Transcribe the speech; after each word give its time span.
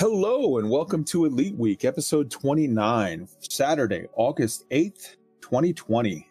Hello 0.00 0.56
and 0.56 0.70
welcome 0.70 1.04
to 1.04 1.26
Elite 1.26 1.58
Week, 1.58 1.84
episode 1.84 2.30
29, 2.30 3.28
Saturday, 3.50 4.06
August 4.14 4.66
8th, 4.70 5.16
2020. 5.42 6.26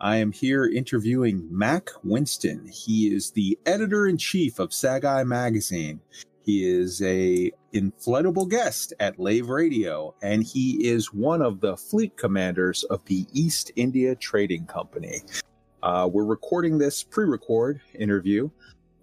I 0.00 0.16
am 0.16 0.32
here 0.32 0.66
interviewing 0.66 1.46
Mac 1.48 1.90
Winston. 2.02 2.66
He 2.66 3.14
is 3.14 3.30
the 3.30 3.56
editor 3.64 4.08
in 4.08 4.18
chief 4.18 4.58
of 4.58 4.70
Sagai 4.70 5.24
Magazine. 5.24 6.00
He 6.44 6.68
is 6.68 7.00
a 7.02 7.52
inflatable 7.72 8.50
guest 8.50 8.92
at 8.98 9.20
Lave 9.20 9.48
Radio, 9.48 10.16
and 10.20 10.42
he 10.42 10.88
is 10.88 11.14
one 11.14 11.42
of 11.42 11.60
the 11.60 11.76
fleet 11.76 12.16
commanders 12.16 12.82
of 12.82 13.04
the 13.04 13.24
East 13.32 13.70
India 13.76 14.16
Trading 14.16 14.66
Company. 14.66 15.22
Uh, 15.80 16.10
we're 16.12 16.24
recording 16.24 16.76
this 16.76 17.04
pre-record 17.04 17.82
interview 17.94 18.50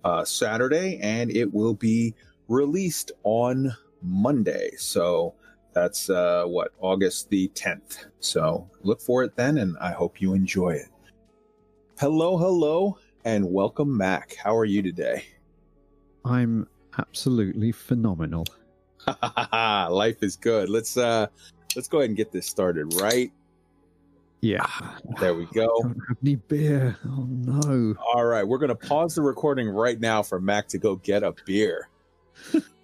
uh, 0.03 0.25
Saturday, 0.25 0.99
and 1.01 1.31
it 1.31 1.53
will 1.53 1.73
be 1.73 2.13
released 2.49 3.13
on 3.23 3.73
Monday. 4.01 4.71
So 4.77 5.35
that's 5.73 6.09
uh, 6.09 6.45
what 6.45 6.71
August 6.79 7.29
the 7.29 7.49
10th. 7.49 8.05
So 8.19 8.69
look 8.81 9.01
for 9.01 9.23
it 9.23 9.35
then, 9.35 9.57
and 9.57 9.77
I 9.79 9.91
hope 9.91 10.21
you 10.21 10.33
enjoy 10.33 10.71
it. 10.71 10.89
Hello, 11.99 12.37
hello, 12.37 12.97
and 13.25 13.51
welcome, 13.51 13.95
Mac. 13.95 14.35
How 14.35 14.55
are 14.55 14.65
you 14.65 14.81
today? 14.81 15.25
I'm 16.25 16.67
absolutely 16.97 17.71
phenomenal. 17.71 18.45
Life 19.63 20.23
is 20.23 20.35
good. 20.35 20.69
Let's 20.69 20.97
uh 20.97 21.27
let's 21.75 21.87
go 21.87 21.99
ahead 21.99 22.09
and 22.09 22.17
get 22.17 22.31
this 22.31 22.47
started, 22.47 22.93
right? 22.99 23.31
Yeah. 24.41 24.65
There 25.19 25.33
we 25.33 25.45
go. 25.47 25.63
I 25.63 25.87
don't 25.87 26.01
have 26.07 26.17
any 26.23 26.35
beer. 26.35 26.97
Oh 27.05 27.27
no. 27.29 27.95
All 28.13 28.25
right, 28.25 28.47
we're 28.47 28.57
gonna 28.57 28.75
pause 28.75 29.15
the 29.15 29.21
recording 29.21 29.69
right 29.69 29.99
now 29.99 30.23
for 30.23 30.39
Mac 30.39 30.67
to 30.69 30.77
go 30.77 30.95
get 30.95 31.23
a 31.23 31.33
beer. 31.45 31.89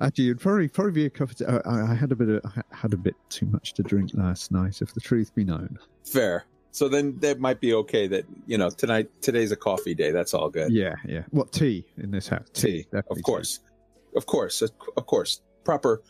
Actually, 0.00 0.26
it'd 0.26 0.40
probably 0.40 0.68
probably 0.68 0.92
be 0.92 1.06
a 1.06 1.10
cup 1.10 1.30
of 1.30 1.36
tea. 1.36 1.44
I, 1.46 1.92
I 1.92 1.94
had 1.94 2.12
a 2.12 2.16
bit 2.16 2.28
of 2.28 2.40
I 2.44 2.62
had 2.74 2.92
a 2.92 2.96
bit 2.96 3.14
too 3.28 3.46
much 3.46 3.74
to 3.74 3.82
drink 3.82 4.10
last 4.14 4.52
night, 4.52 4.82
if 4.82 4.92
the 4.94 5.00
truth 5.00 5.34
be 5.34 5.44
known. 5.44 5.78
Fair. 6.04 6.44
So 6.72 6.88
then 6.90 7.18
that 7.20 7.40
might 7.40 7.60
be 7.60 7.72
okay. 7.72 8.06
That 8.06 8.26
you 8.46 8.58
know 8.58 8.68
tonight 8.68 9.08
today's 9.22 9.52
a 9.52 9.56
coffee 9.56 9.94
day. 9.94 10.10
That's 10.10 10.34
all 10.34 10.50
good. 10.50 10.70
Yeah, 10.72 10.94
yeah. 11.06 11.22
What 11.30 11.52
tea 11.52 11.86
in 11.96 12.10
this 12.10 12.28
house? 12.28 12.46
Tea, 12.52 12.82
definitely 12.92 13.20
of 13.20 13.22
course, 13.24 13.60
of 14.14 14.26
course, 14.26 14.62
of 14.62 15.06
course. 15.06 15.40
Proper, 15.64 16.02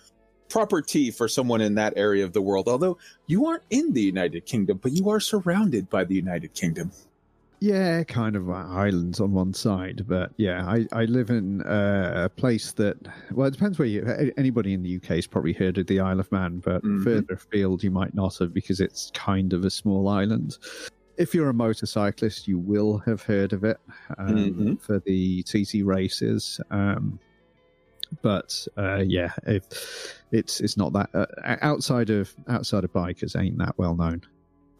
proper 0.50 0.82
tea 0.82 1.10
for 1.10 1.28
someone 1.28 1.62
in 1.62 1.76
that 1.76 1.94
area 1.96 2.24
of 2.24 2.32
the 2.32 2.42
world. 2.42 2.68
Although 2.68 2.98
you 3.26 3.46
aren't 3.46 3.62
in 3.70 3.92
the 3.92 4.02
United 4.02 4.44
Kingdom, 4.44 4.78
but 4.82 4.92
you 4.92 5.08
are 5.08 5.20
surrounded 5.20 5.88
by 5.88 6.04
the 6.04 6.14
United 6.14 6.52
Kingdom. 6.54 6.90
Yeah, 7.60 8.04
kind 8.04 8.36
of 8.36 8.50
islands 8.50 9.18
on 9.18 9.32
one 9.32 9.54
side, 9.54 10.04
but 10.06 10.30
yeah, 10.36 10.66
I, 10.68 10.86
I 10.92 11.04
live 11.06 11.30
in 11.30 11.62
uh, 11.62 12.12
a 12.26 12.28
place 12.28 12.72
that 12.72 12.96
well, 13.32 13.48
it 13.48 13.52
depends 13.52 13.78
where 13.78 13.88
you. 13.88 14.04
Anybody 14.36 14.74
in 14.74 14.82
the 14.82 14.96
UK 14.96 15.16
has 15.16 15.26
probably 15.26 15.54
heard 15.54 15.78
of 15.78 15.86
the 15.86 16.00
Isle 16.00 16.20
of 16.20 16.30
Man, 16.30 16.58
but 16.58 16.82
Mhm. 16.82 17.02
further 17.02 17.32
afield 17.34 17.82
you 17.82 17.90
might 17.90 18.14
not 18.14 18.36
have 18.38 18.52
because 18.52 18.80
it's 18.80 19.10
kind 19.14 19.54
of 19.54 19.64
a 19.64 19.70
small 19.70 20.08
island. 20.08 20.58
If 21.16 21.34
you're 21.34 21.48
a 21.48 21.54
motorcyclist, 21.54 22.46
you 22.46 22.58
will 22.58 22.98
have 22.98 23.22
heard 23.22 23.54
of 23.54 23.64
it 23.64 23.78
um, 24.18 24.36
Mhm. 24.36 24.80
for 24.82 25.00
the 25.06 25.42
TT 25.44 25.82
races. 25.82 26.60
Um, 26.70 27.18
but 28.22 28.66
uh, 28.76 29.02
yeah, 29.06 29.32
if 29.46 29.64
it's 30.30 30.60
it's 30.60 30.76
not 30.76 30.92
that 30.92 31.08
uh, 31.14 31.56
outside 31.62 32.10
of 32.10 32.34
outside 32.48 32.84
of 32.84 32.92
bikers 32.92 33.34
ain't 33.40 33.56
that 33.58 33.78
well 33.78 33.96
known. 33.96 34.20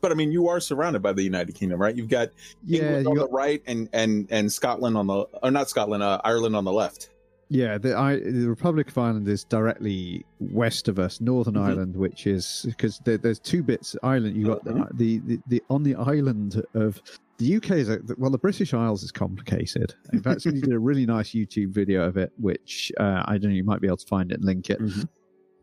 But 0.06 0.12
I 0.12 0.14
mean, 0.14 0.30
you 0.30 0.46
are 0.46 0.60
surrounded 0.60 1.02
by 1.02 1.12
the 1.12 1.24
United 1.24 1.56
Kingdom, 1.56 1.80
right? 1.82 1.96
You've 1.96 2.06
got 2.08 2.28
Yeah, 2.64 2.82
England 2.82 3.08
on 3.08 3.14
got- 3.16 3.28
the 3.28 3.34
right 3.34 3.60
and 3.66 3.88
and 3.92 4.28
and 4.30 4.52
Scotland 4.52 4.96
on 4.96 5.08
the 5.08 5.24
or 5.42 5.50
not 5.50 5.68
Scotland, 5.68 6.00
uh, 6.04 6.20
Ireland 6.22 6.54
on 6.54 6.64
the 6.64 6.70
left. 6.72 7.10
Yeah, 7.48 7.76
the, 7.76 7.96
I, 7.98 8.18
the 8.20 8.46
Republic 8.48 8.86
of 8.88 8.98
Ireland 8.98 9.26
is 9.28 9.42
directly 9.42 10.24
west 10.38 10.86
of 10.86 11.00
us, 11.00 11.20
Northern 11.20 11.54
Mhm. 11.54 11.60
Ireland, 11.62 11.96
which 11.96 12.28
is 12.28 12.66
because 12.68 13.00
there, 13.04 13.18
there's 13.18 13.40
two 13.40 13.64
bits 13.64 13.96
island. 14.04 14.36
You 14.36 14.46
got 14.46 14.64
Mhm. 14.64 14.96
the, 14.96 15.18
the, 15.26 15.40
the 15.48 15.62
on 15.70 15.82
the 15.82 15.96
island 15.96 16.62
of 16.74 17.02
the 17.38 17.56
UK 17.56 17.70
is 17.72 17.88
a, 17.88 17.98
well, 18.16 18.30
the 18.30 18.38
British 18.38 18.74
Isles 18.74 19.02
is 19.02 19.10
complicated. 19.10 19.92
In 20.12 20.22
fact, 20.22 20.42
somebody 20.42 20.60
did 20.62 20.72
a 20.72 20.78
really 20.78 21.04
nice 21.04 21.30
YouTube 21.30 21.70
video 21.70 22.04
of 22.04 22.16
it, 22.16 22.30
which 22.38 22.92
uh, 23.00 23.22
I 23.26 23.38
don't 23.38 23.50
know, 23.50 23.56
you 23.56 23.64
might 23.64 23.80
be 23.80 23.88
able 23.88 23.96
to 23.96 24.06
find 24.06 24.30
it 24.30 24.36
and 24.36 24.44
link 24.44 24.70
it. 24.70 24.80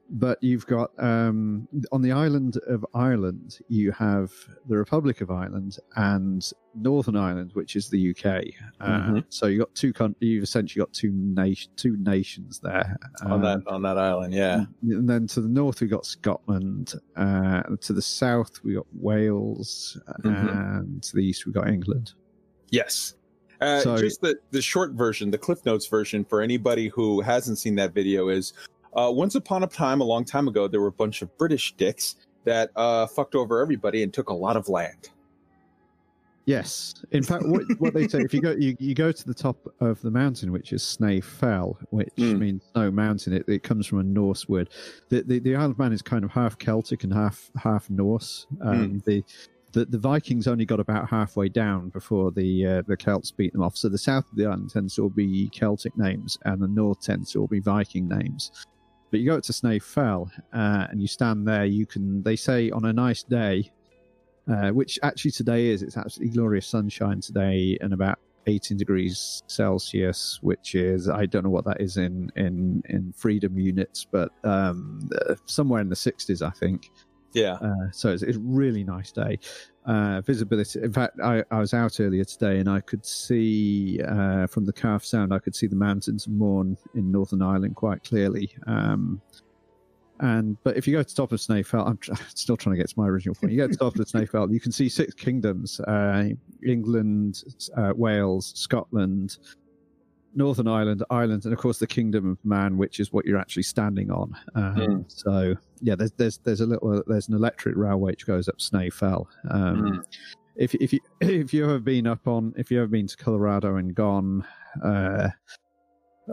But 0.10 0.38
you've 0.44 0.68
got 0.68 0.92
um, 1.02 1.68
on 1.92 2.02
the 2.02 2.12
island 2.12 2.58
of 2.68 2.86
Ireland, 2.94 3.60
you 3.70 3.92
have 3.94 4.32
the 4.68 4.78
Republic 4.78 5.22
of 5.22 5.32
Ireland 5.32 5.78
and 5.96 6.48
Northern 6.76 7.16
Ireland, 7.16 7.52
which 7.54 7.76
is 7.76 7.90
the 7.90 8.12
UK. 8.12 8.54
Uh, 8.80 8.88
Mhm. 9.10 9.24
So 9.30 9.48
you 9.48 9.60
got 9.60 9.74
two. 9.76 9.94
Con- 9.94 10.16
you've 10.20 10.44
essentially 10.44 10.82
got 10.82 10.92
two 10.94 11.12
nation, 11.12 11.72
two 11.78 11.96
nations 11.98 12.60
there. 12.60 12.98
on 13.24 13.32
Um, 13.32 13.42
that 13.42 13.64
on 13.68 13.82
that 13.84 13.98
island, 13.98 14.34
yeah. 14.34 14.66
and 14.84 15.10
then 15.10 15.26
to 15.28 15.42
the 15.42 15.48
north 15.50 15.80
we 15.82 15.88
got 15.88 16.06
Scotland. 16.06 16.94
Uh, 17.16 17.64
to 17.82 17.94
the 17.94 18.02
south 18.02 18.64
we 18.64 18.74
got 18.76 18.88
Wales, 18.94 19.98
Mhm. 20.24 20.78
and 20.80 21.04
to 21.04 21.16
the 21.16 21.22
east 21.24 21.46
we 21.46 21.54
got 21.54 21.68
England. 21.70 22.14
Yes. 22.70 23.16
Uh, 23.62 23.80
So- 23.80 23.98
just 23.98 24.20
the, 24.20 24.36
the 24.52 24.62
short 24.62 24.92
version, 24.92 25.32
the 25.32 25.38
Cliff 25.38 25.66
Notes 25.66 25.88
version 25.88 26.26
for 26.26 26.42
anybody 26.42 26.90
who 26.90 27.22
hasn't 27.22 27.58
seen 27.58 27.76
that 27.76 27.94
video 27.94 28.28
is 28.28 28.52
uh, 28.96 29.12
once 29.12 29.36
upon 29.36 29.64
a 29.64 29.68
time, 29.68 30.02
a 30.02 30.04
long 30.04 30.26
time 30.26 30.48
ago, 30.48 30.68
there 30.68 30.82
were 30.82 30.88
a 30.88 30.92
bunch 30.92 31.22
of 31.22 31.36
British 31.38 31.74
dicks 31.76 32.16
that 32.46 32.72
uh, 32.76 33.08
fucked 33.08 33.36
over 33.36 33.62
everybody 33.62 34.04
and 34.04 34.14
took 34.14 34.30
a 34.30 34.34
lot 34.34 34.58
of 34.58 34.68
land. 34.70 35.10
Yes, 36.46 36.94
in 37.12 37.24
fact, 37.24 37.46
what, 37.46 37.64
what 37.80 37.94
they 37.94 38.06
say 38.06 38.20
if 38.20 38.34
you 38.34 38.42
go 38.42 38.52
you, 38.52 38.76
you 38.78 38.94
go 38.94 39.14
to 39.14 39.26
the 39.26 39.34
top 39.34 39.56
of 39.80 40.02
the 40.02 40.12
mountain, 40.12 40.52
which 40.52 40.74
is 40.74 40.82
Snaefell, 40.84 41.78
which 41.92 42.12
Mm. 42.18 42.40
means 42.40 42.62
snow 42.74 42.92
mountain. 42.92 43.32
It, 43.32 43.46
it 43.48 43.64
comes 43.64 43.88
from 43.88 44.00
a 44.00 44.04
Norse 44.04 44.50
word. 44.50 44.70
The, 45.08 45.22
the 45.22 45.40
the 45.40 45.56
Isle 45.56 45.72
of 45.72 45.80
Man 45.80 45.94
is 45.94 46.02
kind 46.02 46.26
of 46.26 46.32
half 46.32 46.58
Celtic 46.58 47.06
and 47.06 47.14
half 47.14 47.50
half 47.56 47.90
Norse. 47.90 48.46
Um, 48.62 49.02
The 49.06 49.24
the, 49.72 49.86
the 49.86 49.98
Vikings 49.98 50.46
only 50.46 50.66
got 50.66 50.80
about 50.80 51.10
halfway 51.10 51.48
down 51.50 51.90
before 51.90 52.30
the 52.32 52.66
uh, 52.68 52.82
the 52.88 52.98
Celts 52.98 53.32
beat 53.32 53.54
them 53.54 53.64
off. 53.64 53.78
So 53.78 53.88
the 53.88 53.98
south 53.98 54.26
of 54.30 54.38
the 54.38 54.46
island 54.46 54.70
tends 54.70 54.96
to 54.96 55.04
all 55.04 55.10
be 55.10 55.50
Celtic 55.50 55.98
names, 55.98 56.38
and 56.44 56.62
the 56.62 56.68
north 56.68 57.02
tends 57.02 57.32
to 57.32 57.40
all 57.40 57.48
be 57.48 57.62
Viking 57.62 58.08
names. 58.10 58.52
But 59.14 59.20
you 59.20 59.28
go 59.28 59.38
up 59.38 59.44
to 59.44 59.54
Snaefell, 59.54 60.32
uh, 60.54 60.88
and 60.90 61.00
you 61.00 61.08
stand 61.08 61.48
there. 61.48 61.66
You 61.66 61.86
can. 61.86 62.24
They 62.24 62.36
say 62.36 62.72
on 62.72 62.86
a 62.86 62.92
nice 62.92 63.22
day, 63.22 63.72
uh, 64.52 64.72
which 64.72 64.98
actually 65.04 65.30
today 65.30 65.68
is. 65.68 65.84
It's 65.84 65.98
absolutely 65.98 66.34
glorious 66.34 66.66
sunshine 66.66 67.22
today, 67.22 67.78
and 67.82 67.94
about 67.94 68.18
18 68.48 68.76
degrees 68.76 69.44
Celsius, 69.46 70.40
which 70.42 70.74
is 70.74 71.10
I 71.10 71.28
don't 71.28 71.44
know 71.44 71.52
what 71.52 71.64
that 71.66 71.80
is 71.80 71.98
in 71.98 72.32
in 72.38 72.82
in 72.90 73.14
freedom 73.16 73.60
units, 73.60 74.04
but 74.04 74.32
um, 74.44 75.08
uh, 75.30 75.36
somewhere 75.46 75.82
in 75.82 75.90
the 75.90 75.96
60s, 75.96 76.42
I 76.42 76.50
think. 76.50 76.90
Yeah. 77.34 77.54
Uh, 77.54 77.92
so 77.92 78.10
it's, 78.12 78.24
it's 78.24 78.38
a 78.38 78.42
really 78.42 78.84
nice 78.84 79.12
day. 79.12 79.40
Uh, 79.86 80.22
visibility. 80.22 80.82
In 80.82 80.94
fact, 80.94 81.20
I, 81.22 81.44
I 81.52 81.60
was 81.60 81.74
out 81.74 82.00
earlier 82.00 82.24
today 82.24 82.60
and 82.60 82.70
I 82.70 82.80
could 82.80 83.06
see 83.06 84.00
uh, 84.08 84.48
from 84.48 84.66
the 84.66 84.74
Calf 84.74 85.04
Sound, 85.04 85.34
I 85.34 85.40
could 85.40 85.56
see 85.56 85.68
the 85.68 85.76
mountains 85.76 86.26
of 86.26 86.34
Mourne 86.34 86.78
in 86.96 87.12
Northern 87.12 87.42
Ireland 87.42 87.76
quite 87.76 88.04
clearly. 88.04 88.56
Um, 88.66 89.22
and 90.20 90.58
but 90.64 90.78
if 90.78 90.88
you 90.88 90.94
go 90.94 91.04
to 91.04 91.16
top 91.16 91.32
of 91.32 91.42
Snowfell, 91.42 91.86
I'm 91.86 91.98
tr- 91.98 92.14
still 92.36 92.56
trying 92.56 92.76
to 92.76 92.82
get 92.82 92.90
to 92.90 93.00
my 93.00 93.08
original 93.08 93.36
point. 93.36 93.52
You 93.52 93.58
go 93.58 93.68
to 93.68 93.76
top 93.76 93.96
of 93.98 94.08
Snowfell, 94.08 94.52
you 94.52 94.60
can 94.60 94.72
see 94.72 94.88
six 94.88 95.14
kingdoms: 95.14 95.80
uh, 95.82 96.30
England, 96.66 97.44
uh, 97.76 97.94
Wales, 97.96 98.54
Scotland, 98.56 99.38
Northern 100.36 100.68
Ireland, 100.68 101.04
Ireland, 101.10 101.46
and 101.46 101.54
of 101.54 101.60
course 101.60 101.78
the 101.80 101.88
Kingdom 101.88 102.32
of 102.32 102.38
Man, 102.46 102.78
which 102.78 103.00
is 103.00 103.14
what 103.14 103.26
you're 103.26 103.38
actually 103.40 103.64
standing 103.64 104.10
on. 104.12 104.36
Um, 104.56 104.76
Mm. 104.76 105.06
So 105.08 105.56
yeah, 105.82 105.96
there's 105.96 106.12
there's 106.14 106.38
there's 106.40 106.62
a 106.62 106.66
little 106.66 107.04
there's 107.08 107.28
an 107.28 107.36
electric 107.36 107.76
railway 107.76 108.12
which 108.12 108.26
goes 108.26 108.48
up 108.48 108.60
Snowfell. 108.60 109.28
Um, 109.50 109.82
Mm. 109.84 110.04
If 110.56 110.76
if 110.76 110.94
you 110.94 111.00
if 111.22 111.54
you 111.54 111.64
ever 111.66 111.80
been 111.80 112.08
up 112.08 112.28
on 112.28 112.54
if 112.58 112.72
you 112.72 112.78
ever 112.80 112.88
been 112.88 113.08
to 113.08 113.18
Colorado 113.18 113.76
and 113.78 113.94
gone. 113.96 114.46
Uh, 114.84 115.30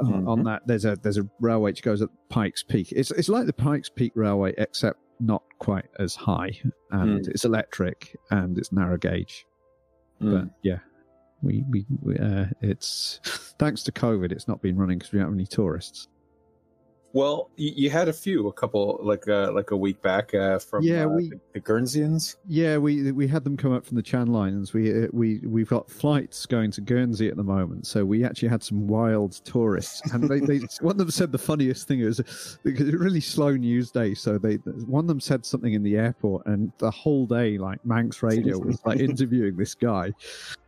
on- 0.00 0.26
On 0.29 0.44
that, 0.44 0.62
there's 0.67 0.85
a 0.85 0.97
there's 1.02 1.19
a 1.19 1.29
railway 1.41 1.73
which 1.73 1.82
goes 1.82 2.00
up 2.00 2.11
Pikes 2.29 2.62
Peak. 2.62 2.93
It's 2.93 3.11
it's 3.11 3.29
like 3.29 3.47
the 3.47 3.52
Pikes 3.52 3.88
Peak 3.88 4.12
Railway, 4.14 4.55
except 4.56 4.99
not 5.19 5.43
quite 5.58 5.87
as 5.99 6.14
high, 6.14 6.52
and 6.93 7.26
it's 7.26 7.44
electric 7.44 8.17
and 8.31 8.56
it's 8.56 8.73
narrow 8.73 8.97
gauge 8.97 9.44
Mm. 10.23 10.32
but 10.32 10.55
yeah 10.62 10.79
we 11.42 11.64
we, 11.70 11.87
we 12.02 12.16
uh, 12.19 12.46
it's 12.60 13.20
thanks 13.58 13.82
to 13.84 13.92
covid 13.92 14.32
it's 14.32 14.46
not 14.48 14.61
been 14.62 14.76
running 14.76 14.99
because 14.99 15.12
we 15.12 15.18
don't 15.18 15.28
have 15.28 15.35
any 15.35 15.47
tourists. 15.47 16.09
Well, 17.12 17.50
you, 17.56 17.73
you 17.75 17.90
had 17.90 18.06
a 18.06 18.12
few, 18.12 18.47
a 18.47 18.52
couple, 18.52 19.00
like 19.02 19.26
uh, 19.26 19.50
like 19.52 19.73
a 19.73 19.76
week 19.76 20.00
back 20.00 20.32
uh, 20.32 20.61
from 20.61 20.85
Yeah, 20.85 21.06
uh, 21.06 21.09
we- 21.09 21.30
the, 21.30 21.40
the 21.54 21.61
Guernseans. 21.61 22.37
yeah 22.47 22.76
we 22.76 23.11
we 23.11 23.26
had 23.26 23.42
them 23.42 23.56
come 23.56 23.73
up 23.73 23.85
from 23.85 23.97
the 23.97 24.02
channel 24.02 24.37
islands 24.37 24.73
we 24.73 25.06
uh, 25.06 25.09
we 25.12 25.40
we've 25.44 25.68
got 25.68 25.90
flights 25.90 26.47
going 26.47 26.70
to 26.70 26.80
guernsey 26.80 27.26
at 27.28 27.37
the 27.37 27.42
moment 27.42 27.85
so 27.88 28.04
we 28.04 28.25
actually 28.25 28.49
had 28.49 28.62
some 28.62 28.87
wild 28.87 29.44
tourists. 29.44 30.02
And 30.12 30.28
they, 30.28 30.38
they 30.38 30.59
one 30.82 30.92
of 30.92 30.99
them 30.99 31.11
said 31.11 31.32
the 31.32 31.38
funniest 31.38 31.88
thing 31.88 31.99
is 31.99 32.18
because 32.62 32.87
it's 32.87 32.94
a 32.94 32.99
really 32.99 33.20
slow 33.20 33.56
news 33.56 33.90
day 33.90 34.14
so 34.14 34.38
they 34.38 34.54
one 34.87 35.02
of 35.02 35.09
them 35.09 35.18
said 35.20 35.44
something 35.44 35.73
in 35.73 35.82
the 35.82 35.97
airport 35.97 36.47
and 36.47 36.70
the 36.78 36.92
whole 36.92 37.26
day 37.26 37.59
like 37.59 37.85
manx 37.85 38.23
radio 38.30 38.56
was 38.56 38.78
like 38.87 39.00
interviewing 39.00 39.56
this 39.56 39.75
guy 39.75 40.12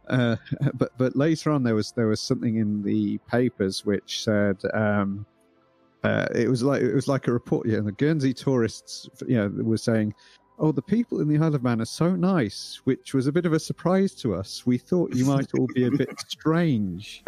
uh, 0.09 0.37
but 0.75 0.93
but 0.99 1.17
later 1.17 1.51
on 1.51 1.63
there 1.63 1.75
was 1.75 1.93
there 1.93 2.07
was 2.07 2.21
something 2.21 2.57
in 2.57 2.83
the 2.83 3.19
papers 3.29 3.85
which 3.85 4.23
said 4.23 4.57
um, 4.75 5.27
uh, 6.05 6.27
it 6.35 6.49
was 6.49 6.63
like 6.63 6.83
it 6.83 6.95
was 6.95 7.09
like 7.09 7.29
a 7.29 7.33
report. 7.33 7.67
Yeah, 7.67 7.81
the 7.81 7.93
Guernsey 7.93 8.35
tourists, 8.35 9.09
you 9.27 9.37
know, 9.37 9.49
were 9.63 9.77
saying, 9.77 10.15
"Oh, 10.59 10.73
the 10.73 10.83
people 10.83 11.21
in 11.21 11.29
the 11.29 11.39
Isle 11.39 11.55
of 11.55 11.63
Man 11.63 11.81
are 11.81 11.87
so 11.87 12.17
nice," 12.17 12.81
which 12.85 13.15
was 13.15 13.27
a 13.27 13.33
bit 13.33 13.47
of 13.47 13.53
a 13.53 13.61
surprise 13.61 14.15
to 14.17 14.35
us. 14.35 14.67
We 14.67 14.79
thought 14.79 15.15
you 15.15 15.25
might 15.25 15.55
all 15.57 15.69
be 15.75 15.85
a 15.87 15.91
bit 15.91 16.19
strange. 16.29 17.23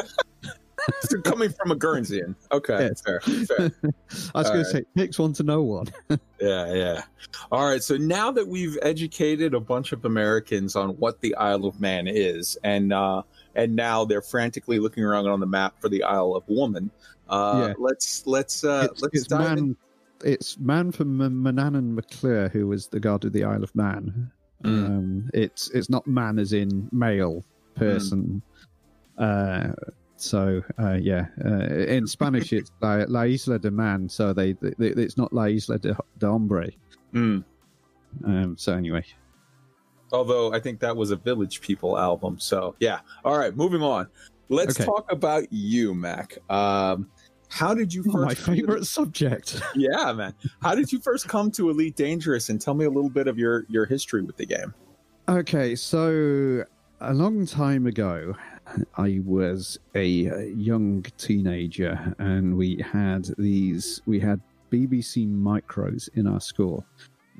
so 1.00 1.20
coming 1.20 1.50
from 1.50 1.70
a 1.70 1.76
Guernseyan, 1.76 2.34
okay, 2.52 2.88
yes. 2.88 3.02
fair, 3.02 3.20
fair. 3.20 3.70
I 4.34 4.38
was 4.38 4.48
going 4.48 4.58
right. 4.58 4.58
to 4.58 4.64
say, 4.64 4.84
next 4.94 5.18
one 5.18 5.32
to 5.34 5.42
no 5.42 5.62
one. 5.62 5.86
yeah, 6.40 6.72
yeah. 6.72 7.02
All 7.50 7.68
right. 7.68 7.82
So 7.82 7.96
now 7.96 8.30
that 8.32 8.46
we've 8.46 8.78
educated 8.82 9.54
a 9.54 9.60
bunch 9.60 9.92
of 9.92 10.04
Americans 10.04 10.76
on 10.76 10.90
what 10.90 11.20
the 11.20 11.34
Isle 11.36 11.66
of 11.66 11.80
Man 11.80 12.06
is, 12.06 12.56
and 12.64 12.92
uh, 12.92 13.22
and 13.54 13.74
now 13.74 14.04
they're 14.04 14.22
frantically 14.22 14.78
looking 14.78 15.04
around 15.04 15.26
on 15.26 15.40
the 15.40 15.46
map 15.46 15.80
for 15.80 15.88
the 15.88 16.02
Isle 16.02 16.34
of 16.34 16.44
Woman. 16.48 16.90
Uh, 17.28 17.68
yeah. 17.68 17.74
Let's 17.78 18.26
let's 18.26 18.64
uh, 18.64 18.88
it's, 18.90 19.02
let's 19.02 19.18
it's 19.18 19.26
dive 19.26 19.40
man, 19.40 19.58
in. 19.58 19.76
It's 20.24 20.58
man 20.58 20.92
from 20.92 21.18
Manannan 21.18 21.94
mac 21.94 22.22
Lir 22.22 22.48
who 22.48 22.66
was 22.66 22.88
the 22.88 23.00
god 23.00 23.24
of 23.24 23.32
the 23.32 23.44
Isle 23.44 23.62
of 23.62 23.74
Man. 23.74 24.30
Mm. 24.62 24.86
Um, 24.86 25.30
it's 25.34 25.70
it's 25.70 25.90
not 25.90 26.06
man 26.06 26.38
as 26.38 26.52
in 26.52 26.88
male 26.92 27.44
person. 27.74 28.42
Mm. 29.18 29.70
Uh, 29.70 29.72
so 30.24 30.62
uh, 30.78 30.94
yeah, 31.00 31.26
uh, 31.44 31.66
in 31.66 32.06
Spanish 32.06 32.52
it's 32.52 32.70
La, 32.80 33.04
La, 33.08 33.22
Isla 33.22 33.58
de 33.58 33.70
Man, 33.70 34.08
so 34.08 34.32
they, 34.32 34.52
they, 34.52 34.74
it's 34.78 35.16
not 35.16 35.32
La 35.32 35.44
Isla 35.44 35.78
de, 35.78 35.96
de 36.18 36.26
Hombre. 36.26 36.70
Mm. 37.12 37.44
Um, 38.24 38.56
so 38.56 38.74
anyway, 38.74 39.04
although 40.12 40.52
I 40.52 40.60
think 40.60 40.80
that 40.80 40.96
was 40.96 41.10
a 41.10 41.16
Village 41.16 41.60
People 41.60 41.98
album. 41.98 42.38
So 42.38 42.74
yeah, 42.80 43.00
all 43.24 43.38
right, 43.38 43.54
moving 43.54 43.82
on. 43.82 44.08
Let's 44.48 44.76
okay. 44.76 44.84
talk 44.84 45.10
about 45.10 45.44
you, 45.50 45.94
Mac. 45.94 46.38
Um, 46.50 47.10
how 47.48 47.74
did 47.74 47.92
you 47.92 48.02
first? 48.04 48.16
Oh, 48.16 48.20
my 48.20 48.34
favorite 48.34 48.80
to... 48.80 48.84
subject. 48.84 49.60
yeah, 49.74 50.12
man. 50.12 50.34
How 50.62 50.74
did 50.74 50.92
you 50.92 51.00
first 51.00 51.28
come 51.28 51.50
to 51.52 51.70
Elite 51.70 51.96
Dangerous? 51.96 52.48
And 52.48 52.60
tell 52.60 52.74
me 52.74 52.84
a 52.84 52.90
little 52.90 53.10
bit 53.10 53.28
of 53.28 53.38
your 53.38 53.64
your 53.68 53.86
history 53.86 54.22
with 54.22 54.36
the 54.36 54.46
game. 54.46 54.74
Okay, 55.28 55.74
so 55.74 56.64
a 57.00 57.14
long 57.14 57.46
time 57.46 57.86
ago, 57.86 58.34
I 58.96 59.20
was 59.24 59.78
a 59.94 60.48
young 60.56 61.04
teenager, 61.18 62.14
and 62.18 62.56
we 62.56 62.82
had 62.82 63.28
these. 63.38 64.00
We 64.06 64.18
had 64.20 64.40
BBC 64.72 65.28
micros 65.28 66.08
in 66.14 66.26
our 66.26 66.40
school 66.40 66.84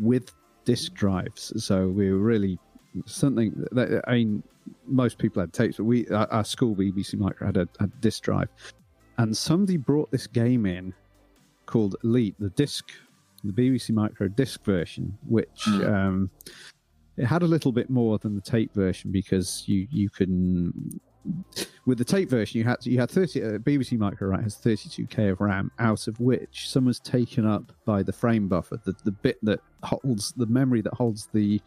with 0.01 0.33
disk 0.65 0.95
drives. 0.95 1.53
So 1.65 1.89
we 1.89 2.11
were 2.11 2.19
really 2.19 2.59
something 3.07 3.67
that 3.73 4.03
I 4.07 4.13
mean, 4.15 4.43
most 4.87 5.19
people 5.19 5.41
had 5.41 5.53
tapes, 5.53 5.77
but 5.77 5.85
we 5.85 6.07
our, 6.09 6.45
school 6.45 6.75
BBC 6.75 7.17
Micro 7.17 7.47
had 7.47 7.57
a, 7.57 7.69
a 7.81 7.87
disk 8.01 8.23
drive, 8.23 8.49
and 9.19 9.37
somebody 9.37 9.77
brought 9.77 10.11
this 10.11 10.27
game 10.27 10.67
in 10.67 10.95
called 11.67 11.97
Elite, 12.05 12.35
the 12.39 12.51
disc, 12.51 12.91
the 13.43 13.53
BBC 13.53 13.91
Micro 13.91 14.29
disc 14.29 14.63
version, 14.65 15.17
which 15.27 15.65
mm. 15.67 15.89
um, 15.89 16.31
it 17.17 17.25
had 17.25 17.43
a 17.43 17.47
little 17.47 17.73
bit 17.73 17.91
more 17.91 18.19
than 18.19 18.35
the 18.35 18.41
tape 18.41 18.73
version 18.75 19.11
because 19.11 19.65
you 19.67 19.87
you 19.91 20.11
can 20.11 21.01
with 21.87 21.99
the 21.99 22.05
tape 22.05 22.29
version 22.29 22.59
you 22.59 22.65
had 22.65 22.81
to, 22.81 22.91
you 22.91 22.99
had 22.99 23.11
30 23.11 23.43
uh, 23.43 23.47
BBC 23.59 23.99
Micro 23.99 24.29
right 24.29 24.43
has 24.43 24.57
32k 24.57 25.33
of 25.33 25.41
RAM 25.41 25.71
out 25.79 26.07
of 26.07 26.19
which 26.21 26.69
some 26.69 26.85
was 26.85 27.01
taken 27.01 27.47
up 27.47 27.73
by 27.85 28.03
the 28.03 28.13
frame 28.13 28.49
buffer 28.49 28.79
the 28.85 28.95
the 29.05 29.13
bit 29.13 29.39
that 29.43 29.61
holds 29.83 30.33
the 30.33 30.47
memory 30.47 30.81
that 30.81 30.95
holds 30.95 31.29
the 31.33 31.61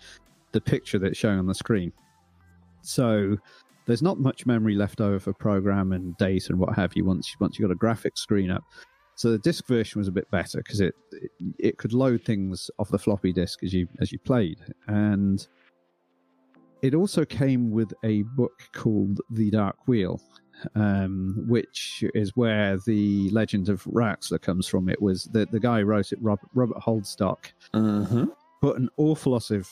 the 0.51 0.61
picture 0.61 0.99
that's 0.99 1.17
showing 1.17 1.39
on 1.39 1.45
the 1.45 1.55
screen 1.55 1.91
so 2.81 3.37
there's 3.87 4.01
not 4.01 4.19
much 4.19 4.45
memory 4.45 4.75
left 4.75 5.01
over 5.01 5.19
for 5.19 5.33
program 5.33 5.93
and 5.93 6.15
data 6.17 6.47
and 6.49 6.59
what 6.59 6.75
have 6.75 6.95
you 6.95 7.05
once 7.05 7.33
once 7.39 7.57
you 7.57 7.65
got 7.65 7.73
a 7.73 7.77
graphics 7.77 8.19
screen 8.19 8.51
up. 8.51 8.63
So 9.15 9.31
the 9.31 9.39
disk 9.39 9.65
version 9.65 9.99
was 9.99 10.07
a 10.07 10.11
bit 10.11 10.29
better 10.29 10.59
because 10.59 10.79
it, 10.79 10.93
it, 11.11 11.31
it 11.57 11.77
could 11.77 11.93
load 11.93 12.23
things 12.23 12.69
off 12.77 12.89
the 12.89 12.99
floppy 12.99 13.33
disk 13.33 13.63
as 13.63 13.73
you 13.73 13.87
as 13.99 14.11
you 14.11 14.19
played, 14.19 14.59
and 14.87 15.47
it 16.81 16.93
also 16.93 17.25
came 17.25 17.71
with 17.71 17.93
a 18.03 18.23
book 18.23 18.69
called 18.73 19.21
The 19.29 19.49
Dark 19.49 19.87
Wheel, 19.87 20.21
um, 20.75 21.43
which 21.47 22.03
is 22.13 22.35
where 22.35 22.77
the 22.85 23.29
legend 23.31 23.69
of 23.69 23.83
Raxxla 23.85 24.41
comes 24.41 24.67
from. 24.67 24.89
It 24.89 25.01
was 25.01 25.25
the 25.25 25.45
the 25.45 25.59
guy 25.59 25.79
who 25.79 25.85
wrote 25.85 26.11
it, 26.11 26.19
Robert, 26.21 26.49
Robert 26.53 26.77
Holdstock, 26.77 27.51
uh-huh. 27.73 28.27
put 28.61 28.77
an 28.77 28.89
awful 28.97 29.33
lot 29.33 29.51
of 29.51 29.69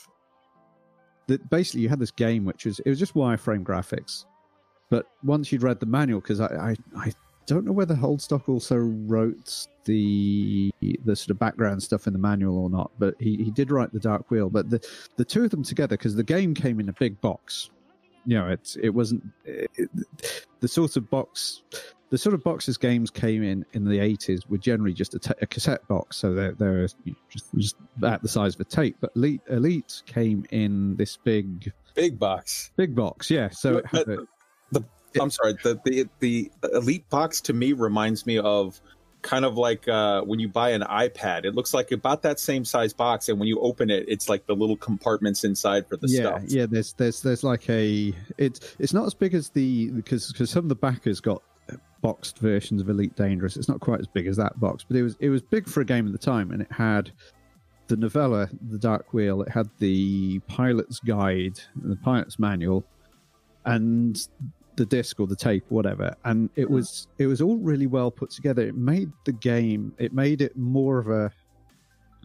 that 1.28 1.48
basically 1.50 1.80
you 1.80 1.88
had 1.88 1.98
this 1.98 2.12
game 2.12 2.44
which 2.44 2.64
was 2.64 2.78
it 2.80 2.88
was 2.88 2.98
just 2.98 3.14
wireframe 3.14 3.64
graphics, 3.64 4.24
but 4.90 5.06
once 5.22 5.50
you'd 5.50 5.62
read 5.62 5.80
the 5.80 5.86
manual, 5.86 6.20
because 6.20 6.40
I, 6.40 6.46
I 6.46 6.76
I 6.96 7.12
don't 7.46 7.64
know 7.64 7.72
whether 7.72 7.94
Holdstock 7.94 8.48
also 8.48 8.76
wrote 8.76 9.66
the 9.84 10.72
the 10.80 11.16
sort 11.16 11.30
of 11.30 11.38
background 11.38 11.82
stuff 11.82 12.06
in 12.06 12.12
the 12.12 12.18
manual 12.18 12.58
or 12.58 12.68
not, 12.68 12.90
but 12.98 13.14
he, 13.18 13.36
he 13.36 13.50
did 13.50 13.70
write 13.70 13.92
the 13.92 14.00
Dark 14.00 14.30
Wheel. 14.30 14.50
But 14.50 14.70
the 14.70 14.86
the 15.16 15.24
two 15.24 15.44
of 15.44 15.50
them 15.50 15.62
together, 15.62 15.96
because 15.96 16.14
the 16.14 16.24
game 16.24 16.54
came 16.54 16.80
in 16.80 16.88
a 16.88 16.92
big 16.92 17.20
box, 17.20 17.70
you 18.24 18.38
know, 18.38 18.48
it 18.48 18.76
it 18.82 18.90
wasn't 18.90 19.24
it, 19.44 19.70
the 20.60 20.68
sort 20.68 20.96
of 20.96 21.08
box 21.08 21.62
the 22.10 22.18
sort 22.18 22.34
of 22.34 22.42
boxes 22.44 22.76
games 22.76 23.10
came 23.10 23.42
in 23.42 23.64
in 23.72 23.84
the 23.84 23.98
80s 23.98 24.48
were 24.48 24.58
generally 24.58 24.92
just 24.92 25.14
a, 25.14 25.36
a 25.42 25.46
cassette 25.46 25.86
box, 25.88 26.16
so 26.16 26.34
they're, 26.34 26.52
they're 26.52 26.86
just, 27.28 27.54
just 27.56 27.76
at 28.04 28.22
the 28.22 28.28
size 28.28 28.54
of 28.54 28.60
a 28.60 28.64
tape. 28.64 28.96
But 29.00 29.10
Elite, 29.16 29.40
Elite 29.50 30.02
came 30.06 30.46
in 30.50 30.96
this 30.96 31.16
big, 31.16 31.72
big 31.94 32.18
box, 32.18 32.70
big 32.76 32.94
box, 32.94 33.30
yeah. 33.30 33.50
So 33.50 33.78
it 33.78 33.86
had 33.86 34.02
a, 34.02 34.04
the, 34.04 34.12
it, 34.22 34.28
I'm 35.20 35.30
sorry, 35.30 35.54
the, 35.62 35.80
the 35.84 36.08
the 36.20 36.50
Elite 36.72 37.08
box 37.10 37.40
to 37.42 37.52
me 37.52 37.72
reminds 37.72 38.26
me 38.26 38.38
of 38.38 38.80
kind 39.22 39.44
of 39.44 39.56
like 39.56 39.88
uh, 39.88 40.22
when 40.22 40.38
you 40.38 40.48
buy 40.48 40.70
an 40.70 40.82
iPad. 40.82 41.44
It 41.44 41.54
looks 41.54 41.74
like 41.74 41.90
about 41.92 42.22
that 42.22 42.38
same 42.38 42.64
size 42.64 42.92
box, 42.92 43.28
and 43.28 43.38
when 43.38 43.48
you 43.48 43.60
open 43.60 43.90
it, 43.90 44.04
it's 44.08 44.28
like 44.28 44.46
the 44.46 44.54
little 44.54 44.76
compartments 44.76 45.44
inside 45.44 45.88
for 45.88 45.96
the 45.96 46.08
yeah, 46.08 46.20
stuff. 46.20 46.42
Yeah, 46.46 46.66
there's 46.66 46.92
there's 46.94 47.20
there's 47.20 47.44
like 47.44 47.68
a 47.68 48.12
it's 48.38 48.76
it's 48.78 48.94
not 48.94 49.06
as 49.06 49.14
big 49.14 49.34
as 49.34 49.50
the 49.50 49.90
because 49.90 50.32
because 50.32 50.50
some 50.50 50.64
of 50.64 50.68
the 50.68 50.76
backers 50.76 51.20
got 51.20 51.42
boxed 52.02 52.38
versions 52.38 52.80
of 52.80 52.88
Elite 52.88 53.16
Dangerous. 53.16 53.56
It's 53.56 53.68
not 53.68 53.80
quite 53.80 54.00
as 54.00 54.06
big 54.06 54.26
as 54.26 54.36
that 54.36 54.58
box, 54.60 54.84
but 54.86 54.96
it 54.96 55.02
was 55.02 55.16
it 55.20 55.28
was 55.28 55.42
big 55.42 55.68
for 55.68 55.80
a 55.80 55.84
game 55.84 56.06
at 56.06 56.12
the 56.12 56.18
time, 56.18 56.50
and 56.52 56.62
it 56.62 56.70
had 56.70 57.10
the 57.88 57.96
novella, 57.96 58.48
The 58.70 58.78
Dark 58.78 59.12
Wheel. 59.12 59.42
It 59.42 59.48
had 59.48 59.68
the 59.78 60.38
pilot's 60.40 61.00
guide, 61.00 61.60
the 61.74 61.96
pilot's 61.96 62.38
manual, 62.38 62.84
and 63.64 64.16
the 64.76 64.86
disc 64.86 65.18
or 65.20 65.26
the 65.26 65.36
tape, 65.36 65.64
whatever. 65.68 66.14
And 66.24 66.50
it 66.56 66.66
hmm. 66.66 66.74
was 66.74 67.08
it 67.18 67.26
was 67.26 67.40
all 67.40 67.58
really 67.58 67.86
well 67.86 68.10
put 68.10 68.30
together. 68.30 68.62
It 68.62 68.76
made 68.76 69.10
the 69.24 69.32
game. 69.32 69.94
It 69.98 70.12
made 70.12 70.42
it 70.42 70.56
more 70.56 70.98
of 70.98 71.08
a 71.08 71.32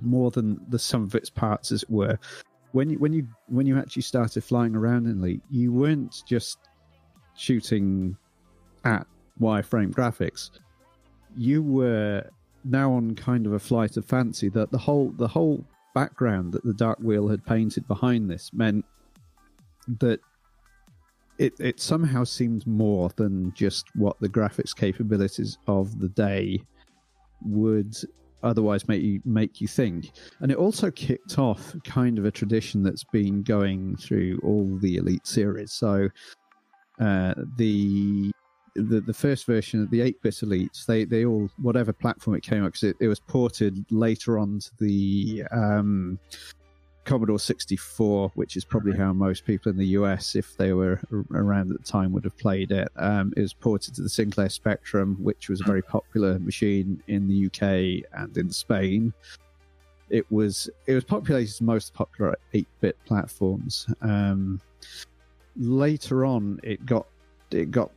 more 0.02 0.32
than 0.32 0.60
the 0.70 0.80
sum 0.80 1.04
of 1.04 1.16
its 1.16 1.30
parts, 1.30 1.72
as 1.72 1.84
it 1.84 1.90
were. 1.90 2.18
When 2.72 2.90
you 2.90 3.00
when 3.00 3.14
you 3.14 3.28
when 3.48 3.66
you 3.66 3.78
actually 3.78 4.04
started 4.04 4.44
flying 4.44 4.76
around 4.76 5.08
in 5.08 5.20
Elite, 5.20 5.42
you 5.50 5.72
weren't 5.72 6.24
just 6.26 6.60
shooting 7.36 8.16
at 8.84 9.06
wireframe 9.40 9.92
graphics, 9.92 10.52
you 11.36 11.64
were 11.64 12.24
now 12.64 12.92
on 12.92 13.16
kind 13.16 13.46
of 13.46 13.54
a 13.54 13.60
flight 13.60 13.98
of 13.98 14.06
fancy 14.06 14.50
that 14.50 14.72
the 14.72 14.78
whole 14.78 15.12
the 15.18 15.28
whole 15.28 15.66
background 15.94 16.54
that 16.54 16.64
the 16.64 16.74
Dark 16.74 17.00
Wheel 17.00 17.28
had 17.28 17.46
painted 17.46 17.88
behind 17.88 18.30
this 18.30 18.52
meant 18.54 18.86
that 20.00 20.20
it 21.42 21.54
it 21.60 21.80
somehow 21.80 22.24
seemed 22.24 22.66
more 22.68 23.10
than 23.16 23.52
just 23.54 23.88
what 23.96 24.20
the 24.20 24.30
graphics 24.30 24.76
capabilities 24.76 25.58
of 25.68 26.00
the 26.00 26.10
day 26.10 26.62
would 27.44 27.96
otherwise 28.44 28.88
make 28.88 29.02
you 29.02 29.20
make 29.26 29.60
you 29.60 29.68
think. 29.68 30.12
And 30.42 30.52
it 30.52 30.58
also 30.58 30.92
kicked 30.92 31.40
off 31.40 31.76
kind 31.84 32.20
of 32.20 32.26
a 32.26 32.32
tradition 32.32 32.84
that's 32.84 33.04
been 33.06 33.42
going 33.42 33.98
through 33.98 34.40
all 34.44 34.78
the 34.78 34.98
Elite 34.98 35.26
series. 35.26 35.72
So 35.74 36.10
uh, 37.00 37.34
the 37.58 38.32
the, 38.76 39.02
the 39.02 39.14
first 39.14 39.46
version 39.48 39.82
of 39.82 39.90
the 39.90 40.00
8-bit 40.00 40.34
elites 40.36 40.86
they 40.86 41.04
they 41.04 41.26
all 41.26 41.50
whatever 41.58 41.92
platform 41.92 42.38
it 42.38 42.44
came 42.44 42.64
out 42.64 42.68
because 42.68 42.84
it, 42.84 42.96
it 43.02 43.10
was 43.10 43.20
ported 43.20 43.86
later 43.92 44.40
on 44.40 44.60
to 44.60 44.72
the 44.80 45.44
um, 45.52 46.18
commodore 47.04 47.40
64 47.40 48.32
which 48.36 48.56
is 48.56 48.64
probably 48.64 48.96
how 48.96 49.12
most 49.12 49.46
people 49.46 49.72
in 49.72 49.78
the 49.78 49.86
us 49.86 50.36
if 50.36 50.56
they 50.58 50.74
were 50.74 51.00
around 51.34 51.72
at 51.72 51.78
the 51.78 51.84
time 51.84 52.12
would 52.12 52.24
have 52.24 52.38
played 52.38 52.72
it. 52.72 52.90
Um, 52.96 53.34
it 53.36 53.42
was 53.42 53.54
ported 53.54 53.96
to 53.96 54.02
the 54.02 54.10
sinclair 54.10 54.50
spectrum 54.50 55.18
which 55.20 55.50
was 55.50 55.62
a 55.62 55.64
very 55.64 55.82
popular 55.82 56.38
machine 56.40 57.02
in 57.08 57.28
the 57.28 57.48
uk 57.48 57.62
and 58.20 58.38
in 58.38 58.52
spain. 58.52 59.14
It 60.10 60.30
was 60.32 60.70
it 60.88 60.94
was 60.94 61.04
populated 61.04 61.50
as 61.50 61.62
most 61.62 61.94
popular 61.94 62.36
8-bit 62.54 62.98
platforms. 63.06 63.88
Um, 64.02 64.62
later 65.58 66.26
on 66.26 66.60
it 66.64 66.86
got 66.86 67.08
it 67.52 67.72
got 67.72 67.92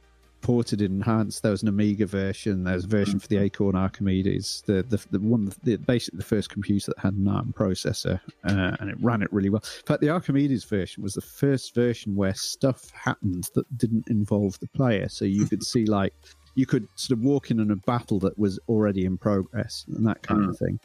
ported 0.44 0.82
and 0.82 0.96
enhanced. 0.96 1.42
There 1.42 1.50
was 1.50 1.62
an 1.62 1.68
Amiga 1.68 2.06
version. 2.06 2.64
There 2.64 2.74
was 2.74 2.84
a 2.84 2.88
version 2.88 3.18
for 3.18 3.26
the 3.26 3.36
mm-hmm. 3.36 3.46
Acorn 3.46 3.74
Archimedes. 3.74 4.62
The 4.66 4.84
the, 4.84 5.02
the 5.10 5.18
one 5.18 5.50
the, 5.64 5.76
basically 5.76 6.18
the 6.18 6.24
first 6.24 6.50
computer 6.50 6.92
that 6.94 7.00
had 7.02 7.14
an 7.14 7.26
ARM 7.26 7.54
processor, 7.56 8.20
uh, 8.44 8.76
and 8.78 8.90
it 8.90 8.96
ran 9.00 9.22
it 9.22 9.32
really 9.32 9.48
well. 9.48 9.62
In 9.64 9.86
fact, 9.86 10.02
the 10.02 10.10
Archimedes 10.10 10.64
version 10.64 11.02
was 11.02 11.14
the 11.14 11.22
first 11.22 11.74
version 11.74 12.14
where 12.14 12.34
stuff 12.34 12.90
happened 12.90 13.48
that 13.54 13.66
didn't 13.78 14.06
involve 14.08 14.60
the 14.60 14.68
player. 14.68 15.08
So 15.08 15.24
you 15.24 15.46
could 15.46 15.64
see 15.64 15.86
like 15.86 16.12
you 16.54 16.66
could 16.66 16.86
sort 16.94 17.18
of 17.18 17.24
walk 17.24 17.50
in 17.50 17.58
on 17.58 17.70
a 17.70 17.76
battle 17.76 18.18
that 18.20 18.38
was 18.38 18.60
already 18.68 19.06
in 19.06 19.16
progress 19.16 19.86
and 19.88 20.06
that 20.06 20.22
kind 20.22 20.42
Mm. 20.42 20.50
of 20.50 20.58
thing. 20.58 20.78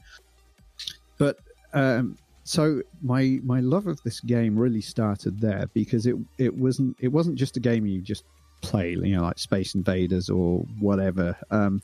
But 1.17 1.37
um, 1.73 2.17
so 2.45 2.81
my 3.01 3.39
my 3.43 3.59
love 3.59 3.87
of 3.87 4.01
this 4.03 4.21
game 4.21 4.57
really 4.57 4.81
started 4.81 5.41
there 5.41 5.69
because 5.73 6.05
it 6.05 6.15
it 6.37 6.55
wasn't 6.55 6.95
it 7.01 7.09
wasn't 7.09 7.35
just 7.35 7.57
a 7.57 7.59
game 7.59 7.85
you 7.85 8.01
just 8.01 8.23
play, 8.61 8.91
you 8.91 9.15
know, 9.15 9.23
like 9.23 9.39
Space 9.39 9.75
Invaders 9.75 10.29
or 10.29 10.59
whatever. 10.79 11.35
Um, 11.51 11.81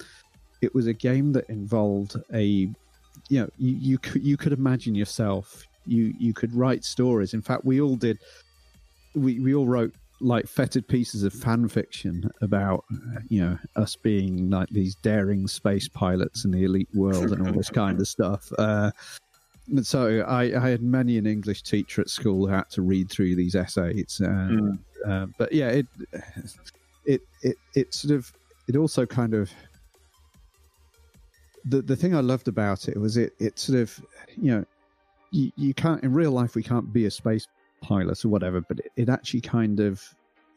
it 0.61 0.73
was 0.73 0.87
a 0.87 0.93
game 0.93 1.33
that 1.33 1.49
involved 1.49 2.15
a 2.33 2.69
you 3.29 3.41
know 3.41 3.49
you 3.57 3.75
you 3.75 3.97
could 3.97 4.23
you 4.23 4.37
could 4.37 4.53
imagine 4.53 4.95
yourself 4.95 5.63
you 5.85 6.13
you 6.19 6.33
could 6.33 6.53
write 6.53 6.83
stories 6.83 7.33
in 7.33 7.41
fact 7.41 7.63
we 7.65 7.79
all 7.79 7.95
did 7.95 8.17
we 9.15 9.39
we 9.39 9.53
all 9.53 9.67
wrote 9.67 9.93
like 10.21 10.47
fetid 10.47 10.87
pieces 10.87 11.23
of 11.23 11.33
fan 11.33 11.67
fiction 11.67 12.29
about 12.41 12.83
you 13.29 13.41
know 13.41 13.57
us 13.75 13.95
being 13.95 14.49
like 14.49 14.69
these 14.69 14.95
daring 14.95 15.47
space 15.47 15.87
pilots 15.87 16.45
in 16.45 16.51
the 16.51 16.63
elite 16.63 16.89
world 16.93 17.31
and 17.31 17.45
all 17.45 17.53
this 17.53 17.69
kind 17.69 17.99
of 17.99 18.07
stuff 18.07 18.49
uh 18.57 18.91
so 19.81 20.21
I, 20.21 20.43
I 20.59 20.69
had 20.69 20.81
many 20.81 21.17
an 21.17 21.25
English 21.25 21.63
teacher 21.63 22.01
at 22.01 22.09
school 22.09 22.45
who 22.47 22.53
had 22.53 22.69
to 22.71 22.81
read 22.81 23.09
through 23.09 23.35
these 23.35 23.55
essays. 23.55 24.21
Uh, 24.23 24.27
Mm. 24.27 24.79
uh, 25.05 25.25
but 25.37 25.51
yeah, 25.51 25.69
it, 25.69 25.87
it 27.05 27.21
it 27.41 27.57
it 27.75 27.93
sort 27.93 28.15
of 28.15 28.31
it 28.67 28.75
also 28.75 29.05
kind 29.05 29.33
of 29.33 29.51
the 31.65 31.81
the 31.81 31.95
thing 31.95 32.15
I 32.15 32.21
loved 32.21 32.47
about 32.47 32.87
it 32.87 32.97
was 32.99 33.17
it 33.17 33.33
it 33.39 33.57
sort 33.59 33.79
of 33.79 33.99
you 34.37 34.51
know 34.55 34.65
you, 35.31 35.51
you 35.55 35.73
can't 35.73 36.03
in 36.03 36.13
real 36.13 36.31
life 36.31 36.55
we 36.55 36.63
can't 36.63 36.91
be 36.93 37.05
a 37.05 37.11
space 37.11 37.47
pilot 37.81 38.23
or 38.23 38.29
whatever, 38.29 38.61
but 38.61 38.79
it, 38.79 38.91
it 38.95 39.09
actually 39.09 39.41
kind 39.41 39.79
of 39.79 40.01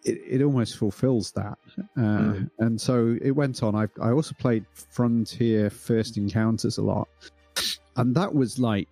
it, 0.04 0.20
it 0.26 0.42
almost 0.42 0.76
fulfills 0.76 1.32
that. 1.32 1.58
Uh, 1.96 2.00
Mm. 2.00 2.50
And 2.58 2.80
so 2.80 3.16
it 3.20 3.32
went 3.32 3.62
on. 3.62 3.74
I 3.74 3.88
I 4.00 4.10
also 4.12 4.34
played 4.38 4.64
Frontier 4.72 5.70
First 5.70 6.16
Encounters 6.16 6.78
a 6.78 6.82
lot, 6.82 7.08
and 7.98 8.14
that 8.14 8.32
was 8.34 8.58
like 8.58 8.88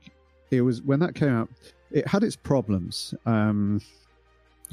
it 0.51 0.61
was 0.63 0.83
when 0.83 1.01
that 1.01 1.15
came 1.15 1.31
out. 1.31 1.49
It 1.91 2.07
had 2.07 2.23
its 2.25 2.37
problems. 2.37 3.15
Um, 3.27 3.81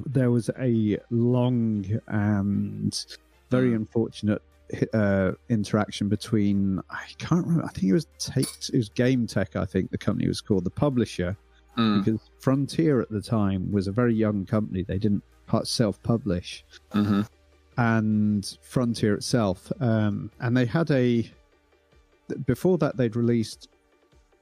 there 0.05 0.31
was 0.31 0.49
a 0.59 0.97
long 1.11 1.85
and 2.07 3.05
very 3.49 3.69
Mm. 3.71 3.75
unfortunate 3.75 4.41
uh, 4.93 5.33
interaction 5.49 6.09
between 6.09 6.79
I 6.89 7.05
can't 7.19 7.45
remember. 7.45 7.65
I 7.65 7.69
think 7.69 7.85
it 7.89 7.93
was 7.93 8.07
Take. 8.17 8.47
It 8.73 8.77
was 8.77 8.89
GameTek. 8.89 9.55
I 9.55 9.65
think 9.65 9.91
the 9.91 9.97
company 9.97 10.27
was 10.27 10.41
called 10.41 10.63
the 10.63 10.71
publisher 10.71 11.37
Mm. 11.77 12.03
because 12.03 12.19
Frontier 12.39 13.01
at 13.01 13.09
the 13.09 13.21
time 13.21 13.71
was 13.71 13.87
a 13.87 13.91
very 13.91 14.13
young 14.15 14.45
company. 14.45 14.83
They 14.83 14.97
didn't 14.99 15.23
self-publish, 15.63 16.65
hmm 16.91 17.21
and 17.77 18.57
Frontier 18.61 19.13
itself, 19.15 19.71
um, 19.79 20.31
and 20.39 20.55
they 20.57 20.65
had 20.65 20.89
a. 20.91 21.29
Before 22.45 22.77
that, 22.79 22.97
they'd 22.97 23.15
released 23.15 23.69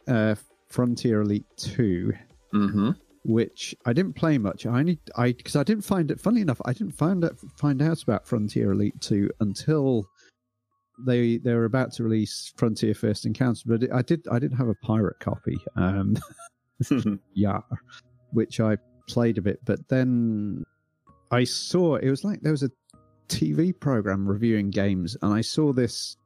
uh, 0.07 0.35
Frontier 0.67 1.21
Elite 1.21 1.45
Two, 1.57 2.13
hmm 2.51 2.91
which 3.23 3.75
I 3.85 3.93
didn't 3.93 4.15
play 4.15 4.37
much. 4.37 4.65
I 4.65 4.79
only 4.79 4.99
I 5.15 5.33
because 5.33 5.55
I 5.55 5.63
didn't 5.63 5.83
find 5.83 6.11
it. 6.11 6.19
Funnily 6.19 6.41
enough, 6.41 6.61
I 6.65 6.73
didn't 6.73 6.93
find 6.93 7.23
out 7.23 7.37
find 7.57 7.81
out 7.81 8.01
about 8.01 8.27
Frontier 8.27 8.71
Elite 8.71 8.99
Two 8.99 9.29
until 9.39 10.07
they 11.05 11.37
they 11.37 11.53
were 11.53 11.65
about 11.65 11.91
to 11.93 12.03
release 12.03 12.53
Frontier 12.57 12.93
First 12.93 13.25
Encounter. 13.25 13.61
But 13.65 13.93
I 13.93 14.01
did 14.01 14.27
I 14.31 14.39
did 14.39 14.53
have 14.53 14.67
a 14.67 14.75
pirate 14.75 15.19
copy. 15.19 15.57
Um, 15.75 16.17
yeah, 17.33 17.59
which 18.31 18.59
I 18.59 18.77
played 19.07 19.37
a 19.37 19.41
bit, 19.41 19.59
but 19.65 19.87
then 19.87 20.63
I 21.29 21.43
saw 21.43 21.95
it 21.95 22.09
was 22.09 22.23
like 22.23 22.41
there 22.41 22.51
was 22.51 22.63
a 22.63 22.71
TV 23.27 23.77
program 23.79 24.27
reviewing 24.27 24.71
games, 24.71 25.15
and 25.21 25.33
I 25.33 25.41
saw 25.41 25.73
this. 25.73 26.17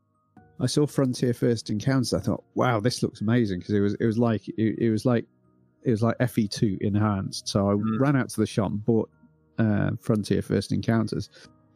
I 0.59 0.67
saw 0.67 0.85
Frontier 0.87 1.33
First 1.33 1.69
Encounters. 1.69 2.13
I 2.13 2.19
thought, 2.19 2.43
wow, 2.55 2.79
this 2.79 3.03
looks 3.03 3.21
amazing 3.21 3.59
because 3.59 3.75
it 3.75 3.81
was 3.81 3.95
it 3.99 4.05
was 4.05 4.17
like 4.17 4.47
it, 4.47 4.79
it 4.79 4.89
was 4.89 5.05
like 5.05 5.25
it 5.83 5.91
was 5.91 6.01
like 6.01 6.15
FE 6.29 6.47
two 6.47 6.77
enhanced. 6.81 7.47
So 7.47 7.69
I 7.69 7.73
Mm. 7.73 7.99
ran 7.99 8.15
out 8.15 8.29
to 8.29 8.39
the 8.41 8.47
shop 8.47 8.71
and 8.71 8.83
bought 8.85 9.09
uh, 9.57 9.91
Frontier 10.01 10.41
First 10.41 10.71
Encounters, 10.71 11.29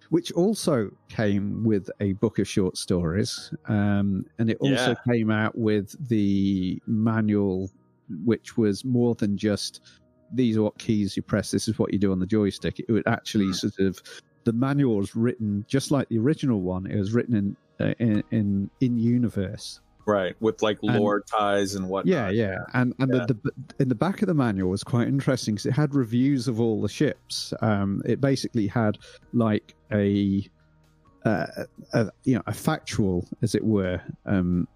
which 0.10 0.32
also 0.34 0.90
came 1.10 1.64
with 1.64 1.90
a 2.00 2.14
book 2.14 2.40
of 2.40 2.48
short 2.48 2.78
stories, 2.78 3.54
um, 3.68 4.24
and 4.38 4.50
it 4.50 4.58
also 4.60 4.92
Yeah. 4.92 5.14
came 5.14 5.30
out 5.32 5.58
with 5.58 5.96
the 6.10 6.82
manual, 6.88 7.70
which 8.26 8.58
was 8.58 8.84
more 8.86 9.16
than 9.16 9.38
just 9.38 9.82
these 10.34 10.58
are 10.58 10.64
what 10.64 10.78
keys 10.78 11.16
you 11.18 11.24
press. 11.24 11.52
This 11.52 11.68
is 11.68 11.78
what 11.80 11.92
you 11.92 12.00
do 12.00 12.12
on 12.12 12.20
the 12.20 12.26
joystick. 12.28 12.80
It 12.80 12.92
would 12.92 13.08
actually 13.08 13.48
Mm. 13.50 13.56
sort 13.56 13.80
of 13.80 14.00
the 14.46 14.54
manual 14.54 14.98
was 14.98 15.16
written 15.16 15.66
just 15.68 15.92
like 15.92 16.08
the 16.10 16.18
original 16.20 16.62
one. 16.62 16.86
It 16.86 16.98
was 16.98 17.14
written 17.14 17.36
in 17.36 17.58
in 17.80 18.24
in, 18.32 18.70
in 18.82 18.98
universe. 18.98 19.80
Right, 20.06 20.36
with 20.40 20.62
like 20.64 20.80
And- 20.82 20.98
lore 20.98 21.22
ties 21.22 21.76
and 21.76 21.88
whatnot. 21.88 22.08
Yeah, 22.12 22.30
yeah, 22.32 22.56
and 22.74 22.94
and 23.00 23.14
Yeah. 23.14 23.26
The, 23.28 23.34
the 23.44 23.52
in 23.80 23.90
the 23.90 23.96
back 23.96 24.22
of 24.24 24.28
the 24.28 24.34
manual 24.34 24.72
was 24.72 24.84
quite 24.84 25.08
interesting 25.08 25.56
because 25.56 25.68
it 25.68 25.74
had 25.74 25.94
reviews 25.94 26.48
of 26.48 26.60
all 26.60 26.82
the 26.82 26.90
ships. 26.90 27.54
Um, 27.62 28.02
it 28.06 28.20
basically 28.20 28.66
had 28.66 28.98
like 29.34 29.76
a, 29.92 30.50
uh, 31.26 31.46
a 31.94 32.10
you 32.24 32.36
know 32.36 32.42
a 32.48 32.54
factual, 32.54 33.28
as 33.44 33.54
it 33.54 33.64
were, 33.64 34.02
um, 34.26 34.68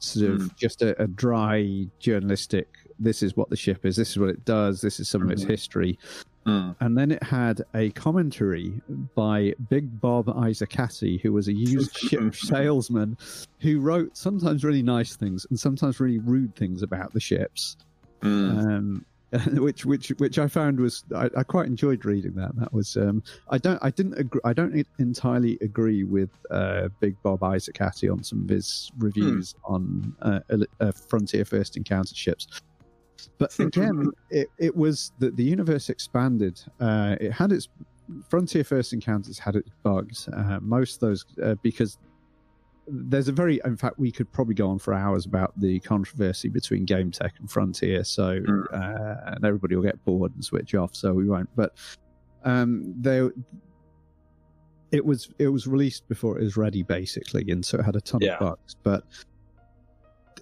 sort 0.00 0.32
of 0.32 0.56
just 0.56 0.82
a, 0.82 1.00
a 1.00 1.06
dry 1.06 1.86
journalistic. 2.00 2.66
This 2.98 3.22
is 3.22 3.36
what 3.36 3.48
the 3.48 3.56
ship 3.56 3.86
is. 3.86 3.94
This 3.96 4.10
is 4.10 4.18
what 4.18 4.30
it 4.30 4.44
does. 4.44 4.80
This 4.80 4.98
is 4.98 5.08
some 5.08 5.22
of 5.22 5.30
its 5.30 5.44
Mhm. 5.44 5.50
history. 5.50 5.98
Mm. 6.46 6.74
And 6.80 6.96
then 6.96 7.10
it 7.10 7.22
had 7.22 7.62
a 7.74 7.90
commentary 7.90 8.80
by 9.14 9.54
Big 9.68 10.00
Bob 10.00 10.26
Isacati, 10.26 11.20
who 11.20 11.32
was 11.32 11.48
a 11.48 11.52
used 11.52 11.96
ship 11.98 12.34
salesman 12.34 13.18
who 13.60 13.80
wrote 13.80 14.16
sometimes 14.16 14.64
really 14.64 14.82
nice 14.82 15.16
things 15.16 15.46
and 15.50 15.58
sometimes 15.60 16.00
really 16.00 16.18
rude 16.18 16.54
things 16.56 16.82
about 16.82 17.12
the 17.12 17.20
ships. 17.20 17.76
Mm. 18.22 18.64
Um, 18.64 19.06
which 19.52 19.84
which 19.84 20.08
which 20.18 20.38
I 20.40 20.48
found 20.48 20.80
was 20.80 21.04
I, 21.14 21.30
I 21.36 21.44
quite 21.44 21.66
enjoyed 21.66 22.04
reading 22.04 22.34
that. 22.34 22.56
That 22.56 22.72
was 22.72 22.96
um, 22.96 23.22
I 23.48 23.58
don't 23.58 23.78
I 23.80 23.90
didn't 23.90 24.18
agree, 24.18 24.40
I 24.44 24.52
don't 24.52 24.84
entirely 24.98 25.56
agree 25.60 26.02
with 26.02 26.30
uh, 26.50 26.88
Big 26.98 27.14
Bob 27.22 27.40
Isacati 27.40 28.10
on 28.10 28.24
some 28.24 28.42
of 28.42 28.48
his 28.48 28.90
reviews 28.98 29.54
on 29.64 30.16
uh, 30.22 30.40
uh, 30.80 30.90
Frontier 30.90 31.44
First 31.44 31.76
Encounter 31.76 32.14
ships. 32.14 32.48
But 33.38 33.58
again, 33.58 34.10
it, 34.30 34.48
it 34.58 34.74
was 34.76 35.12
that 35.18 35.36
the 35.36 35.44
universe 35.44 35.88
expanded. 35.90 36.60
Uh, 36.80 37.16
it 37.20 37.32
had 37.32 37.52
its 37.52 37.68
Frontier 38.28 38.64
First 38.64 38.92
Encounters 38.92 39.38
had 39.38 39.56
its 39.56 39.70
bugs. 39.82 40.28
Uh, 40.32 40.58
most 40.60 40.94
of 40.94 41.00
those 41.00 41.24
uh, 41.42 41.54
because 41.62 41.98
there's 42.92 43.28
a 43.28 43.32
very 43.32 43.60
in 43.64 43.76
fact 43.76 43.98
we 44.00 44.10
could 44.10 44.32
probably 44.32 44.54
go 44.54 44.68
on 44.68 44.76
for 44.78 44.92
hours 44.92 45.24
about 45.24 45.52
the 45.60 45.78
controversy 45.80 46.48
between 46.48 46.84
GameTek 46.84 47.30
and 47.38 47.48
frontier 47.48 48.02
so 48.02 48.40
Mm. 48.40 48.64
uh, 48.72 49.32
and 49.34 49.44
everybody 49.44 49.76
will 49.76 49.84
get 49.84 50.04
bored 50.04 50.34
and 50.34 50.44
switch 50.44 50.74
off 50.74 50.96
so 50.96 51.12
we 51.12 51.28
won't 51.28 51.48
but 51.54 51.76
um 52.44 52.92
there 52.98 53.30
it 54.90 55.04
was 55.04 55.30
it 55.38 55.46
was 55.48 55.68
released 55.68 56.08
before 56.08 56.36
it 56.38 56.42
was 56.42 56.56
ready 56.56 56.82
basically 56.82 57.44
and 57.50 57.64
so 57.64 57.78
it 57.78 57.84
had 57.84 57.94
a 57.94 58.00
ton 58.00 58.20
Yeah. 58.22 58.34
of 58.34 58.40
bugs 58.40 58.74
but 58.82 59.04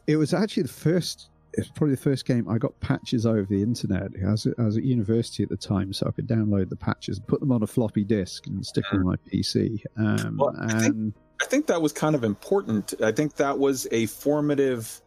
it 0.07 0.17
was 0.17 0.33
actually 0.33 0.62
the 0.62 0.69
first 0.71 1.29
it's 1.55 1.69
probably 1.69 1.95
the 1.95 2.01
first 2.01 2.25
game 2.27 2.49
I 2.49 2.59
got 2.59 2.79
patches 2.81 3.27
over 3.27 3.45
the 3.45 3.63
internet. 3.63 4.11
I 4.27 4.31
was, 4.31 4.47
I 4.59 4.63
was 4.63 4.77
at 4.77 4.85
university 4.85 5.43
at 5.43 5.49
the 5.49 5.57
time, 5.57 5.93
so 5.93 6.07
I 6.07 6.11
could 6.13 6.29
download 6.29 6.69
the 6.69 6.77
patches, 6.77 7.19
put 7.21 7.41
them 7.41 7.53
on 7.53 7.63
a 7.63 7.67
floppy 7.67 8.05
disk, 8.05 8.47
and 8.47 8.65
stick 8.65 8.85
them 8.91 9.01
on 9.01 9.07
my 9.07 9.17
PC. 9.31 9.83
Um, 9.97 10.37
Well, 10.37 10.55
I 10.59 10.81
think- 10.81 11.15
I 11.41 11.45
think 11.45 11.69
that 11.69 11.81
was 11.81 11.93
kind 11.93 12.17
of 12.17 12.25
important. 12.25 12.95
I 13.01 13.13
think 13.13 13.37
that 13.37 13.61
was 13.61 13.87
a 13.93 14.07
formative 14.07 15.01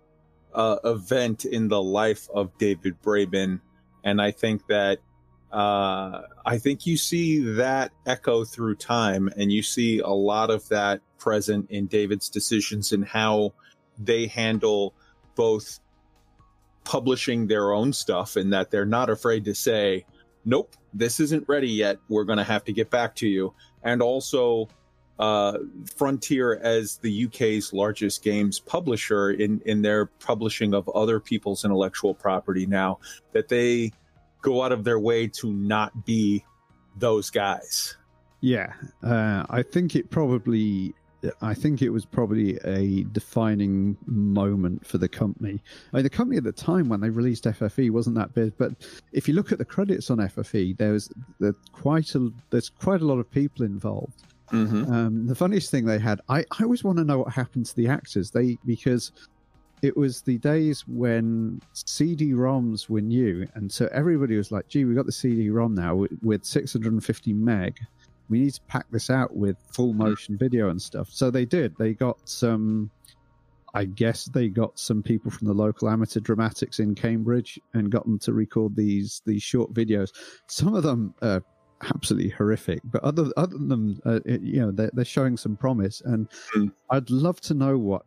uh, 0.54 0.78
event 0.86 1.44
in 1.44 1.68
the 1.68 1.82
life 1.82 2.30
of 2.34 2.58
David 2.58 3.02
Braben, 3.02 3.60
and 4.06 4.22
I 4.22 4.32
think 4.32 4.66
that 4.68 5.00
uh, 5.52 6.22
I 6.46 6.58
think 6.60 6.86
you 6.86 6.96
see 6.96 7.56
that 7.56 7.92
echo 8.06 8.46
through 8.46 8.76
time, 8.76 9.30
and 9.36 9.52
you 9.52 9.62
see 9.62 10.00
a 10.00 10.08
lot 10.08 10.50
of 10.50 10.70
that 10.70 11.02
present 11.20 11.70
in 11.70 11.88
David's 11.88 12.30
decisions 12.30 12.94
and 12.94 13.04
how 13.04 13.52
they 14.00 14.28
handle 14.28 14.94
both 15.36 15.81
publishing 16.84 17.48
their 17.48 17.74
own 17.74 17.94
stuff, 17.94 18.36
and 18.36 18.52
that 18.54 18.72
they're 18.72 18.86
not 18.86 19.10
afraid 19.10 19.46
to 19.46 19.56
say, 19.56 20.06
"Nope, 20.46 20.76
this 20.94 21.20
isn't 21.20 21.48
ready 21.48 21.70
yet. 21.70 21.98
We're 22.10 22.24
going 22.24 22.38
to 22.38 22.44
have 22.44 22.64
to 22.66 22.74
get 22.74 22.90
back 22.90 23.16
to 23.18 23.28
you," 23.28 23.54
and 23.84 24.02
also 24.02 24.68
uh, 25.20 25.58
Frontier 25.96 26.60
as 26.64 26.98
the 26.98 27.26
UK's 27.26 27.74
largest 27.74 28.24
games 28.24 28.60
publisher 28.60 29.32
in 29.32 29.62
in 29.66 29.82
their 29.82 30.08
publishing 30.08 30.74
of 30.74 30.90
other 30.90 31.20
people's 31.20 31.64
intellectual 31.64 32.14
property 32.14 32.66
now 32.66 33.00
that 33.32 33.48
they 33.48 33.92
go 34.42 34.64
out 34.64 34.72
of 34.72 34.84
their 34.84 35.00
way 35.00 35.28
to 35.28 35.54
not 35.54 36.06
be 36.06 36.44
those 36.98 37.30
guys. 37.30 37.96
Yeah, 38.42 38.74
uh, 39.04 39.46
I 39.50 39.62
think 39.64 39.96
it 39.96 40.10
probably. 40.10 40.96
I 41.42 41.54
think 41.54 41.82
it 41.82 41.90
was 41.90 42.06
probably 42.06 42.58
a 42.64 43.04
defining 43.12 43.98
moment 44.06 44.86
for 44.86 44.98
the 44.98 45.08
company. 45.08 45.62
I 45.94 45.98
mean, 45.98 46.04
the 46.04 46.10
company 46.10 46.38
at 46.38 46.44
the 46.44 46.52
time 46.52 46.90
when 46.90 47.00
they 47.00 47.10
released 47.10 47.44
FFE 47.46 47.92
wasn't 47.92 48.16
that 48.16 48.34
big, 48.34 48.54
but 48.58 48.72
if 49.12 49.28
you 49.28 49.34
look 49.34 49.52
at 49.52 49.58
the 49.58 49.66
credits 49.66 50.10
on 50.10 50.18
FFE, 50.18 50.78
there's 50.78 51.10
there's 51.40 51.56
quite 51.72 52.16
a 52.16 52.32
there's 52.50 52.70
quite 52.70 53.02
a 53.02 53.06
lot 53.06 53.20
of 53.20 53.30
people 53.30 53.66
involved. 53.66 54.24
Mm-hmm. 54.52 54.92
Um, 54.92 55.28
the 55.28 55.36
funniest 55.36 55.72
thing 55.72 55.86
they 55.86 56.00
had, 56.00 56.20
I, 56.28 56.40
I 56.40 56.64
always 56.64 56.84
want 56.84 56.98
to 56.98 57.06
know 57.06 57.20
what 57.20 57.32
happened 57.32 57.68
to 57.68 57.76
the 57.76 57.88
actors. 57.88 58.32
They 58.32 58.58
because 58.66 59.12
it 59.82 59.96
was 59.96 60.22
the 60.22 60.38
days 60.40 60.88
when 60.88 61.62
CD-ROMs 61.74 62.90
were 62.90 63.02
new, 63.02 63.48
and 63.56 63.72
so 63.72 63.90
everybody 63.92 64.38
was 64.38 64.52
like, 64.52 64.68
"Gee, 64.68 64.86
we 64.86 64.94
got 64.94 65.06
the 65.06 65.12
CD-ROM 65.12 65.74
now 65.74 65.96
with, 65.96 66.12
with 66.22 66.46
650 66.46 67.34
meg. 67.34 67.80
We 68.32 68.40
need 68.40 68.54
to 68.56 68.62
pack 68.68 68.88
this 68.90 69.10
out 69.12 69.36
with 69.36 69.58
full 69.72 69.92
hmm. 69.92 70.00
motion 70.00 70.38
video 70.38 70.70
and 70.70 70.82
stuff." 70.82 71.10
So 71.12 71.30
they 71.30 71.46
did. 71.46 71.76
They 71.78 71.94
got 71.94 72.18
some. 72.28 72.90
I 73.74 73.86
guess 73.86 74.26
they 74.26 74.50
got 74.50 74.78
some 74.78 75.02
people 75.02 75.32
from 75.32 75.48
the 75.48 75.54
local 75.54 75.90
amateur 75.90 76.20
dramatics 76.20 76.80
in 76.80 76.94
Cambridge 76.94 77.58
and 77.74 77.90
got 77.90 78.04
them 78.04 78.20
to 78.20 78.34
record 78.34 78.76
these 78.76 79.22
these 79.26 79.44
short 79.44 79.74
videos. 79.74 80.10
Some 80.48 80.74
of 80.74 80.84
them 80.84 81.14
are 81.22 81.42
absolutely 81.84 82.30
horrific. 82.30 82.80
But 82.86 83.04
other 83.04 83.30
other 83.38 83.58
than 83.58 83.68
them, 83.70 84.02
uh, 84.06 84.20
you 84.26 84.62
know, 84.62 84.72
they're, 84.72 84.92
they're 84.94 85.06
showing 85.06 85.38
some 85.38 85.56
promise, 85.56 86.02
and 86.06 86.30
mm. 86.56 86.72
I'd 86.90 87.10
love 87.10 87.42
to 87.42 87.54
know 87.54 87.78
what 87.78 88.04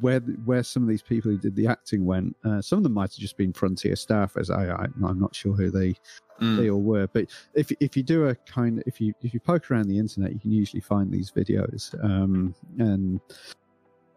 where 0.00 0.20
where 0.20 0.62
some 0.62 0.82
of 0.82 0.88
these 0.88 1.02
people 1.02 1.30
who 1.30 1.38
did 1.38 1.56
the 1.56 1.66
acting 1.66 2.04
went. 2.04 2.36
Uh, 2.44 2.60
some 2.60 2.78
of 2.78 2.82
them 2.82 2.94
might 2.94 3.12
have 3.12 3.18
just 3.18 3.36
been 3.36 3.52
Frontier 3.52 3.96
staff, 3.96 4.36
as 4.36 4.50
I, 4.50 4.66
I 4.66 4.84
am 4.84 5.18
not 5.20 5.34
sure 5.34 5.54
who 5.54 5.70
they 5.70 5.94
mm. 6.40 6.56
they 6.56 6.70
all 6.70 6.82
were. 6.82 7.06
But 7.08 7.26
if 7.54 7.72
if 7.80 7.96
you 7.96 8.02
do 8.02 8.28
a 8.28 8.34
kind 8.34 8.78
of 8.78 8.84
if 8.86 9.00
you 9.00 9.12
if 9.22 9.34
you 9.34 9.40
poke 9.40 9.70
around 9.70 9.88
the 9.88 9.98
internet, 9.98 10.32
you 10.32 10.40
can 10.40 10.52
usually 10.52 10.80
find 10.80 11.12
these 11.12 11.30
videos, 11.30 11.94
um, 12.04 12.54
and 12.78 13.20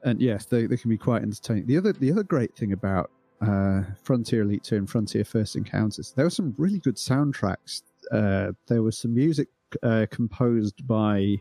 and 0.04 0.21
yes, 0.21 0.45
they, 0.45 0.67
they 0.67 0.78
can 0.78 0.89
be 0.89 0.98
quite 0.98 1.24
entertaining. 1.24 1.65
The 1.65 1.78
other 1.78 1.93
the 1.93 2.12
other 2.12 2.24
great 2.24 2.56
thing 2.56 2.74
about 2.74 3.10
uh, 3.41 3.82
Frontier 4.04 4.43
Elite 4.43 4.63
2 4.63 4.76
and 4.78 4.89
Frontier 4.89 5.24
First 5.24 5.56
Encounters. 5.56 6.13
There 6.15 6.26
were 6.26 6.30
some 6.32 6.54
really 6.58 6.80
good 6.80 6.95
soundtracks 6.95 7.84
uh, 8.12 8.52
there 8.68 8.82
was 8.82 8.98
some 8.98 9.13
music 9.13 9.48
uh, 9.84 10.06
composed 10.12 10.88
by 10.88 11.36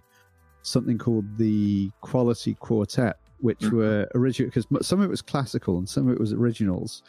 something 0.62 0.98
called 0.98 1.24
the 1.36 1.90
Quality 2.00 2.54
Quartet, 2.54 3.16
which 3.38 3.60
mm-hmm. 3.60 3.76
were 3.76 4.08
original 4.14 4.50
because 4.50 4.66
some 4.86 5.00
of 5.00 5.06
it 5.06 5.10
was 5.10 5.22
classical 5.22 5.78
and 5.78 5.88
some 5.88 6.08
of 6.08 6.14
it 6.14 6.20
was 6.20 6.32
originals. 6.32 7.02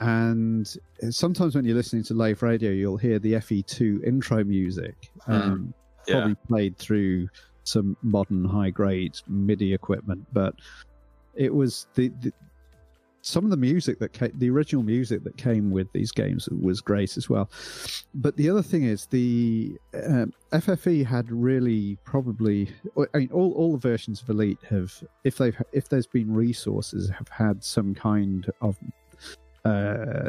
And 0.00 0.70
sometimes 1.10 1.54
when 1.54 1.64
you're 1.64 1.76
listening 1.76 2.02
to 2.04 2.14
Lave 2.14 2.42
Radio, 2.42 2.70
you'll 2.70 2.98
hear 2.98 3.18
the 3.18 3.34
FE2 3.34 4.04
intro 4.04 4.44
music, 4.44 5.10
mm-hmm. 5.20 5.32
um, 5.32 5.74
yeah. 6.06 6.14
probably 6.14 6.34
played 6.48 6.78
through 6.78 7.28
some 7.64 7.96
modern 8.02 8.44
high 8.44 8.70
grade 8.70 9.16
MIDI 9.28 9.74
equipment, 9.74 10.26
but 10.32 10.54
it 11.34 11.52
was 11.52 11.88
the, 11.94 12.08
the 12.20 12.32
some 13.26 13.42
of 13.42 13.50
the 13.50 13.56
music 13.56 13.98
that 13.98 14.12
came, 14.12 14.30
the 14.36 14.48
original 14.48 14.84
music 14.84 15.24
that 15.24 15.36
came 15.36 15.72
with 15.72 15.90
these 15.92 16.12
games 16.12 16.48
was 16.48 16.80
great 16.80 17.16
as 17.16 17.28
well. 17.28 17.50
But 18.14 18.36
the 18.36 18.48
other 18.48 18.62
thing 18.62 18.84
is 18.84 19.06
the 19.06 19.76
um, 20.06 20.32
FFE 20.52 21.04
had 21.04 21.30
really 21.32 21.98
probably, 22.04 22.70
I 23.14 23.18
mean, 23.18 23.30
all, 23.32 23.52
all 23.54 23.72
the 23.72 23.78
versions 23.78 24.22
of 24.22 24.30
Elite 24.30 24.58
have, 24.70 25.02
if 25.24 25.38
they've 25.38 25.60
if 25.72 25.88
there's 25.88 26.06
been 26.06 26.32
resources, 26.32 27.10
have 27.10 27.28
had 27.28 27.64
some 27.64 27.96
kind 27.96 28.48
of 28.60 28.76
uh, 29.64 30.28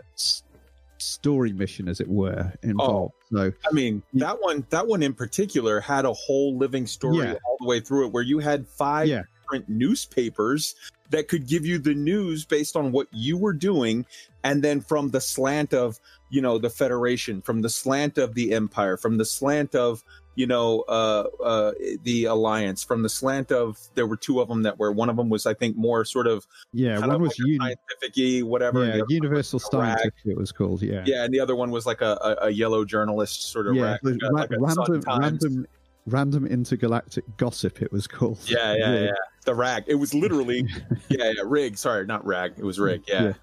story 0.97 1.53
mission, 1.53 1.87
as 1.87 1.99
it 1.99 2.07
were, 2.07 2.51
involved. 2.63 3.13
Oh, 3.31 3.37
so 3.37 3.53
I 3.69 3.73
mean, 3.73 4.01
that 4.15 4.41
one 4.41 4.65
that 4.71 4.87
one 4.87 5.03
in 5.03 5.13
particular 5.13 5.79
had 5.79 6.05
a 6.05 6.13
whole 6.13 6.57
living 6.57 6.87
story 6.87 7.27
yeah. 7.27 7.35
all 7.45 7.57
the 7.59 7.67
way 7.67 7.79
through 7.79 8.07
it, 8.07 8.11
where 8.11 8.23
you 8.23 8.39
had 8.39 8.67
five 8.67 9.07
yeah. 9.07 9.21
different 9.43 9.69
newspapers 9.69 10.73
that 11.09 11.27
could 11.27 11.47
give 11.47 11.65
you 11.65 11.77
the 11.79 11.93
news 11.93 12.45
based 12.45 12.75
on 12.75 12.91
what 12.91 13.07
you 13.11 13.37
were 13.37 13.53
doing 13.53 14.05
and 14.43 14.63
then 14.63 14.81
from 14.81 15.09
the 15.09 15.21
slant 15.21 15.73
of 15.73 15.99
you 16.29 16.41
know 16.41 16.57
the 16.57 16.69
federation 16.69 17.41
from 17.41 17.61
the 17.61 17.69
slant 17.69 18.17
of 18.17 18.33
the 18.33 18.53
empire 18.53 18.97
from 18.97 19.17
the 19.17 19.25
slant 19.25 19.75
of 19.75 20.03
you 20.35 20.45
know 20.45 20.81
uh 20.87 21.23
uh 21.43 21.71
the 22.03 22.25
alliance 22.25 22.83
from 22.83 23.01
the 23.01 23.09
slant 23.09 23.51
of 23.51 23.77
there 23.95 24.05
were 24.05 24.17
two 24.17 24.39
of 24.39 24.47
them 24.47 24.63
that 24.63 24.77
were 24.77 24.91
one 24.91 25.09
of 25.09 25.15
them 25.15 25.29
was 25.29 25.45
i 25.45 25.53
think 25.53 25.75
more 25.75 26.05
sort 26.05 26.27
of 26.27 26.45
yeah 26.73 26.99
one 26.99 27.21
was 27.21 27.33
like 27.59 27.77
scientific 27.99 28.45
whatever 28.45 28.85
yeah 28.85 29.01
universal 29.09 29.59
scientific 29.59 30.13
it 30.25 30.37
was 30.37 30.51
called 30.51 30.81
yeah. 30.81 31.03
Yeah 31.05 31.23
and 31.23 31.33
the 31.33 31.39
other 31.39 31.55
one 31.55 31.71
was 31.71 31.85
like 31.85 32.01
a, 32.01 32.17
a, 32.21 32.45
a 32.47 32.49
yellow 32.49 32.85
journalist 32.85 33.51
sort 33.51 33.67
of 33.67 33.75
yeah, 33.75 33.97
rag, 34.03 34.21
ra- 34.21 34.29
like 34.29 34.49
random 34.51 35.01
random 35.07 35.67
random 36.07 36.47
intergalactic 36.47 37.25
gossip 37.37 37.81
it 37.81 37.91
was 37.91 38.07
called. 38.07 38.39
Yeah 38.45 38.73
yeah. 38.77 38.93
yeah 38.93 39.11
the 39.47 39.55
rag. 39.55 39.85
It 39.87 39.95
was 39.95 40.13
literally, 40.13 40.67
yeah, 41.09 41.31
yeah, 41.31 41.41
rig. 41.43 41.77
Sorry, 41.77 42.05
not 42.05 42.23
rag. 42.25 42.53
It 42.57 42.63
was 42.63 42.79
rig. 42.79 43.01
Yeah, 43.07 43.23
yeah. 43.23 43.33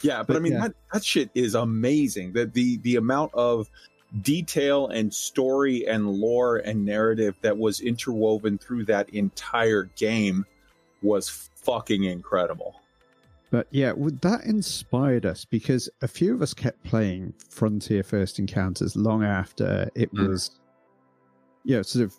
yeah 0.00 0.18
but, 0.18 0.28
but, 0.28 0.36
I 0.36 0.38
mean 0.38 0.52
yeah. 0.54 0.68
that 0.68 0.74
that 0.94 1.04
shit 1.04 1.28
is 1.34 1.54
amazing. 1.54 2.32
That 2.32 2.54
the 2.54 2.78
the 2.78 2.96
amount 2.96 3.34
of 3.34 3.68
detail 4.22 4.88
and 4.88 5.12
story 5.12 5.86
and 5.86 6.08
lore 6.08 6.56
and 6.56 6.84
narrative 6.84 7.34
that 7.42 7.56
was 7.56 7.80
interwoven 7.80 8.58
through 8.58 8.84
that 8.86 9.10
entire 9.10 9.84
game 9.96 10.46
was 11.02 11.28
fucking 11.28 12.04
incredible. 12.04 12.80
But 13.50 13.66
yeah, 13.70 13.92
that 14.22 14.44
inspired 14.44 15.26
us 15.26 15.44
because 15.44 15.88
a 16.02 16.08
few 16.08 16.34
of 16.34 16.42
us 16.42 16.54
kept 16.54 16.82
playing 16.84 17.34
Frontier 17.48 18.04
First 18.04 18.38
Encounters 18.38 18.94
long 18.94 19.24
after 19.24 19.90
it 19.96 20.14
mm. 20.14 20.28
was, 20.28 20.52
yeah, 21.64 21.72
you 21.72 21.76
know, 21.78 21.82
sort 21.82 22.04
of 22.04 22.16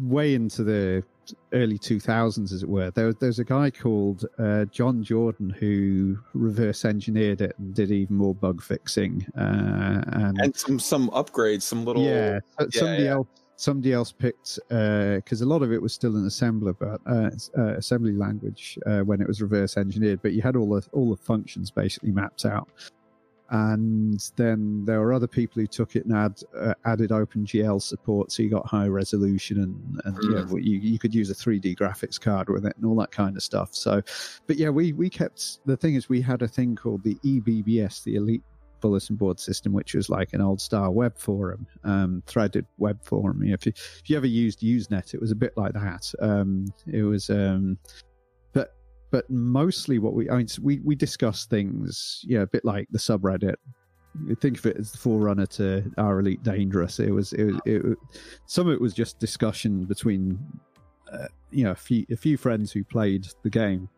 way 0.00 0.34
into 0.34 0.64
the 0.64 1.04
early 1.52 1.78
2000s, 1.78 2.52
as 2.52 2.62
it 2.62 2.68
were. 2.68 2.90
There, 2.90 3.12
there's 3.12 3.38
a 3.38 3.44
guy 3.44 3.70
called 3.70 4.26
uh, 4.38 4.64
John 4.66 5.02
Jordan 5.02 5.50
who 5.50 6.18
reverse 6.32 6.84
engineered 6.84 7.40
it 7.40 7.54
and 7.58 7.74
did 7.74 7.90
even 7.90 8.16
more 8.16 8.34
bug 8.34 8.62
fixing 8.62 9.26
uh, 9.36 10.02
and, 10.06 10.38
and 10.40 10.56
some 10.56 10.78
some 10.78 11.08
upgrades, 11.10 11.62
some 11.62 11.84
little 11.84 12.02
yeah. 12.02 12.40
yeah 12.58 12.66
somebody 12.70 13.04
yeah. 13.04 13.10
else 13.10 13.28
somebody 13.56 13.92
else 13.92 14.12
picked 14.12 14.58
because 14.68 15.42
uh, 15.42 15.44
a 15.44 15.46
lot 15.46 15.62
of 15.62 15.72
it 15.72 15.80
was 15.80 15.92
still 15.92 16.16
in 16.16 16.24
assembler, 16.24 16.74
but 16.78 17.00
uh, 17.10 17.30
uh, 17.60 17.76
assembly 17.76 18.12
language 18.12 18.78
uh, 18.86 19.00
when 19.00 19.20
it 19.20 19.28
was 19.28 19.40
reverse 19.40 19.76
engineered. 19.76 20.20
But 20.22 20.32
you 20.32 20.42
had 20.42 20.56
all 20.56 20.68
the 20.68 20.86
all 20.92 21.10
the 21.10 21.16
functions 21.16 21.70
basically 21.70 22.12
mapped 22.12 22.44
out 22.44 22.68
and 23.54 24.32
then 24.34 24.84
there 24.84 24.98
were 24.98 25.12
other 25.12 25.28
people 25.28 25.62
who 25.62 25.68
took 25.68 25.94
it 25.94 26.04
and 26.06 26.16
add, 26.16 26.42
uh, 26.58 26.74
added 26.86 27.10
OpenGL 27.10 27.80
support, 27.80 28.32
so 28.32 28.42
you 28.42 28.50
got 28.50 28.66
high 28.66 28.88
resolution 28.88 29.60
and, 29.62 30.00
and 30.06 30.16
mm. 30.16 30.50
yeah, 30.50 30.56
you, 30.58 30.80
you 30.80 30.98
could 30.98 31.14
use 31.14 31.30
a 31.30 31.34
3D 31.34 31.76
graphics 31.76 32.20
card 32.20 32.48
with 32.48 32.66
it 32.66 32.76
and 32.76 32.84
all 32.84 32.96
that 32.96 33.12
kind 33.12 33.36
of 33.36 33.44
stuff. 33.44 33.72
So, 33.72 34.02
but 34.48 34.56
yeah, 34.56 34.70
we 34.70 34.92
we 34.92 35.08
kept 35.08 35.64
the 35.66 35.76
thing 35.76 35.94
is 35.94 36.08
we 36.08 36.20
had 36.20 36.42
a 36.42 36.48
thing 36.48 36.74
called 36.74 37.04
the 37.04 37.14
EBBS, 37.24 38.02
the 38.02 38.16
Elite 38.16 38.42
bulletin 38.80 39.14
board 39.14 39.38
system, 39.38 39.72
which 39.72 39.94
was 39.94 40.10
like 40.10 40.32
an 40.32 40.40
old 40.40 40.60
style 40.60 40.92
web 40.92 41.16
forum, 41.16 41.64
um, 41.84 42.24
threaded 42.26 42.66
web 42.78 42.98
forum. 43.04 43.40
if 43.44 43.66
you 43.66 43.72
if 43.76 44.10
you 44.10 44.16
ever 44.16 44.26
used 44.26 44.62
Usenet, 44.62 45.14
it 45.14 45.20
was 45.20 45.30
a 45.30 45.36
bit 45.36 45.56
like 45.56 45.74
that. 45.74 46.12
Um, 46.20 46.66
it 46.88 47.04
was 47.04 47.30
um, 47.30 47.78
but 49.14 49.30
mostly 49.30 50.00
what 50.00 50.12
we 50.12 50.28
I 50.28 50.38
mean 50.38 50.48
we 50.60 50.80
we 50.80 50.96
discuss 50.96 51.46
things 51.46 52.20
yeah 52.24 52.40
a 52.40 52.46
bit 52.48 52.64
like 52.64 52.88
the 52.90 52.98
subreddit. 52.98 53.54
Think 54.40 54.58
of 54.58 54.66
it 54.66 54.76
as 54.76 54.90
the 54.90 54.98
forerunner 54.98 55.46
to 55.46 55.88
our 55.98 56.18
elite 56.18 56.42
dangerous. 56.42 56.98
It 56.98 57.12
was 57.12 57.32
it, 57.32 57.54
it, 57.64 57.84
it 57.84 57.98
some 58.46 58.66
of 58.66 58.72
it 58.72 58.80
was 58.80 58.92
just 58.92 59.20
discussion 59.20 59.84
between 59.84 60.36
uh, 61.12 61.28
you 61.52 61.62
know 61.62 61.70
a 61.70 61.76
few 61.76 62.04
a 62.10 62.16
few 62.16 62.36
friends 62.36 62.72
who 62.72 62.82
played 62.82 63.28
the 63.44 63.50
game. 63.50 63.88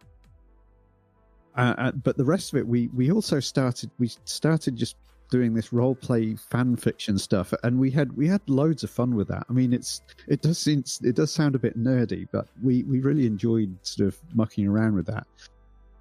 Uh, 1.56 1.74
uh, 1.78 1.92
but 1.92 2.18
the 2.18 2.24
rest 2.24 2.52
of 2.52 2.58
it 2.58 2.66
we 2.66 2.88
we 2.88 3.10
also 3.10 3.40
started 3.40 3.90
we 3.98 4.08
started 4.26 4.76
just 4.76 4.96
doing 5.30 5.54
this 5.54 5.72
role 5.72 5.94
play 5.94 6.34
fan 6.34 6.76
fiction 6.76 7.18
stuff 7.18 7.52
and 7.62 7.78
we 7.78 7.90
had 7.90 8.12
we 8.16 8.26
had 8.26 8.40
loads 8.46 8.84
of 8.84 8.90
fun 8.90 9.14
with 9.14 9.28
that 9.28 9.44
i 9.48 9.52
mean 9.52 9.72
it's 9.72 10.02
it 10.28 10.40
does 10.42 10.58
seem 10.58 10.84
it 11.02 11.16
does 11.16 11.32
sound 11.32 11.54
a 11.54 11.58
bit 11.58 11.78
nerdy 11.78 12.26
but 12.32 12.48
we 12.62 12.82
we 12.84 13.00
really 13.00 13.26
enjoyed 13.26 13.74
sort 13.82 14.08
of 14.08 14.18
mucking 14.34 14.66
around 14.66 14.94
with 14.94 15.06
that 15.06 15.26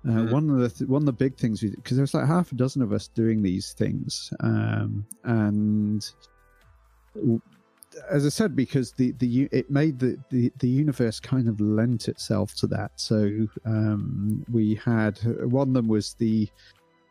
uh, 0.06 0.10
mm-hmm. 0.10 0.32
one 0.32 0.50
of 0.50 0.58
the 0.58 0.70
th- 0.70 0.90
one 0.90 1.02
of 1.02 1.08
the 1.08 1.14
big 1.14 1.36
things 1.36 1.62
because 1.62 1.98
there 1.98 2.04
was 2.04 2.14
like 2.14 2.28
half 2.28 2.52
a 2.52 2.56
dozen 2.56 2.82
of 2.82 2.94
us 2.94 3.08
doing 3.08 3.42
these 3.42 3.74
things 3.74 4.32
um, 4.42 5.06
and 5.24 6.12
as 8.10 8.26
I 8.26 8.30
said, 8.30 8.56
because 8.56 8.92
the, 8.92 9.12
the 9.14 9.48
it 9.52 9.70
made 9.70 10.00
the, 10.00 10.18
the, 10.30 10.52
the 10.60 10.68
universe 10.68 11.20
kind 11.20 11.48
of 11.48 11.60
lent 11.60 12.08
itself 12.08 12.54
to 12.56 12.68
that. 12.68 12.92
So 12.96 13.48
um, 13.66 14.46
we 14.52 14.76
had 14.76 15.20
one 15.50 15.70
of 15.70 15.74
them 15.74 15.88
was 15.88 16.14
the 16.16 16.50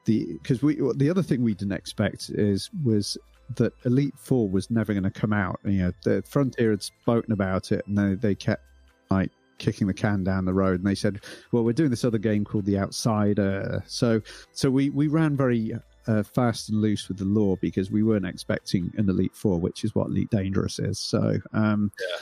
the 0.04 0.34
because 0.34 0.62
we 0.62 0.80
the 0.96 1.10
other 1.10 1.22
thing 1.22 1.42
we 1.42 1.54
didn't 1.54 1.72
expect 1.72 2.30
is 2.30 2.70
was 2.84 3.16
that 3.56 3.72
Elite 3.84 4.14
Four 4.16 4.48
was 4.48 4.70
never 4.70 4.92
going 4.92 5.04
to 5.04 5.10
come 5.10 5.32
out. 5.32 5.60
You 5.64 5.84
know, 5.84 5.92
the 6.02 6.22
Frontier 6.22 6.70
had 6.70 6.82
spoken 6.82 7.32
about 7.32 7.72
it, 7.72 7.86
and 7.86 7.96
they 7.96 8.14
they 8.14 8.34
kept 8.34 8.62
like 9.10 9.30
kicking 9.58 9.86
the 9.86 9.94
can 9.94 10.24
down 10.24 10.44
the 10.44 10.54
road. 10.54 10.80
And 10.80 10.86
they 10.86 10.94
said, 10.94 11.20
"Well, 11.52 11.64
we're 11.64 11.72
doing 11.72 11.90
this 11.90 12.04
other 12.04 12.18
game 12.18 12.44
called 12.44 12.64
The 12.64 12.78
Outsider." 12.78 13.82
So 13.86 14.20
so 14.52 14.70
we 14.70 14.90
we 14.90 15.08
ran 15.08 15.36
very 15.36 15.74
uh, 16.06 16.22
fast 16.22 16.68
and 16.68 16.80
loose 16.80 17.08
with 17.08 17.18
the 17.18 17.24
law 17.24 17.56
because 17.56 17.90
we 17.90 18.02
weren't 18.02 18.26
expecting 18.26 18.92
an 18.96 19.08
Elite 19.08 19.34
Four, 19.34 19.58
which 19.60 19.84
is 19.84 19.94
what 19.94 20.08
Elite 20.08 20.30
Dangerous 20.30 20.78
is. 20.78 20.98
So 20.98 21.38
um, 21.52 21.92
yeah. 22.00 22.18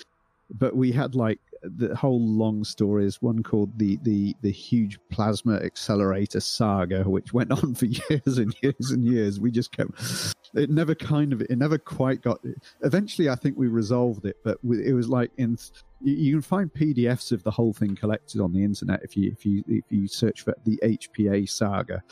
but 0.59 0.77
we 0.77 0.92
had 0.92 1.14
like 1.14 1.40
the 1.62 1.94
whole 1.94 2.20
long 2.20 2.64
story 2.64 3.07
is 3.07 3.22
One 3.22 3.42
called 3.42 3.79
the 3.79 3.98
the 4.03 4.35
the 4.42 4.51
huge 4.51 4.98
plasma 5.11 5.57
accelerator 5.57 6.40
saga, 6.40 7.05
which 7.05 7.33
went 7.33 7.53
on 7.53 7.75
for 7.75 7.87
years 8.11 8.38
and 8.38 8.55
years 8.62 8.90
and 8.90 9.05
years. 9.05 9.40
We 9.40 9.51
just 9.51 9.72
kept. 9.72 9.92
It 10.55 10.70
never 10.70 10.94
kind 10.94 11.33
of. 11.33 11.40
It 11.42 11.57
never 11.57 11.79
quite 11.79 12.22
got. 12.22 12.40
Eventually, 12.83 13.29
I 13.29 13.35
think 13.35 13.57
we 13.57 13.68
resolved 13.68 14.27
it, 14.27 14.37
but 14.44 14.59
it 14.64 14.92
was 14.92 15.09
like 15.09 15.31
in. 15.38 15.57
You 16.05 16.35
can 16.35 16.42
find 16.42 16.72
PDFs 16.72 17.31
of 17.31 17.44
the 17.44 17.51
whole 17.51 17.72
thing 17.72 17.94
collected 17.94 18.40
on 18.40 18.53
the 18.53 18.64
internet 18.64 19.01
if 19.05 19.16
you 19.16 19.31
if 19.31 19.46
you 19.46 19.62
if 19.68 19.85
you 19.90 20.09
search 20.09 20.42
for 20.42 20.55
the 20.64 20.79
HPA 20.83 21.48
saga. 21.48 22.03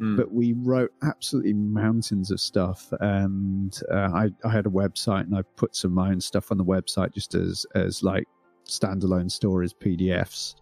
Mm. 0.00 0.16
But 0.16 0.30
we 0.30 0.52
wrote 0.52 0.92
absolutely 1.02 1.54
mountains 1.54 2.30
of 2.30 2.38
stuff, 2.38 2.92
and 3.00 3.78
uh, 3.90 4.10
I, 4.12 4.30
I 4.44 4.50
had 4.50 4.66
a 4.66 4.70
website, 4.70 5.22
and 5.22 5.34
I 5.34 5.40
put 5.56 5.74
some 5.74 5.92
of 5.92 5.94
my 5.94 6.10
own 6.10 6.20
stuff 6.20 6.50
on 6.50 6.58
the 6.58 6.64
website 6.64 7.14
just 7.14 7.34
as 7.34 7.64
as 7.74 8.02
like 8.02 8.28
standalone 8.66 9.30
stories, 9.30 9.72
PDFs. 9.72 10.54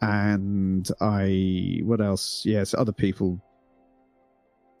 And 0.00 0.88
I, 1.00 1.80
what 1.82 2.00
else? 2.00 2.42
Yes, 2.44 2.74
other 2.74 2.92
people 2.92 3.40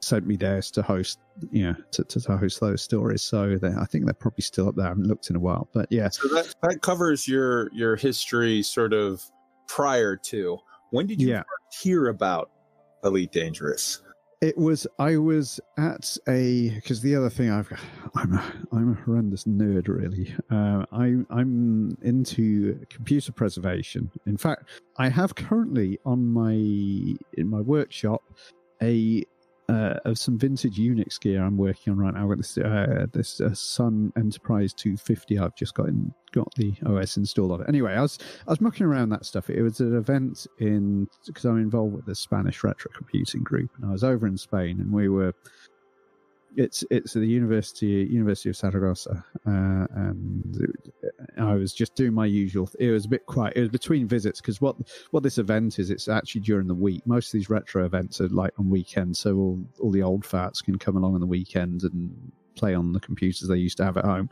sent 0.00 0.26
me 0.26 0.36
theirs 0.36 0.70
to 0.72 0.82
host, 0.82 1.18
you 1.50 1.64
know, 1.64 1.74
to, 1.92 2.04
to, 2.04 2.20
to 2.20 2.36
host 2.36 2.60
those 2.60 2.82
stories. 2.82 3.22
So 3.22 3.58
I 3.62 3.84
think 3.86 4.04
they're 4.04 4.14
probably 4.14 4.42
still 4.42 4.68
up 4.68 4.76
there. 4.76 4.86
I 4.86 4.90
haven't 4.90 5.06
looked 5.06 5.30
in 5.30 5.36
a 5.36 5.40
while, 5.40 5.68
but 5.72 5.86
yeah. 5.90 6.08
So 6.08 6.28
that, 6.28 6.54
that 6.62 6.82
covers 6.82 7.26
your 7.26 7.70
your 7.72 7.96
history, 7.96 8.62
sort 8.62 8.92
of 8.92 9.22
prior 9.66 10.16
to. 10.16 10.58
When 10.90 11.06
did 11.06 11.20
you 11.20 11.28
yeah. 11.28 11.42
hear 11.82 12.08
about 12.08 12.50
Elite 13.04 13.32
Dangerous? 13.32 14.02
It 14.40 14.56
was 14.56 14.86
I 15.00 15.16
was 15.16 15.58
at 15.78 16.16
a 16.28 16.70
because 16.70 17.00
the 17.00 17.16
other 17.16 17.28
thing 17.28 17.50
I've 17.50 17.72
I'm 18.14 18.34
a, 18.34 18.52
I'm 18.72 18.92
a 18.92 18.94
horrendous 18.94 19.44
nerd 19.44 19.88
really. 19.88 20.32
Uh, 20.50 20.84
I 20.92 21.16
I'm 21.28 21.96
into 22.02 22.78
computer 22.88 23.32
preservation. 23.32 24.10
In 24.26 24.36
fact, 24.36 24.68
I 24.96 25.08
have 25.08 25.34
currently 25.34 25.98
on 26.04 26.24
my 26.24 26.52
in 26.52 27.48
my 27.48 27.60
workshop 27.60 28.22
a 28.80 29.24
uh, 29.68 29.94
of 30.04 30.18
some 30.18 30.38
vintage 30.38 30.78
Unix 30.78 31.20
gear 31.20 31.42
I'm 31.42 31.56
working 31.56 31.92
on 31.92 31.98
right 31.98 32.14
now. 32.14 32.22
I've 32.22 32.28
got 32.28 32.38
this 32.38 32.56
uh, 32.56 33.06
this 33.12 33.40
uh, 33.40 33.52
Sun 33.54 34.12
Enterprise 34.16 34.72
250. 34.72 35.38
I've 35.38 35.54
just 35.54 35.74
got 35.74 35.88
in, 35.88 36.12
got 36.32 36.52
the 36.54 36.74
OS 36.86 37.16
installed 37.16 37.52
on 37.52 37.60
it. 37.60 37.68
Anyway, 37.68 37.92
I 37.92 38.00
was 38.00 38.18
I 38.46 38.50
was 38.50 38.60
mucking 38.60 38.86
around 38.86 39.10
that 39.10 39.26
stuff. 39.26 39.50
It 39.50 39.62
was 39.62 39.80
an 39.80 39.96
event 39.96 40.46
in 40.58 41.08
because 41.26 41.44
I'm 41.44 41.58
involved 41.58 41.94
with 41.94 42.06
the 42.06 42.14
Spanish 42.14 42.64
retro 42.64 42.90
computing 42.96 43.42
group, 43.42 43.70
and 43.76 43.84
I 43.84 43.92
was 43.92 44.04
over 44.04 44.26
in 44.26 44.38
Spain, 44.38 44.80
and 44.80 44.90
we 44.90 45.08
were 45.08 45.34
it's 46.56 46.84
it's 46.90 47.12
the 47.12 47.26
University 47.26 47.86
University 47.86 48.48
of 48.50 48.56
Saragossa, 48.56 49.24
uh, 49.46 49.86
and 49.94 50.68
I 51.38 51.54
was 51.54 51.72
just 51.72 51.94
doing 51.94 52.14
my 52.14 52.26
usual. 52.26 52.68
It 52.78 52.90
was 52.90 53.04
a 53.04 53.08
bit 53.08 53.26
quiet. 53.26 53.56
It 53.56 53.60
was 53.60 53.68
between 53.68 54.08
visits 54.08 54.40
because 54.40 54.60
what 54.60 54.76
what 55.10 55.22
this 55.22 55.38
event 55.38 55.78
is, 55.78 55.90
it's 55.90 56.08
actually 56.08 56.42
during 56.42 56.66
the 56.66 56.74
week. 56.74 57.06
Most 57.06 57.28
of 57.28 57.32
these 57.32 57.50
retro 57.50 57.84
events 57.84 58.20
are 58.20 58.28
like 58.28 58.52
on 58.58 58.70
weekends, 58.70 59.18
so 59.18 59.36
all 59.36 59.64
all 59.80 59.90
the 59.90 60.02
old 60.02 60.22
farts 60.24 60.62
can 60.64 60.78
come 60.78 60.96
along 60.96 61.14
on 61.14 61.20
the 61.20 61.26
weekend 61.26 61.82
and 61.84 62.32
play 62.56 62.74
on 62.74 62.92
the 62.92 63.00
computers 63.00 63.48
they 63.48 63.56
used 63.56 63.76
to 63.76 63.84
have 63.84 63.96
at 63.96 64.04
home. 64.04 64.28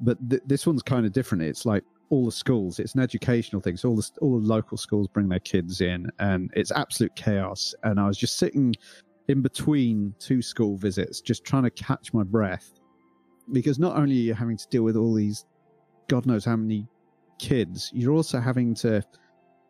But 0.00 0.18
th- 0.28 0.42
this 0.46 0.66
one's 0.66 0.82
kind 0.82 1.06
of 1.06 1.12
different. 1.12 1.44
It's 1.44 1.66
like 1.66 1.84
all 2.10 2.24
the 2.24 2.32
schools. 2.32 2.78
It's 2.78 2.94
an 2.94 3.00
educational 3.00 3.60
thing. 3.60 3.76
So 3.76 3.90
all 3.90 3.96
the 3.96 4.10
all 4.20 4.40
the 4.40 4.46
local 4.46 4.76
schools 4.76 5.08
bring 5.08 5.28
their 5.28 5.40
kids 5.40 5.80
in, 5.80 6.10
and 6.18 6.50
it's 6.54 6.70
absolute 6.70 7.14
chaos. 7.16 7.74
And 7.82 8.00
I 8.00 8.06
was 8.06 8.18
just 8.18 8.38
sitting 8.38 8.74
in 9.28 9.40
between 9.42 10.14
two 10.18 10.42
school 10.42 10.76
visits, 10.76 11.20
just 11.20 11.44
trying 11.44 11.62
to 11.64 11.70
catch 11.70 12.12
my 12.12 12.22
breath. 12.22 12.80
Because 13.52 13.78
not 13.78 13.96
only 13.96 14.12
are 14.12 14.24
you 14.24 14.34
having 14.34 14.56
to 14.56 14.66
deal 14.68 14.82
with 14.82 14.96
all 14.96 15.14
these, 15.14 15.44
God 16.08 16.26
knows 16.26 16.44
how 16.44 16.56
many 16.56 16.86
kids, 17.38 17.90
you're 17.94 18.14
also 18.14 18.40
having 18.40 18.74
to 18.76 19.02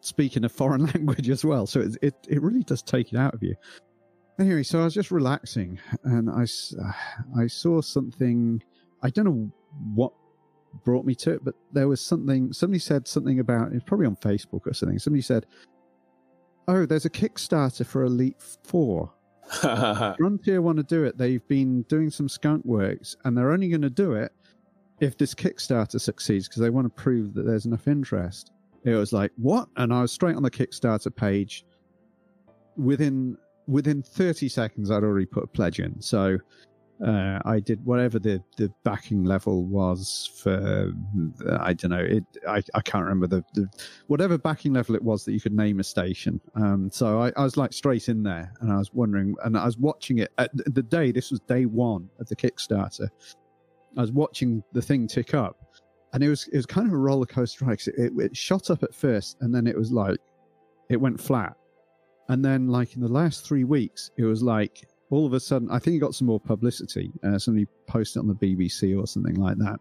speak 0.00 0.36
in 0.36 0.44
a 0.44 0.48
foreign 0.48 0.86
language 0.94 1.28
as 1.30 1.44
well. 1.44 1.66
So 1.66 1.80
it, 1.80 1.96
it, 2.02 2.14
it 2.28 2.42
really 2.42 2.62
does 2.62 2.82
take 2.82 3.12
it 3.12 3.18
out 3.18 3.34
of 3.34 3.42
you. 3.42 3.54
Anyway, 4.38 4.64
so 4.64 4.80
I 4.80 4.84
was 4.84 4.94
just 4.94 5.10
relaxing 5.10 5.78
and 6.02 6.28
I, 6.28 6.42
uh, 6.42 6.92
I 7.40 7.46
saw 7.46 7.80
something, 7.80 8.62
I 9.02 9.10
don't 9.10 9.24
know 9.24 9.50
what 9.94 10.12
brought 10.84 11.04
me 11.04 11.14
to 11.14 11.34
it, 11.34 11.44
but 11.44 11.54
there 11.72 11.86
was 11.86 12.00
something, 12.00 12.52
somebody 12.52 12.80
said 12.80 13.06
something 13.06 13.38
about, 13.38 13.72
it's 13.72 13.84
probably 13.84 14.06
on 14.06 14.16
Facebook 14.16 14.66
or 14.66 14.74
something. 14.74 14.98
Somebody 14.98 15.22
said, 15.22 15.46
Oh, 16.66 16.86
there's 16.86 17.04
a 17.04 17.10
Kickstarter 17.10 17.84
for 17.84 18.04
Elite 18.04 18.40
Four. 18.40 19.12
Frontier 20.18 20.62
want 20.62 20.78
to 20.78 20.82
do 20.82 21.04
it. 21.04 21.18
They've 21.18 21.46
been 21.48 21.82
doing 21.82 22.10
some 22.10 22.28
skunk 22.28 22.64
works, 22.64 23.16
and 23.24 23.36
they're 23.36 23.50
only 23.50 23.68
going 23.68 23.82
to 23.82 23.90
do 23.90 24.12
it 24.12 24.32
if 25.00 25.16
this 25.16 25.34
Kickstarter 25.34 26.00
succeeds 26.00 26.48
because 26.48 26.60
they 26.60 26.70
want 26.70 26.86
to 26.86 27.02
prove 27.02 27.34
that 27.34 27.44
there's 27.44 27.66
enough 27.66 27.88
interest. 27.88 28.52
It 28.84 28.94
was 28.94 29.12
like 29.12 29.32
what? 29.36 29.68
And 29.76 29.92
I 29.92 30.02
was 30.02 30.12
straight 30.12 30.36
on 30.36 30.42
the 30.42 30.50
Kickstarter 30.50 31.14
page. 31.14 31.64
Within 32.76 33.36
within 33.66 34.02
30 34.02 34.48
seconds, 34.48 34.90
I'd 34.90 35.04
already 35.04 35.26
put 35.26 35.44
a 35.44 35.46
pledge 35.46 35.80
in. 35.80 36.00
So 36.00 36.38
uh, 37.02 37.40
I 37.44 37.58
did 37.58 37.84
whatever 37.84 38.18
the, 38.18 38.42
the 38.56 38.72
backing 38.84 39.24
level 39.24 39.64
was 39.64 40.30
for 40.40 40.92
I 41.58 41.72
don't 41.72 41.90
know 41.90 41.98
it 41.98 42.24
I, 42.46 42.62
I 42.74 42.80
can't 42.82 43.02
remember 43.02 43.26
the, 43.26 43.44
the 43.54 43.68
whatever 44.06 44.38
backing 44.38 44.72
level 44.72 44.94
it 44.94 45.02
was 45.02 45.24
that 45.24 45.32
you 45.32 45.40
could 45.40 45.54
name 45.54 45.80
a 45.80 45.84
station. 45.84 46.40
Um, 46.54 46.90
so 46.92 47.20
I, 47.20 47.32
I 47.36 47.42
was 47.42 47.56
like 47.56 47.72
straight 47.72 48.08
in 48.08 48.22
there 48.22 48.52
and 48.60 48.72
I 48.72 48.76
was 48.76 48.92
wondering 48.94 49.34
and 49.44 49.58
I 49.58 49.64
was 49.64 49.76
watching 49.76 50.18
it 50.18 50.32
at 50.38 50.50
the 50.54 50.82
day 50.82 51.10
this 51.10 51.30
was 51.30 51.40
day 51.40 51.66
one 51.66 52.08
of 52.20 52.28
the 52.28 52.36
Kickstarter. 52.36 53.08
I 53.96 54.00
was 54.00 54.12
watching 54.12 54.62
the 54.72 54.82
thing 54.82 55.08
tick 55.08 55.34
up 55.34 55.56
and 56.12 56.22
it 56.22 56.28
was 56.28 56.46
it 56.48 56.56
was 56.56 56.66
kind 56.66 56.86
of 56.86 56.92
a 56.92 56.98
roller 56.98 57.26
coaster 57.26 57.64
ride. 57.64 57.80
It, 57.86 57.94
it, 57.98 58.12
it 58.18 58.36
shot 58.36 58.70
up 58.70 58.84
at 58.84 58.94
first 58.94 59.36
and 59.40 59.52
then 59.52 59.66
it 59.66 59.76
was 59.76 59.90
like 59.90 60.18
it 60.90 61.00
went 61.00 61.20
flat 61.20 61.56
and 62.28 62.44
then 62.44 62.68
like 62.68 62.94
in 62.94 63.02
the 63.02 63.08
last 63.08 63.44
three 63.44 63.64
weeks 63.64 64.12
it 64.16 64.24
was 64.24 64.42
like 64.42 64.86
all 65.14 65.26
of 65.26 65.32
a 65.32 65.40
sudden, 65.40 65.70
I 65.70 65.78
think 65.78 65.94
he 65.94 66.00
got 66.00 66.14
some 66.14 66.26
more 66.26 66.40
publicity. 66.40 67.12
Uh, 67.22 67.38
somebody 67.38 67.66
posted 67.86 68.20
on 68.20 68.26
the 68.26 68.34
BBC 68.34 69.00
or 69.00 69.06
something 69.06 69.36
like 69.36 69.56
that. 69.58 69.78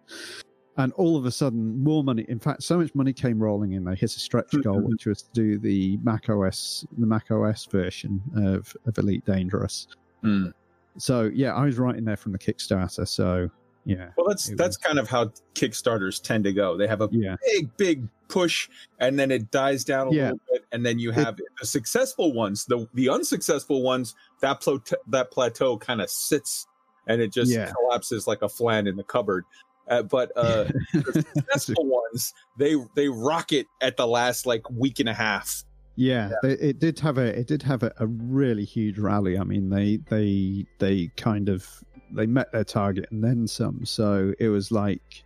And 0.77 0.93
all 0.93 1.17
of 1.17 1.25
a 1.25 1.31
sudden, 1.31 1.83
more 1.83 2.03
money. 2.03 2.25
In 2.29 2.39
fact, 2.39 2.61
so 2.61 2.77
much 2.77 2.93
money 2.93 3.13
came 3.13 3.41
rolling 3.41 3.73
in. 3.73 3.83
They 3.83 3.95
hit 3.95 4.15
a 4.15 4.19
stretch 4.19 4.51
goal, 4.63 4.77
mm-hmm. 4.77 4.89
which 4.89 5.07
was 5.07 5.23
to 5.23 5.29
do 5.33 5.57
the 5.57 5.97
Mac 6.03 6.29
OS, 6.29 6.85
the 6.97 7.07
Mac 7.07 7.31
OS 7.31 7.65
version 7.65 8.21
of, 8.35 8.75
of 8.85 8.97
Elite 8.97 9.25
Dangerous. 9.25 9.87
Mm. 10.23 10.53
So 10.97 11.31
yeah, 11.33 11.53
I 11.53 11.65
was 11.65 11.79
right 11.79 11.95
in 11.95 12.05
there 12.05 12.17
from 12.17 12.31
the 12.31 12.39
Kickstarter. 12.39 13.07
So 13.07 13.49
yeah. 13.85 14.09
Well, 14.15 14.27
that's 14.27 14.49
that's 14.55 14.77
was... 14.77 14.77
kind 14.77 14.99
of 14.99 15.09
how 15.09 15.31
Kickstarters 15.55 16.21
tend 16.21 16.43
to 16.45 16.53
go. 16.53 16.77
They 16.77 16.87
have 16.87 17.01
a 17.01 17.09
yeah. 17.11 17.35
big, 17.43 17.77
big 17.77 18.07
push, 18.27 18.69
and 18.99 19.17
then 19.17 19.31
it 19.31 19.51
dies 19.51 19.83
down 19.83 20.07
a 20.07 20.11
yeah. 20.11 20.23
little 20.23 20.39
bit, 20.51 20.52
and 20.73 20.85
then 20.85 20.99
you 20.99 21.11
have 21.11 21.39
it, 21.39 21.45
the 21.59 21.65
successful 21.65 22.33
ones. 22.33 22.65
The 22.65 22.87
the 22.93 23.09
unsuccessful 23.09 23.81
ones, 23.83 24.15
that 24.41 24.59
plateau, 24.59 24.97
that 25.07 25.31
plateau 25.31 25.77
kind 25.77 26.01
of 26.01 26.09
sits, 26.09 26.67
and 27.07 27.21
it 27.21 27.31
just 27.31 27.51
yeah. 27.51 27.71
collapses 27.71 28.27
like 28.27 28.41
a 28.41 28.49
flan 28.49 28.87
in 28.87 28.97
the 28.97 29.03
cupboard. 29.03 29.45
Uh, 29.87 30.01
but 30.01 30.31
uh, 30.35 30.65
the 30.93 31.25
successful 31.35 31.85
ones, 31.85 32.33
they 32.57 32.75
they 32.95 33.07
rocket 33.07 33.67
at 33.81 33.95
the 33.97 34.07
last 34.07 34.45
like 34.45 34.69
week 34.69 34.99
and 34.99 35.07
a 35.07 35.13
half. 35.13 35.63
Yeah, 35.95 36.29
yeah. 36.29 36.35
They, 36.41 36.53
it 36.53 36.79
did 36.79 36.99
have 36.99 37.17
a 37.17 37.39
it 37.39 37.47
did 37.47 37.61
have 37.63 37.83
a, 37.83 37.93
a 37.99 38.07
really 38.07 38.65
huge 38.65 38.97
rally. 38.97 39.37
I 39.37 39.43
mean, 39.43 39.69
they 39.69 39.97
they 40.09 40.65
they 40.79 41.11
kind 41.15 41.49
of 41.49 41.67
they 42.11 42.25
met 42.25 42.51
their 42.51 42.63
target 42.63 43.07
and 43.11 43.23
then 43.23 43.47
some. 43.47 43.85
So 43.85 44.33
it 44.39 44.49
was 44.49 44.71
like, 44.71 45.23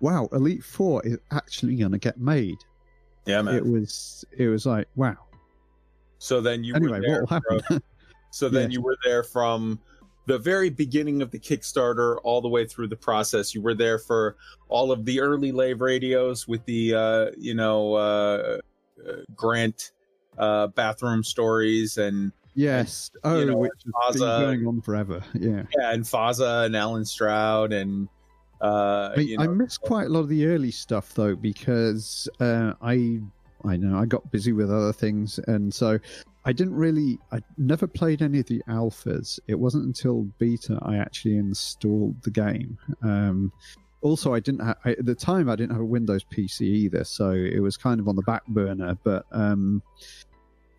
wow, 0.00 0.28
Elite 0.32 0.64
Four 0.64 1.06
is 1.06 1.18
actually 1.30 1.76
going 1.76 1.92
to 1.92 1.98
get 1.98 2.18
made. 2.18 2.58
Yeah, 3.26 3.42
man. 3.42 3.54
It 3.54 3.66
was 3.66 4.24
it 4.36 4.48
was 4.48 4.66
like 4.66 4.88
wow. 4.96 5.16
So 6.18 6.40
then 6.40 6.64
you 6.64 6.74
anyway, 6.74 7.00
what 7.00 7.20
will 7.20 7.26
happen? 7.26 7.60
From, 7.66 7.82
so 8.30 8.48
then 8.48 8.62
yeah. 8.70 8.74
you 8.74 8.82
were 8.82 8.96
there 9.04 9.22
from 9.22 9.78
the 10.26 10.38
very 10.38 10.70
beginning 10.70 11.20
of 11.22 11.30
the 11.30 11.38
Kickstarter 11.38 12.18
all 12.22 12.40
the 12.40 12.48
way 12.48 12.66
through 12.66 12.88
the 12.88 12.96
process. 12.96 13.54
You 13.54 13.62
were 13.62 13.74
there 13.74 13.98
for 13.98 14.36
all 14.68 14.90
of 14.90 15.04
the 15.04 15.20
early 15.20 15.52
Lave 15.52 15.80
radios 15.80 16.48
with 16.48 16.64
the 16.64 16.94
uh, 16.94 17.26
you 17.36 17.54
know 17.54 17.94
uh, 17.94 18.58
uh, 19.06 19.12
Grant 19.34 19.92
uh, 20.38 20.68
bathroom 20.68 21.22
stories 21.22 21.98
and 21.98 22.32
Yes. 22.54 23.10
Oh, 23.24 23.40
you 23.40 23.46
know, 23.46 23.56
which 23.56 23.72
has 24.04 24.16
been 24.16 24.28
going 24.28 24.66
on 24.66 24.80
forever. 24.80 25.22
Yeah. 25.34 25.64
Yeah, 25.76 25.92
and 25.92 26.04
Faza 26.04 26.66
and 26.66 26.76
Alan 26.76 27.04
Stroud 27.04 27.72
and 27.72 28.08
uh, 28.64 29.12
I, 29.16 29.20
you 29.20 29.36
know, 29.36 29.44
I 29.44 29.46
missed 29.48 29.82
quite 29.82 30.06
a 30.06 30.08
lot 30.08 30.20
of 30.20 30.28
the 30.28 30.46
early 30.46 30.70
stuff 30.70 31.12
though 31.14 31.36
because 31.36 32.28
uh, 32.40 32.72
I 32.80 33.20
I 33.64 33.76
know 33.76 33.98
I 33.98 34.06
got 34.06 34.30
busy 34.30 34.52
with 34.52 34.70
other 34.70 34.92
things 34.92 35.38
and 35.46 35.72
so 35.72 35.98
I 36.46 36.52
didn't 36.52 36.74
really 36.74 37.18
I 37.30 37.40
never 37.58 37.86
played 37.86 38.22
any 38.22 38.40
of 38.40 38.46
the 38.46 38.62
alphas. 38.68 39.38
It 39.48 39.58
wasn't 39.58 39.84
until 39.84 40.22
beta 40.38 40.78
I 40.82 40.96
actually 40.96 41.36
installed 41.36 42.22
the 42.22 42.30
game. 42.30 42.78
Um, 43.02 43.52
also, 44.00 44.34
I 44.34 44.40
didn't 44.40 44.60
have, 44.60 44.76
I, 44.84 44.92
at 44.92 45.06
the 45.06 45.14
time 45.14 45.48
I 45.48 45.56
didn't 45.56 45.72
have 45.72 45.80
a 45.80 45.84
Windows 45.84 46.24
PC 46.24 46.62
either, 46.62 47.04
so 47.04 47.30
it 47.30 47.60
was 47.60 47.76
kind 47.76 48.00
of 48.00 48.08
on 48.08 48.16
the 48.16 48.22
back 48.22 48.46
burner. 48.48 48.96
But 49.02 49.24
um, 49.32 49.82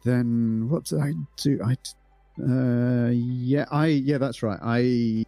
then 0.03 0.69
what 0.69 0.85
did 0.85 0.99
I 0.99 1.13
do? 1.37 1.59
I 1.63 1.75
uh, 2.41 3.09
yeah, 3.11 3.65
I 3.71 3.87
yeah, 3.87 4.17
that's 4.17 4.43
right. 4.43 4.59
I 4.61 5.25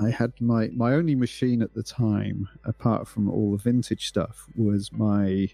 I 0.00 0.10
had 0.10 0.32
my 0.40 0.68
my 0.74 0.94
only 0.94 1.14
machine 1.14 1.62
at 1.62 1.74
the 1.74 1.82
time, 1.82 2.48
apart 2.64 3.06
from 3.06 3.28
all 3.30 3.52
the 3.52 3.62
vintage 3.62 4.08
stuff, 4.08 4.46
was 4.56 4.90
my 4.92 5.48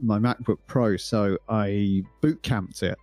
my 0.00 0.18
MacBook 0.18 0.58
Pro. 0.66 0.96
So 0.96 1.38
I 1.48 2.02
boot 2.20 2.42
camped 2.42 2.82
it 2.82 2.98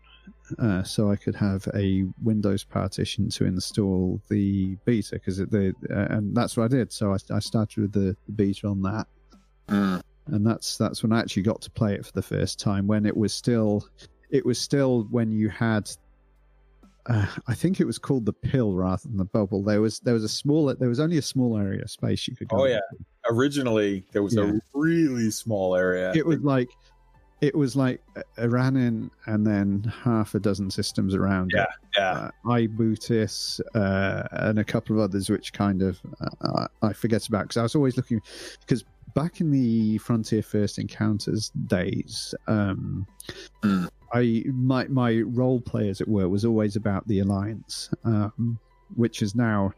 uh, 0.60 0.84
so 0.84 1.12
I 1.12 1.16
could 1.16 1.36
have 1.36 1.68
a 1.74 2.06
Windows 2.24 2.64
partition 2.64 3.30
to 3.30 3.46
install 3.46 4.22
the 4.30 4.76
beta 4.86 5.16
because 5.16 5.38
the 5.38 5.74
uh, 5.90 6.16
and 6.16 6.36
that's 6.36 6.58
what 6.58 6.66
I 6.66 6.68
did. 6.68 6.92
So 6.92 7.14
I, 7.14 7.18
I 7.34 7.40
started 7.40 7.82
with 7.82 7.92
the, 7.94 8.16
the 8.26 8.32
beta 8.32 8.68
on 8.68 8.82
that, 8.84 9.08
Mm. 9.70 10.02
and 10.28 10.46
that's 10.46 10.78
that's 10.78 11.04
when 11.04 11.14
I 11.14 11.20
actually 11.20 11.44
got 11.44 11.62
to 11.62 11.72
play 11.72 11.94
it 11.94 12.06
for 12.06 12.12
the 12.12 12.22
first 12.22 12.60
time. 12.60 12.86
When 12.86 13.06
it 13.06 13.16
was 13.16 13.34
still, 13.34 13.88
it 14.30 14.46
was 14.46 14.60
still 14.60 15.08
when 15.10 15.32
you 15.32 15.50
had. 15.50 15.90
Uh, 17.08 17.26
I 17.48 17.54
think 17.54 17.80
it 17.82 17.86
was 17.86 17.98
called 17.98 18.26
the 18.26 18.34
pill 18.34 18.74
rather 18.74 19.02
than 19.08 19.18
the 19.18 19.26
bubble. 19.26 19.62
There 19.62 19.82
was 19.82 20.00
there 20.00 20.14
was 20.14 20.24
a 20.24 20.30
small 20.30 20.74
there 20.74 20.88
was 20.90 21.00
only 21.00 21.18
a 21.18 21.22
small 21.22 21.58
area 21.58 21.82
of 21.82 21.92
space 21.92 22.28
you 22.28 22.36
could 22.36 22.48
go. 22.48 22.62
Oh, 22.62 22.64
into. 22.64 22.76
yeah. 22.76 23.30
Originally, 23.30 24.06
there 24.12 24.24
was 24.24 24.36
Yeah. 24.36 24.44
a 24.52 24.54
really 24.74 25.30
small 25.32 25.76
area. 25.76 26.14
it 26.16 26.26
was 26.26 26.40
like 26.40 26.70
it 27.42 27.54
was 27.56 27.76
like 27.76 28.02
Eranin 28.38 29.10
and 29.26 29.46
then 29.46 29.92
half 30.02 30.34
a 30.34 30.40
dozen 30.40 30.72
systems 30.72 31.14
around 31.14 31.52
it. 31.54 31.68
yeah. 31.98 32.12
uh, 32.12 32.32
i 32.50 32.68
Bootis 32.68 33.60
uh, 33.76 34.24
and 34.32 34.60
a 34.60 34.64
couple 34.64 34.96
of 34.96 35.02
others, 35.02 35.30
which 35.30 35.52
kind 35.52 35.82
of 35.82 36.00
uh, 36.42 36.68
I 36.82 36.94
forget 36.94 37.28
about 37.28 37.44
because 37.44 37.58
I 37.58 37.64
was 37.64 37.76
always 37.76 37.98
looking 37.98 38.22
because 38.62 38.86
back 39.14 39.42
in 39.42 39.52
the 39.52 39.98
Frontier 39.98 40.42
First 40.42 40.80
Encounters 40.80 41.52
days, 41.68 42.34
um, 42.48 43.06
Mm. 43.62 43.90
I 44.14 44.44
my 44.48 44.86
my 44.88 45.22
role 45.22 45.60
play 45.62 45.90
as 45.90 46.02
it 46.02 46.08
were 46.08 46.30
was 46.30 46.46
always 46.46 46.76
about 46.76 47.08
the 47.08 47.20
Alliance, 47.20 47.90
um, 48.04 48.60
which 48.96 49.22
is 49.22 49.36
now 49.36 49.74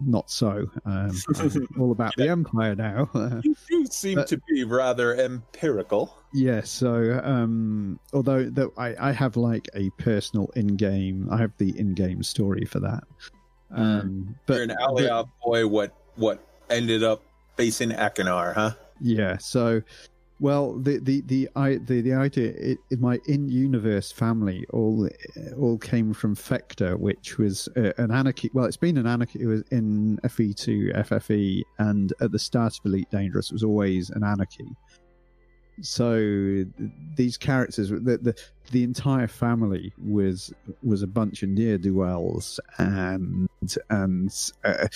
not 0.00 0.30
so. 0.30 0.70
Um, 0.84 1.10
all 1.78 1.92
about 1.92 2.14
the 2.16 2.28
Empire 2.28 2.74
now. 2.74 3.08
You 3.44 3.56
do 3.68 3.86
seem 3.86 4.18
Uh, 4.18 4.24
to 4.24 4.40
be 4.48 4.64
rather 4.64 5.14
empirical. 5.16 6.14
Yeah, 6.34 6.60
so 6.62 7.20
um, 7.24 7.98
although 8.12 8.44
though 8.44 8.72
I, 8.76 8.94
I 9.08 9.12
have 9.12 9.36
like 9.36 9.68
a 9.74 9.90
personal 9.98 10.50
in-game, 10.54 11.28
I 11.30 11.38
have 11.38 11.52
the 11.58 11.78
in-game 11.78 12.22
story 12.22 12.64
for 12.66 12.80
that. 12.80 13.04
Um, 13.70 14.36
but 14.46 14.54
You're 14.54 14.62
an 14.64 14.76
Alioth 14.80 15.28
boy. 15.44 15.66
What 15.66 15.92
what 16.16 16.46
ended 16.70 17.02
up 17.02 17.22
facing 17.56 17.90
Achenar, 17.90 18.54
huh? 18.54 18.72
yeah, 19.00 19.38
so 19.38 19.82
well, 20.38 20.74
the 20.74 20.98
the 20.98 21.22
the 21.22 21.48
I 21.56 21.76
the, 21.76 22.02
the 22.02 22.12
idea 22.12 22.52
it, 22.56 22.78
my 22.98 23.18
in-universe 23.26 24.12
family 24.12 24.66
all 24.70 25.08
all 25.58 25.78
came 25.78 26.12
from 26.12 26.36
Fector, 26.36 26.98
which 26.98 27.38
was 27.38 27.68
uh, 27.76 27.92
an 27.96 28.10
anarchy. 28.10 28.50
Well, 28.52 28.66
it's 28.66 28.76
been 28.76 28.98
an 28.98 29.06
anarchy. 29.06 29.40
It 29.40 29.46
was 29.46 29.62
in 29.70 30.18
FE2, 30.24 30.94
FFE, 31.08 31.62
and 31.78 32.12
at 32.20 32.32
the 32.32 32.38
start 32.38 32.74
of 32.78 32.84
Elite 32.84 33.10
Dangerous, 33.10 33.50
it 33.50 33.54
was 33.54 33.64
always 33.64 34.10
an 34.10 34.24
anarchy. 34.24 34.68
So 35.80 36.64
these 37.16 37.38
characters, 37.38 37.88
the, 37.88 38.18
the 38.18 38.34
the 38.72 38.82
entire 38.82 39.28
family 39.28 39.92
was 39.98 40.52
was 40.82 41.02
a 41.02 41.06
bunch 41.06 41.42
of 41.42 41.48
near 41.48 41.78
do 41.78 41.94
wells, 41.94 42.60
and 42.78 43.48
and 43.88 44.50
uh, 44.64 44.88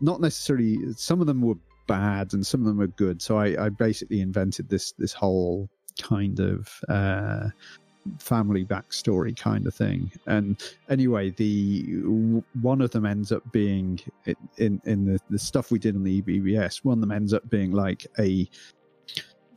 not 0.00 0.20
necessarily. 0.20 0.92
Some 0.94 1.20
of 1.20 1.28
them 1.28 1.40
were 1.40 1.56
bad, 1.88 2.32
and 2.34 2.46
some 2.46 2.60
of 2.60 2.66
them 2.66 2.76
were 2.76 2.86
good. 2.86 3.20
So 3.20 3.38
I, 3.38 3.66
I 3.66 3.68
basically 3.70 4.20
invented 4.20 4.68
this 4.68 4.92
this 4.92 5.12
whole 5.12 5.68
kind 6.00 6.38
of 6.38 6.68
uh, 6.88 7.48
family 8.18 8.64
backstory 8.64 9.36
kind 9.36 9.66
of 9.66 9.74
thing. 9.74 10.12
And 10.26 10.62
anyway, 10.88 11.30
the 11.30 11.82
one 12.62 12.80
of 12.80 12.92
them 12.92 13.04
ends 13.04 13.32
up 13.32 13.42
being 13.50 14.00
in 14.56 14.80
in 14.84 15.04
the 15.04 15.18
the 15.30 15.38
stuff 15.38 15.72
we 15.72 15.80
did 15.80 15.96
on 15.96 16.04
the 16.04 16.22
EBBS. 16.22 16.84
One 16.84 16.98
of 16.98 17.00
them 17.00 17.12
ends 17.12 17.32
up 17.32 17.50
being 17.50 17.72
like 17.72 18.06
a 18.18 18.48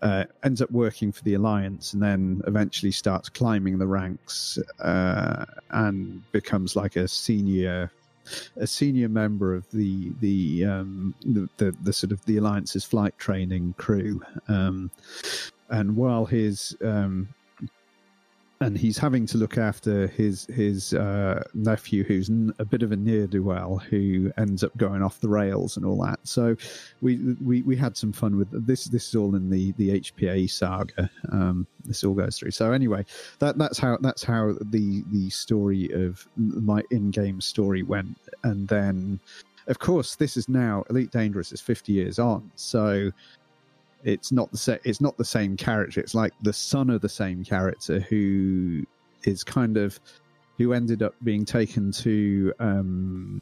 uh, 0.02 0.26
ends 0.44 0.62
up 0.62 0.72
working 0.72 1.12
for 1.12 1.24
the 1.24 1.36
alliance 1.36 1.94
and 1.94 2.02
then 2.02 2.42
eventually 2.48 2.92
starts 2.92 3.30
climbing 3.30 3.78
the 3.78 3.86
ranks 3.86 4.58
uh, 4.80 5.46
and 5.70 6.24
becomes 6.32 6.76
like 6.76 6.96
a 6.96 7.08
senior 7.08 7.92
a 8.58 8.68
senior 8.68 9.10
member 9.10 9.54
of 9.54 9.70
the 9.72 10.12
the, 10.20 10.66
um, 10.66 11.16
the 11.26 11.50
the 11.58 11.76
the 11.84 11.94
sort 11.94 12.12
of 12.12 12.24
the 12.26 12.38
alliance's 12.38 12.84
flight 12.84 13.18
training 13.18 13.76
crew. 13.78 14.22
Um, 14.48 14.92
and 15.70 15.96
while 15.96 16.26
his 16.26 16.76
um, 16.84 17.30
and 18.62 18.78
he's 18.78 18.98
having 18.98 19.26
to 19.26 19.38
look 19.38 19.58
after 19.58 20.08
his 20.08 20.46
his 20.46 20.94
uh, 20.94 21.44
nephew, 21.54 22.04
who's 22.04 22.30
a 22.60 22.66
bit 22.66 22.84
of 22.84 22.92
a 22.92 22.96
near 22.96 23.28
do 23.28 23.44
well, 23.44 23.78
who 23.78 24.32
ends 24.38 24.64
up 24.64 24.76
going 24.78 25.02
off 25.02 25.20
the 25.20 25.28
rails 25.28 25.78
and 25.78 25.86
all 25.86 26.02
that. 26.04 26.20
So, 26.24 26.56
we 27.02 27.18
we 27.44 27.64
we 27.64 27.76
had 27.76 27.98
some 27.98 28.14
fun 28.14 28.38
with 28.38 28.66
this. 28.66 28.86
This 28.86 29.10
is 29.10 29.16
all 29.16 29.36
in 29.36 29.50
the 29.50 29.72
the 29.74 30.00
HPA 30.00 30.50
saga. 30.50 31.10
Um, 31.32 31.66
this 31.86 32.04
all 32.04 32.14
goes 32.14 32.38
through. 32.38 32.52
So 32.52 32.72
anyway, 32.72 33.04
that 33.40 33.58
that's 33.58 33.80
how 33.80 33.98
that's 34.00 34.24
how 34.24 34.54
the 34.62 35.04
the 35.12 35.30
story 35.32 35.90
of 35.92 36.26
my 36.38 36.84
in-game 36.92 37.42
story 37.42 37.84
went, 37.84 38.16
and 38.44 38.68
then. 38.68 39.20
Of 39.68 39.78
course, 39.78 40.16
this 40.16 40.38
is 40.38 40.50
now 40.50 40.84
Elite 40.90 41.12
Dangerous 41.12 41.52
is 41.52 41.62
fifty 41.62 41.94
years 41.94 42.18
on, 42.18 42.52
so 42.56 43.12
it's 44.04 44.32
not 44.32 44.52
the 44.52 44.58
sa- 44.58 44.78
it's 44.84 45.02
not 45.02 45.18
the 45.18 45.26
same 45.26 45.58
character. 45.58 46.00
It's 46.00 46.16
like 46.16 46.34
the 46.42 46.54
son 46.54 46.90
of 46.90 47.02
the 47.02 47.10
same 47.10 47.44
character 47.44 48.00
who 48.00 48.84
is 49.24 49.44
kind 49.44 49.78
of 49.78 50.00
who 50.58 50.74
ended 50.74 51.04
up 51.04 51.16
being 51.24 51.46
taken 51.46 51.92
to. 51.92 52.54
Um, 52.60 53.42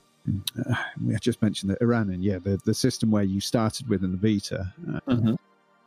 uh, 0.67 0.75
I 1.13 1.17
just 1.19 1.41
mentioned 1.41 1.71
that 1.71 1.79
Eranin 1.81 2.17
yeah, 2.19 2.39
the 2.39 2.59
the 2.65 2.73
system 2.73 3.11
where 3.11 3.23
you 3.23 3.39
started 3.39 3.87
with 3.87 4.03
in 4.03 4.11
the 4.11 4.17
beta. 4.17 4.73
Uh, 5.07 5.35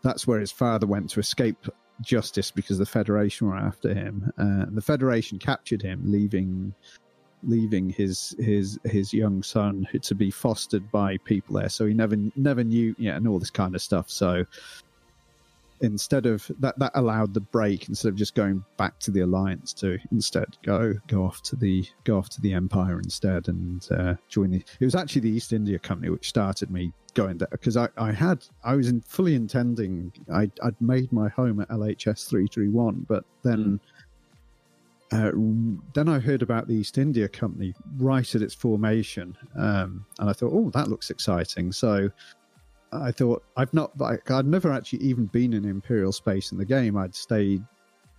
That's 0.03 0.27
where 0.27 0.41
his 0.41 0.51
father 0.51 0.87
went 0.87 1.11
to 1.11 1.21
escape 1.21 1.69
justice 2.01 2.51
because 2.51 2.79
the 2.79 2.87
Federation 2.87 3.47
were 3.49 3.57
after 3.57 3.95
him. 3.95 4.33
Uh, 4.37 4.67
the 4.71 4.83
Federation 4.83 5.39
captured 5.39 5.81
him, 5.81 6.03
leaving 6.05 6.75
leaving 7.43 7.91
his 7.91 8.35
his 8.39 8.79
his 8.85 9.13
young 9.13 9.43
son 9.43 9.87
to 10.01 10.15
be 10.15 10.31
fostered 10.31 10.91
by 10.91 11.17
people 11.19 11.57
there. 11.57 11.69
So 11.69 11.87
he 11.87 11.95
never 11.95 12.17
never 12.37 12.65
knew 12.65 12.95
yeah 12.99 13.17
and 13.17 13.27
all 13.27 13.39
this 13.39 13.51
kind 13.51 13.75
of 13.75 13.83
stuff. 13.83 14.11
So 14.11 14.45
instead 15.83 16.27
of 16.27 16.49
that 16.61 16.79
that 16.79 16.93
allowed 16.95 17.35
the 17.35 17.41
break 17.41 17.89
instead 17.89 18.09
of 18.09 18.15
just 18.15 18.35
going 18.35 18.65
back 18.77 18.99
to 19.01 19.11
the 19.11 19.21
alliance 19.21 19.73
to 19.73 19.99
instead 20.13 20.47
go 20.63 20.95
go 21.09 21.25
off 21.25 21.43
to 21.43 21.57
the 21.57 21.85
go 22.05 22.17
off 22.17 22.29
to 22.29 22.41
the 22.41 22.55
empire 22.55 22.99
instead 22.99 23.49
and 23.49 23.89
uh, 23.91 24.15
join 24.29 24.51
the 24.51 24.65
it 24.81 24.85
was 24.85 24.95
actually 24.95 25.21
the 25.21 25.31
east 25.31 25.53
india 25.53 25.79
company 25.79 26.09
which 26.09 26.29
started 26.29 26.71
me 26.71 26.93
going 27.15 27.37
there 27.37 27.49
because 27.51 27.77
I, 27.77 27.89
I 27.99 28.13
had 28.13 28.45
i 28.65 28.75
was 28.75 28.89
in 28.89 29.01
fully 29.03 29.35
intending 29.35 30.13
I, 30.33 30.51
i'd 30.63 30.81
made 30.81 31.13
my 31.13 31.29
home 31.29 31.61
at 31.61 31.69
lhs 31.69 32.29
331 32.29 33.05
but 33.09 33.25
then 33.43 33.81
uh, 35.13 35.31
then 35.95 36.09
I 36.09 36.19
heard 36.19 36.43
about 36.43 36.67
the 36.67 36.75
East 36.75 36.99
India 36.99 37.29
Company 37.29 37.75
right 37.99 38.35
at 38.35 38.43
its 38.43 38.55
formation, 38.55 39.37
um, 39.57 40.05
and 40.19 40.31
I 40.31 40.33
thought, 40.33 40.53
"Oh, 40.53 40.71
that 40.71 40.89
looks 40.89 41.11
exciting." 41.11 41.73
So 41.73 42.11
I 42.93 43.11
thought, 43.13 43.43
"I've 43.57 43.73
not, 43.73 43.97
like, 43.99 44.31
I'd 44.31 44.47
never 44.47 44.73
actually 44.73 45.01
even 45.01 45.27
been 45.27 45.53
in 45.53 45.65
Imperial 45.65 46.13
space 46.13 46.53
in 46.53 46.59
the 46.59 46.65
game. 46.65 46.97
I'd 46.97 47.15
stayed 47.15 47.63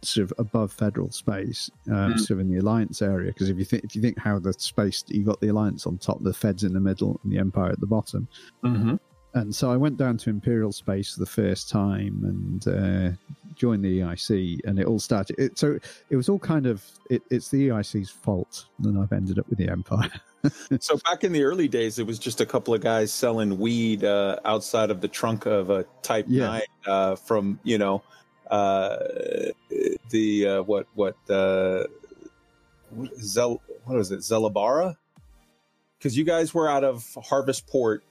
sort 0.01 0.29
of 0.29 0.33
above 0.37 0.71
Federal 0.71 1.09
space, 1.11 1.69
um, 1.87 2.13
Mm. 2.13 2.19
sort 2.19 2.31
of 2.31 2.39
in 2.41 2.49
the 2.49 2.57
Alliance 2.57 3.01
area. 3.01 3.31
Because 3.31 3.49
if 3.49 3.57
you 3.57 3.63
think, 3.65 3.85
if 3.85 3.95
you 3.95 4.01
think 4.01 4.17
how 4.17 4.37
the 4.37 4.51
space, 4.53 5.03
you 5.07 5.23
got 5.23 5.39
the 5.39 5.47
Alliance 5.47 5.87
on 5.87 5.97
top, 5.97 6.21
the 6.21 6.33
Feds 6.33 6.63
in 6.63 6.73
the 6.73 6.79
middle, 6.79 7.19
and 7.23 7.31
the 7.31 7.37
Empire 7.37 7.71
at 7.71 7.79
the 7.79 7.87
bottom." 7.87 8.27
Mm-hmm. 8.63 8.95
And 9.33 9.53
so 9.53 9.71
I 9.71 9.77
went 9.77 9.97
down 9.97 10.17
to 10.19 10.29
Imperial 10.29 10.71
Space 10.71 11.13
for 11.13 11.19
the 11.19 11.25
first 11.25 11.69
time 11.69 12.21
and 12.23 12.67
uh, 12.67 13.17
joined 13.55 13.83
the 13.83 13.99
EIC, 13.99 14.59
and 14.65 14.79
it 14.79 14.85
all 14.85 14.99
started. 14.99 15.35
It, 15.39 15.57
so 15.57 15.77
it 16.09 16.15
was 16.15 16.29
all 16.29 16.39
kind 16.39 16.65
of 16.65 16.83
it, 17.09 17.21
it's 17.29 17.49
the 17.49 17.69
EIC's 17.69 18.09
fault 18.09 18.65
that 18.79 18.95
I've 18.95 19.11
ended 19.11 19.39
up 19.39 19.49
with 19.49 19.59
the 19.59 19.69
Empire. 19.69 20.11
So 20.81 20.99
back 21.05 21.23
in 21.23 21.31
the 21.31 21.41
early 21.41 21.69
days, 21.69 21.99
it 21.99 22.05
was 22.05 22.19
just 22.19 22.41
a 22.41 22.45
couple 22.45 22.73
of 22.73 22.81
guys 22.81 23.13
selling 23.13 23.57
weed 23.57 24.03
uh, 24.03 24.41
outside 24.43 24.91
of 24.91 24.99
the 24.99 25.07
trunk 25.07 25.45
of 25.45 25.69
a 25.69 25.85
Type 26.01 26.25
Yeah. 26.27 26.47
Nine 26.47 26.61
uh, 26.85 27.15
from 27.15 27.61
you 27.63 27.77
know 27.77 28.03
uh, 28.51 28.97
the 30.09 30.47
uh, 30.47 30.61
what 30.63 30.87
what 30.95 31.15
uh, 31.29 31.85
what 32.89 33.15
Zel 33.21 33.61
what 33.85 33.95
was 33.95 34.11
it 34.11 34.19
Zelabara? 34.19 34.95
Because 35.97 36.17
you 36.17 36.25
guys 36.25 36.53
were 36.53 36.69
out 36.69 36.83
of 36.83 37.05
Harvest 37.23 37.65
Port, 37.67 38.03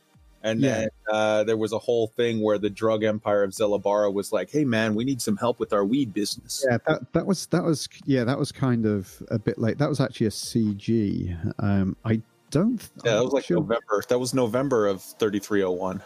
and 0.43 0.61
Yeah. 0.61 0.75
then 0.81 0.89
uh, 1.11 1.45
there 1.45 1.57
was 1.57 1.73
a 1.73 1.79
whole 1.79 2.09
thing 2.09 2.41
where 2.41 2.59
the 2.59 2.71
drug 2.71 3.05
empire 3.05 3.43
of 3.43 3.51
Zelabara 3.53 4.13
was 4.13 4.33
like, 4.33 4.51
"Hey 4.51 4.65
man, 4.65 4.95
we 4.95 5.05
need 5.05 5.21
some 5.23 5.37
help 5.37 5.59
with 5.61 5.73
our 5.73 5.85
weed 5.85 6.13
business." 6.13 6.65
yeah, 6.69 6.79
that 6.87 7.13
that 7.13 7.27
was 7.27 7.47
that 7.47 7.63
was 7.65 7.89
yeah, 8.05 8.25
that 8.25 8.39
was 8.39 8.53
kind 8.53 8.87
of 8.87 9.23
a 9.31 9.39
bit 9.39 9.59
late. 9.59 9.79
That 9.79 9.89
was 9.89 10.01
actually 10.01 10.27
a 10.27 10.31
CG. 10.31 11.55
Um, 11.59 11.97
I 12.05 12.21
don't. 12.51 12.89
Yeah, 13.05 13.15
that 13.15 13.25
was 13.25 13.33
like 13.33 13.45
sure- 13.45 13.59
November. 13.61 14.03
That 14.09 14.19
was 14.19 14.35
November 14.35 14.87
of 14.87 15.03
thirty 15.03 15.39
three 15.39 15.63
oh 15.63 15.71
one. 15.73 16.03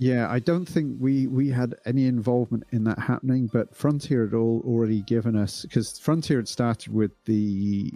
Yeah, 0.00 0.30
I 0.30 0.38
don't 0.38 0.64
think 0.64 0.96
we 1.00 1.26
we 1.26 1.50
had 1.50 1.74
any 1.84 2.06
involvement 2.06 2.64
in 2.70 2.84
that 2.84 3.00
happening, 3.00 3.48
but 3.52 3.74
Frontier 3.74 4.24
had 4.26 4.34
all 4.34 4.62
already 4.64 5.02
given 5.02 5.34
us 5.34 5.62
because 5.62 5.98
Frontier 5.98 6.36
had 6.38 6.46
started 6.46 6.92
with 6.92 7.10
the 7.24 7.92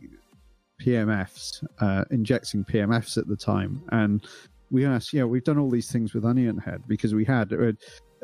PMFs, 0.81 1.65
uh, 1.81 2.05
injecting 2.11 2.65
PMFs 2.65 3.17
at 3.19 3.29
the 3.29 3.37
time, 3.37 3.83
and 3.93 4.27
we 4.73 4.87
asked, 4.87 5.13
yeah, 5.13 5.25
we've 5.25 5.45
done 5.45 5.59
all 5.59 5.71
these 5.71 5.93
things 5.93 6.15
with 6.15 6.25
Onion 6.25 6.59
Head 6.59 6.83
because 6.89 7.15
we 7.15 7.25
had 7.25 7.53
uh, 7.53 7.73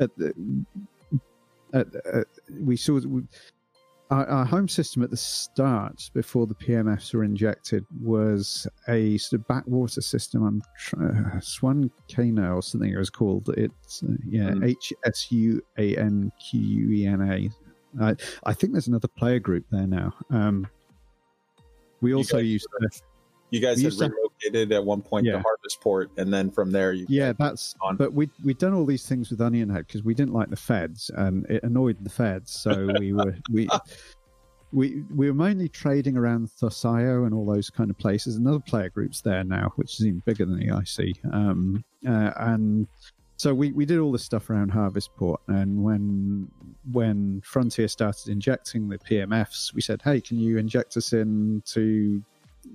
at 0.01 0.09
the, 0.17 0.33
at, 1.73 1.87
uh, 2.11 2.23
we 2.59 2.75
saw 2.75 2.99
our, 4.09 4.27
our, 4.27 4.45
home 4.45 4.67
system 4.67 5.03
at 5.03 5.11
the 5.11 5.17
start 5.17 6.09
before 6.15 6.47
the 6.47 6.55
PMFs 6.55 7.13
were 7.13 7.23
injected 7.23 7.85
was 8.01 8.67
a 8.87 9.17
sort 9.19 9.41
of 9.41 9.47
backwater 9.47 10.01
system. 10.01 10.43
I'm 10.43 10.61
uh, 10.99 11.39
Swan 11.39 11.91
Kano 12.13 12.55
or 12.55 12.63
something 12.63 12.91
it 12.91 12.97
was 12.97 13.11
called. 13.11 13.49
It's 13.55 14.01
uh, 14.01 14.13
yeah 14.27 14.51
hmm. 14.51 14.63
H 14.63 14.91
S 15.05 15.31
U 15.31 15.61
A 15.77 15.95
N 15.95 16.31
Q 16.49 16.59
U 16.59 16.91
E 16.91 17.05
N 17.05 17.21
A. 17.21 18.03
I, 18.03 18.15
I 18.43 18.53
think 18.53 18.73
there's 18.73 18.87
another 18.87 19.07
player 19.07 19.39
group 19.39 19.65
there 19.71 19.87
now. 19.87 20.13
Um, 20.31 20.67
we 22.01 22.15
also 22.15 22.39
used 22.39 22.67
to 22.81 23.01
you 23.51 23.59
guys 23.59 23.81
had 23.81 23.93
relocated 23.93 24.13
to, 24.13 24.28
at 24.53 24.85
one 24.85 25.01
point 25.01 25.25
yeah. 25.25 25.33
to 25.33 25.39
Harvest 25.39 25.81
Port, 25.81 26.09
and 26.17 26.33
then 26.33 26.49
from 26.49 26.71
there, 26.71 26.93
you 26.93 27.05
yeah, 27.09 27.33
that's. 27.37 27.75
On. 27.81 27.95
But 27.95 28.13
we 28.13 28.29
we'd 28.43 28.57
done 28.57 28.73
all 28.73 28.85
these 28.85 29.07
things 29.07 29.29
with 29.29 29.41
Onion 29.41 29.69
Head 29.69 29.87
because 29.87 30.03
we 30.03 30.13
didn't 30.13 30.33
like 30.33 30.49
the 30.49 30.55
feds, 30.55 31.11
and 31.15 31.45
it 31.49 31.63
annoyed 31.63 31.97
the 32.01 32.09
feds. 32.09 32.51
So 32.51 32.89
we 32.99 33.13
were 33.13 33.35
we. 33.51 33.67
We, 34.71 35.01
we 35.15 35.31
were 35.31 35.33
mainly 35.33 35.67
trading 35.67 36.15
around 36.15 36.47
Thosio 36.47 37.25
and 37.25 37.33
all 37.33 37.43
those 37.43 37.71
kind 37.71 37.89
of 37.89 37.97
places. 37.97 38.35
Another 38.35 38.59
player 38.59 38.91
groups 38.91 39.19
there 39.19 39.43
now, 39.43 39.73
which 39.77 39.99
is 39.99 40.05
even 40.05 40.21
bigger 40.27 40.45
than 40.45 40.59
the 40.59 40.77
IC. 40.77 41.15
Um, 41.33 41.83
uh, 42.07 42.33
and 42.37 42.87
so 43.39 43.53
we, 43.53 43.71
we 43.71 43.85
did 43.85 43.99
all 43.99 44.11
this 44.11 44.25
stuff 44.25 44.49
around 44.49 44.69
Harvest 44.69 45.15
Port, 45.15 45.39
and 45.47 45.81
when 45.81 46.51
when 46.91 47.41
Frontier 47.45 47.87
started 47.87 48.27
injecting 48.27 48.89
the 48.89 48.99
PMFs, 48.99 49.73
we 49.73 49.81
said, 49.81 50.01
"Hey, 50.03 50.19
can 50.19 50.37
you 50.37 50.57
inject 50.57 50.97
us 50.97 51.13
into 51.13 52.21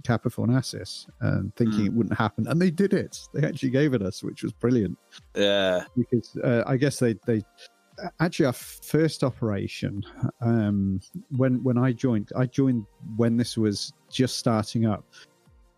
Kappa 0.02 0.30
Fornacis 0.30 1.06
and 1.20 1.54
thinking 1.56 1.80
mm. 1.80 1.86
it 1.86 1.92
wouldn't 1.92 2.18
happen, 2.18 2.46
and 2.48 2.60
they 2.60 2.70
did 2.70 2.92
it. 2.92 3.18
They 3.32 3.46
actually 3.46 3.70
gave 3.70 3.94
it 3.94 4.02
us, 4.02 4.22
which 4.22 4.42
was 4.42 4.52
brilliant. 4.52 4.98
Yeah, 5.34 5.84
because 5.96 6.36
uh, 6.42 6.64
I 6.66 6.76
guess 6.76 6.98
they 6.98 7.14
they 7.26 7.42
actually 8.20 8.46
our 8.46 8.52
first 8.52 9.22
operation 9.22 10.04
um, 10.40 11.00
when 11.36 11.62
when 11.62 11.78
I 11.78 11.92
joined, 11.92 12.32
I 12.36 12.46
joined 12.46 12.86
when 13.16 13.36
this 13.36 13.56
was 13.56 13.92
just 14.10 14.38
starting 14.38 14.86
up. 14.86 15.04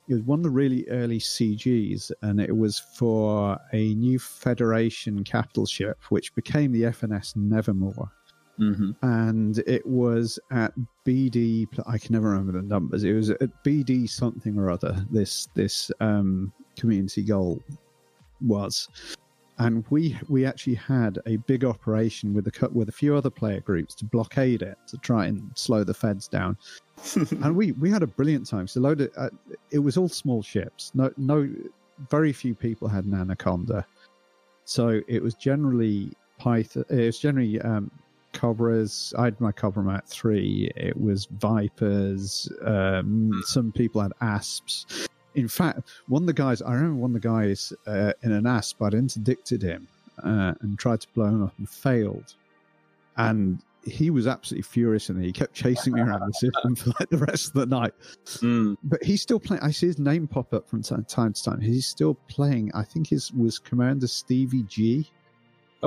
It 0.08 0.14
was 0.14 0.22
one 0.22 0.38
of 0.38 0.44
the 0.44 0.50
really 0.50 0.88
early 0.88 1.18
CGs, 1.18 2.12
and 2.22 2.40
it 2.40 2.56
was 2.56 2.78
for 2.78 3.58
a 3.72 3.94
new 3.94 4.18
Federation 4.18 5.24
capital 5.24 5.66
ship, 5.66 5.98
which 6.10 6.34
became 6.34 6.72
the 6.72 6.82
FNS 6.82 7.34
Nevermore. 7.34 8.12
Mm-hmm. 8.60 8.92
And 9.02 9.58
it 9.66 9.84
was 9.86 10.38
at 10.50 10.72
BD. 11.04 11.66
I 11.86 11.98
can 11.98 12.14
never 12.14 12.30
remember 12.30 12.52
the 12.52 12.62
numbers. 12.62 13.04
It 13.04 13.12
was 13.12 13.30
at 13.30 13.64
BD 13.64 14.08
something 14.08 14.58
or 14.58 14.70
other. 14.70 15.04
This 15.10 15.48
this 15.54 15.90
um, 16.00 16.52
community 16.78 17.22
goal 17.22 17.62
was, 18.40 18.88
and 19.58 19.84
we 19.90 20.18
we 20.28 20.46
actually 20.46 20.74
had 20.74 21.18
a 21.26 21.36
big 21.36 21.64
operation 21.64 22.32
with 22.32 22.46
a 22.46 22.68
with 22.70 22.88
a 22.88 22.92
few 22.92 23.14
other 23.14 23.30
player 23.30 23.60
groups 23.60 23.94
to 23.96 24.04
blockade 24.06 24.62
it 24.62 24.78
to 24.88 24.96
try 24.98 25.26
and 25.26 25.50
slow 25.54 25.84
the 25.84 25.94
feds 25.94 26.28
down. 26.28 26.56
and 27.14 27.54
we 27.54 27.72
we 27.72 27.90
had 27.90 28.02
a 28.02 28.06
brilliant 28.06 28.46
time. 28.46 28.66
So 28.66 28.80
loaded. 28.80 29.10
Uh, 29.16 29.30
it 29.70 29.78
was 29.78 29.96
all 29.96 30.08
small 30.08 30.42
ships. 30.42 30.92
No 30.94 31.10
no, 31.18 31.48
very 32.10 32.32
few 32.32 32.54
people 32.54 32.88
had 32.88 33.04
an 33.04 33.14
anaconda. 33.14 33.86
So 34.64 35.00
it 35.06 35.22
was 35.22 35.34
generally 35.34 36.12
Python. 36.38 36.84
It 36.90 37.06
was 37.06 37.18
generally 37.18 37.60
um, 37.60 37.90
Cobras. 38.36 39.14
I 39.18 39.24
had 39.24 39.40
my 39.40 39.52
Cobra 39.52 39.82
Mark 39.82 40.06
3. 40.06 40.70
It 40.76 41.00
was 41.00 41.26
Vipers. 41.26 42.50
Um, 42.64 43.30
hmm. 43.32 43.40
some 43.44 43.72
people 43.72 44.00
had 44.00 44.12
Asps. 44.20 45.08
In 45.34 45.48
fact, 45.48 45.80
one 46.08 46.22
of 46.22 46.26
the 46.26 46.32
guys, 46.32 46.62
I 46.62 46.74
remember 46.74 47.00
one 47.00 47.14
of 47.14 47.22
the 47.22 47.28
guys 47.28 47.72
uh, 47.86 48.12
in 48.22 48.32
an 48.32 48.46
Asp, 48.46 48.80
I'd 48.82 48.94
interdicted 48.94 49.62
him 49.62 49.88
uh, 50.22 50.54
and 50.60 50.78
tried 50.78 51.00
to 51.02 51.08
blow 51.14 51.26
him 51.26 51.42
up 51.44 51.54
and 51.58 51.68
failed. 51.68 52.34
And 53.16 53.60
he 53.86 54.10
was 54.10 54.26
absolutely 54.26 54.62
furious 54.62 55.08
and 55.08 55.22
he 55.22 55.32
kept 55.32 55.54
chasing 55.54 55.94
me 55.94 56.00
around 56.00 56.20
the 56.26 56.32
system 56.32 56.74
for 56.76 56.92
like 56.98 57.08
the 57.10 57.18
rest 57.18 57.48
of 57.48 57.54
the 57.54 57.66
night. 57.66 57.92
Mm. 58.26 58.76
But 58.82 59.02
he's 59.02 59.22
still 59.22 59.40
playing. 59.40 59.62
I 59.62 59.70
see 59.70 59.86
his 59.86 59.98
name 59.98 60.26
pop 60.26 60.52
up 60.52 60.68
from 60.68 60.82
time 60.82 61.04
to 61.04 61.42
time. 61.42 61.60
He's 61.60 61.86
still 61.86 62.14
playing. 62.28 62.70
I 62.74 62.82
think 62.82 63.08
his 63.08 63.32
was 63.32 63.58
Commander 63.58 64.06
Stevie 64.06 64.64
G. 64.64 65.10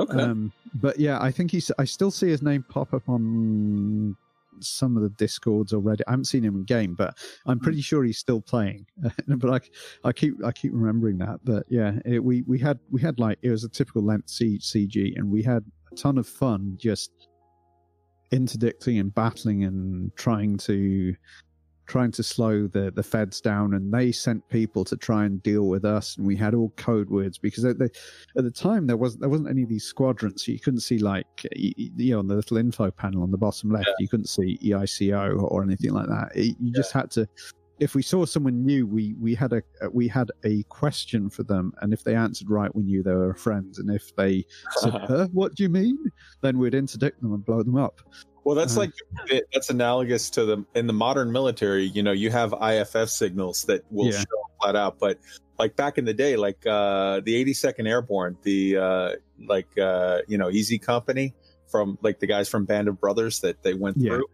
Okay. 0.00 0.20
Um, 0.20 0.52
but 0.74 0.98
yeah, 0.98 1.20
I 1.20 1.30
think 1.30 1.50
he's. 1.50 1.70
I 1.78 1.84
still 1.84 2.10
see 2.10 2.28
his 2.28 2.42
name 2.42 2.64
pop 2.68 2.94
up 2.94 3.08
on 3.08 4.16
some 4.60 4.96
of 4.96 5.02
the 5.02 5.08
discords 5.10 5.72
already. 5.72 6.04
I 6.06 6.12
haven't 6.12 6.26
seen 6.26 6.44
him 6.44 6.56
in 6.56 6.64
game, 6.64 6.94
but 6.94 7.18
I'm 7.46 7.58
hmm. 7.58 7.64
pretty 7.64 7.80
sure 7.80 8.04
he's 8.04 8.18
still 8.18 8.40
playing. 8.40 8.86
but 9.28 9.50
I, 9.50 10.08
I 10.08 10.12
keep, 10.12 10.34
I 10.44 10.52
keep 10.52 10.72
remembering 10.74 11.18
that. 11.18 11.40
But 11.44 11.64
yeah, 11.68 11.98
it, 12.04 12.22
we 12.22 12.42
we 12.42 12.58
had 12.58 12.78
we 12.90 13.00
had 13.00 13.18
like 13.18 13.38
it 13.42 13.50
was 13.50 13.64
a 13.64 13.68
typical 13.68 14.02
length 14.02 14.28
CG, 14.28 15.16
and 15.16 15.30
we 15.30 15.42
had 15.42 15.64
a 15.92 15.94
ton 15.96 16.18
of 16.18 16.26
fun 16.26 16.76
just 16.80 17.10
interdicting 18.30 18.98
and 18.98 19.14
battling 19.14 19.64
and 19.64 20.14
trying 20.16 20.56
to 20.56 21.14
trying 21.90 22.12
to 22.12 22.22
slow 22.22 22.68
the, 22.68 22.92
the 22.92 23.02
feds 23.02 23.40
down, 23.40 23.74
and 23.74 23.92
they 23.92 24.12
sent 24.12 24.48
people 24.48 24.84
to 24.84 24.96
try 24.96 25.24
and 25.24 25.42
deal 25.42 25.66
with 25.66 25.84
us, 25.84 26.16
and 26.16 26.24
we 26.24 26.36
had 26.36 26.54
all 26.54 26.72
code 26.76 27.10
words 27.10 27.36
because 27.36 27.64
they, 27.64 27.72
they, 27.72 27.88
at 28.36 28.44
the 28.44 28.50
time 28.50 28.86
there 28.86 28.96
wasn't 28.96 29.20
there 29.20 29.28
wasn't 29.28 29.50
any 29.50 29.64
of 29.64 29.68
these 29.68 29.84
squadrons, 29.84 30.44
so 30.44 30.52
you 30.52 30.60
couldn't 30.60 30.80
see 30.80 30.98
like 30.98 31.26
you, 31.56 31.72
you 31.76 32.12
know 32.12 32.20
on 32.20 32.28
the 32.28 32.36
little 32.36 32.58
info 32.58 32.92
panel 32.92 33.24
on 33.24 33.32
the 33.32 33.36
bottom 33.36 33.70
left, 33.70 33.88
yeah. 33.88 33.94
you 33.98 34.08
couldn't 34.08 34.28
see 34.28 34.56
EICO 34.62 35.42
or 35.50 35.64
anything 35.64 35.92
like 35.92 36.06
that. 36.06 36.30
It, 36.34 36.56
you 36.60 36.70
yeah. 36.72 36.76
just 36.76 36.92
had 36.92 37.10
to. 37.12 37.26
If 37.80 37.94
we 37.94 38.02
saw 38.02 38.24
someone 38.24 38.64
new, 38.64 38.86
we 38.86 39.14
we 39.18 39.34
had 39.34 39.52
a 39.52 39.62
we 39.90 40.06
had 40.06 40.30
a 40.44 40.62
question 40.64 41.28
for 41.28 41.42
them, 41.42 41.72
and 41.80 41.92
if 41.92 42.04
they 42.04 42.14
answered 42.14 42.50
right, 42.50 42.72
we 42.72 42.84
knew 42.84 43.02
they 43.02 43.14
were 43.14 43.34
friends. 43.34 43.80
And 43.80 43.90
if 43.90 44.14
they 44.14 44.44
said, 44.76 44.92
huh, 45.08 45.26
"What 45.32 45.56
do 45.56 45.64
you 45.64 45.70
mean?" 45.70 45.98
then 46.40 46.58
we'd 46.58 46.74
interdict 46.74 47.20
them 47.20 47.32
and 47.32 47.44
blow 47.44 47.64
them 47.64 47.76
up. 47.76 48.00
Well, 48.44 48.54
that's 48.54 48.76
uh, 48.76 48.80
like 48.80 48.92
that's 49.52 49.70
analogous 49.70 50.30
to 50.30 50.44
the 50.44 50.64
in 50.74 50.86
the 50.86 50.92
modern 50.92 51.30
military. 51.30 51.84
You 51.84 52.02
know, 52.02 52.12
you 52.12 52.30
have 52.30 52.54
IFF 52.60 53.10
signals 53.10 53.64
that 53.64 53.84
will 53.90 54.06
yeah. 54.06 54.20
show 54.20 54.50
flat 54.60 54.76
out, 54.76 54.98
but 54.98 55.18
like 55.58 55.76
back 55.76 55.98
in 55.98 56.04
the 56.04 56.14
day, 56.14 56.36
like 56.36 56.66
uh, 56.66 57.20
the 57.20 57.44
82nd 57.44 57.86
Airborne, 57.86 58.36
the 58.42 58.76
uh, 58.76 59.10
like 59.46 59.68
uh, 59.78 60.20
you 60.26 60.38
know 60.38 60.50
Easy 60.50 60.78
Company 60.78 61.34
from 61.68 61.98
like 62.02 62.18
the 62.18 62.26
guys 62.26 62.48
from 62.48 62.64
Band 62.64 62.88
of 62.88 63.00
Brothers 63.00 63.40
that 63.40 63.62
they 63.62 63.74
went 63.74 63.96
yeah. 63.98 64.10
through. 64.10 64.26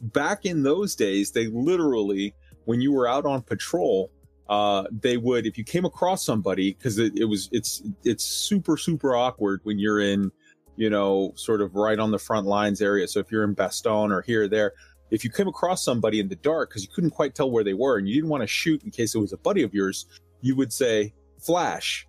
Back 0.00 0.44
in 0.44 0.62
those 0.62 0.94
days, 0.94 1.32
they 1.32 1.48
literally, 1.48 2.34
when 2.64 2.80
you 2.80 2.92
were 2.92 3.08
out 3.08 3.26
on 3.26 3.42
patrol, 3.42 4.10
uh, 4.48 4.84
they 4.90 5.16
would 5.16 5.46
if 5.46 5.58
you 5.58 5.64
came 5.64 5.84
across 5.84 6.24
somebody 6.24 6.72
because 6.72 6.98
it, 6.98 7.18
it 7.18 7.24
was 7.24 7.48
it's 7.52 7.82
it's 8.04 8.24
super 8.24 8.76
super 8.76 9.14
awkward 9.14 9.60
when 9.64 9.78
you're 9.78 10.00
in 10.00 10.30
you 10.78 10.88
know, 10.88 11.32
sort 11.34 11.60
of 11.60 11.74
right 11.74 11.98
on 11.98 12.12
the 12.12 12.18
front 12.18 12.46
lines 12.46 12.80
area. 12.80 13.08
So 13.08 13.18
if 13.18 13.32
you're 13.32 13.42
in 13.42 13.56
Bastogne 13.56 14.12
or 14.12 14.22
here 14.22 14.44
or 14.44 14.48
there, 14.48 14.72
if 15.10 15.24
you 15.24 15.30
came 15.30 15.48
across 15.48 15.84
somebody 15.84 16.20
in 16.20 16.28
the 16.28 16.36
dark 16.36 16.70
because 16.70 16.84
you 16.84 16.88
couldn't 16.94 17.10
quite 17.10 17.34
tell 17.34 17.50
where 17.50 17.64
they 17.64 17.74
were 17.74 17.98
and 17.98 18.08
you 18.08 18.14
didn't 18.14 18.30
want 18.30 18.42
to 18.42 18.46
shoot 18.46 18.84
in 18.84 18.90
case 18.90 19.14
it 19.14 19.18
was 19.18 19.32
a 19.32 19.36
buddy 19.38 19.64
of 19.64 19.74
yours, 19.74 20.06
you 20.40 20.54
would 20.54 20.72
say 20.72 21.12
flash. 21.40 22.06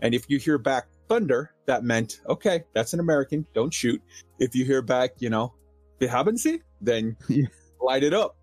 And 0.00 0.14
if 0.14 0.30
you 0.30 0.38
hear 0.38 0.58
back 0.58 0.86
thunder, 1.08 1.52
that 1.66 1.82
meant, 1.82 2.20
okay, 2.28 2.62
that's 2.72 2.92
an 2.92 3.00
American, 3.00 3.46
don't 3.52 3.74
shoot. 3.74 4.00
If 4.38 4.54
you 4.54 4.64
hear 4.64 4.80
back, 4.80 5.14
you 5.18 5.28
know, 5.28 5.52
haben 6.00 6.36
sie, 6.36 6.60
then 6.82 7.16
light 7.80 8.04
it 8.04 8.14
up. 8.14 8.36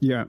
Yeah. 0.00 0.24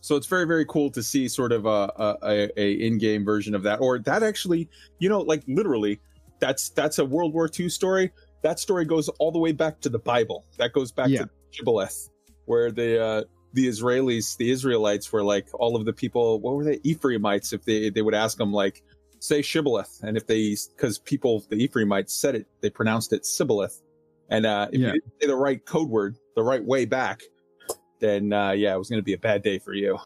So 0.00 0.16
it's 0.16 0.26
very, 0.26 0.46
very 0.46 0.64
cool 0.64 0.90
to 0.90 1.02
see 1.02 1.28
sort 1.28 1.52
of 1.52 1.66
a, 1.66 2.16
a, 2.22 2.48
a 2.56 2.72
in-game 2.72 3.24
version 3.24 3.54
of 3.54 3.62
that, 3.64 3.80
or 3.80 3.98
that 4.00 4.22
actually, 4.22 4.68
you 4.98 5.08
know, 5.08 5.20
like 5.20 5.42
literally 5.46 6.00
that's 6.42 6.70
that's 6.70 6.98
a 6.98 7.04
World 7.04 7.32
War 7.32 7.48
II 7.48 7.68
story. 7.68 8.10
That 8.42 8.58
story 8.58 8.84
goes 8.84 9.08
all 9.20 9.30
the 9.30 9.38
way 9.38 9.52
back 9.52 9.80
to 9.82 9.88
the 9.88 10.00
Bible. 10.00 10.44
That 10.58 10.72
goes 10.72 10.90
back 10.90 11.08
yeah. 11.08 11.20
to 11.20 11.30
Shibboleth, 11.52 12.10
where 12.46 12.72
the 12.72 13.02
uh, 13.02 13.22
the 13.52 13.68
Israelis, 13.68 14.36
the 14.36 14.50
Israelites, 14.50 15.12
were 15.12 15.22
like 15.22 15.46
all 15.54 15.76
of 15.76 15.84
the 15.84 15.92
people. 15.92 16.40
What 16.40 16.56
were 16.56 16.64
they? 16.64 16.80
Ephraimites. 16.82 17.52
If 17.52 17.64
they 17.64 17.90
they 17.90 18.02
would 18.02 18.14
ask 18.14 18.36
them 18.36 18.52
like, 18.52 18.82
say 19.20 19.40
Shibboleth, 19.40 20.02
and 20.02 20.16
if 20.16 20.26
they 20.26 20.56
because 20.76 20.98
people 20.98 21.44
the 21.48 21.62
Ephraimites 21.62 22.12
said 22.12 22.34
it, 22.34 22.46
they 22.60 22.70
pronounced 22.70 23.12
it 23.12 23.24
Sibboleth, 23.24 23.80
and 24.28 24.44
uh, 24.44 24.66
if 24.72 24.80
yeah. 24.80 24.88
you 24.88 24.92
didn't 24.94 25.12
say 25.20 25.26
the 25.28 25.36
right 25.36 25.64
code 25.64 25.88
word 25.88 26.16
the 26.34 26.42
right 26.42 26.64
way 26.64 26.86
back, 26.86 27.22
then 28.00 28.32
uh, 28.32 28.50
yeah, 28.50 28.74
it 28.74 28.78
was 28.78 28.90
going 28.90 29.00
to 29.00 29.04
be 29.04 29.14
a 29.14 29.18
bad 29.18 29.44
day 29.44 29.60
for 29.60 29.74
you 29.74 29.96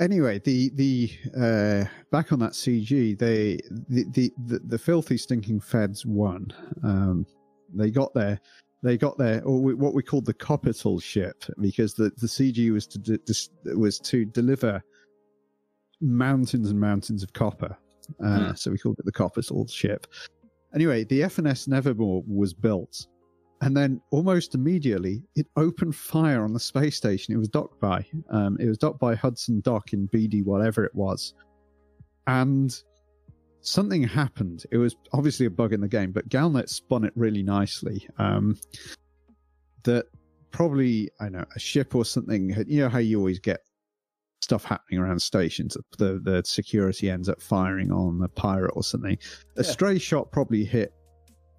anyway, 0.00 0.38
the 0.40 0.70
the 0.74 1.10
uh, 1.36 1.84
back 2.10 2.32
on 2.32 2.38
that 2.40 2.52
CG, 2.52 3.18
they 3.18 3.60
the 3.88 4.04
the 4.10 4.32
the, 4.46 4.58
the 4.60 4.78
filthy 4.78 5.16
stinking 5.16 5.60
feds 5.60 6.04
won. 6.06 6.52
Um, 6.82 7.26
they 7.74 7.90
got 7.90 8.14
there. 8.14 8.40
they 8.82 8.98
got 8.98 9.16
their 9.18 9.42
or 9.44 9.60
what 9.60 9.94
we 9.94 10.02
called 10.02 10.26
the 10.26 10.34
capital 10.34 11.00
ship 11.00 11.44
because 11.60 11.94
the 11.94 12.10
the 12.18 12.26
CG 12.26 12.72
was 12.72 12.86
to 12.86 12.98
de- 12.98 13.76
was 13.76 13.98
to 14.00 14.24
deliver 14.26 14.82
mountains 16.00 16.70
and 16.70 16.78
mountains 16.78 17.22
of 17.22 17.32
copper. 17.32 17.76
Uh, 18.22 18.48
hmm. 18.48 18.54
So 18.54 18.70
we 18.70 18.78
called 18.78 18.98
it 18.98 19.06
the 19.06 19.12
capital 19.12 19.66
ship. 19.66 20.06
Anyway, 20.74 21.04
the 21.04 21.22
FNS 21.22 21.68
Nevermore 21.68 22.22
was 22.26 22.52
built 22.52 23.06
and 23.60 23.76
then 23.76 24.00
almost 24.10 24.54
immediately 24.54 25.22
it 25.36 25.46
opened 25.56 25.94
fire 25.94 26.44
on 26.44 26.52
the 26.52 26.60
space 26.60 26.96
station 26.96 27.34
it 27.34 27.38
was 27.38 27.48
docked 27.48 27.80
by 27.80 28.04
um, 28.30 28.56
it 28.60 28.66
was 28.66 28.78
docked 28.78 28.98
by 29.00 29.14
hudson 29.14 29.60
dock 29.60 29.92
in 29.92 30.08
bd 30.08 30.44
whatever 30.44 30.84
it 30.84 30.94
was 30.94 31.34
and 32.26 32.82
something 33.64 34.02
happened. 34.02 34.64
It 34.70 34.76
was 34.76 34.94
obviously 35.12 35.46
a 35.46 35.50
bug 35.50 35.72
in 35.72 35.80
the 35.80 35.88
game, 35.88 36.12
but 36.12 36.28
Galnet 36.28 36.68
spun 36.68 37.04
it 37.04 37.12
really 37.16 37.42
nicely. 37.42 38.06
Um, 38.18 38.56
that 39.82 40.06
probably 40.50 41.10
I 41.20 41.28
know 41.28 41.44
a 41.56 41.58
ship 41.58 41.94
or 41.94 42.04
something. 42.04 42.54
You 42.66 42.82
know 42.82 42.88
how 42.88 42.98
you 42.98 43.18
always 43.18 43.40
get 43.40 43.60
stuff 44.40 44.64
happening 44.64 45.00
around 45.00 45.20
stations. 45.20 45.76
The 45.98 46.20
the 46.22 46.42
security 46.44 47.10
ends 47.10 47.28
up 47.28 47.40
firing 47.40 47.90
on 47.90 48.22
a 48.22 48.28
pirate 48.28 48.72
or 48.74 48.82
something. 48.82 49.18
A 49.56 49.62
yeah. 49.62 49.70
stray 49.70 49.98
shot 49.98 50.30
probably 50.30 50.64
hit 50.64 50.92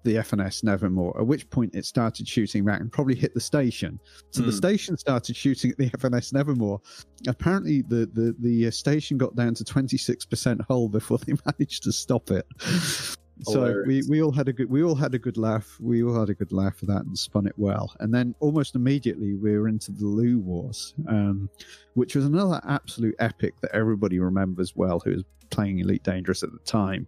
the 0.02 0.16
FNS 0.16 0.62
Nevermore, 0.64 1.18
at 1.18 1.26
which 1.26 1.48
point 1.50 1.74
it 1.74 1.84
started 1.84 2.28
shooting 2.28 2.64
back 2.64 2.80
and 2.80 2.90
probably 2.92 3.14
hit 3.14 3.34
the 3.34 3.40
station. 3.40 3.98
So 4.30 4.42
mm. 4.42 4.46
the 4.46 4.52
hmm. 4.52 4.56
station 4.56 4.96
started 4.96 5.36
shooting 5.36 5.72
at 5.72 5.78
the 5.78 5.90
FNS 5.98 6.32
Nevermore. 6.32 6.80
Apparently, 7.26 7.82
the, 7.82 8.06
the, 8.12 8.34
the 8.38 8.68
uh, 8.68 8.70
station 8.70 9.18
got 9.18 9.34
down 9.34 9.54
to 9.54 9.64
26% 9.64 10.60
hull 10.68 10.88
before 10.88 11.18
they 11.26 11.34
managed 11.44 11.82
to 11.84 11.92
stop 11.92 12.30
it. 12.30 12.46
so 13.42 13.82
we, 13.86 14.02
we 14.08 14.22
all 14.22 14.32
had 14.32 14.48
a 14.48 14.52
good 14.52 14.70
we 14.70 14.82
all 14.82 14.94
had 14.94 15.14
a 15.14 15.18
good 15.18 15.36
laugh 15.36 15.76
we 15.78 16.02
all 16.02 16.18
had 16.18 16.30
a 16.30 16.34
good 16.34 16.52
laugh 16.52 16.76
for 16.76 16.86
that 16.86 17.04
and 17.04 17.18
spun 17.18 17.46
it 17.46 17.52
well 17.58 17.94
and 18.00 18.14
then 18.14 18.34
almost 18.40 18.74
immediately 18.74 19.34
we 19.34 19.58
were 19.58 19.68
into 19.68 19.92
the 19.92 20.06
Lugh 20.06 20.42
Wars 20.42 20.94
um, 21.08 21.50
which 21.94 22.16
was 22.16 22.24
another 22.24 22.60
absolute 22.66 23.14
epic 23.18 23.60
that 23.60 23.72
everybody 23.74 24.18
remembers 24.18 24.74
well 24.74 25.00
who 25.00 25.10
was 25.10 25.24
playing 25.50 25.78
Elite 25.78 26.02
Dangerous 26.02 26.42
at 26.42 26.52
the 26.52 26.58
time 26.60 27.06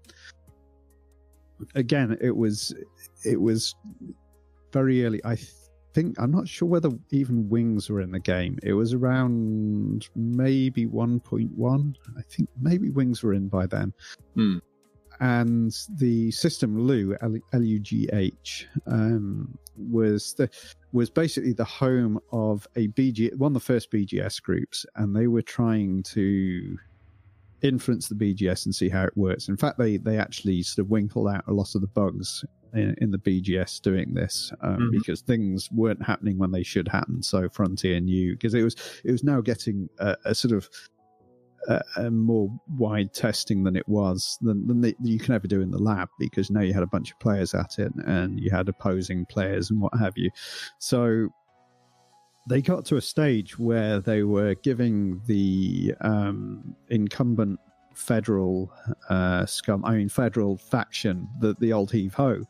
again, 1.75 2.17
it 2.21 2.37
was 2.37 2.75
it 3.25 3.41
was 3.41 3.75
very 4.73 5.05
early. 5.05 5.21
I 5.25 5.37
think 5.95 6.17
I'm 6.21 6.31
not 6.31 6.49
sure 6.49 6.69
whether 6.69 6.91
even 7.11 7.49
wings 7.49 7.91
were 7.91 8.01
in 8.01 8.13
the 8.13 8.21
game. 8.21 8.59
It 8.63 8.75
was 8.75 8.95
around 8.95 10.09
maybe 10.15 10.87
1.1. 10.87 11.95
I 12.17 12.23
think 12.23 12.49
maybe 12.61 12.91
wings 12.91 13.23
were 13.23 13.35
in 13.35 13.49
by 13.49 13.67
then. 13.67 13.93
Hmm. 14.35 14.59
And 15.21 15.77
the 15.97 16.31
system 16.31 16.87
Lugh 16.87 17.17
L 17.53 17.63
U 17.63 17.81
G 17.81 18.09
H 18.13 18.69
um, 18.87 19.59
was 19.77 20.35
the 20.35 20.49
was 20.93 21.11
basically 21.11 21.53
the 21.53 21.65
home 21.65 22.21
of 22.31 22.69
a 22.77 22.87
BG 22.89 23.35
one 23.35 23.51
of 23.51 23.55
the 23.55 23.61
first 23.61 23.91
BGS 23.91 24.41
groups, 24.41 24.87
and 24.95 25.17
they 25.17 25.27
were 25.27 25.43
trying 25.43 26.05
to 26.05 26.79
influence 27.63 28.09
the 28.09 28.15
BGS 28.15 28.67
and 28.67 28.75
see 28.75 28.89
how 28.89 29.05
it 29.05 29.17
works. 29.17 29.49
In 29.49 29.57
fact, 29.57 29.79
they 29.79 29.97
they 29.97 30.19
actually 30.19 30.63
sort 30.63 30.85
of 30.85 30.91
winkled 30.91 31.29
out 31.29 31.45
a 31.47 31.53
lot 31.53 31.75
of 31.75 31.81
the 31.81 31.89
bugs 31.89 32.45
in, 32.75 32.95
in 32.99 33.11
the 33.11 33.19
BGS 33.19 33.81
doing 33.81 34.15
this 34.15 34.53
um, 34.61 34.75
mm-hmm. 34.77 34.91
because 34.91 35.21
things 35.21 35.69
weren't 35.73 36.05
happening 36.05 36.39
when 36.39 36.53
they 36.53 36.63
should 36.63 36.89
happen. 36.89 37.23
So 37.23 37.49
Frontier 37.49 38.01
knew 38.01 38.33
because 38.33 38.55
it 38.55 38.63
was 38.63 38.77
it 39.05 39.13
was 39.13 39.25
now 39.25 39.41
getting 39.41 39.89
a, 39.99 40.17
a 40.25 40.35
sort 40.35 40.55
of 40.55 40.69
a, 41.69 41.83
a, 41.97 42.11
more 42.11 42.49
wide 42.77 43.13
testing 43.13 43.65
than 43.65 43.77
it 43.77 43.89
was 43.89 44.39
than, 44.41 44.67
than 44.67 44.81
the, 44.81 44.97
you 45.03 45.19
can 45.19 45.35
ever 45.35 45.47
do 45.47 45.61
in 45.61 45.71
the 45.71 45.79
lab 45.79 46.09
because 46.19 46.51
now 46.51 46.61
you 46.61 46.73
had 46.73 46.83
a 46.83 46.89
bunch 46.89 47.11
of 47.11 47.19
players 47.19 47.55
at 47.55 47.79
it 47.79 47.93
and 48.07 48.41
you 48.41 48.51
had 48.51 48.69
opposing 48.69 49.27
players 49.27 49.71
and 49.71 49.81
what 49.81 49.97
have 49.99 50.15
you. 50.17 50.31
So 50.79 51.29
they 52.49 52.63
got 52.63 52.85
to 52.87 52.97
a 52.97 53.01
stage 53.01 53.59
where 53.59 54.01
they 54.01 54.23
were 54.23 54.55
giving 54.55 55.21
the 55.27 55.95
um, 56.01 56.75
incumbent 56.89 57.61
federal 57.95 58.73
uh, 59.09 59.45
scum, 59.45 59.85
I 59.85 59.97
mean 59.97 60.09
federal 60.09 60.57
faction, 60.57 61.29
the 61.41 61.55
the 61.61 61.73
old 61.73 61.91
heave 61.91 62.15
ho, 62.15 62.43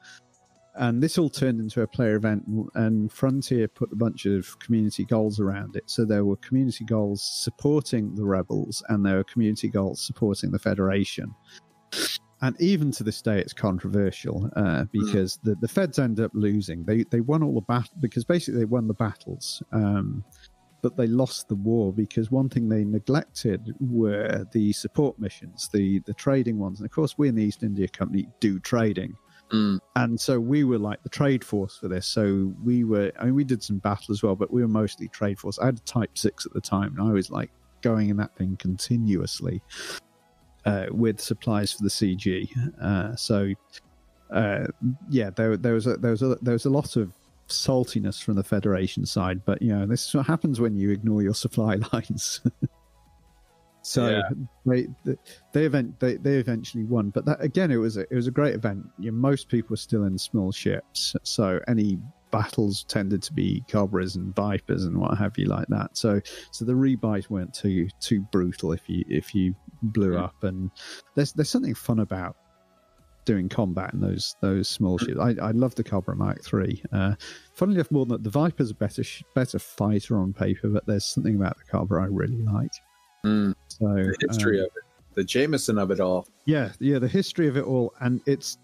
and 0.77 1.03
this 1.03 1.19
all 1.19 1.29
turned 1.29 1.59
into 1.61 1.83
a 1.83 1.87
player 1.87 2.15
event. 2.15 2.45
And 2.75 3.11
Frontier 3.13 3.67
put 3.67 3.93
a 3.93 3.97
bunch 3.97 4.27
of 4.27 4.59
community 4.61 5.05
goals 5.05 5.41
around 5.41 5.75
it. 5.75 5.85
So 5.87 6.05
there 6.05 6.25
were 6.25 6.37
community 6.37 6.85
goals 6.85 7.23
supporting 7.23 8.15
the 8.15 8.25
rebels, 8.25 8.83
and 8.89 9.05
there 9.05 9.17
were 9.17 9.25
community 9.25 9.69
goals 9.69 10.07
supporting 10.07 10.53
the 10.53 10.59
Federation 10.59 11.35
and 12.41 12.61
even 12.61 12.93
to 12.93 13.05
this 13.05 13.21
day, 13.21 13.39
it's 13.39 13.53
controversial 13.53 14.51
uh, 14.55 14.85
hmm. 14.85 14.85
because 14.93 15.39
mm. 15.39 15.43
the, 15.45 15.55
the 15.57 15.69
feds 15.69 15.99
end 15.99 16.21
up 16.21 16.31
losing. 16.35 16.85
They 16.85 17.05
they 17.05 17.21
won 17.21 17.43
all 17.43 17.55
the 17.55 17.61
battle 17.63 17.97
because 18.01 18.25
basically 18.25 18.61
they 18.61 18.67
won 18.67 18.87
the 18.87 18.95
battles, 18.95 19.63
um, 19.73 20.25
but 20.83 20.97
they 20.97 21.09
lost 21.09 21.49
the 21.49 21.57
war 21.57 21.93
because 21.93 22.31
one 22.31 22.49
thing 22.49 22.69
they 22.69 22.85
neglected 22.85 23.75
were 23.81 24.47
the 24.53 24.73
support 24.73 25.19
missions, 25.19 25.69
the 25.73 26.01
the 26.01 26.15
trading 26.15 26.59
ones. 26.59 26.79
And 26.79 26.87
of 26.87 26.93
course, 26.93 27.19
we 27.19 27.29
in 27.29 27.35
the 27.35 27.43
East 27.43 27.63
India 27.63 27.89
Company 27.89 28.29
do 28.41 28.61
trading. 28.61 29.17
Mm. 29.53 29.79
And 29.97 30.21
so 30.21 30.39
we 30.39 30.63
were 30.65 30.79
like 30.79 31.03
the 31.03 31.09
trade 31.09 31.43
force 31.43 31.79
for 31.79 31.89
this. 31.89 32.07
So 32.07 32.53
we 32.63 32.85
were, 32.85 33.11
I 33.19 33.25
mean, 33.25 33.35
we 33.35 33.45
did 33.45 33.63
some 33.63 33.79
battle 33.79 34.13
as 34.13 34.23
well, 34.23 34.37
but 34.37 34.53
we 34.53 34.61
were 34.61 34.69
mostly 34.69 35.09
trade 35.09 35.39
force. 35.39 35.59
I 35.59 35.65
had 35.65 35.79
a 35.79 35.81
Type 35.81 36.19
6 36.19 36.45
at 36.45 36.53
the 36.53 36.61
time, 36.61 36.95
and 36.99 37.09
I 37.09 37.13
was 37.13 37.31
like 37.31 37.51
going 37.81 38.11
in 38.11 38.19
that 38.19 38.37
thing 38.37 38.57
continuously 38.59 39.63
uh, 40.69 40.87
with 40.91 41.21
supplies 41.21 41.73
for 41.73 41.83
the 41.83 41.89
CG. 41.89 42.49
Uh, 42.81 43.17
so 43.17 43.53
uh, 44.31 44.67
yeah, 45.09 45.31
there 45.31 45.57
there 45.57 45.75
was 45.75 45.87
a, 45.87 45.97
there 45.97 46.11
was 46.11 46.23
a 46.23 46.37
there 46.43 46.53
was 46.53 46.67
a 46.67 46.71
lot 46.71 46.97
of 46.97 47.13
saltiness 47.49 48.23
from 48.23 48.35
the 48.37 48.45
Federation 48.45 49.07
side, 49.07 49.45
but 49.45 49.63
you 49.63 49.75
know 49.75 49.87
this 49.87 50.07
is 50.07 50.15
what 50.15 50.27
happens 50.27 50.61
when 50.61 50.77
you 50.77 50.91
ignore 50.91 51.23
your 51.23 51.35
supply 51.47 51.77
lines. 51.93 52.41
so 53.83 54.09
yeah. 54.09 54.23
they 54.67 54.87
they 55.53 55.65
event 55.65 55.99
they, 56.01 56.17
they 56.17 56.35
eventually 56.35 56.85
won, 56.85 57.11
but 57.11 57.25
that 57.25 57.43
again 57.43 57.71
it 57.71 57.77
was 57.77 57.97
a, 57.97 58.03
it 58.03 58.15
was 58.15 58.27
a 58.27 58.33
great 58.33 58.55
event. 58.55 58.85
You 58.99 59.11
know, 59.11 59.17
most 59.17 59.49
people 59.49 59.71
were 59.71 59.77
still 59.77 60.05
in 60.05 60.19
small 60.19 60.53
ships, 60.53 61.17
so 61.23 61.61
any 61.69 61.99
battles 62.31 62.85
tended 62.85 63.23
to 63.23 63.33
be 63.33 63.65
cobras 63.69 64.17
and 64.17 64.35
vipers 64.35 64.85
and 64.85 64.97
what 64.99 65.17
have 65.19 65.37
you 65.39 65.47
like 65.47 65.67
that. 65.69 65.97
So 65.97 66.21
so 66.51 66.65
the 66.65 66.73
rebuys 66.73 67.31
weren't 67.31 67.55
too 67.55 67.89
too 68.01 68.21
brutal 68.33 68.73
if 68.73 68.89
you 68.89 69.05
if 69.09 69.35
you 69.35 69.55
blew 69.83 70.15
yeah. 70.15 70.25
up. 70.25 70.45
And 70.45 70.71
there's 71.15 71.33
there's 71.33 71.51
something 71.51 71.75
fun 71.75 72.01
about 72.01 72.37
doing 73.25 73.49
combat 73.49 73.93
in 73.93 74.01
those 74.01 74.37
those 74.41 74.69
small 74.69 74.99
mm. 74.99 75.07
ships. 75.07 75.21
I, 75.21 75.49
I 75.49 75.51
love 75.51 75.75
the 75.75 75.85
Cobra 75.85 76.17
Mark 76.17 76.43
Three. 76.43 76.83
Uh, 76.93 77.15
funnily 77.55 77.77
enough, 77.77 77.91
more 77.91 78.07
than 78.07 78.23
the 78.23 78.31
Viper's 78.31 78.71
a 78.71 78.75
better 78.75 79.03
better 79.35 79.59
fighter 79.59 80.19
on 80.19 80.33
paper, 80.33 80.69
but 80.69 80.87
there's 80.87 81.05
something 81.05 81.37
about 81.37 81.57
the 81.59 81.65
Cobra 81.65 82.03
I 82.03 82.07
really 82.07 82.43
like. 82.43 82.73
Mm. 83.25 83.55
So 83.69 83.87
the 83.87 84.17
history 84.29 84.61
um, 84.61 84.65
of 84.65 84.71
it, 84.77 84.83
the 85.15 85.25
Jameson 85.25 85.79
of 85.79 85.91
it 85.91 86.01
all. 86.01 86.27
Yeah, 86.47 86.71
yeah, 86.81 86.99
the 86.99 87.09
history 87.09 87.49
of 87.49 87.57
it 87.57 87.65
all, 87.65 87.93
and 88.01 88.23
it's 88.27 88.57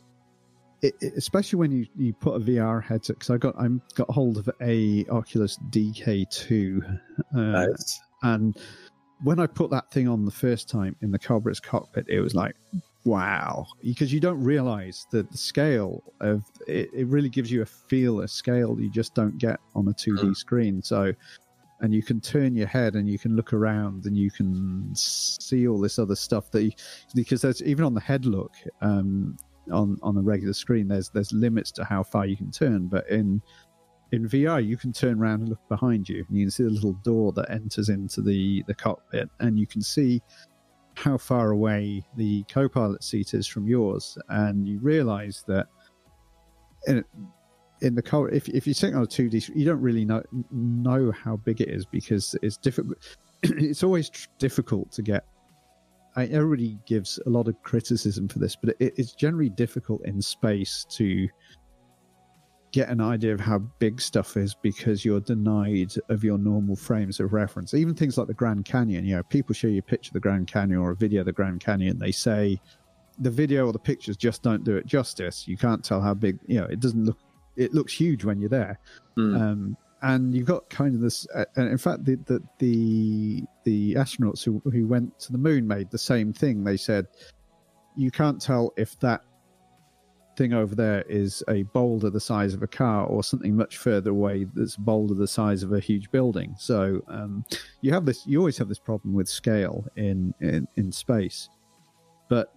it, 0.85 0.95
it, 1.01 1.14
especially 1.16 1.59
when 1.59 1.72
you, 1.72 1.87
you 1.97 2.12
put 2.12 2.37
a 2.37 2.41
VR 2.45 2.82
headset 2.82 3.16
because 3.16 3.30
I 3.30 3.39
got 3.39 3.59
I 3.59 3.68
got 3.95 4.11
hold 4.11 4.37
of 4.37 4.51
a 4.61 5.07
Oculus 5.07 5.59
DK2, 5.70 7.01
uh, 7.35 7.41
nice. 7.41 8.01
and 8.22 8.57
when 9.22 9.41
I 9.41 9.47
put 9.47 9.70
that 9.70 9.91
thing 9.91 10.09
on 10.09 10.26
the 10.26 10.30
first 10.30 10.68
time 10.68 10.95
in 11.01 11.11
the 11.11 11.18
Cobra's 11.18 11.59
cockpit, 11.59 12.07
it 12.09 12.20
was 12.20 12.35
like, 12.35 12.55
wow, 13.07 13.66
because 13.82 14.12
you 14.12 14.20
don't 14.20 14.43
realize 14.43 15.07
that 15.12 15.30
the 15.30 15.39
scale 15.39 16.03
of 16.20 16.45
it, 16.66 16.91
it 16.93 17.07
really 17.07 17.30
gives 17.30 17.51
you 17.51 17.62
a 17.62 17.66
feel, 17.66 18.20
a 18.20 18.28
scale 18.28 18.78
you 18.78 18.91
just 18.91 19.14
don't 19.14 19.39
get 19.39 19.61
on 19.74 19.89
a 19.89 19.93
2D 19.93 20.18
mm. 20.18 20.37
screen. 20.37 20.82
So, 20.82 21.14
and 21.80 21.95
you 21.95 22.03
can 22.03 22.20
turn 22.20 22.55
your 22.55 22.66
head 22.66 22.97
and 22.97 23.09
you 23.09 23.18
can 23.18 23.35
look 23.35 23.55
around 23.55 24.05
and 24.05 24.16
you 24.16 24.30
can 24.30 24.91
see 24.95 25.66
all 25.66 25.80
this 25.80 25.99
other 25.99 26.16
stuff 26.16 26.51
that 26.51 26.64
you, 26.64 26.72
because 27.14 27.41
there's 27.41 27.62
even 27.62 27.85
on 27.85 27.95
the 27.95 28.01
head 28.01 28.26
look, 28.26 28.53
um, 28.82 29.39
on 29.70 29.98
on 30.02 30.16
a 30.16 30.22
regular 30.22 30.52
screen, 30.52 30.88
there's 30.88 31.10
there's 31.10 31.32
limits 31.32 31.70
to 31.72 31.84
how 31.84 32.02
far 32.02 32.26
you 32.26 32.36
can 32.36 32.50
turn, 32.50 32.86
but 32.88 33.08
in 33.08 33.40
in 34.12 34.28
VR, 34.28 34.64
you 34.64 34.76
can 34.76 34.92
turn 34.92 35.20
around 35.20 35.40
and 35.40 35.48
look 35.48 35.68
behind 35.68 36.08
you, 36.08 36.24
and 36.28 36.38
you 36.38 36.44
can 36.44 36.50
see 36.50 36.64
the 36.64 36.70
little 36.70 36.92
door 37.04 37.32
that 37.32 37.50
enters 37.50 37.88
into 37.88 38.22
the 38.22 38.62
the 38.66 38.74
cockpit, 38.74 39.28
and 39.40 39.58
you 39.58 39.66
can 39.66 39.82
see 39.82 40.22
how 40.96 41.18
far 41.18 41.50
away 41.50 42.02
the 42.16 42.44
co-pilot 42.44 43.02
seat 43.02 43.34
is 43.34 43.46
from 43.46 43.66
yours, 43.66 44.16
and 44.28 44.66
you 44.68 44.78
realise 44.78 45.42
that 45.42 45.66
in, 46.86 47.04
in 47.80 47.94
the 47.94 48.02
car, 48.02 48.28
if 48.30 48.48
if 48.48 48.66
you're 48.66 48.74
sitting 48.74 48.96
on 48.96 49.02
a 49.02 49.06
two 49.06 49.28
D, 49.28 49.42
you 49.54 49.64
don't 49.64 49.80
really 49.80 50.04
know 50.04 50.22
know 50.50 51.12
how 51.12 51.36
big 51.36 51.60
it 51.60 51.68
is 51.68 51.84
because 51.84 52.36
it's 52.42 52.56
difficult. 52.56 52.98
it's 53.42 53.82
always 53.82 54.10
difficult 54.38 54.90
to 54.92 55.02
get. 55.02 55.26
I, 56.16 56.26
everybody 56.26 56.78
gives 56.86 57.18
a 57.26 57.30
lot 57.30 57.48
of 57.48 57.60
criticism 57.62 58.28
for 58.28 58.38
this, 58.38 58.56
but 58.56 58.76
it, 58.78 58.94
it's 58.96 59.12
generally 59.12 59.50
difficult 59.50 60.04
in 60.04 60.22
space 60.22 60.86
to 60.90 61.28
get 62.72 62.88
an 62.88 63.00
idea 63.00 63.32
of 63.32 63.38
how 63.38 63.58
big 63.78 64.00
stuff 64.00 64.36
is 64.36 64.54
because 64.54 65.04
you're 65.04 65.20
denied 65.20 65.92
of 66.08 66.24
your 66.24 66.38
normal 66.38 66.74
frames 66.74 67.20
of 67.20 67.32
reference. 67.32 67.72
Even 67.72 67.94
things 67.94 68.18
like 68.18 68.26
the 68.26 68.34
Grand 68.34 68.64
Canyon, 68.64 69.04
you 69.04 69.14
know, 69.14 69.22
people 69.22 69.54
show 69.54 69.68
you 69.68 69.78
a 69.78 69.82
picture 69.82 70.08
of 70.08 70.14
the 70.14 70.20
Grand 70.20 70.48
Canyon 70.48 70.80
or 70.80 70.90
a 70.90 70.96
video 70.96 71.20
of 71.20 71.26
the 71.26 71.32
Grand 71.32 71.60
Canyon, 71.60 71.98
they 71.98 72.10
say 72.10 72.60
the 73.20 73.30
video 73.30 73.66
or 73.66 73.72
the 73.72 73.78
pictures 73.78 74.16
just 74.16 74.42
don't 74.42 74.64
do 74.64 74.76
it 74.76 74.86
justice. 74.86 75.46
You 75.46 75.56
can't 75.56 75.84
tell 75.84 76.00
how 76.00 76.14
big, 76.14 76.38
you 76.46 76.60
know, 76.60 76.66
it 76.66 76.80
doesn't 76.80 77.04
look, 77.04 77.18
it 77.56 77.74
looks 77.74 77.92
huge 77.92 78.24
when 78.24 78.40
you're 78.40 78.50
there. 78.50 78.80
Mm. 79.16 79.40
Um, 79.40 79.76
and 80.05 80.34
you've 80.34 80.46
got 80.46 80.68
kind 80.68 80.94
of 80.94 81.00
this, 81.00 81.26
uh, 81.34 81.46
and 81.57 81.66
in 81.66 81.78
fact, 81.78 82.05
the, 82.05 82.16
the, 82.26 82.42
the, 82.59 83.42
the 83.64 83.94
astronauts 83.94 84.44
who, 84.44 84.61
who 84.70 84.86
went 84.86 85.18
to 85.20 85.32
the 85.32 85.38
moon 85.38 85.66
made 85.66 85.90
the 85.90 85.98
same 85.98 86.30
thing. 86.30 86.62
They 86.62 86.76
said, 86.76 87.07
you 87.96 88.11
can't 88.11 88.38
tell 88.38 88.74
if 88.76 89.00
that 89.00 89.22
thing 90.36 90.52
over 90.52 90.74
there 90.74 91.02
is 91.09 91.42
a 91.48 91.62
boulder 91.62 92.11
the 92.11 92.20
size 92.20 92.52
of 92.52 92.62
a 92.62 92.66
car 92.66 93.07
or 93.07 93.24
something 93.24 93.57
much 93.57 93.78
further 93.78 94.11
away 94.11 94.44
that's 94.55 94.76
boulder 94.76 95.14
the 95.14 95.28
size 95.28 95.62
of 95.62 95.72
a 95.72 95.78
huge 95.78 96.11
building 96.11 96.57
so 96.59 97.00
um, 97.07 97.44
you 97.82 97.92
have 97.92 98.05
this 98.05 98.26
you 98.26 98.40
always 98.40 98.59
have 98.59 98.68
this 98.68 98.80
problem 98.80 99.14
with 99.14 99.28
scale 99.28 99.86
in 99.94 100.34
in, 100.40 100.66
in 100.74 100.90
space 100.90 101.48
but 102.28 102.52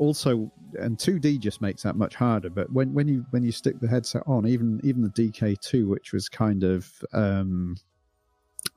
also 0.00 0.50
and 0.78 0.96
2D 0.96 1.38
just 1.38 1.60
makes 1.60 1.82
that 1.82 1.94
much 1.94 2.14
harder. 2.14 2.50
But 2.50 2.72
when 2.72 2.92
when 2.94 3.06
you 3.06 3.24
when 3.30 3.44
you 3.44 3.52
stick 3.52 3.78
the 3.78 3.88
headset 3.88 4.22
on, 4.26 4.46
even 4.46 4.80
even 4.82 5.02
the 5.02 5.10
DK2, 5.10 5.86
which 5.86 6.12
was 6.12 6.28
kind 6.28 6.64
of 6.64 6.90
um, 7.12 7.76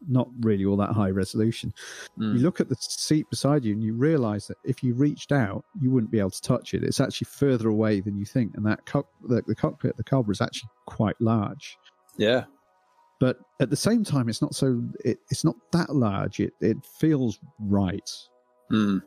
not 0.08 0.28
really 0.42 0.66
all 0.66 0.76
that 0.78 0.92
high 0.92 1.10
resolution, 1.10 1.74
mm. 2.20 2.34
you 2.34 2.40
look 2.40 2.60
at 2.60 2.68
the 2.68 2.76
seat 2.78 3.26
beside 3.30 3.64
you 3.64 3.74
and 3.74 3.82
you 3.82 3.94
realize 3.94 4.48
that 4.48 4.58
if 4.66 4.84
you 4.84 4.94
reached 4.94 5.32
out, 5.32 5.64
you 5.80 5.90
wouldn't 5.90 6.12
be 6.12 6.20
able 6.20 6.30
to 6.32 6.42
touch 6.42 6.74
it. 6.74 6.84
It's 6.84 7.00
actually 7.00 7.28
further 7.32 7.70
away 7.70 8.02
than 8.02 8.18
you 8.18 8.26
think, 8.26 8.56
and 8.56 8.66
that 8.66 8.86
co- 8.86 9.08
the, 9.28 9.42
the 9.48 9.56
cockpit, 9.56 9.96
the 9.96 10.04
Cobra, 10.04 10.34
is 10.34 10.42
actually 10.42 10.70
quite 10.88 11.20
large. 11.22 11.78
Yeah, 12.18 12.44
but 13.22 13.40
at 13.62 13.70
the 13.70 13.78
same 13.78 14.04
time, 14.04 14.28
it's 14.28 14.42
not 14.42 14.56
so. 14.56 14.84
It, 15.06 15.20
it's 15.32 15.46
not 15.46 15.56
that 15.72 15.96
large. 15.96 16.42
It 16.42 16.54
it 16.60 16.78
feels 17.00 17.40
right. 17.60 18.12
Mm. 18.72 19.02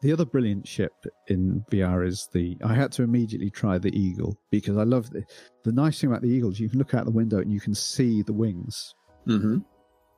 The 0.00 0.12
other 0.12 0.24
brilliant 0.24 0.66
ship 0.66 0.92
in 1.28 1.64
VR 1.70 2.06
is 2.06 2.28
the. 2.32 2.56
I 2.64 2.74
had 2.74 2.92
to 2.92 3.02
immediately 3.02 3.50
try 3.50 3.78
the 3.78 3.96
Eagle 3.98 4.36
because 4.50 4.76
I 4.76 4.84
love 4.84 5.10
the. 5.10 5.24
The 5.64 5.72
nice 5.72 6.00
thing 6.00 6.10
about 6.10 6.22
the 6.22 6.28
Eagle 6.28 6.50
is 6.50 6.60
you 6.60 6.68
can 6.68 6.78
look 6.78 6.94
out 6.94 7.04
the 7.04 7.10
window 7.10 7.38
and 7.38 7.52
you 7.52 7.60
can 7.60 7.74
see 7.74 8.22
the 8.22 8.32
wings, 8.32 8.94
mm-hmm. 9.26 9.58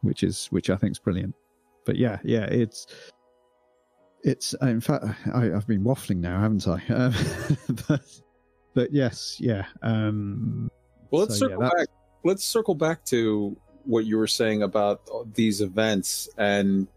which 0.03 0.23
is 0.23 0.47
which 0.47 0.71
I 0.71 0.77
think 0.77 0.93
is 0.93 0.99
brilliant. 0.99 1.35
But 1.85 1.97
yeah, 1.97 2.19
yeah, 2.25 2.45
it's 2.45 2.87
it's 4.23 4.55
in 4.61 4.81
fact 4.81 5.05
I, 5.33 5.45
have 5.45 5.67
been 5.67 5.85
waffling 5.85 6.19
now, 6.19 6.41
haven't 6.41 6.67
I? 6.67 6.83
Um, 6.93 7.15
but 7.89 8.03
but 8.75 8.93
yes, 8.93 9.37
yeah. 9.41 9.67
Um, 9.83 10.71
well, 11.11 11.23
let's 11.23 11.39
so, 11.39 11.47
circle 11.47 11.63
yeah, 11.63 11.71
back. 11.71 11.87
Let's 12.25 12.45
circle 12.45 12.75
back 12.75 13.05
to 13.07 13.57
what 13.85 14.05
you 14.05 14.19
were 14.19 14.27
saying 14.27 14.63
about 14.63 15.01
these 15.35 15.61
events 15.61 16.29
and 16.37 16.89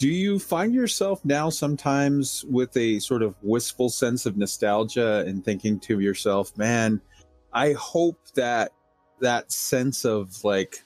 do 0.00 0.08
you 0.08 0.38
find 0.38 0.74
yourself 0.74 1.22
now 1.26 1.50
sometimes 1.50 2.42
with 2.48 2.74
a 2.74 2.98
sort 3.00 3.22
of 3.22 3.34
wistful 3.42 3.90
sense 3.90 4.24
of 4.24 4.34
nostalgia 4.34 5.22
and 5.26 5.44
thinking 5.44 5.78
to 5.78 6.00
yourself, 6.00 6.56
man, 6.56 7.02
I 7.52 7.74
hope 7.74 8.18
that 8.34 8.72
that 9.20 9.52
sense 9.52 10.06
of 10.06 10.42
like 10.42 10.82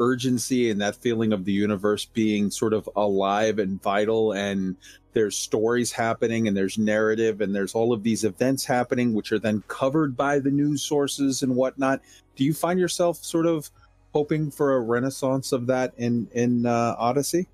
urgency 0.00 0.70
and 0.70 0.80
that 0.80 0.96
feeling 0.96 1.32
of 1.32 1.44
the 1.44 1.52
universe 1.52 2.04
being 2.04 2.50
sort 2.50 2.72
of 2.72 2.88
alive 2.96 3.60
and 3.60 3.80
vital 3.80 4.32
and 4.32 4.74
there's 5.12 5.36
stories 5.36 5.92
happening 5.92 6.48
and 6.48 6.56
there's 6.56 6.78
narrative 6.78 7.40
and 7.40 7.54
there's 7.54 7.76
all 7.76 7.92
of 7.92 8.02
these 8.02 8.24
events 8.24 8.64
happening 8.64 9.14
which 9.14 9.30
are 9.30 9.38
then 9.38 9.62
covered 9.68 10.16
by 10.16 10.40
the 10.40 10.50
news 10.50 10.82
sources 10.82 11.44
and 11.44 11.54
whatnot 11.54 12.00
do 12.36 12.44
you 12.44 12.54
find 12.54 12.78
yourself 12.78 13.16
sort 13.18 13.46
of 13.46 13.70
hoping 14.12 14.50
for 14.50 14.74
a 14.74 14.80
renaissance 14.80 15.50
of 15.52 15.66
that 15.66 15.92
in 15.96 16.28
in 16.32 16.64
uh, 16.66 16.94
odyssey 16.98 17.48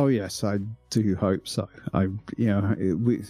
Oh 0.00 0.06
yes, 0.06 0.44
I 0.44 0.56
do 0.88 1.14
hope 1.14 1.46
so. 1.46 1.68
I 1.92 2.04
you 2.38 2.46
know 2.46 2.74
it, 2.80 2.94
we, 2.94 3.22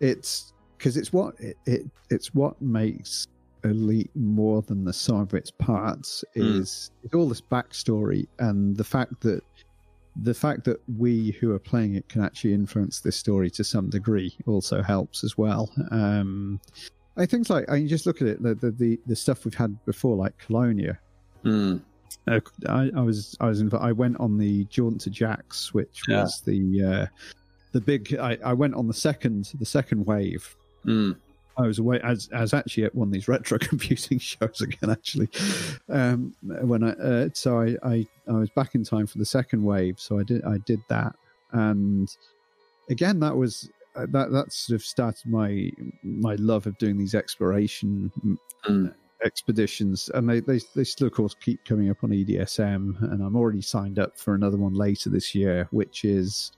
it's 0.00 0.52
because 0.76 0.96
it's 0.96 1.12
what 1.12 1.38
it, 1.38 1.56
it, 1.64 1.82
it's 2.10 2.34
what 2.34 2.60
makes 2.60 3.28
Elite 3.62 4.10
more 4.16 4.62
than 4.62 4.84
the 4.84 4.92
sum 4.92 5.20
of 5.20 5.32
its 5.32 5.52
parts 5.52 6.24
mm. 6.36 6.60
is 6.60 6.90
all 7.14 7.28
this 7.28 7.40
backstory 7.40 8.26
and 8.40 8.76
the 8.76 8.82
fact 8.82 9.20
that 9.20 9.44
the 10.22 10.34
fact 10.34 10.64
that 10.64 10.80
we 10.98 11.30
who 11.38 11.52
are 11.52 11.60
playing 11.60 11.94
it 11.94 12.08
can 12.08 12.20
actually 12.20 12.52
influence 12.52 12.98
this 12.98 13.14
story 13.14 13.48
to 13.50 13.62
some 13.62 13.88
degree 13.88 14.36
also 14.44 14.82
helps 14.82 15.22
as 15.22 15.38
well. 15.38 15.70
Um, 15.92 16.60
I 17.16 17.26
things 17.26 17.48
like 17.48 17.70
I 17.70 17.74
mean, 17.74 17.86
just 17.86 18.06
look 18.06 18.20
at 18.20 18.26
it 18.26 18.42
the, 18.42 18.56
the 18.56 18.72
the, 18.72 19.00
the 19.06 19.14
stuff 19.14 19.44
we've 19.44 19.54
had 19.54 19.84
before, 19.84 20.16
like 20.16 20.36
Colonia. 20.38 20.98
Mm. 21.44 21.80
Uh, 22.28 22.40
I, 22.68 22.90
I, 22.96 23.00
was 23.00 23.36
I 23.40 23.46
was 23.46 23.62
inv- 23.62 23.80
I 23.80 23.92
went 23.92 24.18
on 24.18 24.38
the 24.38 24.64
jaunt 24.64 25.00
to 25.02 25.10
Jaques, 25.10 25.72
which 25.72 26.02
yeah. 26.08 26.22
was 26.22 26.40
the 26.44 26.84
uh, 26.84 27.06
the 27.72 27.80
big. 27.80 28.16
I, 28.16 28.38
I 28.44 28.52
went 28.52 28.74
on 28.74 28.88
the 28.88 28.94
second 28.94 29.52
the 29.58 29.66
second 29.66 30.04
wave. 30.06 30.56
Mm. 30.84 31.16
I 31.58 31.66
was 31.66 31.78
away 31.78 32.00
as 32.02 32.28
as 32.32 32.52
actually 32.52 32.84
at 32.84 32.94
one 32.94 33.08
of 33.08 33.12
these 33.12 33.28
retro 33.34 33.58
computing 33.58 34.18
shows 34.18 34.60
again. 34.60 34.90
Actually, 34.90 35.28
um, 35.88 36.34
when 36.42 36.82
I 36.82 36.90
uh, 36.90 37.28
so 37.32 37.60
I, 37.60 37.76
I 37.82 38.06
I 38.28 38.32
was 38.32 38.50
back 38.50 38.74
in 38.74 38.84
time 38.84 39.06
for 39.06 39.18
the 39.18 39.24
second 39.24 39.62
wave, 39.62 39.98
so 40.00 40.18
I 40.18 40.22
did 40.22 40.44
I 40.44 40.58
did 40.58 40.80
that, 40.88 41.14
and 41.52 42.08
again 42.90 43.20
that 43.20 43.36
was 43.36 43.70
uh, 43.94 44.06
that 44.10 44.32
that 44.32 44.52
sort 44.52 44.74
of 44.74 44.84
started 44.84 45.30
my 45.30 45.70
my 46.02 46.34
love 46.36 46.66
of 46.66 46.76
doing 46.78 46.98
these 46.98 47.14
exploration 47.14 48.10
mm 48.66 48.92
expeditions, 49.24 50.10
and 50.14 50.28
they, 50.28 50.40
they 50.40 50.60
they 50.74 50.84
still 50.84 51.06
of 51.06 51.12
course 51.12 51.34
keep 51.34 51.64
coming 51.64 51.90
up 51.90 52.04
on 52.04 52.10
EDSM, 52.10 53.12
and 53.12 53.22
I'm 53.22 53.36
already 53.36 53.62
signed 53.62 53.98
up 53.98 54.18
for 54.18 54.34
another 54.34 54.56
one 54.56 54.74
later 54.74 55.10
this 55.10 55.34
year, 55.34 55.68
which 55.70 56.04
is 56.04 56.52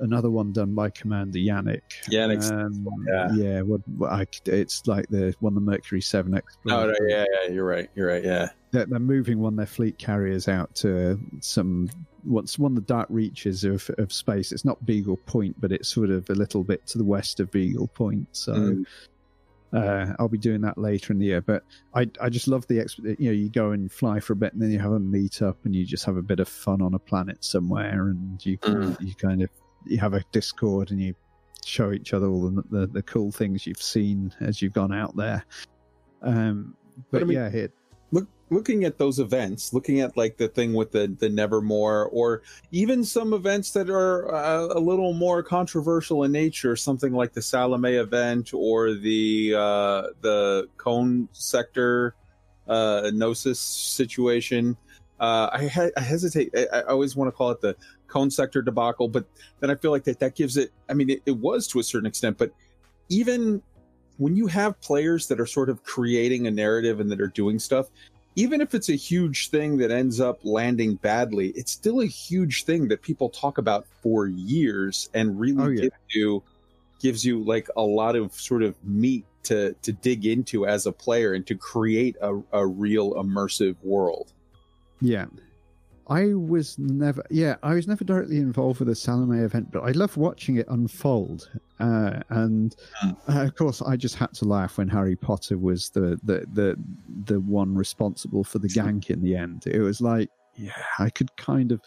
another 0.00 0.30
one 0.30 0.52
done 0.52 0.74
by 0.74 0.90
Commander 0.90 1.38
Yannick. 1.38 1.82
Yannick, 2.10 2.50
um, 2.50 2.86
yeah, 3.08 3.28
yeah. 3.34 3.60
What, 3.62 3.80
what 3.96 4.12
I, 4.12 4.26
it's 4.46 4.86
like 4.86 5.08
the 5.08 5.34
one 5.40 5.54
the 5.54 5.60
Mercury 5.60 6.00
Seven 6.00 6.34
Explorer. 6.34 6.80
Oh, 6.82 6.86
no, 6.86 7.08
yeah, 7.08 7.24
yeah, 7.32 7.52
you're 7.52 7.64
right, 7.64 7.90
you're 7.94 8.08
right, 8.08 8.24
yeah. 8.24 8.48
They're, 8.70 8.86
they're, 8.86 8.98
moving 8.98 9.38
one 9.38 9.54
of 9.54 9.56
their 9.56 9.66
fleet 9.66 9.98
carriers 9.98 10.46
out 10.46 10.74
to 10.76 11.18
some 11.40 11.88
what's 12.24 12.58
one 12.58 12.72
of 12.72 12.76
the 12.76 12.82
dark 12.82 13.08
reaches 13.10 13.64
of, 13.64 13.90
of 13.98 14.12
space. 14.12 14.52
It's 14.52 14.64
not 14.64 14.84
Beagle 14.84 15.16
Point, 15.16 15.58
but 15.60 15.72
it's 15.72 15.88
sort 15.88 16.10
of 16.10 16.28
a 16.28 16.34
little 16.34 16.62
bit 16.62 16.86
to 16.88 16.98
the 16.98 17.04
west 17.04 17.40
of 17.40 17.50
Beagle 17.50 17.88
Point. 17.88 18.28
So. 18.32 18.52
Mm 18.52 18.86
uh, 19.72 20.14
I'll 20.18 20.28
be 20.28 20.38
doing 20.38 20.60
that 20.62 20.78
later 20.78 21.12
in 21.12 21.18
the 21.18 21.26
year, 21.26 21.40
but 21.40 21.62
I 21.94 22.08
I 22.20 22.28
just 22.28 22.48
love 22.48 22.66
the 22.66 22.78
exp- 22.78 23.18
you 23.18 23.26
know 23.26 23.32
you 23.32 23.50
go 23.50 23.72
and 23.72 23.90
fly 23.90 24.20
for 24.20 24.32
a 24.32 24.36
bit 24.36 24.52
and 24.52 24.62
then 24.62 24.70
you 24.70 24.78
have 24.78 24.92
a 24.92 25.00
meet 25.00 25.42
up 25.42 25.58
and 25.64 25.74
you 25.74 25.84
just 25.84 26.04
have 26.04 26.16
a 26.16 26.22
bit 26.22 26.40
of 26.40 26.48
fun 26.48 26.80
on 26.80 26.94
a 26.94 26.98
planet 26.98 27.44
somewhere 27.44 28.08
and 28.08 28.44
you 28.44 28.58
mm. 28.58 28.96
you 29.00 29.14
kind 29.14 29.42
of 29.42 29.50
you 29.86 29.98
have 29.98 30.14
a 30.14 30.24
Discord 30.32 30.90
and 30.90 31.00
you 31.00 31.14
show 31.64 31.92
each 31.92 32.14
other 32.14 32.26
all 32.28 32.50
the, 32.50 32.62
the, 32.70 32.86
the 32.86 33.02
cool 33.02 33.30
things 33.30 33.66
you've 33.66 33.82
seen 33.82 34.32
as 34.40 34.62
you've 34.62 34.72
gone 34.72 34.92
out 34.92 35.14
there. 35.16 35.44
Um, 36.22 36.74
but, 36.96 37.04
but 37.10 37.22
I 37.22 37.24
mean, 37.24 37.36
yeah, 37.36 37.48
it 37.48 37.72
looking 38.50 38.84
at 38.84 38.98
those 38.98 39.18
events, 39.18 39.72
looking 39.72 40.00
at 40.00 40.16
like 40.16 40.36
the 40.36 40.48
thing 40.48 40.74
with 40.74 40.92
the 40.92 41.14
the 41.18 41.28
Nevermore, 41.28 42.08
or 42.12 42.42
even 42.70 43.04
some 43.04 43.32
events 43.32 43.72
that 43.72 43.90
are 43.90 44.34
uh, 44.34 44.68
a 44.74 44.80
little 44.80 45.12
more 45.12 45.42
controversial 45.42 46.24
in 46.24 46.32
nature, 46.32 46.76
something 46.76 47.12
like 47.12 47.32
the 47.32 47.42
Salome 47.42 47.94
event 47.94 48.52
or 48.54 48.94
the 48.94 49.54
uh, 49.56 50.02
the 50.20 50.68
Cone 50.76 51.28
sector 51.32 52.14
uh, 52.68 53.10
Gnosis 53.12 53.60
situation. 53.60 54.76
Uh, 55.20 55.50
I, 55.52 55.66
ha- 55.66 55.90
I 55.96 56.00
hesitate. 56.00 56.54
I, 56.56 56.78
I 56.78 56.82
always 56.82 57.16
want 57.16 57.28
to 57.28 57.32
call 57.32 57.50
it 57.50 57.60
the 57.60 57.76
Cone 58.06 58.30
sector 58.30 58.62
debacle, 58.62 59.08
but 59.08 59.26
then 59.60 59.70
I 59.70 59.74
feel 59.74 59.90
like 59.90 60.04
that 60.04 60.20
that 60.20 60.36
gives 60.36 60.56
it. 60.56 60.72
I 60.88 60.94
mean, 60.94 61.10
it, 61.10 61.22
it 61.26 61.36
was 61.36 61.66
to 61.68 61.80
a 61.80 61.82
certain 61.82 62.06
extent, 62.06 62.38
but 62.38 62.52
even 63.08 63.62
when 64.18 64.36
you 64.36 64.46
have 64.48 64.80
players 64.80 65.26
that 65.28 65.40
are 65.40 65.46
sort 65.46 65.70
of 65.70 65.82
creating 65.82 66.46
a 66.46 66.50
narrative 66.50 67.00
and 67.00 67.10
that 67.10 67.20
are 67.20 67.28
doing 67.28 67.58
stuff, 67.58 67.88
even 68.38 68.60
if 68.60 68.72
it's 68.72 68.88
a 68.88 68.94
huge 68.94 69.50
thing 69.50 69.78
that 69.78 69.90
ends 69.90 70.20
up 70.20 70.38
landing 70.44 70.94
badly, 70.94 71.48
it's 71.56 71.72
still 71.72 72.00
a 72.00 72.06
huge 72.06 72.62
thing 72.62 72.86
that 72.86 73.02
people 73.02 73.30
talk 73.30 73.58
about 73.58 73.84
for 74.00 74.28
years 74.28 75.10
and 75.12 75.40
really 75.40 75.60
oh, 75.60 75.66
yeah. 75.66 75.80
gives 75.82 76.14
you 76.14 76.42
gives 77.00 77.24
you 77.24 77.42
like 77.42 77.68
a 77.76 77.82
lot 77.82 78.14
of 78.14 78.32
sort 78.32 78.62
of 78.62 78.76
meat 78.84 79.24
to 79.42 79.74
to 79.82 79.90
dig 79.90 80.24
into 80.24 80.66
as 80.68 80.86
a 80.86 80.92
player 80.92 81.32
and 81.32 81.48
to 81.48 81.56
create 81.56 82.14
a, 82.20 82.40
a 82.52 82.64
real 82.64 83.14
immersive 83.14 83.74
world. 83.82 84.32
Yeah. 85.00 85.26
I 86.08 86.32
was 86.34 86.78
never, 86.78 87.22
yeah, 87.30 87.56
I 87.62 87.74
was 87.74 87.86
never 87.86 88.02
directly 88.02 88.38
involved 88.38 88.78
with 88.78 88.88
the 88.88 88.94
Salome 88.94 89.40
event, 89.40 89.70
but 89.70 89.82
I 89.82 89.90
love 89.90 90.16
watching 90.16 90.56
it 90.56 90.66
unfold. 90.68 91.50
Uh, 91.78 92.20
and 92.30 92.74
hmm. 93.00 93.10
uh, 93.28 93.44
of 93.44 93.54
course, 93.54 93.82
I 93.82 93.96
just 93.96 94.14
had 94.14 94.32
to 94.34 94.46
laugh 94.46 94.78
when 94.78 94.88
Harry 94.88 95.16
Potter 95.16 95.58
was 95.58 95.90
the, 95.90 96.18
the 96.24 96.46
the 96.52 96.76
the 97.26 97.40
one 97.40 97.74
responsible 97.74 98.42
for 98.42 98.58
the 98.58 98.68
gank 98.68 99.10
in 99.10 99.22
the 99.22 99.36
end. 99.36 99.66
It 99.66 99.80
was 99.80 100.00
like, 100.00 100.30
yeah, 100.56 100.82
I 100.98 101.10
could 101.10 101.34
kind 101.36 101.72
of, 101.72 101.80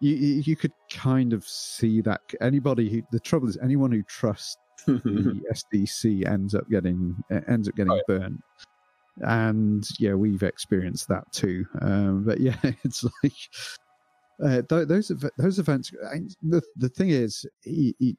you 0.00 0.14
you 0.14 0.56
could 0.56 0.72
kind 0.90 1.34
of 1.34 1.44
see 1.44 2.00
that 2.00 2.22
anybody 2.40 2.88
who 2.88 3.02
the 3.12 3.20
trouble 3.20 3.48
is 3.48 3.58
anyone 3.62 3.92
who 3.92 4.02
trusts 4.04 4.56
the 4.86 5.40
SDC 5.52 6.26
ends 6.26 6.54
up 6.54 6.68
getting 6.70 7.14
ends 7.46 7.68
up 7.68 7.76
getting 7.76 7.92
oh, 7.92 7.96
yeah. 7.96 8.18
burnt 8.18 8.40
and 9.20 9.86
yeah, 9.98 10.14
we've 10.14 10.42
experienced 10.42 11.08
that 11.08 11.30
too. 11.32 11.66
Um, 11.80 12.24
but 12.24 12.40
yeah, 12.40 12.56
it's 12.84 13.04
like 13.22 13.32
uh, 14.42 14.62
th- 14.68 14.88
those 14.88 15.12
those 15.38 15.58
events. 15.58 15.92
the 16.42 16.62
the 16.76 16.88
thing 16.88 17.10
is, 17.10 17.46
he, 17.62 17.94
he, 17.98 18.16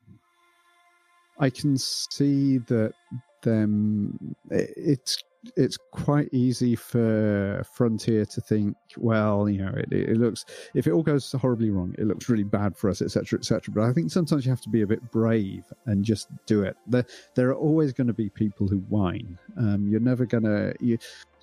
I 1.39 1.49
can 1.49 1.77
see 1.77 2.59
that 2.59 2.93
them. 3.41 4.35
It's 4.49 5.21
it's 5.57 5.77
quite 5.91 6.29
easy 6.31 6.75
for 6.75 7.63
Frontier 7.73 8.25
to 8.25 8.41
think, 8.41 8.75
well, 8.97 9.49
you 9.49 9.63
know, 9.63 9.73
it, 9.75 9.91
it 9.91 10.17
looks 10.17 10.45
if 10.73 10.87
it 10.87 10.91
all 10.91 11.03
goes 11.03 11.31
horribly 11.31 11.69
wrong, 11.69 11.93
it 11.97 12.07
looks 12.07 12.29
really 12.29 12.43
bad 12.43 12.77
for 12.77 12.89
us, 12.89 13.01
etc., 13.01 13.39
etc. 13.39 13.73
But 13.73 13.83
I 13.83 13.93
think 13.93 14.11
sometimes 14.11 14.45
you 14.45 14.51
have 14.51 14.61
to 14.61 14.69
be 14.69 14.81
a 14.81 14.87
bit 14.87 15.11
brave 15.11 15.65
and 15.85 16.03
just 16.03 16.27
do 16.45 16.63
it. 16.63 16.77
There, 16.87 17.05
there 17.35 17.49
are 17.49 17.55
always 17.55 17.93
going 17.93 18.07
to 18.07 18.13
be 18.13 18.29
people 18.29 18.67
who 18.67 18.77
whine. 18.89 19.37
Um, 19.57 19.87
you're 19.87 19.99
never 19.99 20.25
gonna 20.25 20.73
you, 20.79 20.97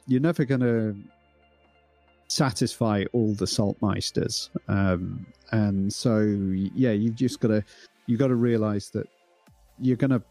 you're 0.06 0.20
never 0.20 0.44
gonna 0.44 0.94
satisfy 2.28 3.04
all 3.12 3.34
the 3.34 3.44
saltmeisters, 3.46 4.48
um, 4.68 5.26
and 5.52 5.92
so 5.92 6.20
yeah, 6.20 6.92
you've 6.92 7.16
just 7.16 7.40
got 7.40 7.48
to 7.48 7.64
you've 8.06 8.20
got 8.20 8.28
to 8.28 8.36
realize 8.36 8.90
that 8.90 9.06
you're 9.78 9.96
gonna 9.96 10.22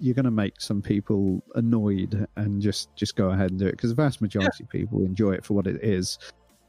you're 0.00 0.14
gonna 0.14 0.30
make 0.30 0.60
some 0.60 0.82
people 0.82 1.42
annoyed 1.54 2.26
and 2.36 2.60
just 2.60 2.94
just 2.96 3.16
go 3.16 3.30
ahead 3.30 3.50
and 3.50 3.58
do 3.58 3.66
it 3.66 3.72
because 3.72 3.90
the 3.90 3.96
vast 3.96 4.20
majority 4.20 4.58
yeah. 4.60 4.64
of 4.64 4.70
people 4.70 5.04
enjoy 5.04 5.32
it 5.32 5.44
for 5.44 5.54
what 5.54 5.66
it 5.66 5.82
is. 5.82 6.18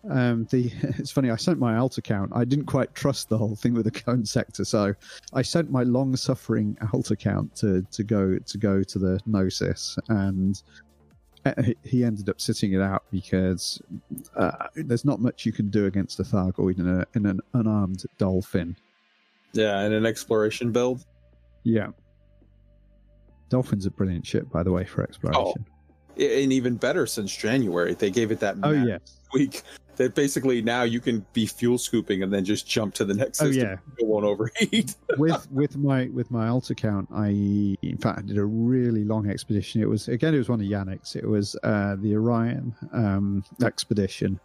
Um, 0.09 0.47
the 0.49 0.71
it's 0.81 1.11
funny. 1.11 1.29
I 1.29 1.35
sent 1.35 1.59
my 1.59 1.77
alt 1.77 1.97
account. 1.97 2.31
I 2.33 2.43
didn't 2.45 2.65
quite 2.65 2.93
trust 2.95 3.29
the 3.29 3.37
whole 3.37 3.55
thing 3.55 3.73
with 3.73 3.85
the 3.85 3.91
cone 3.91 4.25
sector, 4.25 4.65
so 4.65 4.93
I 5.33 5.41
sent 5.41 5.71
my 5.71 5.83
long-suffering 5.83 6.77
alt 6.93 7.11
account 7.11 7.55
to 7.57 7.81
to 7.91 8.03
go 8.03 8.37
to 8.37 8.57
go 8.57 8.83
to 8.83 8.99
the 8.99 9.19
Gnosis, 9.25 9.97
and 10.09 10.61
uh, 11.45 11.53
he 11.83 12.03
ended 12.03 12.29
up 12.29 12.39
sitting 12.39 12.73
it 12.73 12.81
out 12.81 13.03
because 13.11 13.81
uh, 14.35 14.67
there's 14.75 15.05
not 15.05 15.19
much 15.19 15.45
you 15.45 15.51
can 15.51 15.69
do 15.69 15.85
against 15.85 16.19
a 16.19 16.23
Thargoid 16.23 16.79
in, 16.79 16.87
a, 16.87 17.05
in 17.15 17.25
an 17.25 17.39
unarmed 17.53 18.03
dolphin. 18.17 18.75
Yeah, 19.53 19.81
in 19.81 19.93
an 19.93 20.05
exploration 20.05 20.71
build. 20.71 21.05
Yeah. 21.63 21.89
Dolphin's 23.51 23.85
a 23.85 23.91
brilliant 23.91 24.25
ship, 24.25 24.49
by 24.49 24.63
the 24.63 24.71
way, 24.71 24.85
for 24.85 25.03
exploration. 25.03 25.65
Oh, 26.17 26.23
and 26.23 26.53
even 26.53 26.75
better 26.75 27.05
since 27.05 27.35
January. 27.35 27.93
They 27.93 28.09
gave 28.09 28.31
it 28.31 28.39
that 28.39 28.55
oh, 28.63 28.71
yes. 28.71 29.17
week 29.33 29.61
that 29.97 30.15
basically 30.15 30.61
now 30.61 30.83
you 30.83 31.01
can 31.01 31.25
be 31.33 31.45
fuel 31.45 31.77
scooping 31.77 32.23
and 32.23 32.33
then 32.33 32.45
just 32.45 32.65
jump 32.65 32.93
to 32.95 33.05
the 33.05 33.13
next 33.13 33.39
system. 33.39 33.67
Oh, 33.67 33.69
yeah. 33.71 33.77
It 33.99 34.07
won't 34.07 34.25
overheat. 34.25 34.95
with 35.17 35.51
with 35.51 35.77
my 35.77 36.05
with 36.13 36.31
my 36.31 36.47
alt 36.47 36.69
account, 36.69 37.09
I 37.13 37.27
in 37.81 37.97
fact 37.99 38.19
I 38.19 38.21
did 38.21 38.37
a 38.37 38.45
really 38.45 39.03
long 39.03 39.29
expedition. 39.29 39.81
It 39.81 39.89
was 39.89 40.07
again 40.07 40.33
it 40.33 40.37
was 40.37 40.49
one 40.49 40.61
of 40.61 40.67
Yannick's. 40.67 41.15
It 41.17 41.27
was 41.27 41.57
uh, 41.63 41.97
the 41.99 42.15
Orion 42.15 42.73
um, 42.93 43.43
expedition, 43.61 44.39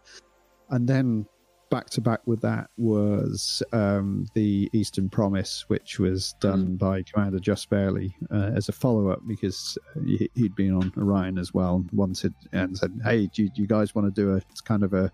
and 0.69 0.87
then 0.87 1.25
back 1.69 1.89
to 1.91 2.01
back 2.01 2.21
with 2.25 2.41
that 2.41 2.69
was 2.77 3.61
um, 3.73 4.27
the 4.33 4.69
Eastern 4.73 5.09
Promise, 5.09 5.65
which 5.67 5.99
was 5.99 6.33
done 6.39 6.67
mm. 6.69 6.77
by 6.77 7.03
Commander 7.03 7.39
Just 7.39 7.69
Barely 7.69 8.15
uh, 8.31 8.51
as 8.55 8.69
a 8.69 8.71
follow 8.71 9.09
up 9.09 9.21
because 9.27 9.77
he, 10.05 10.29
had 10.35 10.55
been 10.55 10.73
on 10.73 10.91
Orion 10.97 11.37
as 11.37 11.53
well, 11.53 11.85
wanted 11.93 12.33
and 12.53 12.77
said, 12.77 12.99
"Hey, 13.03 13.27
do 13.27 13.43
you, 13.43 13.49
do 13.49 13.61
you 13.61 13.67
guys 13.67 13.95
want 13.95 14.13
to 14.13 14.21
do 14.21 14.33
a 14.33 14.37
it's 14.49 14.61
kind 14.61 14.83
of 14.83 14.93
a 14.93 15.11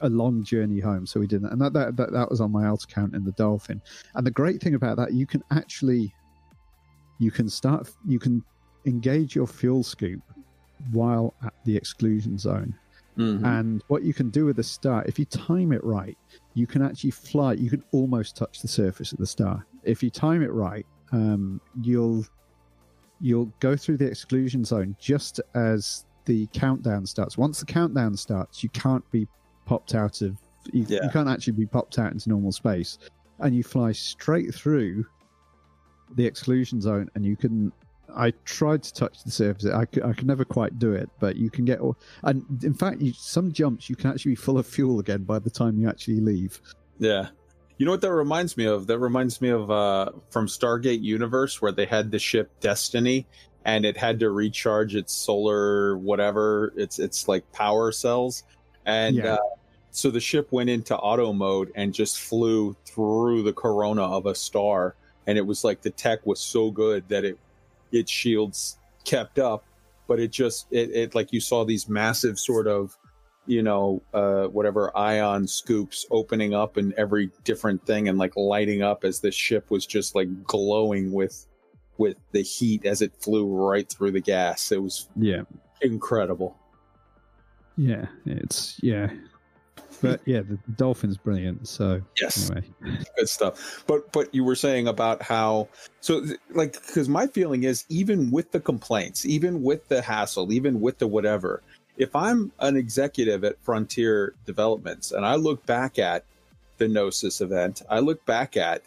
a 0.00 0.08
long 0.08 0.42
journey 0.44 0.80
home?" 0.80 1.06
So 1.06 1.20
we 1.20 1.26
did 1.26 1.42
that, 1.42 1.52
and 1.52 1.60
that, 1.60 1.72
that 1.72 1.96
that 1.96 2.12
that 2.12 2.30
was 2.30 2.40
on 2.40 2.52
my 2.52 2.66
alt 2.66 2.84
account 2.84 3.14
in 3.14 3.24
the 3.24 3.32
Dolphin. 3.32 3.80
And 4.14 4.26
the 4.26 4.30
great 4.30 4.60
thing 4.60 4.74
about 4.74 4.96
that, 4.98 5.12
you 5.12 5.26
can 5.26 5.42
actually 5.50 6.14
you 7.18 7.30
can 7.30 7.48
start 7.48 7.90
you 8.06 8.18
can 8.18 8.44
engage 8.84 9.34
your 9.34 9.46
fuel 9.46 9.82
scoop 9.82 10.22
while 10.92 11.34
at 11.44 11.54
the 11.64 11.76
exclusion 11.76 12.38
zone 12.38 12.74
Mm-hmm. 13.18 13.44
And 13.44 13.84
what 13.88 14.02
you 14.02 14.12
can 14.12 14.30
do 14.30 14.44
with 14.44 14.56
the 14.56 14.62
star, 14.62 15.04
if 15.06 15.18
you 15.18 15.24
time 15.24 15.72
it 15.72 15.82
right, 15.82 16.16
you 16.54 16.66
can 16.66 16.82
actually 16.82 17.12
fly. 17.12 17.54
You 17.54 17.70
can 17.70 17.82
almost 17.92 18.36
touch 18.36 18.60
the 18.60 18.68
surface 18.68 19.12
of 19.12 19.18
the 19.18 19.26
star. 19.26 19.66
If 19.84 20.02
you 20.02 20.10
time 20.10 20.42
it 20.42 20.52
right, 20.52 20.86
um, 21.12 21.60
you'll 21.82 22.26
you'll 23.20 23.50
go 23.60 23.76
through 23.76 23.96
the 23.96 24.06
exclusion 24.06 24.64
zone 24.64 24.94
just 24.98 25.40
as 25.54 26.04
the 26.26 26.46
countdown 26.48 27.06
starts. 27.06 27.38
Once 27.38 27.60
the 27.60 27.66
countdown 27.66 28.16
starts, 28.16 28.62
you 28.62 28.68
can't 28.70 29.08
be 29.10 29.26
popped 29.64 29.94
out 29.94 30.20
of. 30.20 30.36
You, 30.72 30.84
yeah. 30.88 31.04
you 31.04 31.10
can't 31.10 31.28
actually 31.28 31.54
be 31.54 31.66
popped 31.66 31.98
out 31.98 32.12
into 32.12 32.28
normal 32.28 32.52
space, 32.52 32.98
and 33.38 33.54
you 33.54 33.62
fly 33.62 33.92
straight 33.92 34.54
through 34.54 35.06
the 36.16 36.26
exclusion 36.26 36.80
zone, 36.80 37.08
and 37.14 37.24
you 37.24 37.36
can 37.36 37.72
I 38.14 38.32
tried 38.44 38.82
to 38.84 38.94
touch 38.94 39.24
the 39.24 39.30
surface. 39.30 39.66
I 39.66 39.84
could, 39.84 40.02
I 40.02 40.12
could 40.12 40.26
never 40.26 40.44
quite 40.44 40.78
do 40.78 40.92
it, 40.92 41.10
but 41.20 41.36
you 41.36 41.50
can 41.50 41.64
get. 41.64 41.80
And 42.22 42.44
in 42.62 42.74
fact, 42.74 43.00
you, 43.00 43.12
some 43.12 43.52
jumps 43.52 43.90
you 43.90 43.96
can 43.96 44.10
actually 44.10 44.32
be 44.32 44.36
full 44.36 44.58
of 44.58 44.66
fuel 44.66 45.00
again 45.00 45.24
by 45.24 45.38
the 45.38 45.50
time 45.50 45.78
you 45.78 45.88
actually 45.88 46.20
leave. 46.20 46.60
Yeah. 46.98 47.28
You 47.78 47.84
know 47.84 47.92
what 47.92 48.00
that 48.00 48.12
reminds 48.12 48.56
me 48.56 48.64
of? 48.66 48.86
That 48.86 48.98
reminds 48.98 49.40
me 49.40 49.50
of 49.50 49.70
uh, 49.70 50.10
from 50.30 50.46
Stargate 50.46 51.02
Universe, 51.02 51.60
where 51.60 51.72
they 51.72 51.84
had 51.84 52.10
the 52.10 52.18
ship 52.18 52.50
Destiny, 52.60 53.26
and 53.66 53.84
it 53.84 53.96
had 53.96 54.20
to 54.20 54.30
recharge 54.30 54.94
its 54.94 55.12
solar 55.12 55.98
whatever 55.98 56.72
its 56.76 56.98
its 56.98 57.28
like 57.28 57.50
power 57.52 57.92
cells, 57.92 58.44
and 58.86 59.16
yeah. 59.16 59.34
uh, 59.34 59.38
so 59.90 60.10
the 60.10 60.20
ship 60.20 60.52
went 60.52 60.70
into 60.70 60.96
auto 60.96 61.34
mode 61.34 61.70
and 61.74 61.92
just 61.92 62.18
flew 62.18 62.74
through 62.86 63.42
the 63.42 63.52
corona 63.52 64.04
of 64.04 64.24
a 64.24 64.34
star, 64.34 64.94
and 65.26 65.36
it 65.36 65.46
was 65.46 65.62
like 65.62 65.82
the 65.82 65.90
tech 65.90 66.24
was 66.24 66.40
so 66.40 66.70
good 66.70 67.06
that 67.10 67.26
it 67.26 67.38
its 67.92 68.10
shields 68.10 68.78
kept 69.04 69.38
up, 69.38 69.64
but 70.06 70.20
it 70.20 70.30
just 70.30 70.66
it, 70.70 70.90
it 70.90 71.14
like 71.14 71.32
you 71.32 71.40
saw 71.40 71.64
these 71.64 71.88
massive 71.88 72.38
sort 72.38 72.66
of 72.66 72.96
you 73.48 73.62
know 73.62 74.02
uh 74.12 74.46
whatever 74.46 74.96
ion 74.96 75.46
scoops 75.46 76.04
opening 76.10 76.52
up 76.52 76.76
in 76.76 76.92
every 76.96 77.30
different 77.44 77.84
thing 77.86 78.08
and 78.08 78.18
like 78.18 78.36
lighting 78.36 78.82
up 78.82 79.04
as 79.04 79.20
the 79.20 79.30
ship 79.30 79.70
was 79.70 79.86
just 79.86 80.16
like 80.16 80.28
glowing 80.44 81.12
with 81.12 81.46
with 81.98 82.16
the 82.32 82.42
heat 82.42 82.84
as 82.84 83.02
it 83.02 83.12
flew 83.20 83.46
right 83.46 83.88
through 83.88 84.10
the 84.10 84.20
gas. 84.20 84.70
It 84.70 84.82
was 84.82 85.08
yeah. 85.16 85.42
incredible. 85.80 86.56
Yeah 87.76 88.06
it's 88.24 88.78
yeah 88.82 89.10
but 90.02 90.20
yeah, 90.24 90.40
the 90.40 90.58
Dolphin's 90.76 91.16
brilliant. 91.16 91.66
So 91.68 92.02
yes, 92.20 92.50
anyway. 92.50 92.66
good 93.16 93.28
stuff. 93.28 93.84
But 93.86 94.12
but 94.12 94.34
you 94.34 94.44
were 94.44 94.54
saying 94.54 94.88
about 94.88 95.22
how 95.22 95.68
so 96.00 96.24
like 96.50 96.72
because 96.72 97.08
my 97.08 97.26
feeling 97.26 97.64
is 97.64 97.84
even 97.88 98.30
with 98.30 98.52
the 98.52 98.60
complaints, 98.60 99.26
even 99.26 99.62
with 99.62 99.88
the 99.88 100.02
hassle, 100.02 100.52
even 100.52 100.80
with 100.80 100.98
the 100.98 101.06
whatever, 101.06 101.62
if 101.96 102.14
I'm 102.14 102.52
an 102.60 102.76
executive 102.76 103.44
at 103.44 103.60
Frontier 103.62 104.34
Developments 104.44 105.12
and 105.12 105.24
I 105.24 105.36
look 105.36 105.64
back 105.66 105.98
at 105.98 106.24
the 106.78 106.88
Gnosis 106.88 107.40
event, 107.40 107.82
I 107.88 108.00
look 108.00 108.24
back 108.26 108.56
at 108.56 108.82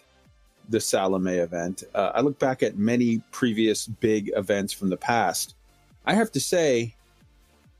the 0.69 0.79
Salome 0.79 1.33
event, 1.33 1.83
uh, 1.95 2.11
I 2.13 2.21
look 2.21 2.37
back 2.37 2.61
at 2.61 2.77
many 2.77 3.21
previous 3.31 3.87
big 3.87 4.31
events 4.35 4.71
from 4.71 4.89
the 4.89 4.97
past. 4.97 5.55
I 6.05 6.13
have 6.13 6.31
to 6.33 6.39
say, 6.39 6.95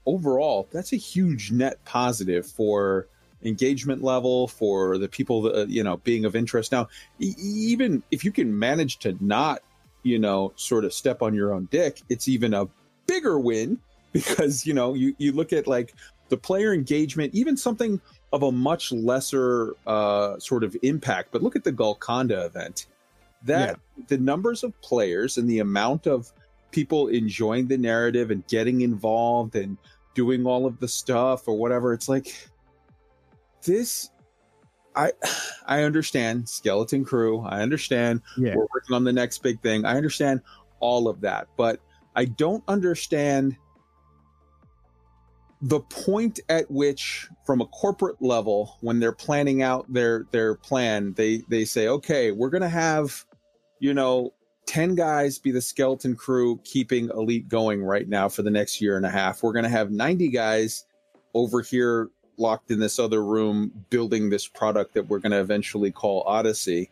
overall, 0.05 0.67
that's 0.71 0.93
a 0.93 0.97
huge 0.97 1.51
net 1.51 1.83
positive 1.85 2.45
for 2.47 3.07
engagement 3.43 4.03
level 4.03 4.47
for 4.47 4.97
the 4.97 5.07
people 5.07 5.41
that 5.43 5.55
uh, 5.55 5.65
you 5.67 5.83
know 5.83 5.97
being 5.97 6.25
of 6.25 6.35
interest. 6.35 6.71
Now 6.71 6.87
e- 7.19 7.35
even 7.39 8.03
if 8.11 8.23
you 8.23 8.31
can 8.31 8.57
manage 8.57 8.99
to 8.99 9.17
not 9.19 9.61
you 10.03 10.19
know 10.19 10.53
sort 10.55 10.85
of 10.85 10.93
step 10.93 11.21
on 11.21 11.33
your 11.33 11.53
own 11.53 11.67
dick 11.71 12.01
it's 12.07 12.29
even 12.29 12.53
a 12.53 12.65
bigger 13.05 13.37
win 13.37 13.77
because 14.13 14.65
you 14.65 14.73
know 14.73 14.93
you 14.93 15.13
you 15.17 15.31
look 15.31 15.53
at 15.53 15.67
like 15.67 15.93
the 16.29 16.37
player 16.37 16.73
engagement 16.73 17.33
even 17.33 17.57
something 17.57 17.99
of 18.31 18.43
a 18.43 18.51
much 18.51 18.91
lesser 18.91 19.73
uh 19.87 20.37
sort 20.39 20.63
of 20.63 20.75
impact. 20.83 21.29
But 21.31 21.43
look 21.43 21.55
at 21.55 21.63
the 21.63 21.71
Golconda 21.71 22.45
event. 22.45 22.87
That 23.43 23.79
yeah. 23.97 24.03
the 24.07 24.17
numbers 24.17 24.63
of 24.63 24.79
players 24.81 25.37
and 25.37 25.49
the 25.49 25.59
amount 25.59 26.07
of 26.07 26.31
people 26.71 27.07
enjoying 27.07 27.67
the 27.67 27.77
narrative 27.77 28.31
and 28.31 28.45
getting 28.47 28.81
involved 28.81 29.55
and 29.55 29.77
doing 30.13 30.45
all 30.45 30.65
of 30.65 30.79
the 30.79 30.87
stuff 30.87 31.47
or 31.47 31.57
whatever 31.57 31.93
it's 31.93 32.09
like 32.09 32.48
this 33.63 34.09
I 34.95 35.11
I 35.67 35.83
understand 35.83 36.49
skeleton 36.49 37.05
crew. 37.05 37.41
I 37.41 37.61
understand 37.61 38.21
yeah. 38.37 38.55
we're 38.55 38.67
working 38.73 38.95
on 38.95 39.03
the 39.03 39.13
next 39.13 39.39
big 39.39 39.61
thing. 39.61 39.85
I 39.85 39.95
understand 39.95 40.41
all 40.79 41.07
of 41.07 41.21
that, 41.21 41.47
but 41.57 41.79
I 42.15 42.25
don't 42.25 42.63
understand 42.67 43.55
the 45.61 45.79
point 45.81 46.39
at 46.49 46.69
which 46.71 47.27
from 47.45 47.61
a 47.61 47.65
corporate 47.67 48.21
level 48.21 48.77
when 48.81 48.99
they're 48.99 49.11
planning 49.11 49.61
out 49.61 49.91
their 49.91 50.25
their 50.31 50.55
plan 50.55 51.13
they 51.15 51.43
they 51.49 51.65
say 51.65 51.89
okay 51.89 52.31
we're 52.31 52.49
going 52.49 52.61
to 52.61 52.69
have 52.69 53.25
you 53.79 53.93
know 53.93 54.33
10 54.67 54.95
guys 54.95 55.37
be 55.37 55.51
the 55.51 55.61
skeleton 55.61 56.15
crew 56.15 56.61
keeping 56.63 57.09
elite 57.09 57.49
going 57.49 57.83
right 57.83 58.07
now 58.07 58.29
for 58.29 58.41
the 58.41 58.49
next 58.49 58.79
year 58.79 58.95
and 58.95 59.05
a 59.05 59.09
half 59.09 59.43
we're 59.43 59.51
going 59.51 59.63
to 59.63 59.69
have 59.69 59.91
90 59.91 60.29
guys 60.29 60.85
over 61.33 61.61
here 61.61 62.09
locked 62.39 62.71
in 62.71 62.79
this 62.79 62.99
other 62.99 63.23
room 63.23 63.85
building 63.89 64.29
this 64.29 64.47
product 64.47 64.93
that 64.93 65.07
we're 65.07 65.19
going 65.19 65.31
to 65.31 65.39
eventually 65.39 65.91
call 65.91 66.23
Odyssey. 66.25 66.89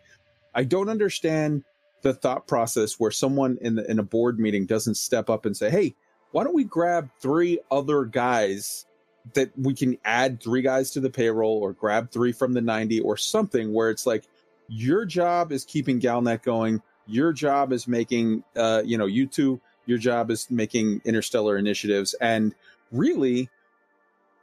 I 0.54 0.64
don't 0.64 0.90
understand 0.90 1.64
the 2.02 2.14
thought 2.14 2.48
process 2.48 3.00
where 3.00 3.12
someone 3.12 3.58
in 3.62 3.76
the, 3.76 3.90
in 3.90 4.00
a 4.00 4.04
board 4.04 4.40
meeting 4.40 4.66
doesn't 4.66 4.96
step 4.96 5.30
up 5.30 5.46
and 5.46 5.56
say, 5.56 5.70
"Hey, 5.70 5.96
why 6.32 6.44
don't 6.44 6.54
we 6.54 6.64
grab 6.64 7.10
three 7.20 7.60
other 7.72 8.06
guys 8.06 8.86
that 9.34 9.52
we 9.58 9.74
can 9.74 9.98
add 10.06 10.42
three 10.42 10.62
guys 10.62 10.92
to 10.92 11.00
the 11.00 11.10
payroll 11.10 11.58
or 11.58 11.74
grab 11.74 12.12
three 12.12 12.32
from 12.32 12.54
the 12.54 12.62
90 12.62 13.02
or 13.02 13.18
something 13.18 13.74
where 13.74 13.90
it's 13.90 14.06
like 14.06 14.24
your 14.68 15.06
job 15.06 15.52
is 15.52 15.66
keeping 15.66 16.00
Galnet 16.00 16.44
going, 16.44 16.82
your 17.08 17.34
job 17.34 17.74
is 17.74 17.88
making 17.88 18.44
uh 18.56 18.82
you 18.86 18.98
know, 18.98 19.06
you 19.06 19.28
two 19.28 19.60
your 19.86 19.98
job 19.98 20.32
is 20.32 20.50
making 20.52 21.02
interstellar 21.06 21.58
initiatives 21.58 22.14
and 22.16 22.54
really 22.92 23.50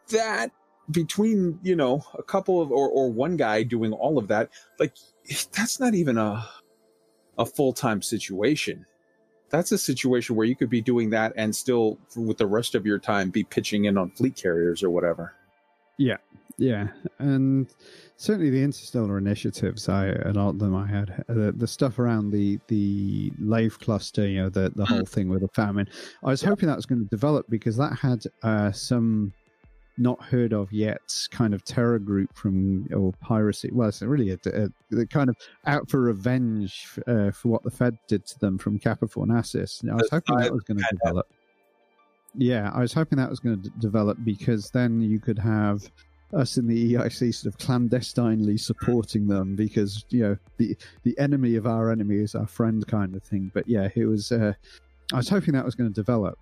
that 0.09 0.50
between 0.91 1.59
you 1.62 1.76
know 1.76 2.05
a 2.18 2.22
couple 2.22 2.61
of 2.61 2.70
or, 2.70 2.89
or 2.89 3.11
one 3.11 3.37
guy 3.37 3.62
doing 3.62 3.93
all 3.93 4.18
of 4.18 4.28
that 4.28 4.51
like 4.78 4.95
that's 5.53 5.80
not 5.80 5.95
even 5.95 6.18
a 6.18 6.47
a 7.39 7.47
full-time 7.47 8.01
situation. 8.03 8.87
That's 9.51 9.72
a 9.72 9.78
situation 9.78 10.37
where 10.37 10.47
you 10.47 10.57
could 10.57 10.70
be 10.70 10.80
doing 10.80 11.11
that 11.11 11.32
and 11.37 11.55
still 11.55 11.99
with 12.16 12.39
the 12.39 12.47
rest 12.47 12.74
of 12.74 12.87
your 12.87 12.99
time 12.99 13.30
be 13.30 13.45
pitching 13.45 13.87
in 13.87 13.99
on 13.99 14.11
fleet 14.11 14.37
carriers 14.37 14.82
or 14.82 14.91
whatever. 14.91 15.35
Yeah. 15.99 16.18
Yeah, 16.57 16.89
and 17.18 17.66
certainly 18.16 18.49
the 18.49 18.62
interstellar 18.62 19.18
initiatives, 19.18 19.89
I 19.89 20.07
a 20.07 20.32
lot 20.32 20.51
of 20.51 20.59
them 20.61 20.76
I 20.76 20.87
had 20.87 21.24
the, 21.26 21.51
the 21.51 21.66
stuff 21.66 21.99
around 21.99 22.30
the 22.30 22.61
the 22.68 23.32
Lave 23.41 23.76
cluster, 23.80 24.24
you 24.28 24.43
know, 24.43 24.49
the 24.51 24.70
the 24.76 24.85
whole 24.85 25.05
thing 25.05 25.28
with 25.28 25.41
the 25.41 25.49
famine. 25.49 25.89
I 26.22 26.28
was 26.28 26.43
hoping 26.43 26.68
that 26.68 26.76
was 26.76 26.87
going 26.87 27.03
to 27.03 27.09
develop 27.09 27.47
because 27.49 27.76
that 27.78 27.99
had 27.99 28.22
uh, 28.45 28.70
some 28.70 29.32
not 29.97 30.22
heard 30.22 30.53
of 30.53 30.72
yet 30.72 31.01
kind 31.30 31.55
of 31.55 31.64
terror 31.64 31.99
group 31.99 32.34
from 32.36 32.86
or 32.92 33.12
piracy. 33.20 33.70
Well, 33.72 33.88
it's 33.88 34.03
really 34.03 34.30
a, 34.30 34.38
a, 34.47 34.99
a 34.99 35.07
kind 35.07 35.30
of 35.30 35.36
out 35.66 35.88
for 35.88 36.01
revenge 36.01 36.88
uh, 37.07 37.30
for 37.30 37.49
what 37.49 37.62
the 37.62 37.70
Fed 37.70 37.97
did 38.09 38.26
to 38.26 38.38
them 38.40 38.59
from 38.59 38.78
Kappa 38.78 39.07
Fornacis. 39.07 39.88
I 39.88 39.95
was 39.95 40.09
hoping 40.11 40.36
that 40.38 40.53
was 40.53 40.64
going 40.64 40.78
to 40.78 40.97
develop. 41.03 41.26
Yeah, 42.36 42.70
I 42.74 42.80
was 42.80 42.92
hoping 42.92 43.18
that 43.18 43.30
was 43.30 43.38
going 43.38 43.62
to 43.62 43.68
d- 43.68 43.74
develop 43.78 44.18
because 44.24 44.70
then 44.70 45.01
you 45.01 45.20
could 45.20 45.38
have 45.38 45.88
us 46.32 46.57
in 46.57 46.66
the 46.66 46.95
EIC 46.95 47.32
sort 47.32 47.55
of 47.55 47.59
clandestinely 47.59 48.59
supporting 48.59 49.28
them 49.28 49.55
because 49.55 50.05
you 50.11 50.22
know 50.22 50.36
the 50.57 50.76
the 51.05 51.16
enemy 51.18 51.55
of 51.55 51.66
our 51.66 51.92
enemy 51.92 52.16
is 52.16 52.34
our 52.34 52.47
friend 52.47 52.84
kind 52.88 53.14
of 53.14 53.22
thing. 53.22 53.51
But 53.55 53.68
yeah, 53.68 53.88
it 53.95 54.07
was. 54.07 54.32
Uh, 54.32 54.55
I 55.12 55.16
was 55.16 55.28
hoping 55.28 55.55
that 55.55 55.64
was 55.64 55.74
going 55.74 55.88
to 55.88 55.95
develop 55.95 56.38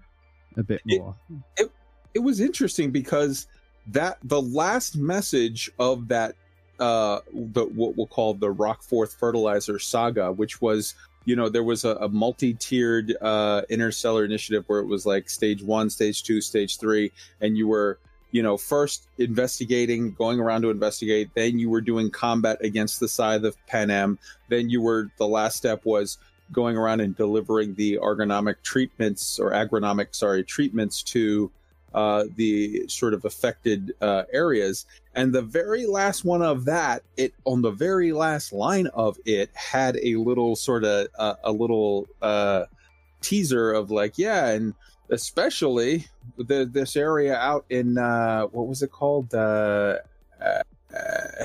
a 0.57 0.63
bit 0.63 0.81
more. 0.87 1.15
It, 1.59 1.65
it, 1.65 1.73
it 2.15 2.21
was 2.21 2.41
interesting 2.41 2.91
because 2.91 3.47
that 3.89 4.19
the 4.23 4.41
last 4.41 4.97
message 4.97 5.71
of 5.79 6.09
that 6.09 6.35
uh 6.79 7.21
the 7.33 7.65
what 7.65 7.97
we'll 7.97 8.07
call 8.07 8.35
the 8.35 8.53
Rockforth 8.53 9.17
fertilizer 9.17 9.79
saga, 9.79 10.33
which 10.33 10.61
was 10.61 10.95
you 11.25 11.37
know 11.37 11.49
there 11.49 11.63
was 11.63 11.85
a, 11.85 11.97
a 11.97 12.09
multi-tiered 12.09 13.17
uh 13.21 13.63
interstellar 13.69 14.25
initiative 14.25 14.65
where 14.67 14.81
it 14.81 14.87
was 14.87 15.07
like 15.07 15.29
stage 15.29 15.63
one 15.63 15.91
stage 15.91 16.23
two 16.23 16.41
stage 16.41 16.79
three 16.79 17.13
and 17.41 17.57
you 17.57 17.69
were 17.69 17.99
you 18.33 18.43
know 18.43 18.57
first 18.57 19.07
investigating 19.19 20.13
going 20.13 20.41
around 20.41 20.63
to 20.63 20.71
investigate 20.71 21.31
then 21.35 21.59
you 21.59 21.71
were 21.71 21.81
doing 21.81 22.11
combat 22.11 22.59
against 22.63 22.99
the 22.99 23.07
scythe 23.07 23.45
of 23.45 23.57
panem 23.67 24.19
then 24.49 24.69
you 24.69 24.81
were 24.81 25.11
the 25.19 25.27
last 25.27 25.57
step 25.57 25.85
was 25.85 26.19
going 26.51 26.77
around 26.77 27.01
and 27.01 27.17
delivering 27.17 27.75
the 27.75 27.99
ergonomic 28.03 28.57
treatments 28.63 29.39
or 29.39 29.53
agronomic 29.53 30.15
sorry 30.15 30.43
treatments 30.43 31.03
to 31.03 31.51
uh, 31.95 32.25
the 32.37 32.85
sort 32.89 33.15
of 33.15 33.25
affected 33.25 33.95
uh, 34.01 34.25
areas. 34.33 34.87
And 35.15 35.33
the 35.33 35.43
very 35.43 35.87
last 35.87 36.25
one 36.25 36.43
of 36.43 36.65
that, 36.65 37.03
it 37.17 37.35
on 37.45 37.63
the 37.63 37.71
very 37.71 38.13
last 38.13 38.53
line 38.53 38.87
of 38.89 39.19
it 39.25 39.51
had 39.55 39.99
a 40.03 40.17
little 40.17 40.57
sort 40.57 40.85
of 40.85 41.09
uh, 41.19 41.35
a 41.45 41.53
little 41.53 42.07
uh, 42.21 42.65
teaser 43.21 43.73
of 43.73 43.91
like, 43.91 44.19
yeah, 44.19 44.49
and 44.49 44.75
especially 45.11 46.07
the, 46.39 46.69
this 46.71 46.97
area 46.97 47.37
out 47.37 47.65
in 47.69 47.99
uh, 47.99 48.45
what 48.47 48.67
was 48.67 48.83
it 48.83 48.91
called? 48.91 49.35
Uh, 49.35 49.99
uh, 50.41 50.63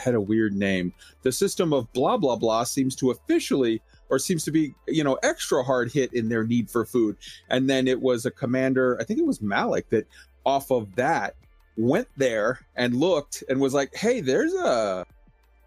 had 0.02 0.16
a 0.16 0.22
weird 0.22 0.54
name. 0.54 0.93
The 1.22 1.32
system 1.32 1.74
of 1.74 1.91
blah 1.93 2.18
blah 2.18 2.36
blah 2.36 2.64
seems 2.64 2.95
to 2.98 3.12
officially 3.12 3.82
or 4.10 4.20
seems 4.20 4.43
to 4.45 4.52
be 4.52 4.74
you 4.88 5.04
know 5.04 5.16
extra 5.24 5.64
hard 5.64 5.91
hit 5.91 6.14
in 6.14 6.30
their 6.30 6.43
need 6.43 6.70
for 6.70 6.86
food 6.86 7.18
and 7.50 7.70
then 7.70 7.88
it 7.88 8.02
was 8.02 8.26
a 8.26 8.32
commander 8.32 8.98
i 9.00 9.04
think 9.04 9.20
it 9.20 9.26
was 9.26 9.41
malik 9.41 9.89
that 9.89 10.08
off 10.48 10.72
of 10.72 10.95
that 10.95 11.36
went 11.76 12.08
there 12.16 12.60
and 12.78 12.95
looked 12.95 13.43
and 13.50 13.60
was 13.60 13.74
like, 13.74 13.93
"Hey, 13.93 14.22
there's 14.22 14.54
a 14.54 15.06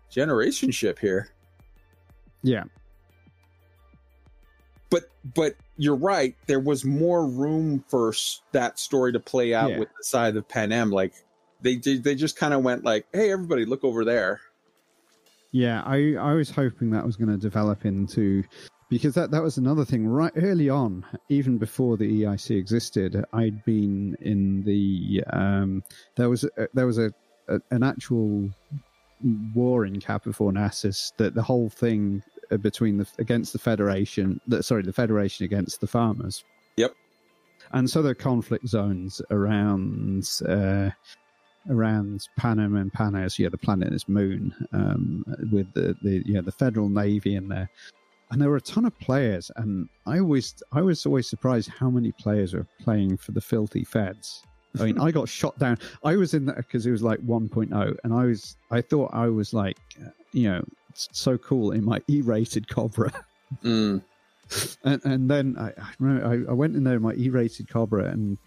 generation 0.09 0.71
ship 0.71 0.99
here." 0.99 1.29
Yeah. 2.43 2.65
But 4.89 5.05
but 5.35 5.55
you're 5.77 5.95
right. 5.95 6.35
There 6.47 6.61
was 6.61 6.85
more 6.85 7.27
room 7.27 7.85
for 7.89 8.15
that 8.53 8.79
story 8.79 9.13
to 9.13 9.21
play 9.21 9.53
out 9.55 9.71
yeah. 9.71 9.79
with 9.79 9.89
the 9.97 10.03
Scythe 10.03 10.37
of 10.37 10.49
Panem. 10.49 10.91
Like 10.91 11.13
they 11.61 11.77
did 11.77 12.03
they 12.03 12.15
just 12.15 12.37
kind 12.37 12.55
of 12.55 12.63
went 12.63 12.83
like, 12.83 13.07
"Hey, 13.13 13.31
everybody, 13.31 13.67
look 13.67 13.85
over 13.85 14.05
there." 14.05 14.41
Yeah, 15.53 15.83
I 15.85 16.15
I 16.19 16.33
was 16.33 16.51
hoping 16.51 16.91
that 16.93 17.05
was 17.05 17.17
going 17.17 17.29
to 17.29 17.37
develop 17.37 17.85
into 17.85 18.45
because 18.91 19.15
that, 19.15 19.31
that 19.31 19.43
was 19.43 19.57
another 19.57 19.85
thing. 19.85 20.07
Right 20.07 20.33
early 20.37 20.69
on 20.69 21.05
even 21.29 21.57
before 21.57 21.97
the 21.97 22.23
eic 22.23 22.51
existed 22.57 23.25
i'd 23.33 23.65
been 23.65 24.17
in 24.21 24.63
the 24.65 25.23
um, 25.33 25.83
there 26.17 26.29
was 26.29 26.45
a, 26.45 26.69
there 26.75 26.87
was 26.87 26.99
a, 26.99 27.13
a, 27.49 27.61
an 27.71 27.83
actual 27.83 28.51
war 29.55 29.85
in 29.85 30.01
Kappa 30.01 30.31
Fornacis 30.31 31.13
that 31.19 31.35
the 31.35 31.43
whole 31.43 31.69
thing 31.69 32.23
uh, 32.51 32.57
between 32.57 32.99
the 32.99 33.07
against 33.19 33.53
the 33.53 33.59
federation 33.59 34.41
the, 34.47 34.63
sorry 34.63 34.83
the 34.83 34.93
federation 34.93 35.45
against 35.45 35.81
the 35.81 35.87
farmers. 35.87 36.45
Yep. 36.77 36.95
And 37.73 37.89
so 37.89 38.03
there 38.03 38.13
are 38.13 38.15
conflict 38.15 38.67
zones 38.67 39.23
around 39.31 40.29
uh, 40.47 40.91
around 41.69 42.27
Panem 42.39 42.77
and 42.77 42.93
Panas, 42.93 43.39
yeah, 43.39 43.51
the 43.51 43.59
planet 43.59 43.93
is 43.93 44.09
moon, 44.09 44.55
um, 44.73 45.25
with 45.53 45.73
the, 45.75 45.95
the 46.03 46.23
yeah 46.25 46.41
the 46.41 46.53
Federal 46.53 46.89
Navy 46.89 47.37
in 47.37 47.49
there 47.49 47.69
and 48.31 48.41
there 48.41 48.49
were 48.49 48.57
a 48.57 48.61
ton 48.61 48.85
of 48.85 48.99
players 48.99 49.51
and 49.57 49.89
i 50.07 50.19
always 50.19 50.55
i 50.73 50.81
was 50.81 51.05
always 51.07 51.29
surprised 51.29 51.69
how 51.69 51.91
many 51.91 52.13
players 52.13 52.55
are 52.55 52.67
playing 52.81 53.17
for 53.17 53.33
the 53.33 53.41
filthy 53.41 53.85
feds. 53.85 54.43
I 54.79 54.85
mean 54.85 55.01
i 55.07 55.11
got 55.11 55.29
shot 55.29 55.59
down. 55.59 55.79
I 56.05 56.17
was 56.17 56.35
in 56.35 56.47
that 56.47 56.57
because 56.57 56.87
it 56.87 56.91
was 56.91 57.03
like 57.03 57.21
1.0 57.21 57.97
and 58.05 58.15
i 58.15 58.25
was 58.25 58.57
i 58.71 58.81
thought 58.81 59.11
i 59.13 59.29
was 59.29 59.53
like 59.53 59.79
you 60.33 60.49
know 60.49 60.63
so 60.95 61.39
cool 61.39 61.73
in 61.73 61.85
my 61.85 62.01
e-rated 62.09 62.69
cobra. 62.69 63.13
Mm. 63.65 64.03
and, 64.85 65.05
and 65.05 65.31
then 65.31 65.57
I, 65.59 65.69
I 65.69 65.93
remember 65.99 66.27
I, 66.27 66.51
I, 66.51 66.55
went 66.55 66.77
in 66.77 66.85
there 66.85 66.97
in 66.97 67.03
my 67.03 67.15
e-rated 67.15 67.69
cobra 67.69 68.05
and 68.07 68.39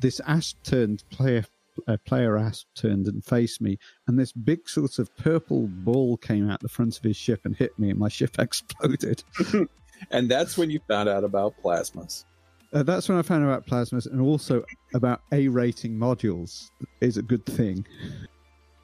this 0.00 0.20
ass 0.26 0.54
turned 0.64 1.02
player 1.10 1.44
a 1.86 1.98
player 1.98 2.36
ass 2.36 2.64
turned 2.74 3.06
and 3.06 3.24
faced 3.24 3.60
me, 3.60 3.78
and 4.06 4.18
this 4.18 4.32
big 4.32 4.68
sort 4.68 4.98
of 4.98 5.14
purple 5.16 5.66
ball 5.68 6.16
came 6.16 6.50
out 6.50 6.60
the 6.60 6.68
front 6.68 6.96
of 6.96 7.04
his 7.04 7.16
ship 7.16 7.42
and 7.44 7.56
hit 7.56 7.78
me, 7.78 7.90
and 7.90 7.98
my 7.98 8.08
ship 8.08 8.36
exploded. 8.38 9.22
and 10.10 10.30
that's 10.30 10.56
when 10.56 10.70
you 10.70 10.80
found 10.88 11.08
out 11.08 11.24
about 11.24 11.54
plasmas. 11.62 12.24
Uh, 12.72 12.82
that's 12.82 13.08
when 13.08 13.16
I 13.16 13.22
found 13.22 13.44
out 13.44 13.48
about 13.48 13.66
plasmas, 13.66 14.10
and 14.10 14.20
also 14.20 14.64
about 14.94 15.22
A 15.32 15.48
rating 15.48 15.92
modules 15.92 16.70
is 17.00 17.16
a 17.16 17.22
good 17.22 17.46
thing. 17.46 17.86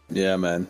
Yeah, 0.08 0.36
man. 0.36 0.68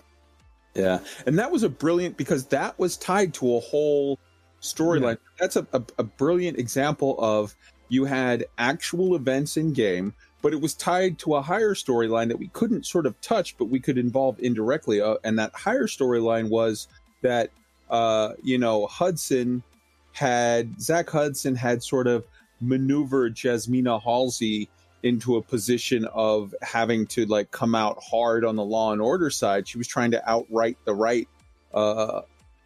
Yeah, 0.74 1.00
and 1.26 1.38
that 1.38 1.50
was 1.50 1.62
a 1.62 1.68
brilliant 1.68 2.16
because 2.16 2.46
that 2.46 2.78
was 2.78 2.96
tied 2.96 3.34
to 3.34 3.56
a 3.56 3.60
whole 3.60 4.18
storyline. 4.60 5.16
Yeah. 5.16 5.38
That's 5.38 5.56
a, 5.56 5.66
a, 5.72 5.82
a 5.98 6.04
brilliant 6.04 6.58
example 6.58 7.16
of 7.18 7.54
you 7.88 8.04
had 8.04 8.46
actual 8.58 9.16
events 9.16 9.56
in 9.56 9.72
game 9.72 10.14
but 10.42 10.52
it 10.52 10.60
was 10.60 10.74
tied 10.74 11.18
to 11.20 11.34
a 11.34 11.42
higher 11.42 11.74
storyline 11.74 12.28
that 12.28 12.38
we 12.38 12.48
couldn't 12.48 12.86
sort 12.86 13.06
of 13.06 13.20
touch, 13.20 13.56
but 13.58 13.66
we 13.66 13.80
could 13.80 13.98
involve 13.98 14.38
indirectly. 14.40 15.00
Uh, 15.00 15.16
and 15.24 15.38
that 15.38 15.52
higher 15.54 15.86
storyline 15.86 16.48
was 16.48 16.88
that, 17.22 17.50
uh, 17.90 18.32
you 18.42 18.58
know, 18.58 18.86
Hudson 18.86 19.62
had, 20.12 20.80
Zach 20.80 21.10
Hudson 21.10 21.54
had 21.54 21.82
sort 21.82 22.06
of 22.06 22.24
maneuvered 22.60 23.34
Jasmina 23.34 24.02
Halsey 24.02 24.68
into 25.02 25.36
a 25.36 25.42
position 25.42 26.06
of 26.12 26.54
having 26.62 27.06
to 27.06 27.24
like 27.26 27.50
come 27.50 27.74
out 27.74 27.98
hard 28.02 28.44
on 28.44 28.56
the 28.56 28.64
law 28.64 28.92
and 28.92 29.00
order 29.00 29.30
side. 29.30 29.66
She 29.66 29.78
was 29.78 29.88
trying 29.88 30.10
to 30.12 30.30
outright 30.30 30.76
the 30.84 30.94
right 30.94 31.28
uh, 31.72 32.22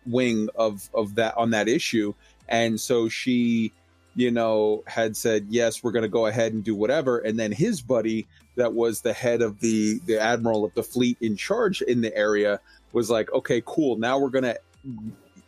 wing 0.06 0.48
of 0.56 0.88
of 0.94 1.14
that 1.16 1.36
on 1.36 1.50
that 1.50 1.68
issue, 1.68 2.14
and 2.48 2.80
so 2.80 3.08
she 3.08 3.72
you 4.14 4.30
know, 4.30 4.84
had 4.86 5.16
said, 5.16 5.46
yes, 5.50 5.82
we're 5.82 5.92
going 5.92 6.02
to 6.02 6.08
go 6.08 6.26
ahead 6.26 6.52
and 6.52 6.62
do 6.62 6.74
whatever. 6.74 7.18
And 7.18 7.38
then 7.38 7.52
his 7.52 7.80
buddy, 7.80 8.26
that 8.56 8.72
was 8.72 9.00
the 9.00 9.12
head 9.12 9.42
of 9.42 9.60
the, 9.60 9.98
the 10.06 10.20
admiral 10.20 10.64
of 10.64 10.74
the 10.74 10.82
fleet 10.82 11.18
in 11.20 11.36
charge 11.36 11.82
in 11.82 12.00
the 12.00 12.16
area, 12.16 12.60
was 12.92 13.10
like, 13.10 13.32
okay, 13.32 13.62
cool. 13.66 13.96
Now 13.96 14.18
we're 14.18 14.30
going 14.30 14.44
to 14.44 14.58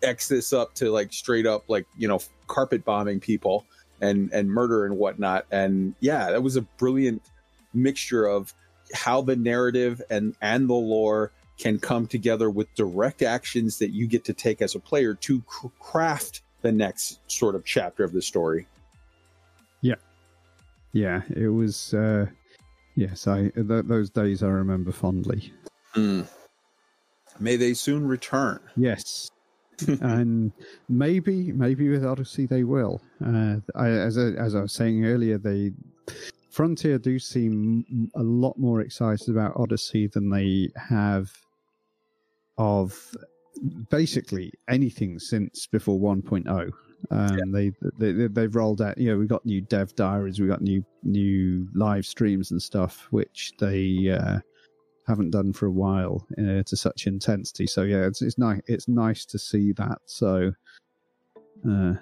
X 0.03 0.29
this 0.29 0.53
up 0.53 0.75
to 0.75 0.91
like 0.91 1.13
straight 1.13 1.47
up, 1.47 1.65
like, 1.69 1.87
you 1.97 2.09
know, 2.09 2.21
carpet 2.49 2.85
bombing 2.85 3.21
people 3.21 3.65
and, 4.01 4.33
and 4.33 4.51
murder 4.51 4.85
and 4.85 4.99
whatnot. 4.99 5.47
And 5.51 5.95
yeah, 6.01 6.31
that 6.31 6.43
was 6.43 6.57
a 6.57 6.63
brilliant 6.63 7.23
mixture 7.73 8.27
of 8.27 8.53
how 8.93 9.23
the 9.23 9.37
narrative 9.37 10.03
and, 10.11 10.35
and 10.43 10.69
the 10.69 10.75
lore 10.75 11.31
can 11.59 11.79
come 11.79 12.07
together 12.07 12.51
with 12.51 12.75
direct 12.75 13.23
actions 13.23 13.79
that 13.79 13.91
you 13.91 14.07
get 14.07 14.25
to 14.25 14.35
take 14.35 14.61
as 14.61 14.75
a 14.75 14.81
player 14.81 15.15
to 15.15 15.43
craft 15.81 16.43
the 16.63 16.73
next 16.73 17.21
sort 17.31 17.55
of 17.55 17.65
chapter 17.65 18.05
of 18.05 18.13
the 18.13 18.23
story. 18.23 18.67
Yeah, 19.81 19.97
yeah, 20.93 21.23
it 21.35 21.49
was. 21.49 21.95
Uh, 21.95 22.27
yes, 22.95 23.27
I 23.27 23.49
th- 23.51 23.85
those 23.87 24.11
days 24.11 24.43
I 24.43 24.49
remember 24.49 24.93
fondly. 24.93 25.53
Mm. 25.95 26.27
May 27.39 27.57
they 27.57 27.75
soon 27.75 28.07
return. 28.07 28.61
Yes, 28.77 29.31
and 30.01 30.53
maybe 30.89 31.53
maybe 31.53 31.89
with 31.89 32.05
Odyssey 32.05 32.47
they 32.47 32.65
will. 32.65 33.01
Uh, 33.25 33.57
I, 33.75 33.89
as 33.89 34.19
I, 34.19 34.29
as 34.39 34.55
I 34.55 34.63
was 34.63 34.73
saying 34.73 35.05
earlier, 35.05 35.39
they 35.39 35.73
Frontier 36.51 36.99
do 36.99 37.19
seem 37.19 38.11
a 38.15 38.23
lot 38.23 38.59
more 38.59 38.81
excited 38.81 39.29
about 39.29 39.53
Odyssey 39.57 40.07
than 40.07 40.31
they 40.31 40.71
have 40.77 41.31
of 42.57 43.15
basically 43.91 44.53
anything 44.69 45.19
since 45.19 45.67
before 45.67 45.99
1.0. 45.99 46.71
Um, 47.11 47.39
yeah. 47.39 47.45
they, 47.53 47.73
they 47.99 48.27
they've 48.27 48.55
rolled 48.55 48.83
out. 48.83 48.99
You 48.99 49.11
know, 49.11 49.19
we 49.19 49.27
got 49.27 49.45
new 49.45 49.61
dev 49.61 49.95
diaries, 49.95 50.41
we've 50.41 50.49
got 50.49 50.63
new 50.63 50.85
new 51.03 51.69
live 51.75 52.07
streams 52.07 52.51
and 52.51 52.61
stuff, 52.61 53.07
which 53.11 53.53
they 53.59 54.11
uh, 54.11 54.41
haven't 55.07 55.31
done 55.31 55.53
for 55.53 55.67
a 55.67 55.71
while 55.71 56.27
uh, 56.39 56.63
to 56.65 56.77
such 56.77 57.07
intensity. 57.07 57.67
So 57.67 57.83
yeah, 57.83 58.07
it's 58.07 58.23
it's 58.23 58.39
nice 58.39 58.61
it's 58.67 58.89
nice 58.89 59.25
to 59.27 59.39
see 59.39 59.73
that. 59.73 59.99
So 60.07 60.53
uh, 61.69 61.95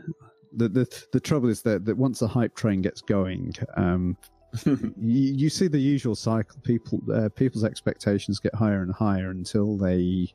the 0.56 0.68
the 0.68 1.04
the 1.12 1.20
trouble 1.20 1.48
is 1.48 1.62
that, 1.62 1.84
that 1.84 1.96
once 1.96 2.20
the 2.20 2.28
hype 2.28 2.54
train 2.54 2.80
gets 2.80 3.02
going, 3.02 3.54
um, 3.76 4.16
you, 4.64 4.86
you, 5.00 5.50
see 5.50 5.68
the 5.68 5.78
usual 5.78 6.14
cycle. 6.14 6.60
People 6.62 7.00
uh, 7.12 7.28
people's 7.30 7.64
expectations 7.64 8.38
get 8.38 8.54
higher 8.54 8.82
and 8.82 8.92
higher 8.94 9.30
until 9.30 9.76
they 9.76 10.32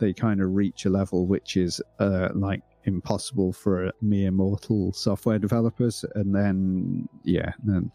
they 0.00 0.12
kind 0.12 0.40
of 0.40 0.54
reach 0.54 0.86
a 0.86 0.90
level 0.90 1.26
which 1.26 1.56
is 1.56 1.80
uh, 2.00 2.30
like 2.34 2.62
impossible 2.84 3.52
for 3.52 3.92
mere 4.00 4.30
mortal 4.30 4.92
software 4.92 5.38
developers, 5.38 6.04
and 6.14 6.34
then 6.34 7.08
yeah, 7.22 7.52
then 7.62 7.92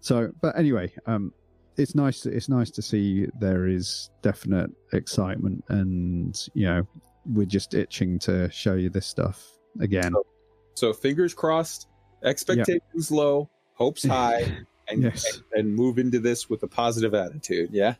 so. 0.00 0.32
But 0.40 0.58
anyway, 0.58 0.92
um, 1.06 1.32
it's 1.76 1.94
nice. 1.94 2.26
It's 2.26 2.48
nice 2.48 2.70
to 2.70 2.82
see 2.82 3.26
there 3.38 3.68
is 3.68 4.10
definite 4.22 4.70
excitement, 4.92 5.64
and 5.68 6.36
you 6.54 6.66
know, 6.66 6.86
we're 7.26 7.46
just 7.46 7.74
itching 7.74 8.18
to 8.20 8.50
show 8.50 8.74
you 8.74 8.90
this 8.90 9.06
stuff 9.06 9.46
again. 9.80 10.12
So, 10.12 10.26
so 10.74 10.92
fingers 10.92 11.34
crossed, 11.34 11.86
expectations 12.24 13.10
yeah. 13.10 13.16
low, 13.16 13.50
hopes 13.74 14.04
high, 14.06 14.64
and, 14.88 15.02
yes. 15.02 15.40
and 15.52 15.66
and 15.66 15.74
move 15.74 15.98
into 15.98 16.18
this 16.18 16.48
with 16.48 16.62
a 16.62 16.68
positive 16.68 17.14
attitude. 17.14 17.70
Yeah. 17.72 17.94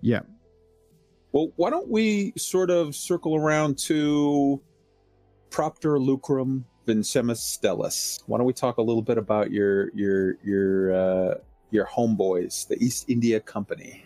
Yeah. 0.00 0.20
Well, 1.32 1.50
why 1.56 1.70
don't 1.70 1.88
we 1.88 2.34
sort 2.36 2.70
of 2.70 2.94
circle 2.94 3.36
around 3.36 3.78
to 3.78 4.60
Propter 5.50 5.98
Lucrum 5.98 6.64
Vincemus 6.86 7.40
Stellus? 7.40 8.22
Why 8.26 8.38
don't 8.38 8.46
we 8.46 8.52
talk 8.52 8.76
a 8.76 8.82
little 8.82 9.02
bit 9.02 9.18
about 9.18 9.50
your 9.50 9.90
your 9.94 10.36
your 10.44 10.94
uh, 10.94 11.34
your 11.70 11.86
homeboys, 11.86 12.68
the 12.68 12.76
East 12.84 13.06
India 13.08 13.40
Company? 13.40 14.04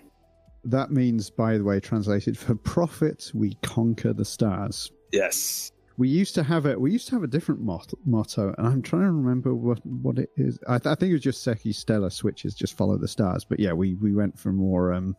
That 0.64 0.91
means, 0.91 1.31
by 1.31 1.59
the 1.59 1.64
way, 1.64 1.81
translated 1.81 2.39
for 2.39 2.55
profit, 2.55 3.31
we 3.35 3.55
conquer 3.62 4.12
the 4.12 4.24
stars. 4.24 4.91
Yes. 5.12 5.70
We 5.97 6.09
used 6.09 6.35
to 6.35 6.43
have 6.43 6.66
it. 6.66 6.81
We 6.81 6.93
used 6.93 7.09
to 7.09 7.14
have 7.14 7.22
a 7.22 7.29
different 7.29 7.62
motto, 7.62 7.97
motto 8.05 8.55
and 8.59 8.66
I'm 8.66 8.83
trying 8.83 9.03
to 9.03 9.12
remember 9.12 9.55
what, 9.55 9.85
what 9.87 10.18
it 10.18 10.29
is. 10.37 10.59
I, 10.68 10.79
th- 10.79 10.93
I 10.93 10.95
think 10.95 11.11
it 11.11 11.14
was 11.14 11.22
just 11.22 11.43
Secchi 11.43 11.72
Stellus, 11.72 12.22
which 12.22 12.45
is 12.45 12.55
just 12.55 12.77
follow 12.77 12.99
the 12.99 13.09
stars. 13.09 13.45
But 13.45 13.61
yeah, 13.61 13.72
we, 13.72 13.95
we 13.95 14.12
went 14.12 14.39
for 14.39 14.53
more 14.53 14.93
um, 14.93 15.16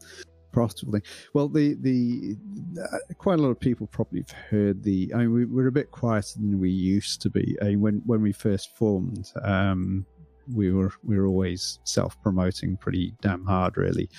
profitable 0.58 0.93
thing. 0.93 1.03
Well, 1.34 1.47
the 1.47 1.76
the 1.76 2.36
uh, 2.82 3.14
quite 3.20 3.38
a 3.38 3.41
lot 3.43 3.49
of 3.49 3.60
people 3.60 3.86
probably 3.86 4.22
have 4.22 4.32
heard 4.32 4.84
the. 4.84 5.12
I 5.14 5.18
mean, 5.20 5.34
we, 5.34 5.45
we're 5.45 5.68
a 5.68 5.72
bit 5.72 5.91
quieter 5.91 6.39
than 6.39 6.60
we 6.60 6.72
used 6.72 7.22
to 7.22 7.30
be. 7.30 7.55
I 7.62 7.66
mean, 7.66 7.82
when 7.82 8.01
when 8.08 8.24
we 8.24 8.32
first 8.32 8.76
formed, 8.76 9.32
um, 9.43 10.03
we 10.51 10.72
were 10.72 10.91
we 11.03 11.16
were 11.16 11.28
always 11.28 11.78
self 11.84 12.20
promoting 12.24 12.76
pretty 12.76 13.14
damn 13.22 13.45
hard, 13.45 13.78
really. 13.78 14.10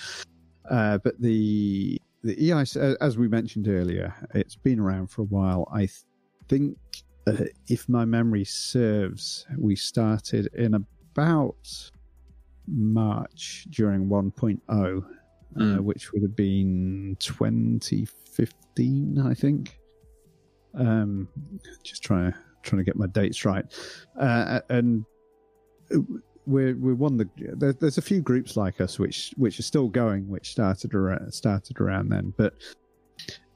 Uh, 0.69 0.97
but 0.99 1.19
the 1.19 1.99
the 2.23 2.37
EIC, 2.37 2.95
as 3.01 3.17
we 3.17 3.27
mentioned 3.27 3.67
earlier, 3.67 4.15
it's 4.33 4.55
been 4.55 4.79
around 4.79 5.07
for 5.07 5.23
a 5.23 5.25
while. 5.25 5.67
I 5.73 5.89
think, 6.47 6.77
uh, 7.27 7.43
if 7.67 7.89
my 7.89 8.05
memory 8.05 8.45
serves, 8.45 9.45
we 9.57 9.75
started 9.75 10.47
in 10.55 10.73
about 10.73 11.91
March 12.65 13.67
during 13.71 14.07
1.0 14.07 15.05
mm. 15.55 15.61
uh, 15.61 15.77
hmm. 15.77 15.83
which 15.83 16.11
would 16.11 16.21
have 16.21 16.35
been 16.35 17.17
2015, 17.19 19.19
I 19.19 19.33
think. 19.33 19.79
Um, 20.75 21.27
just 21.83 22.03
trying 22.03 22.31
to 22.31 22.37
trying 22.61 22.79
to 22.79 22.83
get 22.83 22.95
my 22.95 23.07
dates 23.07 23.43
right, 23.43 23.65
uh, 24.19 24.59
and 24.69 25.03
we're 26.45 26.75
we're 26.75 26.95
one 26.95 27.17
the 27.17 27.27
there, 27.55 27.73
there's 27.73 27.97
a 27.97 28.03
few 28.03 28.21
groups 28.21 28.55
like 28.55 28.79
us 28.79 28.99
which 28.99 29.33
which 29.37 29.59
are 29.59 29.63
still 29.63 29.87
going, 29.87 30.27
which 30.27 30.51
started 30.51 30.93
around 30.93 31.33
started 31.33 31.79
around 31.79 32.09
then, 32.09 32.33
but 32.37 32.53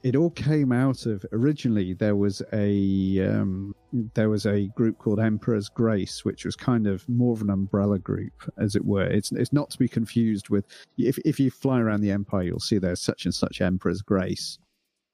it 0.04 0.14
all 0.14 0.30
came 0.30 0.70
out 0.70 1.06
of 1.06 1.24
originally 1.32 1.94
there 1.94 2.14
was 2.14 2.42
a 2.52 3.26
um, 3.26 3.74
there 4.12 4.28
was 4.28 4.44
a 4.44 4.66
group 4.76 4.98
called 4.98 5.18
Emperor's 5.18 5.70
Grace, 5.70 6.26
which 6.26 6.44
was 6.44 6.54
kind 6.54 6.86
of 6.86 7.08
more 7.08 7.32
of 7.32 7.40
an 7.40 7.48
umbrella 7.48 7.98
group, 7.98 8.32
as 8.58 8.76
it 8.76 8.84
were. 8.84 9.06
It's 9.06 9.32
it's 9.32 9.52
not 9.52 9.70
to 9.70 9.78
be 9.78 9.88
confused 9.88 10.50
with 10.50 10.66
if 10.98 11.16
if 11.24 11.40
you 11.40 11.50
fly 11.50 11.80
around 11.80 12.02
the 12.02 12.10
Empire, 12.10 12.42
you'll 12.42 12.60
see 12.60 12.76
there's 12.76 13.00
such 13.00 13.24
and 13.24 13.34
such 13.34 13.62
Emperor's 13.62 14.02
Grace. 14.02 14.58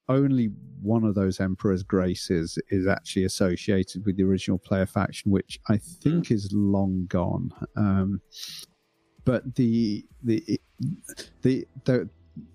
Only 0.08 0.50
one 0.82 1.04
of 1.04 1.14
those 1.14 1.38
Emperor's 1.38 1.84
Graces 1.84 2.58
is 2.70 2.88
actually 2.88 3.24
associated 3.24 4.04
with 4.04 4.16
the 4.16 4.24
original 4.24 4.58
player 4.58 4.86
faction, 4.86 5.30
which 5.30 5.60
I 5.68 5.76
think 5.76 6.26
mm. 6.26 6.32
is 6.32 6.50
long 6.52 7.06
gone. 7.06 7.52
Um, 7.76 8.20
but 9.24 9.54
the 9.54 10.04
the 10.24 10.60
the 11.42 11.68
the 11.84 12.08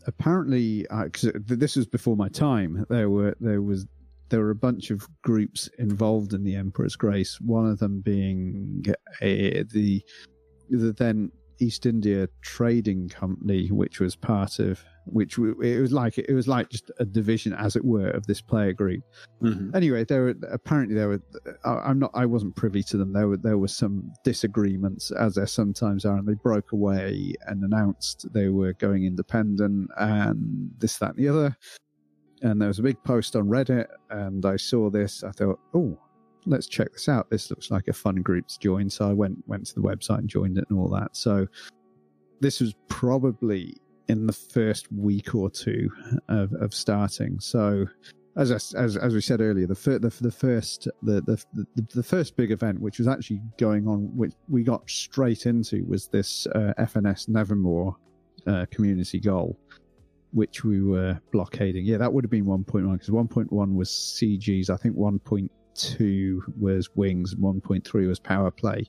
apparently, 0.07 0.88
uh, 0.88 1.09
this 1.45 1.76
was 1.76 1.86
before 1.86 2.15
my 2.15 2.30
time, 2.30 2.86
there 2.89 3.09
were 3.09 3.36
there 3.39 3.61
was 3.61 3.86
there 4.30 4.39
were 4.41 4.51
a 4.51 4.55
bunch 4.55 4.89
of 4.91 5.07
groups 5.23 5.69
involved 5.78 6.34
in 6.34 6.43
the 6.43 6.55
Emperor's 6.55 6.95
Grace. 6.95 7.39
One 7.41 7.67
of 7.67 7.80
them 7.80 8.01
being 8.01 8.86
a, 9.21 9.63
the 9.63 10.03
the 10.69 10.93
then 10.93 11.32
East 11.59 11.85
India 11.85 12.27
Trading 12.41 13.09
Company, 13.09 13.67
which 13.67 13.99
was 13.99 14.15
part 14.15 14.59
of 14.59 14.83
which 15.05 15.37
it 15.37 15.79
was 15.79 15.93
like 15.93 16.17
it 16.17 16.33
was 16.33 16.47
like 16.47 16.69
just 16.69 16.91
a 16.99 17.05
division, 17.05 17.53
as 17.53 17.75
it 17.75 17.85
were, 17.85 18.09
of 18.09 18.25
this 18.25 18.41
player 18.41 18.73
group. 18.73 19.03
Mm-hmm. 19.41 19.75
Anyway, 19.75 20.03
there 20.03 20.23
were 20.23 20.35
apparently 20.51 20.95
there 20.95 21.09
were. 21.09 21.21
I'm 21.63 21.99
not. 21.99 22.11
I 22.13 22.25
wasn't 22.25 22.55
privy 22.55 22.83
to 22.83 22.97
them. 22.97 23.13
There 23.13 23.27
were 23.27 23.37
there 23.37 23.57
were 23.57 23.67
some 23.67 24.11
disagreements, 24.23 25.11
as 25.11 25.35
there 25.35 25.47
sometimes 25.47 26.05
are, 26.05 26.17
and 26.17 26.27
they 26.27 26.33
broke 26.33 26.71
away 26.71 27.33
and 27.47 27.63
announced 27.63 28.27
they 28.33 28.49
were 28.49 28.73
going 28.73 29.05
independent 29.05 29.89
and 29.97 30.71
this, 30.77 30.97
that, 30.97 31.15
and 31.15 31.17
the 31.17 31.29
other. 31.29 31.57
And 32.41 32.61
there 32.61 32.67
was 32.67 32.79
a 32.79 32.83
big 32.83 33.01
post 33.03 33.35
on 33.35 33.47
Reddit, 33.47 33.87
and 34.09 34.45
I 34.45 34.57
saw 34.57 34.89
this. 34.89 35.23
I 35.23 35.31
thought, 35.31 35.59
oh, 35.73 35.97
let's 36.45 36.67
check 36.67 36.93
this 36.93 37.09
out. 37.09 37.29
This 37.29 37.49
looks 37.49 37.71
like 37.71 37.87
a 37.87 37.93
fun 37.93 38.15
group 38.17 38.47
to 38.47 38.59
join. 38.59 38.89
So 38.89 39.09
I 39.09 39.13
went 39.13 39.37
went 39.47 39.65
to 39.67 39.75
the 39.75 39.81
website 39.81 40.19
and 40.19 40.29
joined 40.29 40.57
it 40.57 40.65
and 40.69 40.79
all 40.79 40.89
that. 40.89 41.15
So 41.15 41.47
this 42.39 42.59
was 42.59 42.73
probably 42.87 43.75
in 44.07 44.27
the 44.27 44.33
first 44.33 44.91
week 44.91 45.33
or 45.33 45.49
two 45.49 45.89
of, 46.29 46.53
of 46.53 46.73
starting. 46.73 47.39
So 47.39 47.87
as, 48.37 48.51
I, 48.51 48.55
as 48.77 48.97
as 48.97 49.13
we 49.13 49.21
said 49.21 49.41
earlier, 49.41 49.65
the 49.67 49.75
fir- 49.75 49.99
the, 49.99 50.13
the 50.21 50.31
first 50.31 50.87
the, 51.01 51.21
the 51.21 51.43
the 51.53 51.87
the 51.93 52.03
first 52.03 52.35
big 52.35 52.51
event, 52.51 52.81
which 52.81 52.99
was 52.99 53.07
actually 53.07 53.41
going 53.57 53.87
on, 53.87 54.15
which 54.15 54.33
we 54.49 54.63
got 54.63 54.89
straight 54.89 55.45
into, 55.45 55.85
was 55.85 56.07
this 56.07 56.45
uh, 56.47 56.73
FNS 56.77 57.29
Nevermore 57.29 57.95
uh, 58.45 58.65
community 58.71 59.19
goal, 59.19 59.57
which 60.33 60.63
we 60.63 60.81
were 60.81 61.19
blockading. 61.31 61.85
Yeah, 61.85 61.97
that 61.97 62.11
would 62.11 62.25
have 62.25 62.31
been 62.31 62.45
1.1 62.45 62.91
because 62.91 63.09
1.1 63.09 63.73
was 63.73 63.89
CGs. 63.89 64.69
I 64.69 64.75
think 64.75 64.97
1.2 64.97 65.49
was 66.59 66.89
Wings, 66.95 67.34
and 67.34 67.41
1.3 67.41 68.07
was 68.07 68.19
Power 68.19 68.51
Play. 68.51 68.88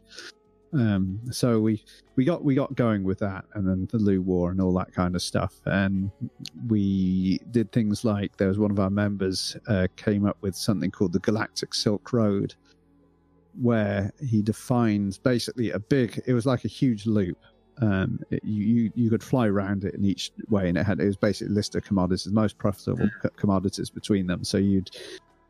Um, 0.72 1.20
so 1.30 1.61
we 1.61 1.84
we 2.16 2.24
got 2.24 2.45
we 2.45 2.55
got 2.55 2.74
going 2.74 3.05
with 3.05 3.18
that, 3.20 3.45
and 3.55 3.66
then 3.66 3.89
the 3.91 3.99
Lugh 3.99 4.24
War 4.24 4.51
and 4.51 4.61
all 4.61 4.72
that 4.74 4.93
kind 4.93 5.14
of 5.14 5.22
stuff. 5.22 5.55
And 5.64 6.11
we 6.68 7.41
did 7.51 7.72
things 7.72 8.05
like 8.05 8.37
there 8.37 8.49
was 8.49 8.59
one 8.59 8.70
of 8.70 8.80
our 8.80 8.91
members 8.91 9.57
uh, 9.68 9.87
came 9.97 10.26
up 10.26 10.37
with 10.41 10.55
something 10.55 10.91
called 10.91 11.12
the 11.12 11.20
Galactic 11.20 11.72
Silk 11.72 12.12
Road, 12.12 12.55
where 13.61 14.12
he 14.20 14.43
defines 14.43 15.18
basically 15.18 15.70
a 15.70 15.78
big. 15.78 16.20
It 16.26 16.34
was 16.34 16.47
like 16.47 16.64
a 16.64 16.68
huge 16.68 17.07
loop. 17.07 17.39
Um, 17.80 18.20
it, 18.30 18.43
you, 18.43 18.91
you 18.95 19.11
could 19.11 19.22
fly 19.22 19.47
around 19.49 19.84
it 19.84 19.95
in 19.95 20.05
each 20.05 20.32
way, 20.49 20.68
and 20.68 20.76
it 20.76 20.84
had 20.84 21.01
it 21.01 21.07
was 21.07 21.16
basically 21.16 21.53
a 21.53 21.57
list 21.57 21.74
of 21.74 21.84
commodities, 21.84 22.32
most 22.32 22.59
profitable 22.59 23.09
commodities 23.37 23.89
between 23.89 24.26
them. 24.26 24.45
So 24.45 24.59
you'd 24.59 24.91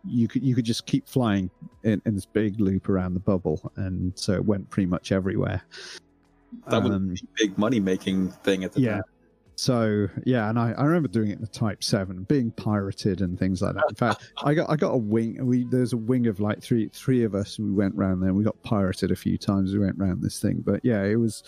you 0.07 0.29
could 0.29 0.43
you 0.43 0.55
could 0.55 0.65
just 0.65 0.87
keep 0.87 1.09
flying 1.09 1.51
in, 1.83 2.01
in, 2.07 2.15
this 2.15 2.27
big 2.27 2.61
loop 2.61 2.89
around 2.89 3.15
the 3.15 3.21
bubble, 3.21 3.73
and 3.77 4.13
so 4.17 4.33
it 4.35 4.45
went 4.45 4.69
pretty 4.71 4.87
much 4.87 5.13
everywhere. 5.13 5.63
That 6.69 6.83
was 6.83 6.93
um, 6.93 7.15
a 7.15 7.27
big 7.37 7.59
money 7.59 7.81
making 7.81 8.31
thing 8.31 8.65
at 8.65 8.73
the 8.73 8.81
yeah. 8.81 8.91
time. 8.93 9.03
So 9.57 10.09
yeah, 10.25 10.51
and 10.51 10.59
I, 10.59 10.73
I 10.73 10.85
remember 10.85 11.09
doing 11.09 11.31
it 11.31 11.37
in 11.37 11.41
the 11.41 11.47
Type 11.47 11.83
Seven, 11.83 12.25
being 12.25 12.51
pirated 12.51 13.23
and 13.23 13.39
things 13.39 13.63
like 13.63 13.75
that. 13.75 13.85
In 13.89 13.95
fact, 13.95 14.33
I 14.45 14.55
got 14.55 14.71
I 14.71 14.77
got 14.77 14.93
a 14.93 14.99
wing. 14.99 15.45
We 15.45 15.65
there's 15.65 15.95
a 15.95 15.97
wing 15.97 16.27
of 16.27 16.41
like 16.41 16.63
three 16.63 16.89
three 16.93 17.25
of 17.25 17.35
us. 17.35 17.59
We 17.59 17.73
went 17.73 17.95
around 17.97 18.21
there. 18.21 18.35
We 18.35 18.45
got 18.45 18.63
pirated 18.63 19.11
a 19.11 19.17
few 19.17 19.39
times. 19.39 19.73
We 19.73 19.81
went 19.81 19.99
around 19.99 20.23
this 20.23 20.41
thing, 20.41 20.63
but 20.65 20.81
yeah, 20.85 21.03
it 21.05 21.17
was 21.17 21.43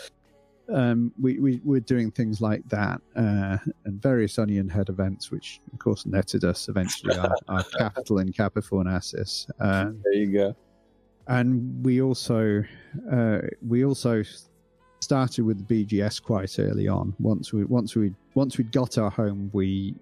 um, 0.72 1.12
we, 1.20 1.38
we 1.38 1.60
were 1.64 1.80
doing 1.80 2.10
things 2.10 2.40
like 2.40 2.66
that 2.68 3.00
uh, 3.16 3.56
and 3.84 4.02
various 4.02 4.38
onion 4.38 4.68
head 4.68 4.88
events, 4.88 5.30
which 5.30 5.60
of 5.72 5.78
course 5.78 6.04
netted 6.06 6.44
us 6.44 6.68
eventually 6.68 7.16
our, 7.16 7.34
our 7.48 7.64
capital 7.78 8.18
in 8.18 8.32
Kappa 8.32 8.60
Fornacis. 8.60 9.50
Uh, 9.60 9.92
there 10.04 10.12
you 10.12 10.32
go. 10.32 10.56
And 11.26 11.84
we 11.84 12.00
also 12.00 12.62
uh, 13.10 13.38
we 13.66 13.84
also 13.84 14.22
started 15.00 15.44
with 15.44 15.66
the 15.66 15.84
BGS 15.84 16.22
quite 16.22 16.58
early 16.58 16.88
on. 16.88 17.14
Once 17.18 17.52
we 17.52 17.64
once 17.64 17.94
we 17.94 18.12
once 18.34 18.58
we'd 18.58 18.72
got 18.72 18.98
our 18.98 19.10
home, 19.10 19.50
we 19.52 19.94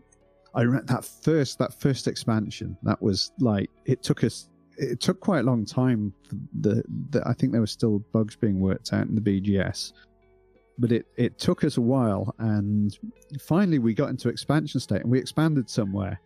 I 0.55 0.63
remember 0.63 0.93
that 0.93 1.05
first 1.05 1.59
that 1.59 1.79
first 1.81 2.07
expansion. 2.07 2.77
That 2.83 3.01
was 3.03 3.33
like 3.39 3.71
it 3.85 4.03
took 4.03 4.25
us 4.25 4.49
it 4.79 5.01
took 5.01 5.21
quite 5.21 5.41
a 5.41 5.43
long 5.43 5.65
time. 5.65 6.13
The, 6.61 6.83
the 7.11 7.23
I 7.27 7.33
think 7.33 7.53
there 7.53 7.61
were 7.61 7.67
still 7.67 8.01
bugs 8.13 8.37
being 8.37 8.61
worked 8.61 8.93
out 8.93 9.07
in 9.07 9.15
the 9.15 9.21
BGS 9.21 9.93
but 10.79 10.93
it 10.93 11.07
it 11.17 11.39
took 11.39 11.65
us 11.65 11.77
a 11.77 11.81
while, 11.81 12.35
and 12.39 12.99
finally 13.41 13.79
we 13.79 13.95
got 13.95 14.11
into 14.11 14.29
expansion 14.29 14.81
state, 14.81 15.03
and 15.03 15.11
we 15.11 15.19
expanded 15.19 15.69
somewhere. 15.71 16.21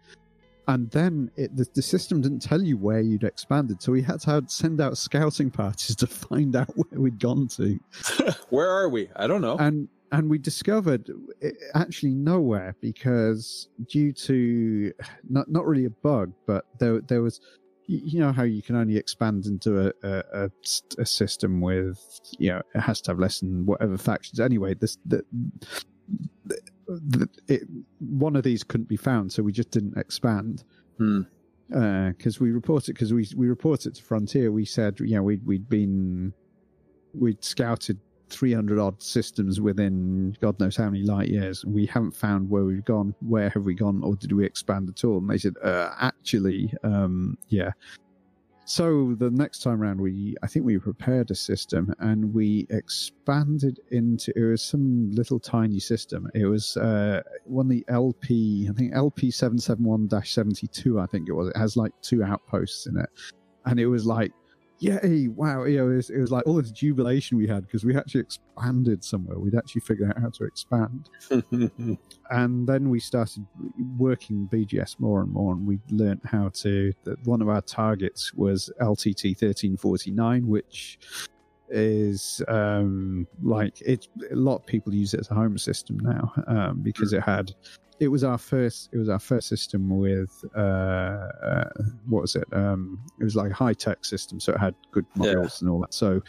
And 0.68 0.88
then 0.92 1.32
it, 1.36 1.56
the, 1.56 1.66
the 1.74 1.82
system 1.82 2.20
didn't 2.20 2.40
tell 2.40 2.62
you 2.62 2.76
where 2.76 3.00
you'd 3.00 3.24
expanded, 3.24 3.82
so 3.82 3.90
we 3.92 4.02
had 4.02 4.20
to 4.20 4.44
send 4.46 4.80
out 4.80 4.96
scouting 4.98 5.50
parties 5.62 5.96
to 5.96 6.06
find 6.06 6.54
out 6.54 6.68
where 6.76 7.00
we'd 7.00 7.18
gone 7.18 7.48
to. 7.48 7.78
where 8.50 8.70
are 8.70 8.88
we? 8.88 9.08
I 9.16 9.26
don't 9.26 9.40
know. 9.40 9.56
And 9.58 9.88
and 10.12 10.28
we 10.28 10.38
discovered 10.38 11.10
eh, 11.42 11.50
actually 11.74 12.14
nowhere 12.14 12.74
because 12.80 13.68
due 13.88 14.12
to 14.12 14.92
not 15.28 15.50
not 15.50 15.66
really 15.66 15.86
a 15.86 15.90
bug, 15.90 16.32
but 16.46 16.66
there 16.78 17.00
there 17.00 17.22
was 17.22 17.40
you 17.90 18.20
know 18.20 18.32
how 18.32 18.44
you 18.44 18.62
can 18.62 18.76
only 18.76 18.96
expand 18.96 19.46
into 19.46 19.88
a, 19.88 19.92
a, 20.02 20.50
a, 20.98 21.04
system 21.04 21.60
with 21.60 21.98
you 22.38 22.50
know 22.50 22.62
it 22.74 22.80
has 22.80 23.00
to 23.00 23.10
have 23.10 23.18
less 23.18 23.40
than 23.40 23.66
whatever 23.66 23.98
factions. 23.98 24.38
Anyway 24.38 24.74
this 24.74 24.96
the, 25.04 25.24
the, 26.46 26.58
the 26.86 27.28
it, 27.48 27.62
one 27.98 28.36
of 28.36 28.44
these 28.44 28.62
couldn't 28.62 28.88
be 28.88 28.96
found 28.96 29.32
so 29.32 29.42
we 29.42 29.52
just 29.52 29.70
didn't 29.70 29.96
expand. 29.96 30.62
Because 30.98 31.26
hmm. 31.72 31.74
uh, 31.74 32.30
we 32.40 32.52
reported 32.52 32.94
because 32.94 33.12
we 33.12 33.26
we 33.36 33.48
reported 33.48 33.96
to 33.96 34.02
frontier. 34.02 34.52
We 34.52 34.64
said 34.64 35.00
you 35.00 35.16
know 35.16 35.22
we'd, 35.22 35.44
we'd 35.44 35.68
been 35.68 36.32
we'd 37.12 37.44
scouted 37.44 37.98
300 38.30 38.78
odd 38.78 39.02
systems 39.02 39.60
within 39.60 40.36
God 40.40 40.58
knows 40.60 40.76
how 40.76 40.90
many 40.90 41.02
light 41.02 41.28
years. 41.28 41.64
We 41.64 41.86
haven't 41.86 42.14
found 42.14 42.48
where 42.48 42.64
we've 42.64 42.84
gone. 42.84 43.14
Where 43.20 43.50
have 43.50 43.64
we 43.64 43.74
gone, 43.74 44.02
or 44.02 44.16
did 44.16 44.32
we 44.32 44.44
expand 44.44 44.88
at 44.88 45.04
all? 45.04 45.18
And 45.18 45.28
they 45.28 45.38
said, 45.38 45.54
uh, 45.62 45.94
actually, 46.00 46.72
um, 46.82 47.36
yeah. 47.48 47.72
So 48.70 49.16
the 49.18 49.32
next 49.32 49.62
time 49.62 49.82
around, 49.82 50.00
we 50.00 50.36
I 50.44 50.46
think 50.46 50.64
we 50.64 50.78
prepared 50.78 51.32
a 51.32 51.34
system 51.34 51.92
and 51.98 52.32
we 52.32 52.68
expanded 52.70 53.80
into 53.90 54.32
it 54.36 54.44
was 54.44 54.62
some 54.62 55.10
little 55.10 55.40
tiny 55.40 55.80
system. 55.80 56.30
It 56.34 56.46
was 56.46 56.76
uh, 56.76 57.22
one 57.46 57.66
the 57.66 57.84
LP 57.88 58.68
I 58.70 58.72
think 58.74 58.94
LP 58.94 59.32
seven 59.32 59.58
seven 59.58 59.84
one 59.84 60.08
seventy 60.24 60.68
two 60.68 61.00
I 61.00 61.06
think 61.06 61.28
it 61.28 61.32
was. 61.32 61.48
It 61.48 61.56
has 61.56 61.76
like 61.76 61.92
two 62.00 62.22
outposts 62.22 62.86
in 62.86 62.96
it, 62.96 63.08
and 63.64 63.80
it 63.80 63.88
was 63.88 64.06
like 64.06 64.30
yay, 64.80 65.28
wow, 65.28 65.64
you 65.64 65.76
know, 65.76 65.90
it 65.90 65.96
was, 65.96 66.10
it 66.10 66.18
was 66.18 66.30
like 66.30 66.46
all 66.46 66.54
this 66.54 66.70
jubilation 66.70 67.36
we 67.36 67.46
had 67.46 67.66
because 67.66 67.84
we 67.84 67.96
actually 67.96 68.22
expanded 68.22 69.04
somewhere. 69.04 69.38
We'd 69.38 69.54
actually 69.54 69.82
figured 69.82 70.10
out 70.10 70.20
how 70.20 70.30
to 70.30 70.44
expand. 70.44 71.10
and 72.30 72.66
then 72.66 72.88
we 72.88 72.98
started 72.98 73.46
working 73.98 74.48
BGS 74.50 74.98
more 74.98 75.20
and 75.20 75.30
more, 75.30 75.52
and 75.52 75.66
we 75.66 75.78
learned 75.90 76.22
how 76.24 76.48
to. 76.54 76.92
That 77.04 77.24
one 77.26 77.42
of 77.42 77.48
our 77.48 77.60
targets 77.60 78.32
was 78.32 78.70
LTT 78.80 79.40
1349, 79.40 80.48
which 80.48 80.98
is 81.68 82.42
um, 82.48 83.26
like 83.42 83.80
it. 83.82 84.08
A 84.32 84.34
lot 84.34 84.56
of 84.56 84.66
people 84.66 84.94
use 84.94 85.12
it 85.12 85.20
as 85.20 85.30
a 85.30 85.34
home 85.34 85.58
system 85.58 85.98
now 85.98 86.32
um, 86.46 86.80
because 86.80 87.12
it 87.12 87.22
had 87.22 87.52
it 88.00 88.08
was 88.08 88.24
our 88.24 88.38
first 88.38 88.88
it 88.92 88.98
was 88.98 89.08
our 89.08 89.18
first 89.18 89.46
system 89.46 89.98
with 89.98 90.44
uh, 90.56 90.60
uh, 90.60 91.70
what 92.08 92.22
was 92.22 92.34
it? 92.34 92.48
Um, 92.52 92.98
it 93.20 93.24
was 93.24 93.36
like 93.36 93.50
a 93.50 93.54
high 93.54 93.74
tech 93.74 94.04
system 94.04 94.40
so 94.40 94.52
it 94.52 94.58
had 94.58 94.74
good 94.90 95.06
models 95.14 95.58
yeah. 95.60 95.66
and 95.66 95.70
all 95.70 95.80
that. 95.80 95.94
So 95.94 96.20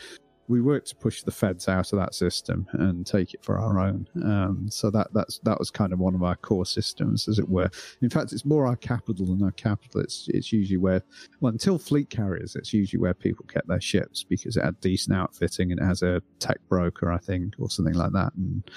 we 0.49 0.59
worked 0.59 0.89
to 0.89 0.95
push 0.97 1.23
the 1.23 1.31
feds 1.31 1.69
out 1.69 1.93
of 1.93 1.99
that 1.99 2.13
system 2.13 2.67
and 2.73 3.07
take 3.07 3.33
it 3.33 3.41
for 3.41 3.57
our 3.57 3.79
own. 3.79 4.05
Um, 4.21 4.67
so 4.69 4.91
that 4.91 5.07
that's 5.13 5.39
that 5.39 5.57
was 5.57 5.71
kind 5.71 5.93
of 5.93 5.99
one 5.99 6.13
of 6.13 6.23
our 6.23 6.35
core 6.35 6.65
systems 6.65 7.29
as 7.29 7.39
it 7.39 7.47
were. 7.47 7.69
In 8.01 8.09
fact 8.09 8.33
it's 8.33 8.43
more 8.43 8.67
our 8.67 8.75
capital 8.75 9.25
than 9.25 9.41
our 9.41 9.51
capital. 9.51 10.01
It's 10.01 10.27
it's 10.27 10.51
usually 10.51 10.77
where 10.77 11.01
well 11.39 11.53
until 11.53 11.79
fleet 11.79 12.09
carriers 12.09 12.57
it's 12.57 12.73
usually 12.73 12.99
where 12.99 13.13
people 13.13 13.45
get 13.51 13.65
their 13.67 13.79
ships 13.79 14.23
because 14.23 14.57
it 14.57 14.63
had 14.65 14.79
decent 14.81 15.15
outfitting 15.15 15.71
and 15.71 15.79
it 15.79 15.85
has 15.85 16.01
a 16.01 16.21
tech 16.39 16.57
broker 16.67 17.11
i 17.11 17.17
think 17.17 17.53
or 17.59 17.69
something 17.69 17.95
like 17.95 18.11
that. 18.11 18.33
And 18.35 18.69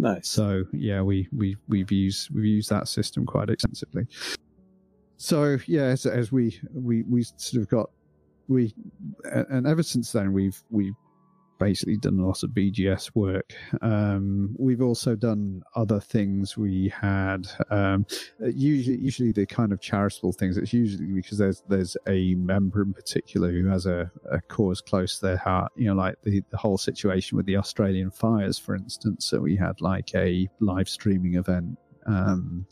Nice. 0.00 0.30
So 0.30 0.64
yeah, 0.72 1.02
we 1.02 1.28
we 1.30 1.56
we've 1.68 1.92
used 1.92 2.30
we've 2.34 2.46
used 2.46 2.70
that 2.70 2.88
system 2.88 3.26
quite 3.26 3.50
extensively. 3.50 4.06
So 5.18 5.58
yeah, 5.66 5.82
as, 5.82 6.06
as 6.06 6.32
we 6.32 6.58
we 6.72 7.02
we 7.02 7.22
sort 7.22 7.62
of 7.62 7.68
got 7.68 7.90
we 8.48 8.74
and 9.24 9.66
ever 9.66 9.82
since 9.82 10.10
then 10.10 10.32
we've 10.32 10.58
we've 10.70 10.94
basically 11.60 11.98
done 11.98 12.18
a 12.18 12.26
lot 12.26 12.42
of 12.42 12.50
BGS 12.50 13.12
work. 13.14 13.54
Um, 13.82 14.56
we've 14.58 14.80
also 14.80 15.14
done 15.14 15.62
other 15.76 16.00
things. 16.00 16.56
We 16.56 16.88
had 16.88 17.46
um, 17.70 18.06
usually 18.40 18.96
usually 18.96 19.30
the 19.30 19.46
kind 19.46 19.72
of 19.72 19.80
charitable 19.80 20.32
things. 20.32 20.56
It's 20.56 20.72
usually 20.72 21.06
because 21.06 21.38
there's 21.38 21.62
there's 21.68 21.96
a 22.08 22.34
member 22.34 22.82
in 22.82 22.92
particular 22.92 23.52
who 23.52 23.68
has 23.68 23.86
a, 23.86 24.10
a 24.32 24.40
cause 24.40 24.80
close 24.80 25.20
to 25.20 25.26
their 25.26 25.36
heart. 25.36 25.70
You 25.76 25.88
know, 25.88 25.94
like 25.94 26.16
the, 26.24 26.42
the 26.50 26.56
whole 26.56 26.78
situation 26.78 27.36
with 27.36 27.46
the 27.46 27.58
Australian 27.58 28.10
fires, 28.10 28.58
for 28.58 28.74
instance. 28.74 29.26
So 29.26 29.38
we 29.38 29.54
had 29.54 29.80
like 29.80 30.12
a 30.14 30.48
live 30.58 30.88
streaming 30.88 31.34
event 31.34 31.78
um, 32.06 32.66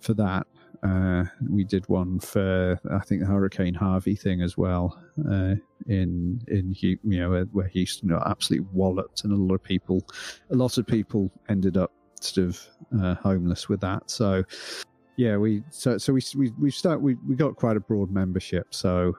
for 0.00 0.12
that. 0.14 0.46
Uh, 0.82 1.24
we 1.48 1.64
did 1.64 1.88
one 1.88 2.18
for 2.18 2.78
I 2.90 2.98
think 3.00 3.20
the 3.20 3.26
Hurricane 3.26 3.74
Harvey 3.74 4.14
thing 4.14 4.42
as 4.42 4.56
well 4.56 5.00
uh, 5.30 5.54
in 5.86 6.40
in 6.48 6.74
you 6.78 6.98
know 7.02 7.46
where, 7.52 7.68
Houston 7.68 8.08
got 8.08 8.26
absolutely 8.26 8.68
walloped 8.72 9.24
and 9.24 9.32
a 9.32 9.36
lot 9.36 9.54
of 9.54 9.62
people 9.62 10.06
a 10.50 10.56
lot 10.56 10.78
of 10.78 10.86
people 10.86 11.30
ended 11.48 11.76
up 11.76 11.92
sort 12.20 12.48
of 12.48 12.68
uh, 13.00 13.14
homeless 13.14 13.68
with 13.68 13.80
that. 13.80 14.10
So 14.10 14.44
yeah, 15.16 15.36
we 15.36 15.62
so 15.70 15.98
so 15.98 16.12
we 16.12 16.22
we 16.36 16.52
we 16.60 16.70
start 16.70 17.00
we 17.00 17.16
we 17.26 17.34
got 17.34 17.56
quite 17.56 17.76
a 17.76 17.80
broad 17.80 18.10
membership. 18.10 18.74
So 18.74 19.16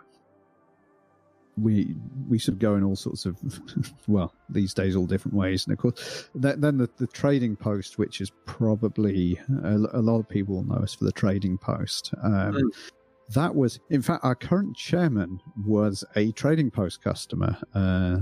we 1.57 1.95
we 2.29 2.37
sort 2.37 2.53
of 2.53 2.59
go 2.59 2.75
in 2.75 2.83
all 2.83 2.95
sorts 2.95 3.25
of 3.25 3.37
well 4.07 4.33
these 4.49 4.73
days 4.73 4.95
all 4.95 5.05
different 5.05 5.35
ways 5.35 5.65
and 5.65 5.73
of 5.73 5.79
course 5.79 6.29
then 6.35 6.77
the, 6.77 6.89
the 6.97 7.07
trading 7.07 7.55
post 7.55 7.97
which 7.97 8.21
is 8.21 8.31
probably 8.45 9.39
a, 9.63 9.75
a, 9.93 10.01
lot 10.01 10.19
of 10.19 10.29
people 10.29 10.63
know 10.63 10.75
us 10.75 10.93
for 10.93 11.05
the 11.05 11.11
trading 11.11 11.57
post 11.57 12.13
um, 12.23 12.53
mm. 12.53 12.61
that 13.29 13.53
was 13.53 13.79
in 13.89 14.01
fact 14.01 14.23
our 14.23 14.35
current 14.35 14.75
chairman 14.75 15.39
was 15.65 16.03
a 16.15 16.31
trading 16.33 16.69
post 16.69 17.01
customer 17.01 17.57
uh, 17.73 18.17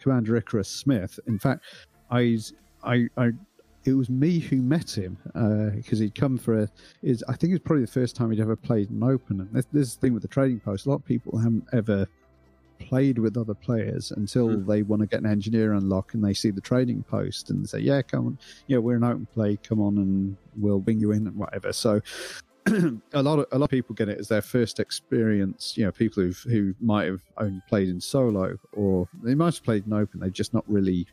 commander 0.00 0.36
icarus 0.36 0.68
smith 0.68 1.20
in 1.26 1.38
fact 1.38 1.62
i 2.10 2.36
i, 2.82 3.06
I 3.16 3.30
it 3.84 3.94
was 3.94 4.08
me 4.08 4.38
who 4.38 4.62
met 4.62 4.96
him 4.96 5.18
because 5.76 6.00
uh, 6.00 6.04
he'd 6.04 6.14
come 6.14 6.38
for 6.38 6.62
a. 6.62 6.68
Is 7.02 7.24
I 7.28 7.34
think 7.34 7.52
it's 7.52 7.64
probably 7.64 7.84
the 7.84 7.90
first 7.90 8.14
time 8.14 8.30
he'd 8.30 8.40
ever 8.40 8.54
played 8.54 8.90
an 8.90 9.02
open. 9.02 9.40
And 9.40 9.52
this, 9.52 9.66
this 9.72 9.94
thing 9.96 10.12
with 10.12 10.22
the 10.22 10.28
trading 10.28 10.60
post, 10.60 10.86
a 10.86 10.90
lot 10.90 10.96
of 10.96 11.04
people 11.04 11.36
haven't 11.36 11.66
ever 11.72 12.06
played 12.88 13.18
with 13.18 13.36
other 13.36 13.54
players 13.54 14.12
until 14.12 14.48
mm. 14.48 14.66
they 14.66 14.82
want 14.82 15.00
to 15.00 15.06
get 15.06 15.20
an 15.20 15.26
engineer 15.26 15.74
unlock 15.74 16.14
and 16.14 16.24
they 16.24 16.34
see 16.34 16.50
the 16.50 16.60
trading 16.60 17.02
post 17.02 17.50
and 17.50 17.68
say, 17.68 17.78
"Yeah, 17.78 18.02
come 18.02 18.26
on, 18.26 18.38
yeah, 18.66 18.78
we're 18.78 18.96
an 18.96 19.04
open 19.04 19.26
play. 19.32 19.56
Come 19.56 19.80
on, 19.80 19.98
and 19.98 20.36
we'll 20.56 20.80
bring 20.80 21.00
you 21.00 21.12
in 21.12 21.26
and 21.26 21.36
whatever." 21.36 21.72
So. 21.72 22.00
a 23.12 23.20
lot 23.20 23.40
of 23.40 23.46
a 23.50 23.58
lot 23.58 23.64
of 23.64 23.70
people 23.70 23.92
get 23.92 24.08
it 24.08 24.20
as 24.20 24.28
their 24.28 24.40
first 24.40 24.78
experience. 24.78 25.76
You 25.76 25.84
know, 25.84 25.90
people 25.90 26.22
who 26.22 26.30
who 26.48 26.76
might 26.80 27.06
have 27.06 27.20
only 27.36 27.60
played 27.68 27.88
in 27.88 28.00
solo, 28.00 28.56
or 28.72 29.08
they 29.20 29.34
might 29.34 29.54
have 29.54 29.64
played 29.64 29.84
in 29.84 29.92
open. 29.92 30.20
They've 30.20 30.32
just 30.32 30.54
not 30.54 30.62
really 30.68 31.08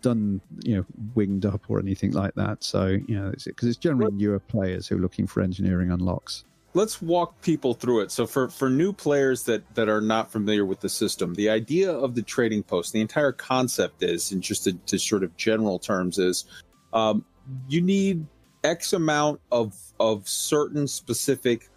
done 0.00 0.40
you 0.64 0.76
know 0.76 0.84
winged 1.14 1.44
up 1.44 1.60
or 1.68 1.78
anything 1.78 2.12
like 2.12 2.34
that. 2.36 2.64
So 2.64 2.86
you 2.86 3.20
know, 3.20 3.30
because 3.30 3.46
it's, 3.46 3.62
it's, 3.62 3.76
generally 3.76 4.14
newer 4.14 4.38
players 4.38 4.88
who 4.88 4.96
are 4.96 5.00
looking 5.00 5.26
for 5.26 5.42
engineering 5.42 5.90
unlocks 5.90 6.44
let's 6.74 7.00
walk 7.02 7.40
people 7.42 7.74
through 7.74 8.00
it. 8.00 8.10
So 8.10 8.26
for 8.26 8.48
for 8.48 8.68
new 8.70 8.92
players 8.92 9.44
that 9.44 9.62
that 9.74 9.88
are 9.88 10.00
not 10.00 10.30
familiar 10.30 10.64
with 10.64 10.80
the 10.80 10.88
system, 10.88 11.34
the 11.34 11.48
idea 11.48 11.90
of 11.92 12.14
the 12.14 12.22
trading 12.22 12.62
post, 12.62 12.92
the 12.92 13.00
entire 13.00 13.32
concept 13.32 14.02
is, 14.02 14.32
and 14.32 14.42
just 14.42 14.64
to, 14.64 14.72
to 14.72 14.98
sort 14.98 15.22
of 15.22 15.36
general 15.36 15.78
terms, 15.78 16.18
is 16.18 16.44
um, 16.92 17.24
you 17.68 17.80
need 17.80 18.26
X 18.64 18.92
amount 18.92 19.40
of 19.50 19.74
of 19.98 20.28
certain 20.28 20.86
specific 20.86 21.68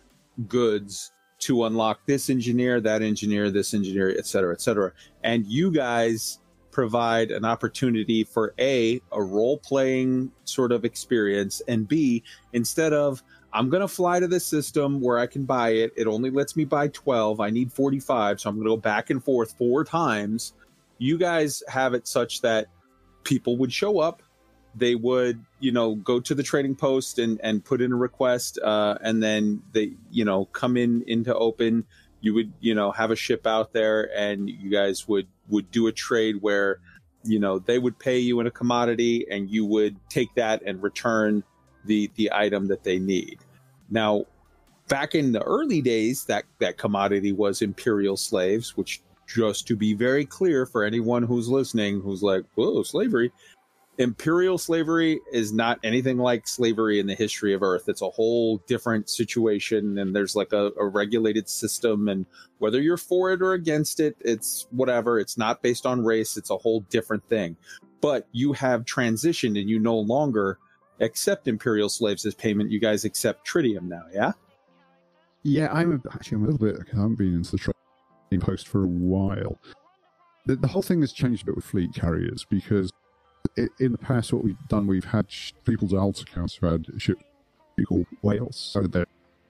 goods 0.48 1.12
to 1.40 1.66
unlock 1.66 2.06
this 2.06 2.30
engineer, 2.30 2.80
that 2.80 3.02
engineer, 3.02 3.50
this 3.50 3.74
engineer, 3.74 4.14
et 4.16 4.28
cetera, 4.28 4.54
et 4.54 4.62
cetera. 4.62 4.92
And 5.24 5.46
you 5.48 5.72
guys 5.72 6.40
provide 6.72 7.32
an 7.32 7.44
opportunity 7.44 8.24
for 8.24 8.54
a 8.60 9.02
a 9.12 9.22
role 9.22 9.58
playing 9.58 10.32
sort 10.46 10.72
of 10.72 10.86
experience, 10.86 11.62
and 11.68 11.88
b 11.88 12.24
instead 12.54 12.94
of 12.94 13.24
I'm 13.54 13.70
going 13.70 13.82
to 13.82 13.88
fly 13.88 14.20
to 14.20 14.28
this 14.28 14.46
system 14.46 15.02
where 15.02 15.20
I 15.20 15.28
can 15.28 15.44
buy 15.44 15.72
it. 15.72 15.94
It 15.98 16.08
only 16.08 16.30
lets 16.30 16.56
me 16.56 16.64
buy 16.64 16.88
12. 16.90 17.40
I 17.40 17.50
need 17.50 17.72
45. 17.72 18.40
So 18.40 18.50
I'm 18.50 18.56
going 18.56 18.66
to 18.66 18.72
go 18.72 18.78
back 18.78 19.10
and 19.10 19.24
forth 19.24 19.58
four 19.58 19.84
times. 19.84 20.54
You 21.00 21.18
guys 21.18 21.62
have 21.68 21.94
it 21.94 22.08
such 22.08 22.42
that 22.42 22.68
people 23.24 23.58
would 23.58 23.74
show 23.74 24.00
up. 24.00 24.24
They 24.74 24.96
would, 24.96 25.44
you 25.60 25.74
know, 25.74 25.96
go 25.96 26.22
to 26.22 26.34
the 26.34 26.44
trading 26.44 26.76
post 26.76 27.20
and, 27.20 27.42
and 27.44 27.64
put 27.64 27.82
in 27.82 27.92
a 27.92 27.96
request. 27.96 28.58
Uh, 28.64 28.98
and 29.02 29.22
then 29.22 29.62
they, 29.74 29.94
you 30.12 30.24
know, 30.24 30.46
come 30.46 30.78
in 30.78 31.04
into 31.08 31.36
open. 31.36 31.86
You 32.22 32.34
would, 32.36 32.54
you 32.62 32.74
know, 32.74 32.92
have 32.92 33.12
a 33.12 33.18
ship 33.18 33.46
out 33.46 33.74
there 33.74 34.10
and 34.16 34.50
you 34.50 34.70
guys 34.70 35.10
would, 35.10 35.28
would 35.50 35.70
do 35.72 35.88
a 35.88 35.92
trade 35.92 36.38
where, 36.42 36.80
you 37.26 37.40
know, 37.40 37.60
they 37.60 37.80
would 37.80 38.00
pay 38.00 38.20
you 38.20 38.40
in 38.40 38.48
a 38.48 38.52
commodity 38.52 39.26
and 39.30 39.50
you 39.50 39.66
would 39.66 39.98
take 40.10 40.34
that 40.36 40.62
and 40.66 40.82
return 40.82 41.44
the 41.86 42.12
the 42.16 42.32
item 42.34 42.68
that 42.68 42.84
they 42.84 43.00
need. 43.00 43.40
Now, 43.92 44.26
back 44.88 45.14
in 45.14 45.32
the 45.32 45.44
early 45.44 45.82
days, 45.82 46.26
that 46.26 46.46
that 46.60 46.78
commodity 46.78 47.34
was 47.34 47.62
imperial 47.62 48.18
slaves, 48.18 48.76
which 48.76 49.02
just 49.28 49.68
to 49.68 49.76
be 49.76 49.94
very 49.94 50.26
clear 50.26 50.66
for 50.66 50.84
anyone 50.84 51.24
who's 51.24 51.48
listening 51.48 52.02
who's 52.02 52.24
like, 52.24 52.44
whoa, 52.56 52.84
slavery. 52.84 53.32
Imperial 53.98 54.58
slavery 54.58 55.20
is 55.32 55.54
not 55.54 55.80
anything 55.84 56.18
like 56.18 56.48
slavery 56.48 57.00
in 57.00 57.06
the 57.06 57.14
history 57.14 57.54
of 57.54 57.62
Earth. 57.62 57.88
It's 57.88 58.02
a 58.02 58.10
whole 58.10 58.58
different 58.68 59.10
situation, 59.10 59.98
and 60.00 60.16
there's 60.16 60.36
like 60.36 60.54
a, 60.54 60.72
a 60.80 60.86
regulated 60.88 61.48
system. 61.48 62.08
And 62.08 62.26
whether 62.60 62.82
you're 62.82 62.98
for 62.98 63.32
it 63.32 63.42
or 63.42 63.54
against 63.54 64.00
it, 64.00 64.16
it's 64.22 64.68
whatever. 64.72 65.20
It's 65.20 65.38
not 65.38 65.62
based 65.62 65.86
on 65.86 66.04
race, 66.04 66.38
it's 66.38 66.50
a 66.50 66.58
whole 66.58 66.82
different 66.90 67.28
thing. 67.28 67.56
But 68.00 68.28
you 68.32 68.54
have 68.54 68.86
transitioned 68.86 69.60
and 69.60 69.70
you 69.70 69.78
no 69.78 69.98
longer 69.98 70.58
accept 71.02 71.48
imperial 71.48 71.90
slaves 71.90 72.26
as 72.26 72.34
payment. 72.36 72.72
You 72.72 72.80
guys 72.80 73.04
accept 73.06 73.48
tritium 73.48 73.84
now, 73.84 74.04
yeah? 74.14 74.32
Yeah, 75.44 75.72
I'm 75.74 76.02
actually 76.14 76.38
I'm 76.38 76.44
a 76.44 76.46
little 76.52 76.66
bit. 76.66 76.78
I 76.94 76.96
haven't 76.96 77.16
been 77.16 77.34
into 77.36 77.52
the 77.52 77.58
trading 77.58 78.46
post 78.46 78.68
for 78.68 78.84
a 78.84 78.88
while. 78.88 79.58
The, 80.46 80.56
the 80.56 80.68
whole 80.68 80.82
thing 80.82 81.02
has 81.02 81.12
changed 81.14 81.44
a 81.44 81.46
bit 81.48 81.56
with 81.56 81.66
fleet 81.66 81.94
carriers 81.94 82.46
because 82.50 82.92
it, 83.58 83.70
in 83.80 83.92
the 83.92 83.98
past, 83.98 84.32
what 84.34 84.44
we've 84.44 84.58
done, 84.70 84.88
we've 84.88 85.04
had 85.06 85.30
sh- 85.32 85.52
people's 85.66 85.94
alt 85.94 86.22
accounts 86.22 86.56
who 86.56 86.68
had 86.68 86.86
ships 86.98 87.24
called 87.88 88.06
whales. 88.22 88.56
So 88.56 88.84
they're, 88.84 89.06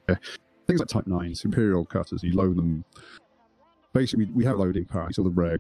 they're 0.08 0.20
things 0.68 0.80
like 0.80 0.88
Type 0.90 1.06
9s, 1.06 1.44
Imperial 1.44 1.86
cutters, 1.86 2.24
you 2.24 2.34
load 2.34 2.56
them. 2.56 2.86
Basically, 3.94 4.26
we, 4.26 4.32
we 4.32 4.46
have 4.46 4.58
loading 4.58 4.86
parties, 4.86 5.18
all 5.18 5.26
the 5.26 5.30
rare 5.32 5.60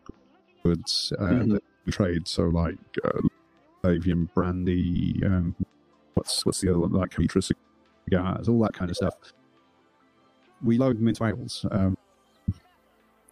goods 0.63 1.11
uh, 1.19 1.23
Mhm. 1.23 1.53
that 1.53 1.63
we 1.85 1.91
trade. 1.91 2.27
So, 2.27 2.43
like 2.43 2.77
uh, 3.03 3.19
Avian 3.85 4.29
brandy, 4.33 5.21
um, 5.25 5.55
what's 6.13 6.45
what's 6.45 6.61
the 6.61 6.69
other 6.69 6.79
one? 6.79 6.91
Like 6.91 7.17
Mitra 7.17 7.41
cigars, 7.41 8.47
all 8.49 8.59
that 8.61 8.73
kind 8.73 8.89
of 8.89 8.97
stuff. 8.97 9.15
We 10.63 10.77
load 10.77 10.97
them 10.97 11.07
into 11.07 11.23
whales. 11.23 11.65
Um, 11.71 11.97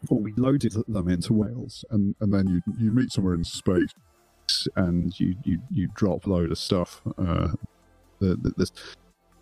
or 0.08 0.20
we 0.20 0.34
loaded 0.38 0.74
them 0.88 1.10
into 1.10 1.34
whales, 1.34 1.84
and, 1.92 2.16
and 2.22 2.34
then 2.34 2.48
you 2.48 2.62
you 2.78 2.92
meet 2.92 3.12
somewhere 3.12 3.34
in 3.34 3.44
space, 3.44 3.94
and 4.76 5.18
you 5.20 5.36
you, 5.44 5.60
you 5.70 5.90
drop 5.96 6.26
a 6.26 6.30
load 6.30 6.52
of 6.52 6.58
stuff. 6.58 7.02
Uh, 7.18 7.50
the, 8.20 8.36
the, 8.36 8.54
this, 8.58 8.72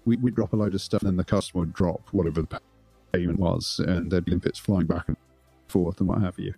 we 0.06 0.18
we 0.18 0.32
drop 0.32 0.54
a 0.54 0.56
load 0.56 0.74
of 0.74 0.82
stuff, 0.82 1.02
and 1.02 1.10
then 1.10 1.18
the 1.18 1.24
customer 1.24 1.62
would 1.62 1.74
drop 1.74 2.02
whatever 2.12 2.42
the 2.42 2.60
payment 3.14 3.40
was, 3.40 3.80
and 3.88 4.12
there'd 4.12 4.26
be 4.26 4.36
bits 4.36 4.60
flying 4.60 4.88
back 4.88 5.08
and 5.08 5.18
forth 5.68 6.00
and 6.00 6.10
what 6.10 6.22
have 6.22 6.38
you 6.40 6.54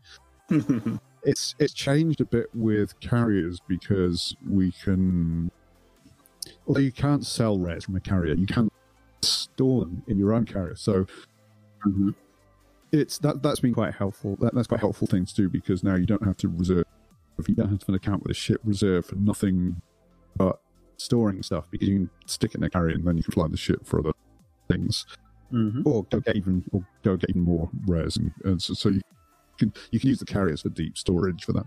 it's 1.23 1.55
it's 1.59 1.73
changed 1.73 2.21
a 2.21 2.25
bit 2.25 2.47
with 2.53 2.99
carriers 2.99 3.59
because 3.67 4.35
we 4.47 4.71
can 4.71 5.51
although 6.67 6.79
you 6.79 6.91
can't 6.91 7.25
sell 7.25 7.57
rares 7.59 7.85
from 7.85 7.95
a 7.95 7.99
carrier 7.99 8.33
you 8.35 8.45
can 8.47 8.69
store 9.21 9.81
them 9.81 10.03
in 10.07 10.17
your 10.17 10.33
own 10.33 10.45
carrier. 10.45 10.75
So 10.75 11.05
Mhm. 11.85 12.15
it's 12.91 13.17
that 13.19 13.41
that's 13.43 13.59
been 13.59 13.73
quite 13.73 13.93
helpful. 13.93 14.37
That, 14.39 14.53
that's 14.55 14.67
quite 14.67 14.79
helpful 14.79 15.07
thing 15.07 15.25
to 15.25 15.35
do 15.35 15.49
because 15.49 15.83
now 15.83 15.95
you 15.95 16.05
don't 16.05 16.23
have 16.23 16.37
to 16.37 16.47
reserve. 16.49 16.85
If 17.37 17.47
you 17.47 17.55
don't 17.55 17.69
have 17.69 17.83
an 17.87 17.95
account 17.95 18.23
with 18.23 18.31
a 18.31 18.35
ship 18.35 18.61
reserve 18.63 19.05
for 19.05 19.15
nothing 19.15 19.81
but 20.37 20.61
storing 20.97 21.41
stuff 21.43 21.69
because 21.71 21.87
you 21.87 21.95
can 21.95 22.09
stick 22.25 22.51
it 22.51 22.57
in 22.57 22.63
a 22.63 22.69
carrier 22.69 22.95
and 22.95 23.05
then 23.05 23.15
you 23.17 23.23
can 23.23 23.31
fly 23.31 23.47
the 23.47 23.57
ship 23.57 23.85
for 23.85 23.99
other 23.99 24.11
things. 24.69 25.05
Mhm. 25.51 25.81
or 25.83 26.03
go 26.11 26.19
get 26.19 26.35
even 26.35 26.63
or 26.71 26.85
go 27.01 27.17
get 27.17 27.31
even 27.31 27.41
more 27.41 27.71
rares 27.87 28.17
and, 28.17 28.31
and 28.43 28.61
so, 28.61 28.75
so 28.75 28.89
you 28.89 29.01
can 29.57 29.73
you 29.89 29.99
can 29.99 30.09
use 30.09 30.19
the 30.19 30.25
carriers 30.25 30.61
for 30.61 30.69
deep 30.69 30.95
storage 30.95 31.43
for 31.43 31.53
that 31.53 31.65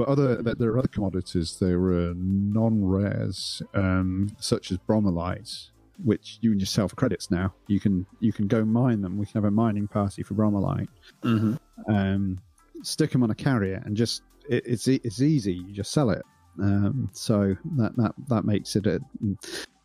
but 0.00 0.08
other 0.08 0.42
there 0.42 0.54
there 0.54 0.70
are 0.70 0.78
other 0.78 0.88
commodities. 0.88 1.58
There 1.58 1.78
are 1.78 2.14
non-rares 2.16 3.62
um, 3.74 4.30
such 4.38 4.70
as 4.72 4.78
bromellites 4.78 5.70
which 6.02 6.38
you 6.40 6.50
and 6.52 6.58
yourself 6.60 6.96
credits 6.96 7.30
now. 7.30 7.52
You 7.66 7.78
can 7.78 8.06
you 8.20 8.32
can 8.32 8.46
go 8.46 8.64
mine 8.64 9.02
them. 9.02 9.18
We 9.18 9.26
can 9.26 9.34
have 9.34 9.44
a 9.44 9.50
mining 9.50 9.86
party 9.88 10.22
for 10.22 10.32
bromellite 10.34 10.88
Mhm. 11.22 11.58
um, 11.88 12.40
stick 12.82 13.10
them 13.12 13.22
on 13.22 13.30
a 13.30 13.34
carrier 13.34 13.82
and 13.84 13.94
just 13.96 14.22
it, 14.48 14.62
it's 14.66 14.88
it's 14.88 15.20
easy. 15.20 15.52
You 15.54 15.72
just 15.72 15.92
sell 15.92 16.08
it. 16.10 16.22
Um, 16.58 17.10
so 17.12 17.54
that 17.76 17.94
that 17.96 18.14
that 18.28 18.44
makes 18.46 18.76
it 18.76 18.86
a, 18.86 19.00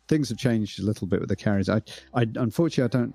things 0.08 0.30
have 0.30 0.38
changed 0.38 0.80
a 0.80 0.84
little 0.84 1.06
bit 1.06 1.20
with 1.20 1.28
the 1.28 1.36
carriers. 1.36 1.68
I 1.68 1.82
i 2.14 2.22
unfortunately 2.36 2.84
i 2.84 2.98
don't 3.00 3.14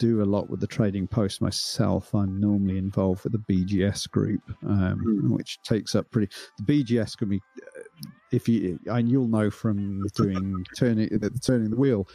do 0.00 0.22
a 0.22 0.24
lot 0.24 0.48
with 0.48 0.58
the 0.60 0.66
trading 0.66 1.06
post 1.06 1.40
myself 1.42 2.14
i'm 2.14 2.40
normally 2.40 2.78
involved 2.78 3.22
with 3.22 3.32
the 3.32 3.38
bgs 3.52 4.10
group 4.10 4.40
um, 4.66 4.98
Hmm. 5.04 5.32
which 5.34 5.60
takes 5.62 5.94
up 5.94 6.10
pretty 6.10 6.32
the 6.58 6.64
bgs 6.64 7.16
can 7.16 7.28
be 7.28 7.40
uh, 7.76 7.82
if 8.32 8.48
you 8.48 8.78
and 8.86 9.10
you'll 9.10 9.28
know 9.28 9.50
from 9.50 10.02
doing 10.14 10.64
turning 10.76 11.08
the 11.10 11.30
turning 11.30 11.68
the 11.70 11.76
wheel 11.76 12.08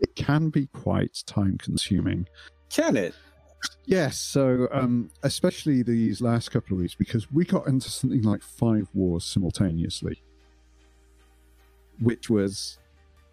it 0.00 0.14
can 0.16 0.50
be 0.50 0.66
quite 0.66 1.22
time 1.26 1.56
consuming 1.58 2.26
Can 2.70 2.96
it? 2.96 3.14
Yes, 3.86 4.18
so 4.18 4.68
um, 4.70 5.10
especially 5.24 5.82
these 5.82 6.20
last 6.20 6.50
couple 6.50 6.74
of 6.76 6.80
weeks 6.80 6.94
because 6.94 7.32
we 7.32 7.44
got 7.44 7.66
into 7.66 7.90
something 7.90 8.22
like 8.22 8.42
five 8.42 8.88
wars 8.94 9.24
simultaneously, 9.24 10.22
which 12.00 12.30
was 12.30 12.78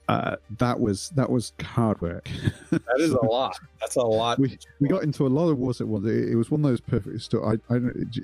uh, 0.07 0.35
that 0.57 0.79
was 0.79 1.09
that 1.09 1.29
was 1.29 1.53
hard 1.61 1.99
work. 2.01 2.29
That 2.69 2.99
is 2.99 3.11
a 3.11 3.25
lot. 3.25 3.57
That's 3.79 3.95
a 3.95 4.01
lot. 4.01 4.37
we 4.37 4.57
we 4.79 4.87
got 4.87 5.03
into 5.03 5.25
a 5.25 5.29
lot 5.29 5.49
of 5.49 5.57
wars 5.57 5.81
at 5.81 5.87
once. 5.87 6.05
It, 6.05 6.29
it 6.29 6.35
was 6.35 6.51
one 6.51 6.63
of 6.63 6.69
those 6.69 6.81
perfect. 6.81 7.21
Sto- 7.21 7.43
I 7.43 7.73
I 7.73 7.79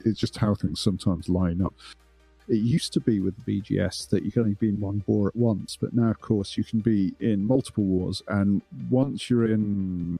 it's 0.06 0.20
just 0.20 0.38
how 0.38 0.56
things 0.56 0.80
sometimes 0.80 1.30
line 1.30 1.62
up. 1.62 1.74
It 2.48 2.58
used 2.58 2.92
to 2.94 3.00
be 3.00 3.20
with 3.20 3.36
the 3.44 3.62
BGS 3.62 4.10
that 4.10 4.24
you 4.24 4.32
can 4.32 4.44
only 4.44 4.56
be 4.56 4.70
in 4.70 4.80
one 4.80 5.04
war 5.08 5.30
at 5.30 5.36
once, 5.36 5.78
but 5.80 5.94
now, 5.94 6.10
of 6.10 6.20
course, 6.20 6.58
you 6.58 6.64
can 6.64 6.80
be 6.80 7.14
in 7.20 7.46
multiple 7.46 7.84
wars. 7.84 8.22
And 8.28 8.62
once 8.90 9.30
you're 9.30 9.46
in, 9.46 10.20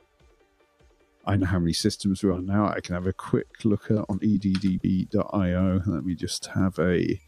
I 1.26 1.36
know 1.36 1.48
how 1.48 1.60
many 1.60 1.74
systems 1.74 2.24
we 2.24 2.30
are 2.30 2.42
now. 2.42 2.70
I 2.70 2.80
can 2.80 2.96
have 2.96 3.08
a 3.08 3.14
quick 3.14 3.48
look 3.66 3.92
at 3.92 4.06
on 4.08 4.20
eddb.io. 4.20 5.82
Let 5.86 6.06
me 6.06 6.16
just 6.16 6.46
have 6.48 6.80
a 6.80 7.20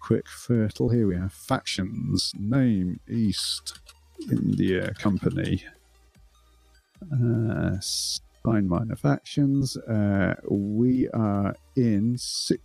quick 0.00 0.28
fertile. 0.28 0.88
Here 0.88 1.06
we 1.06 1.16
have 1.16 1.32
factions 1.32 2.32
name 2.38 3.00
East 3.08 3.80
India 4.30 4.92
Company. 4.94 5.64
Uh, 7.12 7.78
Spine 7.80 8.68
Minor 8.68 8.96
Factions. 8.96 9.76
Uh, 9.76 10.34
we 10.48 11.08
are 11.10 11.54
in. 11.76 12.16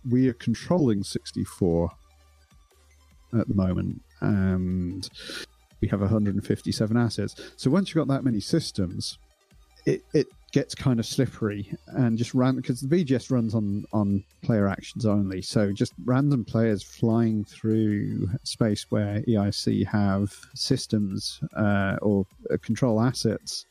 We 0.08 0.28
are 0.28 0.34
controlling 0.34 1.02
64 1.02 1.90
at 3.38 3.48
the 3.48 3.54
moment, 3.54 4.02
and 4.20 5.08
we 5.80 5.88
have 5.88 6.00
157 6.00 6.96
assets. 6.96 7.34
So 7.56 7.70
once 7.70 7.88
you've 7.88 8.06
got 8.06 8.14
that 8.14 8.24
many 8.24 8.40
systems, 8.40 9.18
it, 9.86 10.02
it 10.14 10.26
gets 10.52 10.74
kind 10.74 11.00
of 11.00 11.06
slippery 11.06 11.72
and 11.86 12.18
just 12.18 12.34
ran 12.34 12.56
because 12.56 12.80
the 12.80 13.04
BGS 13.04 13.30
runs 13.30 13.54
on 13.54 13.84
on 13.92 14.22
player 14.42 14.68
actions 14.68 15.06
only. 15.06 15.40
So 15.42 15.72
just 15.72 15.92
random 16.04 16.44
players 16.44 16.82
flying 16.82 17.44
through 17.44 18.28
space 18.44 18.86
where 18.90 19.22
EIC 19.22 19.86
have 19.86 20.34
systems 20.54 21.40
uh, 21.56 21.96
or 22.02 22.26
uh, 22.52 22.56
control 22.62 23.00
assets 23.00 23.64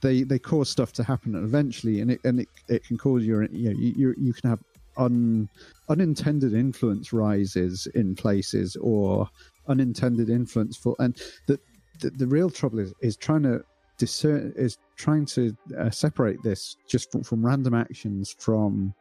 they 0.00 0.22
they 0.22 0.38
cause 0.38 0.70
stuff 0.70 0.92
to 0.92 1.04
happen 1.04 1.34
eventually 1.34 2.00
and 2.00 2.10
it 2.10 2.20
and 2.24 2.40
it, 2.40 2.48
it 2.68 2.84
can 2.84 2.96
cause 2.96 3.24
your 3.24 3.44
you 3.44 3.70
know 3.70 3.78
you 3.78 3.92
you, 3.96 4.14
you 4.18 4.32
can 4.32 4.50
have 4.50 4.60
un, 4.96 5.48
unintended 5.88 6.54
influence 6.54 7.12
rises 7.12 7.86
in 7.94 8.14
places 8.14 8.76
or 8.76 9.28
unintended 9.68 10.30
influence 10.30 10.76
for 10.76 10.96
and 10.98 11.20
the 11.46 11.58
the, 12.00 12.10
the 12.10 12.26
real 12.26 12.50
trouble 12.50 12.78
is 12.78 12.94
is 13.00 13.16
trying 13.16 13.42
to 13.42 13.62
discern 13.98 14.52
is 14.56 14.78
trying 14.96 15.26
to 15.26 15.56
uh, 15.78 15.90
separate 15.90 16.42
this 16.42 16.76
just 16.86 17.12
from, 17.12 17.22
from 17.22 17.44
random 17.44 17.74
actions 17.74 18.34
from 18.38 18.94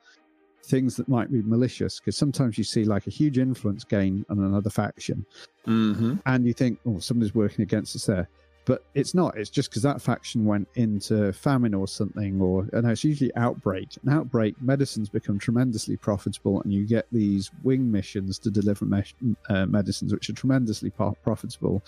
things 0.64 0.96
that 0.96 1.08
might 1.08 1.32
be 1.32 1.42
malicious 1.44 2.00
because 2.00 2.18
sometimes 2.18 2.58
you 2.58 2.64
see 2.64 2.86
like 2.86 3.06
a 3.08 3.12
huge 3.12 3.38
influence 3.38 3.84
gain 3.84 4.26
on 4.30 4.40
another 4.40 4.70
faction 4.70 5.26
Mm-hmm. 5.68 6.16
and 6.28 6.46
you 6.46 6.54
think, 6.54 6.80
oh, 6.86 7.00
somebody's 7.00 7.34
working 7.34 7.64
against 7.64 7.96
us 7.96 8.06
there. 8.06 8.30
But 8.66 8.84
it's 8.96 9.14
not. 9.14 9.38
It's 9.38 9.52
just 9.52 9.70
because 9.70 9.84
that 9.84 10.02
faction 10.02 10.44
went 10.46 10.68
into 10.74 11.32
famine 11.34 11.76
or 11.76 11.88
something, 11.88 12.42
or 12.42 12.68
no, 12.74 12.90
it's 12.90 13.04
usually 13.04 13.32
outbreak. 13.36 13.90
An 14.04 14.12
outbreak, 14.12 14.60
medicines 14.60 15.08
become 15.08 15.38
tremendously 15.38 15.98
profitable, 15.98 16.62
and 16.64 16.74
you 16.74 16.88
get 16.88 17.06
these 17.12 17.52
wing 17.62 17.92
missions 17.92 18.40
to 18.40 18.50
deliver 18.50 18.86
me- 18.86 19.36
uh, 19.50 19.68
medicines, 19.68 20.12
which 20.12 20.32
are 20.32 20.34
tremendously 20.34 20.90
profitable. 20.90 21.84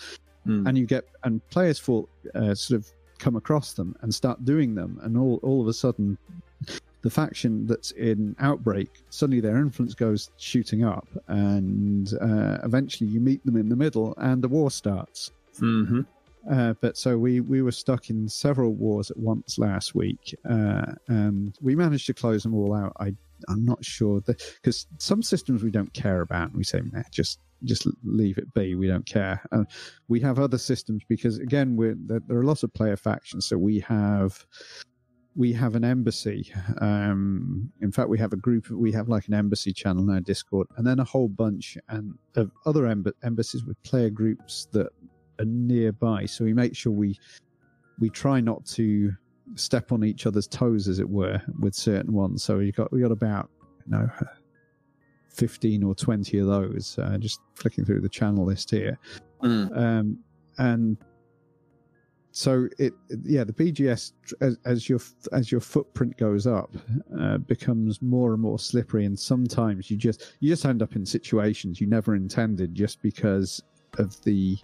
Mm. 0.46 0.68
And 0.68 0.78
you 0.78 0.86
get 0.86 1.04
and 1.24 1.46
players 1.50 1.80
fall 1.80 2.08
uh, 2.36 2.54
sort 2.54 2.80
of 2.80 2.92
come 3.18 3.36
across 3.36 3.72
them 3.72 3.94
and 4.00 4.14
start 4.14 4.44
doing 4.44 4.74
them, 4.74 4.98
and 5.02 5.16
all 5.16 5.40
all 5.42 5.60
of 5.60 5.68
a 5.68 5.72
sudden, 5.72 6.18
the 7.02 7.10
faction 7.10 7.66
that's 7.66 7.90
in 7.92 8.34
outbreak 8.40 9.02
suddenly 9.10 9.40
their 9.40 9.58
influence 9.58 9.94
goes 9.94 10.30
shooting 10.36 10.84
up, 10.84 11.08
and 11.28 12.14
uh, 12.20 12.58
eventually 12.64 13.08
you 13.10 13.20
meet 13.20 13.44
them 13.44 13.56
in 13.56 13.68
the 13.68 13.76
middle, 13.76 14.14
and 14.18 14.42
the 14.42 14.48
war 14.48 14.70
starts. 14.70 15.32
Mm-hmm. 15.60 16.00
Uh, 16.50 16.74
but 16.80 16.96
so 16.96 17.18
we 17.18 17.40
we 17.40 17.62
were 17.62 17.72
stuck 17.72 18.10
in 18.10 18.28
several 18.28 18.72
wars 18.72 19.10
at 19.10 19.16
once 19.16 19.58
last 19.58 19.94
week, 19.94 20.34
uh, 20.48 20.92
and 21.08 21.56
we 21.60 21.76
managed 21.76 22.06
to 22.06 22.14
close 22.14 22.42
them 22.42 22.54
all 22.54 22.74
out. 22.74 22.92
I 23.00 23.14
I'm 23.48 23.64
not 23.64 23.84
sure 23.84 24.20
that 24.22 24.42
because 24.62 24.86
some 24.98 25.22
systems 25.22 25.62
we 25.62 25.70
don't 25.70 25.92
care 25.92 26.20
about, 26.20 26.48
and 26.48 26.56
we 26.56 26.64
say, 26.64 26.80
nah, 26.92 27.02
just 27.10 27.38
just 27.64 27.86
leave 28.04 28.38
it 28.38 28.52
be. 28.54 28.74
We 28.74 28.86
don't 28.86 29.06
care. 29.06 29.42
We 30.08 30.20
have 30.20 30.38
other 30.38 30.58
systems 30.58 31.02
because 31.08 31.38
again, 31.38 31.76
we're 31.76 31.96
there, 31.98 32.20
there 32.26 32.38
are 32.38 32.44
lots 32.44 32.62
of 32.62 32.72
player 32.72 32.96
factions, 32.96 33.46
so 33.46 33.58
we 33.58 33.80
have 33.80 34.46
we 35.38 35.52
have 35.52 35.76
an 35.76 35.84
embassy. 35.84 36.52
Um, 36.80 37.70
in 37.80 37.92
fact, 37.92 38.08
we 38.08 38.18
have 38.18 38.32
a 38.32 38.36
group. 38.36 38.70
We 38.70 38.90
have 38.92 39.08
like 39.08 39.28
an 39.28 39.34
embassy 39.34 39.72
channel 39.72 40.02
now, 40.02 40.18
Discord, 40.18 40.66
and 40.76 40.86
then 40.86 40.98
a 40.98 41.04
whole 41.04 41.28
bunch 41.28 41.78
and 41.88 42.14
of 42.34 42.50
other 42.66 42.82
emb- 42.82 43.12
embassies 43.22 43.64
with 43.64 43.80
player 43.84 44.10
groups 44.10 44.66
that 44.72 44.88
are 45.38 45.44
nearby. 45.44 46.26
So 46.26 46.44
we 46.44 46.54
make 46.54 46.74
sure 46.74 46.92
we 46.92 47.18
we 48.00 48.10
try 48.10 48.40
not 48.40 48.64
to 48.66 49.12
step 49.54 49.92
on 49.92 50.04
each 50.04 50.26
other's 50.26 50.46
toes, 50.46 50.88
as 50.88 50.98
it 50.98 51.08
were, 51.08 51.40
with 51.60 51.74
certain 51.74 52.12
ones. 52.12 52.42
So 52.42 52.58
we 52.58 52.72
got 52.72 52.92
we 52.92 53.00
got 53.00 53.12
about 53.12 53.50
you 53.86 53.92
know. 53.92 54.10
15 55.30 55.84
or 55.84 55.94
20 55.94 56.38
of 56.38 56.46
those 56.48 56.98
uh, 56.98 57.16
just 57.18 57.38
flicking 57.54 57.84
through 57.84 58.00
the 58.00 58.08
channel 58.08 58.44
list 58.44 58.70
here 58.70 58.98
Mm. 59.42 59.78
um, 59.78 60.18
and 60.58 60.96
so 62.32 62.68
it 62.78 62.92
yeah 63.22 63.44
the 63.44 63.52
bgs 63.52 64.12
as, 64.40 64.58
as 64.64 64.88
your 64.88 64.98
as 65.32 65.52
your 65.52 65.60
footprint 65.60 66.16
goes 66.16 66.48
up 66.48 66.74
uh, 67.20 67.38
becomes 67.38 68.02
more 68.02 68.32
and 68.32 68.42
more 68.42 68.58
slippery 68.58 69.04
and 69.04 69.16
sometimes 69.16 69.92
you 69.92 69.96
just 69.96 70.34
you 70.40 70.50
just 70.50 70.64
end 70.66 70.82
up 70.82 70.96
in 70.96 71.06
situations 71.06 71.80
you 71.80 71.86
never 71.86 72.16
intended 72.16 72.74
just 72.74 73.00
because 73.00 73.62
of 73.98 74.20
the 74.24 74.58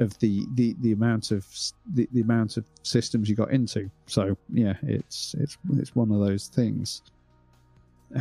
of 0.00 0.18
the 0.18 0.46
the 0.54 0.76
the 0.80 0.92
amount 0.92 1.30
of 1.30 1.46
the, 1.94 2.08
the 2.12 2.20
amount 2.20 2.56
of 2.56 2.64
systems 2.82 3.28
you 3.28 3.36
got 3.36 3.50
into. 3.50 3.90
So 4.06 4.36
yeah 4.52 4.74
it's 4.82 5.34
it's 5.38 5.56
it's 5.74 5.94
one 5.94 6.10
of 6.10 6.20
those 6.20 6.48
things. 6.48 7.02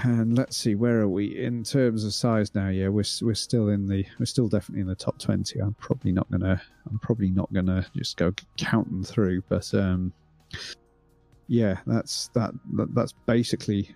And 0.04 0.38
let's 0.38 0.58
see 0.58 0.76
where 0.76 1.00
are 1.00 1.08
we? 1.08 1.38
In 1.38 1.64
terms 1.64 2.04
of 2.04 2.14
size 2.14 2.54
now 2.54 2.70
yeah 2.70 2.88
we're 2.90 3.04
we're 3.22 3.36
still 3.36 3.70
in 3.70 3.88
the 3.88 4.06
we're 4.20 4.26
still 4.26 4.50
definitely 4.50 4.82
in 4.82 4.88
the 4.88 4.96
top 4.96 5.18
20 5.20 5.60
i'm 5.60 5.74
probably 5.76 6.12
not 6.12 6.30
gonna 6.32 6.62
i'm 6.90 7.00
probably 7.00 7.30
not 7.30 7.52
gonna 7.54 7.86
just 7.96 8.18
go 8.18 8.34
counting 8.58 9.04
through 9.04 9.42
but 9.48 9.74
um 9.74 10.12
yeah 11.48 11.78
that's 11.86 12.30
that, 12.34 12.54
that 12.74 12.94
that's 12.94 13.14
basically 13.26 13.90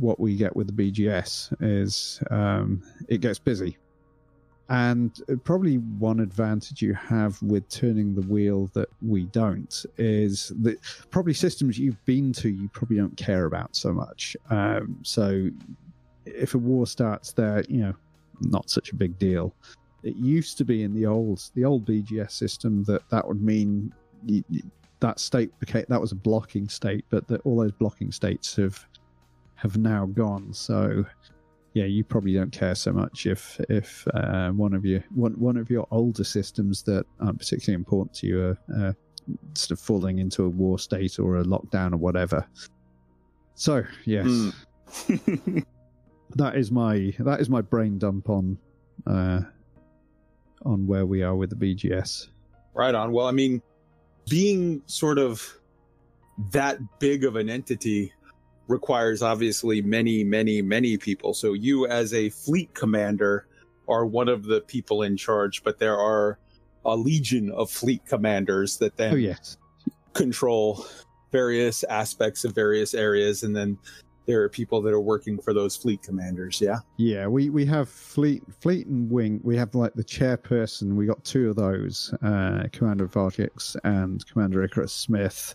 what 0.00 0.18
we 0.18 0.36
get 0.36 0.54
with 0.56 0.66
the 0.66 0.90
bgs 0.90 1.54
is 1.60 2.20
um 2.30 2.82
it 3.08 3.20
gets 3.20 3.38
busy 3.38 3.76
and 4.68 5.22
probably 5.44 5.76
one 5.76 6.20
advantage 6.20 6.82
you 6.82 6.92
have 6.94 7.40
with 7.42 7.68
turning 7.68 8.14
the 8.14 8.22
wheel 8.22 8.68
that 8.74 8.88
we 9.00 9.26
don't 9.26 9.86
is 9.96 10.52
that 10.60 10.78
probably 11.10 11.34
systems 11.34 11.78
you've 11.78 12.04
been 12.04 12.32
to 12.32 12.48
you 12.48 12.68
probably 12.68 12.96
don't 12.96 13.16
care 13.16 13.44
about 13.46 13.76
so 13.76 13.92
much. 13.92 14.36
Um, 14.50 14.98
so 15.02 15.48
if 16.24 16.54
a 16.54 16.58
war 16.58 16.86
starts 16.86 17.32
there 17.32 17.62
you 17.68 17.80
know 17.80 17.94
not 18.40 18.68
such 18.68 18.90
a 18.90 18.96
big 18.96 19.18
deal. 19.18 19.54
It 20.02 20.16
used 20.16 20.58
to 20.58 20.64
be 20.64 20.82
in 20.82 20.94
the 20.94 21.06
old 21.06 21.50
the 21.54 21.64
old 21.64 21.86
bgs 21.86 22.32
system 22.32 22.84
that 22.84 23.08
that 23.10 23.26
would 23.26 23.42
mean 23.42 23.92
that 25.00 25.20
state 25.20 25.58
became 25.60 25.84
that 25.88 26.00
was 26.00 26.12
a 26.12 26.16
blocking 26.16 26.68
state 26.68 27.04
but 27.08 27.28
that 27.28 27.40
all 27.44 27.56
those 27.56 27.72
blocking 27.72 28.10
states 28.10 28.56
have 28.56 28.84
have 29.54 29.76
now 29.78 30.06
gone. 30.06 30.52
So 30.52 31.04
yeah, 31.76 31.84
you 31.84 32.04
probably 32.04 32.32
don't 32.32 32.52
care 32.52 32.74
so 32.74 32.90
much 32.90 33.26
if 33.26 33.60
if 33.68 34.08
uh, 34.14 34.48
one 34.48 34.72
of 34.72 34.86
your 34.86 35.04
one 35.14 35.34
one 35.34 35.58
of 35.58 35.68
your 35.68 35.86
older 35.90 36.24
systems 36.24 36.82
that 36.84 37.04
aren't 37.20 37.38
particularly 37.38 37.74
important 37.74 38.14
to 38.14 38.26
you 38.26 38.40
are 38.40 38.58
uh, 38.74 38.92
sort 39.52 39.72
of 39.72 39.78
falling 39.78 40.18
into 40.18 40.44
a 40.44 40.48
war 40.48 40.78
state 40.78 41.18
or 41.18 41.36
a 41.36 41.44
lockdown 41.44 41.92
or 41.92 41.98
whatever. 41.98 42.46
So 43.56 43.84
yes, 44.06 44.26
Hmm. 44.26 45.58
that 46.36 46.56
is 46.56 46.70
my 46.70 47.12
that 47.18 47.42
is 47.42 47.50
my 47.50 47.60
brain 47.60 47.98
dump 47.98 48.30
on 48.30 48.56
uh, 49.06 49.42
on 50.64 50.86
where 50.86 51.04
we 51.04 51.22
are 51.22 51.36
with 51.36 51.50
the 51.50 51.56
BGS. 51.56 52.28
Right 52.72 52.94
on. 52.94 53.12
Well, 53.12 53.26
I 53.26 53.32
mean, 53.32 53.60
being 54.30 54.80
sort 54.86 55.18
of 55.18 55.60
that 56.52 56.78
big 57.00 57.26
of 57.26 57.36
an 57.36 57.50
entity 57.50 58.14
requires 58.68 59.22
obviously 59.22 59.80
many, 59.82 60.24
many, 60.24 60.62
many 60.62 60.96
people. 60.96 61.34
So 61.34 61.52
you, 61.52 61.86
as 61.86 62.12
a 62.12 62.30
fleet 62.30 62.74
commander, 62.74 63.46
are 63.88 64.04
one 64.04 64.28
of 64.28 64.44
the 64.44 64.60
people 64.62 65.02
in 65.02 65.16
charge, 65.16 65.62
but 65.62 65.78
there 65.78 65.96
are 65.96 66.38
a 66.84 66.96
legion 66.96 67.50
of 67.50 67.70
fleet 67.70 68.04
commanders 68.06 68.78
that 68.78 68.96
then 68.96 69.12
Oh 69.12 69.16
yes, 69.16 69.56
control 70.12 70.84
various 71.32 71.84
aspects 71.84 72.44
of 72.44 72.54
various 72.54 72.94
areas, 72.94 73.42
and 73.42 73.54
then 73.54 73.78
there 74.26 74.42
are 74.42 74.48
people 74.48 74.82
that 74.82 74.92
are 74.92 75.00
working 75.00 75.38
for 75.38 75.54
those 75.54 75.76
fleet 75.76 76.02
commanders. 76.02 76.60
Yeah. 76.60 76.78
Yeah, 76.96 77.28
we, 77.28 77.48
we 77.48 77.64
have 77.66 77.88
fleet 77.88 78.42
fleet 78.60 78.86
and 78.86 79.10
wing. 79.10 79.40
We 79.44 79.56
have 79.56 79.74
like 79.74 79.94
the 79.94 80.04
chairperson. 80.04 80.94
We 80.94 81.06
got 81.06 81.24
two 81.24 81.50
of 81.50 81.56
those, 81.56 82.12
uh, 82.22 82.64
Commander 82.72 83.06
Vargix 83.06 83.76
and 83.84 84.26
Commander 84.26 84.64
Icarus 84.64 84.92
Smith. 84.92 85.54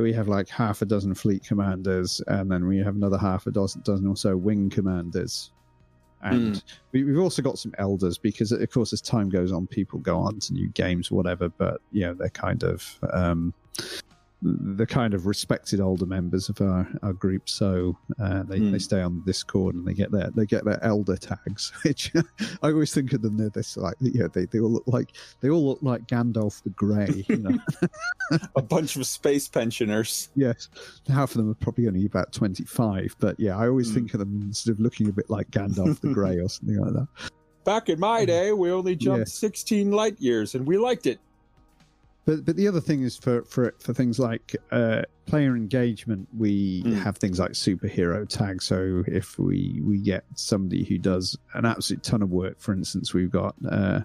We 0.00 0.12
have 0.12 0.28
like 0.28 0.48
half 0.48 0.82
a 0.82 0.84
dozen 0.84 1.14
fleet 1.14 1.44
commanders, 1.44 2.20
and 2.26 2.50
then 2.50 2.66
we 2.66 2.78
have 2.78 2.96
another 2.96 3.18
half 3.18 3.46
a 3.46 3.50
dozen, 3.50 3.82
dozen 3.82 4.06
or 4.06 4.16
so 4.16 4.36
wing 4.36 4.70
commanders. 4.70 5.52
And 6.22 6.62
we, 6.92 7.04
we've 7.04 7.18
also 7.18 7.42
got 7.42 7.58
some 7.58 7.74
elders 7.78 8.16
because, 8.16 8.50
of 8.50 8.70
course, 8.70 8.92
as 8.94 9.02
time 9.02 9.28
goes 9.28 9.52
on, 9.52 9.66
people 9.66 9.98
go 9.98 10.18
on 10.18 10.40
to 10.40 10.54
new 10.54 10.68
games 10.68 11.10
whatever. 11.10 11.50
But 11.50 11.80
you 11.92 12.06
know, 12.06 12.14
they're 12.14 12.30
kind 12.30 12.64
of 12.64 12.98
um, 13.12 13.52
the 14.46 14.86
kind 14.86 15.14
of 15.14 15.24
respected 15.26 15.80
older 15.80 16.04
members 16.04 16.50
of 16.50 16.60
our, 16.60 16.86
our 17.02 17.14
group. 17.14 17.48
So 17.48 17.96
uh, 18.20 18.42
they, 18.42 18.58
Hmm. 18.58 18.72
they 18.72 18.78
stay 18.78 19.00
on 19.00 19.22
Discord 19.24 19.74
and 19.74 19.86
they 19.86 19.94
get 19.94 20.12
their 20.12 20.30
they 20.30 20.44
get 20.44 20.64
their 20.66 20.82
elder 20.84 21.16
tags, 21.16 21.72
which 21.82 22.12
I 22.62 22.68
always 22.68 22.92
think 22.92 23.12
of 23.14 23.22
them. 23.22 23.36
They're 23.38 23.48
this 23.48 23.76
like 23.78 23.94
yeah, 24.00 24.26
they, 24.32 24.44
they 24.46 24.60
all 24.60 24.70
look 24.70 24.84
like 24.86 25.16
they 25.40 25.48
all 25.48 25.66
look 25.66 25.78
like 25.82 26.06
Gandalf 26.06 26.62
the 26.62 26.70
Grey. 26.70 27.24
You 27.28 27.36
know, 27.38 27.58
a 28.56 28.62
bunch 28.62 28.96
of 28.96 29.06
space 29.06 29.48
pensioners. 29.48 30.28
yes, 30.36 30.68
half 31.08 31.30
of 31.30 31.38
them 31.38 31.50
are 31.50 31.54
probably 31.54 31.88
only 31.88 32.04
about 32.06 32.32
twenty 32.32 32.64
five, 32.64 33.16
but 33.18 33.40
yeah, 33.40 33.56
I 33.56 33.66
always 33.68 33.88
Hmm. 33.88 33.94
think 33.94 34.14
of 34.14 34.20
them 34.20 34.52
sort 34.52 34.74
of 34.76 34.80
looking 34.80 35.08
a 35.08 35.12
bit 35.12 35.30
like 35.30 35.50
Gandalf 35.50 36.00
the 36.00 36.12
Grey 36.12 36.38
or 36.38 36.48
something 36.48 36.78
like 36.78 36.92
that. 36.92 37.08
Back 37.64 37.88
in 37.88 37.98
my 37.98 38.26
day, 38.26 38.52
we 38.52 38.70
only 38.70 38.94
jumped 38.94 39.20
Yes. 39.20 39.32
16 39.38 39.90
light 39.90 40.20
years 40.20 40.54
and 40.54 40.66
we 40.66 40.76
liked 40.76 41.06
it. 41.06 41.18
But 42.26 42.44
but 42.44 42.56
the 42.56 42.66
other 42.68 42.80
thing 42.80 43.02
is 43.02 43.16
for 43.16 43.44
for 43.44 43.74
for 43.80 43.92
things 43.92 44.18
like 44.18 44.56
uh, 44.72 45.02
player 45.26 45.56
engagement, 45.56 46.28
we 46.36 46.82
Mm. 46.84 46.94
have 47.02 47.18
things 47.18 47.38
like 47.38 47.52
superhero 47.52 48.26
tags. 48.28 48.64
So 48.64 49.04
if 49.06 49.38
we 49.38 49.80
we 49.84 49.98
get 49.98 50.24
somebody 50.34 50.84
who 50.84 50.98
does 50.98 51.36
an 51.54 51.64
absolute 51.66 52.02
ton 52.02 52.22
of 52.22 52.30
work, 52.30 52.60
for 52.60 52.72
instance, 52.72 53.12
we've 53.12 53.30
got 53.30 53.54
uh, 53.70 54.00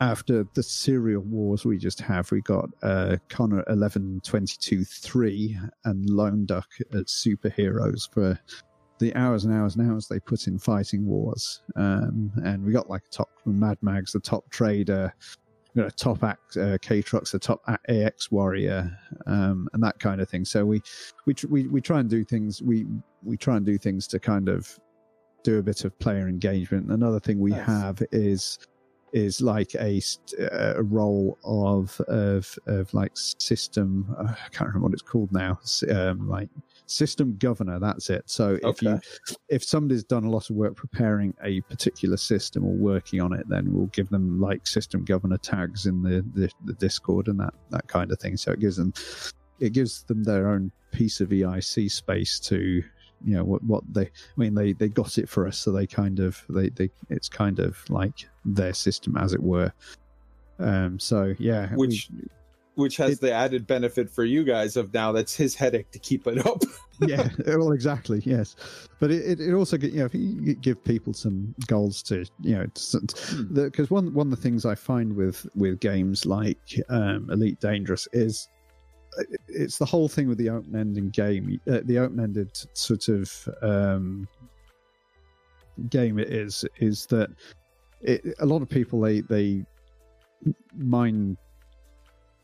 after 0.00 0.46
the 0.54 0.62
serial 0.62 1.22
wars 1.22 1.64
we 1.64 1.78
just 1.78 2.00
have, 2.00 2.30
we 2.30 2.40
got 2.40 2.68
uh, 2.82 3.16
Connor 3.28 3.64
eleven 3.68 4.20
twenty 4.24 4.56
two 4.60 4.84
three 4.84 5.58
and 5.84 6.08
Lone 6.10 6.46
Duck 6.46 6.68
as 6.92 7.04
superheroes 7.06 8.10
for 8.12 8.38
the 9.00 9.14
hours 9.16 9.44
and 9.44 9.52
hours 9.52 9.74
and 9.74 9.90
hours 9.90 10.06
they 10.06 10.20
put 10.20 10.46
in 10.46 10.56
fighting 10.58 11.04
wars. 11.04 11.62
Um, 11.74 12.30
and 12.44 12.64
we 12.64 12.72
got 12.72 12.88
like 12.88 13.02
a 13.06 13.10
top 13.10 13.28
Mad 13.44 13.78
Mags, 13.82 14.12
the 14.12 14.20
top 14.20 14.48
trader 14.50 15.12
you 15.74 15.82
know, 15.82 15.88
top 15.90 16.22
act 16.22 16.56
uh, 16.56 16.78
K 16.78 17.02
trucks, 17.02 17.34
a 17.34 17.38
top 17.38 17.62
AX 17.88 18.30
warrior, 18.30 18.96
um, 19.26 19.68
and 19.72 19.82
that 19.82 19.98
kind 19.98 20.20
of 20.20 20.28
thing. 20.28 20.44
So 20.44 20.64
we 20.64 20.80
we 21.26 21.34
tr- 21.34 21.48
we 21.48 21.66
we 21.66 21.80
try 21.80 22.00
and 22.00 22.08
do 22.08 22.24
things. 22.24 22.62
We 22.62 22.86
we 23.22 23.36
try 23.36 23.56
and 23.56 23.66
do 23.66 23.76
things 23.76 24.06
to 24.08 24.20
kind 24.20 24.48
of 24.48 24.78
do 25.42 25.58
a 25.58 25.62
bit 25.62 25.84
of 25.84 25.98
player 25.98 26.28
engagement. 26.28 26.90
Another 26.90 27.20
thing 27.20 27.40
we 27.40 27.50
Nice. 27.50 27.66
have 27.66 28.02
is 28.12 28.58
is 29.12 29.40
like 29.40 29.74
a 29.76 30.00
a 30.52 30.82
role 30.82 31.38
of 31.44 32.00
of 32.02 32.56
of 32.66 32.92
like 32.94 33.12
system. 33.14 34.14
Uh, 34.18 34.32
I 34.32 34.48
can't 34.50 34.68
remember 34.68 34.86
what 34.86 34.92
it's 34.92 35.02
called 35.02 35.32
now. 35.32 35.58
Um, 35.90 36.28
like 36.28 36.48
system 36.86 37.36
governor. 37.38 37.78
That's 37.78 38.10
it. 38.10 38.24
So 38.26 38.58
if 38.62 38.82
you 38.82 39.00
if 39.48 39.64
somebody's 39.64 40.04
done 40.04 40.24
a 40.24 40.30
lot 40.30 40.50
of 40.50 40.56
work 40.56 40.76
preparing 40.76 41.34
a 41.42 41.60
particular 41.62 42.16
system 42.16 42.64
or 42.64 42.72
working 42.72 43.20
on 43.20 43.32
it, 43.32 43.48
then 43.48 43.72
we'll 43.72 43.86
give 43.86 44.08
them 44.10 44.40
like 44.40 44.66
system 44.66 45.04
governor 45.04 45.38
tags 45.38 45.86
in 45.86 46.02
the, 46.02 46.24
the, 46.34 46.50
the 46.64 46.74
Discord 46.74 47.28
and 47.28 47.38
that, 47.40 47.54
that 47.70 47.86
kind 47.88 48.10
of 48.12 48.18
thing. 48.18 48.36
So 48.36 48.52
it 48.52 48.60
gives 48.60 48.76
them 48.76 48.92
it 49.60 49.72
gives 49.72 50.02
them 50.04 50.24
their 50.24 50.48
own 50.50 50.70
piece 50.92 51.20
of 51.20 51.30
EIC 51.30 51.90
space 51.90 52.38
to 52.40 52.82
you 53.24 53.34
know 53.36 53.44
what 53.44 53.62
what 53.64 53.82
they 53.92 54.06
I 54.06 54.10
mean 54.36 54.54
they 54.54 54.72
they 54.74 54.88
got 54.88 55.18
it 55.18 55.28
for 55.28 55.46
us, 55.46 55.58
so 55.58 55.72
they 55.72 55.86
kind 55.86 56.20
of 56.20 56.44
they 56.48 56.68
they 56.70 56.90
it's 57.08 57.28
kind 57.28 57.58
of 57.58 57.78
like 57.88 58.28
their 58.44 58.74
system 58.74 59.16
as 59.16 59.32
it 59.32 59.42
were. 59.42 59.72
Um. 60.58 60.98
So 60.98 61.34
yeah, 61.38 61.74
we- 61.74 62.06
which 62.74 62.96
has 62.96 63.12
It- 63.12 63.20
the 63.20 63.32
added 63.32 63.66
benefit 63.66 64.10
for 64.10 64.24
you 64.24 64.44
guys 64.44 64.76
of 64.76 64.92
now 64.92 65.12
that's 65.12 65.34
his 65.34 65.54
headache 65.54 65.90
to 65.92 65.98
keep 65.98 66.26
it 66.26 66.44
up. 66.46 66.62
yeah, 67.00 67.28
well, 67.46 67.72
exactly, 67.72 68.22
yes. 68.24 68.56
But 69.00 69.10
it, 69.10 69.40
it, 69.40 69.52
also, 69.54 69.76
you 69.78 69.98
know, 69.98 70.04
if 70.06 70.14
you 70.14 70.54
give 70.54 70.82
people 70.84 71.12
some 71.12 71.54
goals 71.66 72.02
to, 72.04 72.24
you 72.40 72.56
know, 72.56 72.66
because 73.52 73.90
one 73.90 74.12
one 74.14 74.26
of 74.26 74.30
the 74.30 74.42
things 74.42 74.64
I 74.64 74.74
find 74.74 75.14
with 75.14 75.46
with 75.54 75.80
games 75.80 76.26
like 76.26 76.80
um, 76.88 77.30
Elite 77.30 77.60
Dangerous 77.60 78.08
is 78.12 78.48
uh, 79.18 79.22
it's 79.48 79.78
the 79.78 79.84
whole 79.84 80.08
thing 80.08 80.28
with 80.28 80.38
the 80.38 80.50
open 80.50 80.74
ended 80.76 81.12
game, 81.12 81.60
uh, 81.70 81.80
the 81.84 81.98
open 81.98 82.20
ended 82.20 82.50
sort 82.74 83.08
of 83.08 83.48
um, 83.62 84.28
game. 85.90 86.18
It 86.18 86.28
is 86.28 86.64
is 86.78 87.06
that 87.06 87.30
it, 88.00 88.22
a 88.40 88.46
lot 88.46 88.62
of 88.62 88.68
people 88.68 89.00
they 89.00 89.20
they 89.20 89.64
mine 90.76 91.36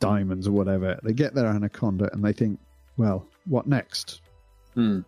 diamonds 0.01 0.47
or 0.47 0.51
whatever. 0.51 0.99
They 1.03 1.13
get 1.13 1.33
their 1.33 1.47
anaconda 1.47 2.11
and 2.11 2.23
they 2.23 2.33
think 2.33 2.59
well, 2.97 3.25
what 3.45 3.67
next? 3.67 4.21
Hmm. 4.73 4.99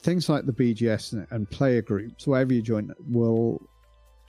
Things 0.00 0.28
like 0.28 0.46
the 0.46 0.52
BGS 0.52 1.26
and 1.30 1.50
player 1.50 1.82
groups, 1.82 2.26
wherever 2.26 2.54
you 2.54 2.62
join, 2.62 2.92
will 3.10 3.60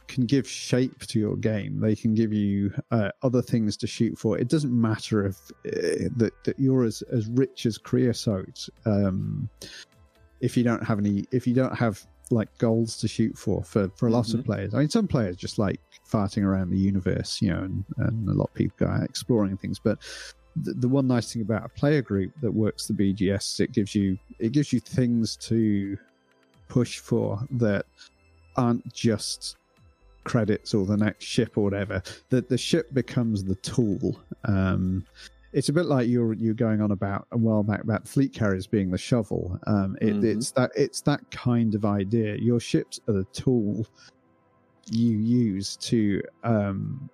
can 0.07 0.25
give 0.25 0.49
shape 0.49 1.05
to 1.05 1.19
your 1.19 1.35
game. 1.37 1.79
They 1.79 1.95
can 1.95 2.15
give 2.15 2.33
you 2.33 2.73
uh, 2.91 3.11
other 3.21 3.41
things 3.41 3.77
to 3.77 3.87
shoot 3.87 4.17
for. 4.17 4.37
It 4.37 4.49
doesn't 4.49 4.73
matter 4.73 5.27
if 5.27 5.37
uh, 5.67 6.09
that 6.17 6.33
that 6.43 6.59
you're 6.59 6.83
as 6.83 7.01
as 7.11 7.27
rich 7.27 7.65
as 7.65 7.77
creosote. 7.77 8.67
Um, 8.85 9.47
if 10.41 10.57
you 10.57 10.63
don't 10.63 10.83
have 10.83 10.99
any, 10.99 11.25
if 11.31 11.45
you 11.45 11.53
don't 11.53 11.75
have 11.75 12.05
like 12.31 12.55
goals 12.57 12.97
to 12.97 13.07
shoot 13.07 13.37
for 13.37 13.63
for 13.63 13.89
for 13.95 14.07
a 14.07 14.11
lot 14.11 14.25
Mhm. 14.25 14.39
of 14.39 14.45
players. 14.45 14.73
I 14.73 14.79
mean, 14.79 14.89
some 14.89 15.07
players 15.07 15.35
just 15.35 15.57
like 15.57 15.79
farting 16.09 16.43
around 16.43 16.69
the 16.71 16.77
universe, 16.77 17.41
you 17.41 17.49
know, 17.49 17.59
and, 17.59 17.83
and 17.97 18.29
a 18.29 18.33
lot 18.33 18.49
of 18.49 18.53
people 18.55 18.87
are 18.87 19.03
exploring 19.03 19.57
things. 19.57 19.79
But 19.79 19.99
the, 20.55 20.73
the 20.73 20.87
one 20.89 21.07
nice 21.07 21.31
thing 21.31 21.41
about 21.41 21.65
a 21.65 21.69
player 21.69 22.01
group 22.01 22.31
that 22.41 22.51
works 22.51 22.87
the 22.87 22.93
BGS, 22.93 23.53
is 23.53 23.59
it 23.59 23.71
gives 23.71 23.93
you 23.95 24.17
it 24.39 24.51
gives 24.51 24.73
you 24.73 24.79
things 24.79 25.35
to 25.37 25.97
push 26.67 26.99
for 26.99 27.39
that 27.51 27.85
aren't 28.55 28.91
just 28.93 29.55
credits 30.23 30.73
or 30.73 30.85
the 30.85 30.97
next 30.97 31.25
ship 31.25 31.57
or 31.57 31.63
whatever. 31.63 32.01
That 32.29 32.49
the 32.49 32.57
ship 32.57 32.93
becomes 32.93 33.43
the 33.43 33.55
tool. 33.55 34.19
Um, 34.45 35.05
it's 35.51 35.69
a 35.69 35.73
bit 35.73 35.85
like 35.85 36.07
you're 36.07 36.33
you're 36.33 36.53
going 36.53 36.81
on 36.81 36.91
about 36.91 37.27
a 37.31 37.37
while 37.37 37.63
back 37.63 37.83
about 37.83 38.07
fleet 38.07 38.33
carriers 38.33 38.67
being 38.67 38.91
the 38.91 38.97
shovel. 38.97 39.59
Um, 39.67 39.97
it, 40.01 40.15
Mhm. 40.15 40.23
It's 40.23 40.51
that 40.51 40.71
it's 40.75 41.01
that 41.01 41.29
kind 41.31 41.73
of 41.75 41.85
idea. 41.85 42.35
Your 42.37 42.59
ships 42.59 42.99
are 43.07 43.13
the 43.13 43.23
tool 43.25 43.85
you 44.91 45.17
use 45.17 45.75
to 45.77 46.21
um, 46.43 47.09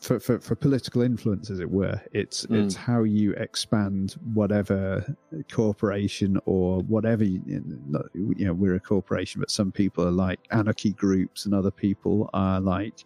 for, 0.00 0.18
for 0.18 0.40
for 0.40 0.54
political 0.54 1.02
influence, 1.02 1.50
as 1.50 1.60
it 1.60 1.70
were. 1.70 2.00
It's 2.12 2.46
Mm. 2.46 2.64
it's 2.64 2.74
how 2.74 3.02
you 3.04 3.32
expand 3.32 4.16
whatever 4.34 5.04
corporation 5.50 6.38
or 6.46 6.80
whatever 6.82 7.24
you, 7.24 7.42
you 7.46 8.44
know. 8.46 8.54
We're 8.54 8.74
a 8.76 8.80
corporation, 8.80 9.40
but 9.40 9.50
some 9.50 9.70
people 9.72 10.06
are 10.06 10.10
like 10.10 10.40
anarchy 10.50 10.92
groups, 10.92 11.44
and 11.44 11.54
other 11.54 11.70
people 11.70 12.30
are 12.32 12.60
like 12.60 13.04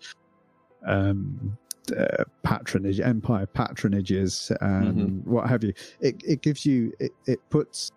um 0.87 1.57
uh, 1.93 2.25
patronage 2.43 3.01
empire 3.01 3.47
patronages 3.47 4.55
and 4.61 5.25
what 5.27 5.49
have 5.49 5.65
you. 5.65 5.73
It 6.01 6.23
it 6.25 6.43
gives 6.43 6.65
you 6.65 6.93
it, 7.01 7.13
it 7.27 7.39
puts 7.51 7.91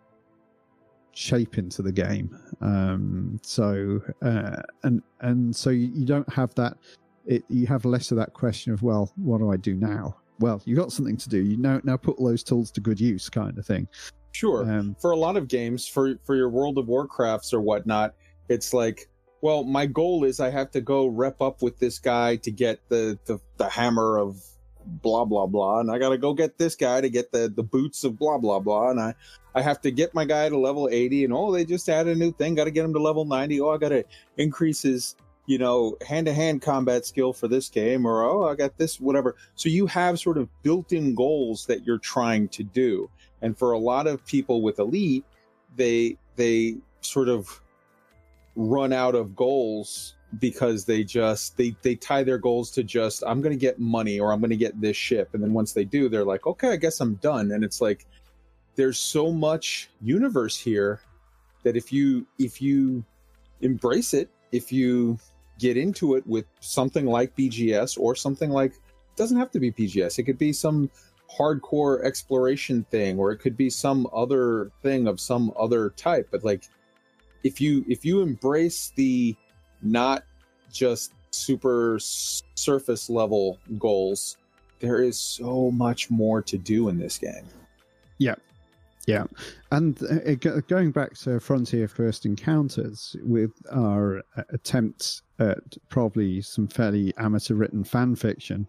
shape 1.14 1.58
into 1.58 1.82
the 1.82 1.92
game. 1.92 2.38
Um 2.62 3.40
so 3.44 4.02
uh 4.22 4.62
and 4.84 5.02
and 5.22 5.56
so 5.56 5.70
you, 5.70 5.88
you 5.94 6.06
don't 6.06 6.32
have 6.32 6.54
that 6.56 6.78
it 7.26 7.44
you 7.50 7.66
have 7.68 7.86
less 7.86 8.12
of 8.12 8.18
that 8.18 8.34
question 8.34 8.72
of 8.72 8.84
well 8.84 9.12
what 9.16 9.40
do 9.40 9.52
i 9.52 9.58
do 9.58 9.76
now? 9.76 10.16
Well 10.40 10.62
you 10.66 10.76
got 10.76 10.92
something 10.92 11.18
to 11.18 11.30
do. 11.30 11.38
You 11.38 11.58
now 11.58 11.82
now 11.84 11.98
put 11.98 12.18
those 12.20 12.44
tools 12.44 12.72
to 12.72 12.82
good 12.82 13.00
use 13.00 13.30
kind 13.30 13.58
of 13.58 13.66
thing. 13.66 13.88
Sure. 14.34 14.70
um 14.70 14.96
for 15.02 15.12
a 15.12 15.18
lot 15.18 15.38
of 15.38 15.48
games 15.48 15.88
for 15.88 16.16
for 16.24 16.36
your 16.36 16.50
world 16.50 16.78
of 16.78 16.86
warcrafts 16.86 17.54
or 17.54 17.62
whatnot 17.62 18.14
it's 18.50 18.74
like 18.74 19.10
well 19.42 19.64
my 19.64 19.86
goal 19.86 20.24
is 20.24 20.40
i 20.40 20.50
have 20.50 20.72
to 20.72 20.82
go 20.82 21.08
rep 21.08 21.42
up 21.42 21.62
with 21.62 21.80
this 21.80 22.00
guy 22.00 22.36
to 22.38 22.52
get 22.52 22.80
the 22.90 23.18
the, 23.26 23.40
the 23.58 23.70
hammer 23.70 24.18
of 24.18 24.42
blah 24.88 25.26
blah 25.26 25.46
blah. 25.46 25.80
And 25.80 25.92
i 25.92 26.00
gotta 26.00 26.18
go 26.18 26.34
get 26.34 26.58
this 26.58 26.76
guy 26.76 27.02
to 27.02 27.10
get 27.10 27.32
the 27.32 27.52
the 27.54 27.64
boots 27.64 28.04
of 28.04 28.18
blah 28.18 28.38
blah 28.38 28.60
blah. 28.60 28.90
And 28.90 29.00
i 29.00 29.14
i 29.54 29.62
have 29.62 29.82
to 29.82 29.92
get 29.92 30.14
my 30.14 30.26
guy 30.26 30.50
to 30.50 30.58
level 30.58 30.90
80 30.92 31.26
and 31.26 31.34
oh 31.34 31.52
they 31.52 31.66
just 31.66 31.90
added 31.90 32.16
a 32.16 32.20
new 32.20 32.32
thing. 32.32 32.56
Gotta 32.56 32.72
get 32.72 32.86
him 32.86 32.94
to 32.94 33.00
level 33.02 33.26
90 33.26 33.62
oh 33.62 33.70
i 33.70 33.78
gotta 33.78 34.06
increase 34.38 34.82
his 34.82 35.16
you 35.46 35.58
know 35.58 35.96
hand-to-hand 36.06 36.62
combat 36.62 37.06
skill 37.06 37.32
for 37.34 37.48
this 37.48 37.70
game 37.70 38.06
or 38.06 38.24
oh 38.24 38.48
i 38.48 38.56
got 38.56 38.78
this 38.78 39.00
whatever. 39.00 39.36
So 39.56 39.70
you 39.70 39.88
have 39.88 40.20
sort 40.20 40.38
of 40.38 40.50
built-in 40.64 41.16
goals 41.16 41.66
that 41.68 41.86
you're 41.86 42.00
trying 42.00 42.48
to 42.50 42.64
do. 42.64 43.10
And 43.42 43.58
for 43.58 43.72
a 43.72 43.78
lot 43.78 44.08
of 44.08 44.26
people 44.26 44.62
with 44.62 44.80
elite 44.80 45.26
they 45.76 46.18
they 46.36 46.78
sort 47.02 47.30
of 47.30 47.62
run 48.58 48.92
out 48.92 49.14
of 49.14 49.36
goals 49.36 50.16
because 50.40 50.84
they 50.84 51.04
just 51.04 51.56
they 51.56 51.76
they 51.84 51.96
tie 51.96 52.24
their 52.24 52.40
goals 52.40 52.72
to 52.72 52.84
just 52.84 53.24
i'm 53.26 53.40
going 53.40 53.54
to 53.54 53.60
get 53.60 53.80
money 53.80 54.20
or 54.20 54.34
i'm 54.34 54.40
going 54.42 54.50
to 54.50 54.58
get 54.58 54.80
this 54.82 54.98
ship. 54.98 55.30
And 55.34 55.42
then 55.42 55.54
once 55.54 55.72
they 55.72 55.86
do 55.86 56.10
they're 56.10 56.26
like 56.26 56.46
okay 56.46 56.72
i 56.72 56.76
guess 56.76 57.00
i'm 57.00 57.16
done. 57.16 57.52
And 57.52 57.64
it's 57.64 57.80
like 57.80 58.06
there's 58.76 58.98
so 58.98 59.32
much 59.32 59.90
universe 60.02 60.60
here 60.60 61.02
that 61.64 61.78
if 61.78 61.94
you 61.94 62.26
if 62.40 62.62
you 62.62 63.06
embrace 63.62 64.14
it 64.14 64.30
if 64.52 64.72
you 64.72 65.18
get 65.60 65.78
into 65.78 66.16
it 66.16 66.26
with 66.28 66.46
something 66.60 67.06
like 67.06 67.36
bgs 67.36 67.98
or 68.00 68.16
something 68.16 68.50
like 68.52 68.74
it 68.74 69.16
doesn't 69.16 69.38
have 69.38 69.50
to 69.52 69.60
be 69.60 69.72
bgs 69.72 70.20
it 70.20 70.24
could 70.24 70.38
be 70.38 70.54
some 70.54 70.90
hardcore 71.36 72.04
exploration 72.06 72.86
thing 72.92 73.18
or 73.18 73.32
it 73.32 73.38
could 73.38 73.58
be 73.58 73.70
some 73.70 74.08
other 74.14 74.72
thing 74.84 75.08
of 75.08 75.20
some 75.20 75.52
other 75.60 75.90
type 75.92 76.28
but 76.32 76.44
like 76.44 76.66
if 77.44 77.62
you 77.62 77.86
if 77.88 78.06
you 78.06 78.22
embrace 78.22 78.92
the 78.96 79.36
not 79.82 80.24
just 80.72 81.14
super 81.32 81.98
surface 82.00 83.10
level 83.10 83.60
goals 83.78 84.38
there 84.80 85.02
is 85.02 85.20
so 85.20 85.72
much 85.72 86.10
more 86.10 86.42
to 86.42 86.58
do 86.58 86.90
in 86.90 86.98
this 86.98 87.18
game 87.18 87.46
Yeah. 88.18 88.36
Yeah, 89.08 89.24
And 89.72 89.98
uh, 90.04 90.36
going 90.68 90.92
back 90.92 91.14
to 91.20 91.40
Frontier 91.40 91.88
First 91.88 92.26
Encounters 92.26 93.16
with 93.24 93.52
our 93.72 94.18
uh, 94.36 94.44
attempts 94.50 95.22
at 95.40 95.78
probably 95.88 96.42
some 96.42 96.68
fairly 96.68 97.14
amateur 97.18 97.54
written 97.54 97.86
fan 97.86 98.18
fiction, 98.18 98.68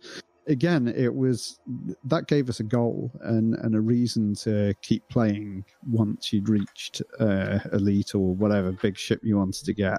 again, 0.49 0.89
it 0.89 1.15
was 1.15 1.61
that 2.05 2.27
gave 2.27 2.49
us 2.49 2.61
a 2.61 2.65
goal 2.65 3.13
and, 3.23 3.55
and 3.55 3.75
a 3.75 3.81
reason 3.81 4.35
to 4.35 4.75
keep 4.83 5.07
playing 5.09 5.65
once 5.89 6.33
you'd 6.33 6.49
reached 6.49 7.03
uh, 7.21 7.61
Elite 7.73 8.15
or 8.15 8.35
whatever 8.35 8.73
big 8.73 8.97
ship 8.97 9.21
you 9.23 9.37
wanted 9.37 9.65
to 9.65 9.75
get. 9.75 9.99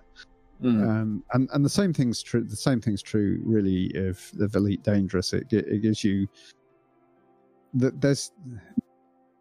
Um, 0.61 1.23
and 1.31 1.49
and 1.53 1.63
the 1.63 1.69
same 1.69 1.93
thing's 1.93 2.21
true. 2.21 2.43
The 2.43 2.55
same 2.55 2.81
thing's 2.81 3.01
true, 3.01 3.39
really, 3.45 3.91
of 3.95 4.19
of 4.41 4.53
Elite 4.55 4.83
Dangerous. 4.83 5.31
It 5.31 5.47
it 5.51 5.81
gives 5.81 6.03
you 6.03 6.27
that 7.75 8.01
there's 8.01 8.33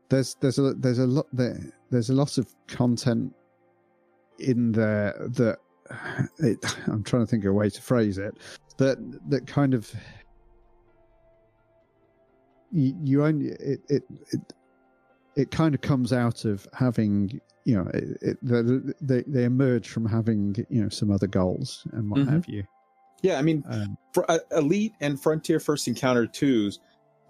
there's 0.09 0.36
there's 0.40 0.59
a 0.59 0.74
there's 0.74 1.01
a 1.01 1.06
lot 1.06 1.26
there 1.32 1.59
there's 1.90 2.10
a 2.10 2.14
lot 2.14 2.39
of 2.39 2.55
content 2.68 3.32
in 4.39 4.70
there 4.70 5.14
that 5.30 5.59
it, 6.39 6.64
I'm 6.86 7.02
trying 7.02 7.22
to 7.22 7.26
think 7.26 7.44
of 7.44 7.51
a 7.51 7.55
way 7.55 7.68
to 7.68 7.82
phrase 7.82 8.18
it 8.18 8.39
that 8.76 8.98
that 9.28 9.47
kind 9.47 9.74
of 9.74 9.93
you, 12.73 12.95
you 13.03 13.24
only 13.24 13.49
it, 13.49 13.81
it 13.89 14.03
it 14.32 14.40
it 15.36 15.51
kind 15.51 15.74
of 15.74 15.81
comes 15.81 16.12
out 16.12 16.45
of 16.45 16.66
having 16.73 17.40
you 17.65 17.77
know 17.77 17.90
it, 17.95 18.19
it, 18.23 18.39
they- 18.43 18.93
they 19.01 19.23
they 19.27 19.45
emerge 19.45 19.89
from 19.89 20.07
having 20.07 20.55
you 20.69 20.82
know 20.82 20.89
some 20.89 21.11
other 21.11 21.27
goals 21.27 21.86
and 21.93 22.11
what 22.11 22.20
Mhm. 22.20 22.28
have 22.32 22.47
you. 22.49 22.65
Yeah 23.23 23.39
i 23.39 23.43
mean 23.43 23.65
um, 23.69 23.97
for 24.12 24.31
uh, 24.31 24.39
elite 24.53 24.93
and 25.01 25.20
frontier 25.20 25.59
first 25.61 25.89
encounter 25.89 26.27
2s 26.27 26.78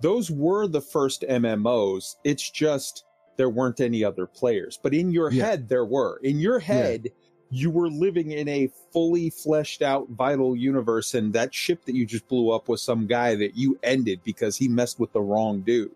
those 0.03 0.31
were 0.31 0.67
the 0.67 0.81
first 0.83 1.23
mmos 1.29 2.17
it's 2.25 2.51
just 2.51 3.05
there 3.37 3.49
weren't 3.49 3.81
any 3.81 4.03
other 4.03 4.27
players. 4.27 4.81
But 4.83 4.95
in 4.95 5.13
your 5.13 5.31
Yeah. 5.31 5.45
head 5.47 5.69
there 5.69 5.85
were. 5.85 6.19
In 6.25 6.41
your 6.41 6.59
head 6.59 7.07
you 7.51 7.71
were 7.71 7.89
living 7.89 8.33
in 8.33 8.49
a 8.49 8.71
fully 8.93 9.31
fleshed 9.31 9.83
out 9.83 10.09
vital 10.11 10.55
universe 10.55 11.15
and 11.15 11.33
that 11.33 11.55
ship 11.55 11.85
that 11.87 11.95
you 11.95 12.05
just 12.05 12.29
blew 12.29 12.51
up 12.51 12.69
was 12.69 12.83
some 12.83 13.07
guy 13.07 13.35
that 13.35 13.57
you 13.57 13.79
ended 13.83 14.21
because 14.25 14.57
he 14.57 14.69
messed 14.69 15.01
with 15.01 15.13
the 15.13 15.21
wrong 15.21 15.61
dude. 15.61 15.91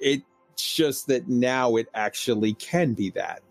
It's 0.00 0.24
just 0.56 1.06
that 1.06 1.28
now 1.28 1.76
it 1.76 1.88
actually 1.94 2.54
can 2.54 2.94
be 2.94 3.10
that. 3.10 3.42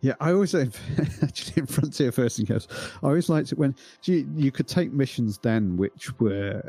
Yeah, 0.00 0.14
I 0.20 0.32
always 0.32 0.54
actually, 1.22 1.60
in 1.60 1.66
Frontier 1.66 2.12
First 2.12 2.38
Encounters, 2.38 2.68
I 3.02 3.06
always 3.06 3.28
liked 3.28 3.50
it 3.50 3.58
when 3.58 3.74
you 4.04 4.52
could 4.52 4.68
take 4.68 4.92
missions 4.92 5.38
then 5.38 5.76
which 5.76 6.16
were 6.20 6.62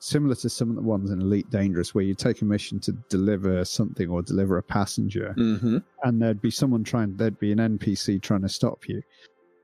similar 0.00 0.34
to 0.34 0.48
some 0.48 0.70
of 0.70 0.76
the 0.76 0.82
ones 0.82 1.10
in 1.10 1.20
Elite 1.20 1.48
Dangerous, 1.50 1.94
where 1.94 2.04
you 2.04 2.14
take 2.14 2.42
a 2.42 2.44
mission 2.44 2.80
to 2.80 2.92
deliver 3.08 3.64
something 3.64 4.08
or 4.08 4.22
deliver 4.22 4.58
a 4.58 4.62
passenger, 4.62 5.34
mm-hmm. 5.38 5.78
and 6.02 6.20
there'd 6.20 6.40
be 6.42 6.50
someone 6.50 6.82
trying, 6.82 7.16
there'd 7.16 7.38
be 7.38 7.52
an 7.52 7.58
NPC 7.58 8.20
trying 8.20 8.42
to 8.42 8.48
stop 8.48 8.88
you, 8.88 9.02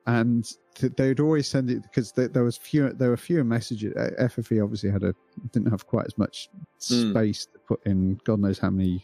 and 0.07 0.53
th- 0.75 0.93
they'd 0.97 1.21
always 1.21 1.49
send 1.49 1.71
it 1.71 1.83
because 1.83 2.13
there, 2.13 2.29
there 2.29 2.45
was 2.45 2.57
fewer, 2.57 2.93
there 2.93 3.11
were 3.11 3.17
fewer 3.17 3.45
messages. 3.45 3.93
FFE 4.21 4.63
obviously 4.63 4.91
had 4.91 5.03
a 5.03 5.15
didn't 5.53 5.71
have 5.71 5.87
quite 5.87 6.07
as 6.07 6.17
much 6.17 6.49
Mm. 6.81 7.11
space 7.11 7.47
to 7.47 7.59
put 7.67 7.81
in. 7.87 8.21
God 8.25 8.39
knows 8.41 8.59
how 8.59 8.69
many 8.71 9.03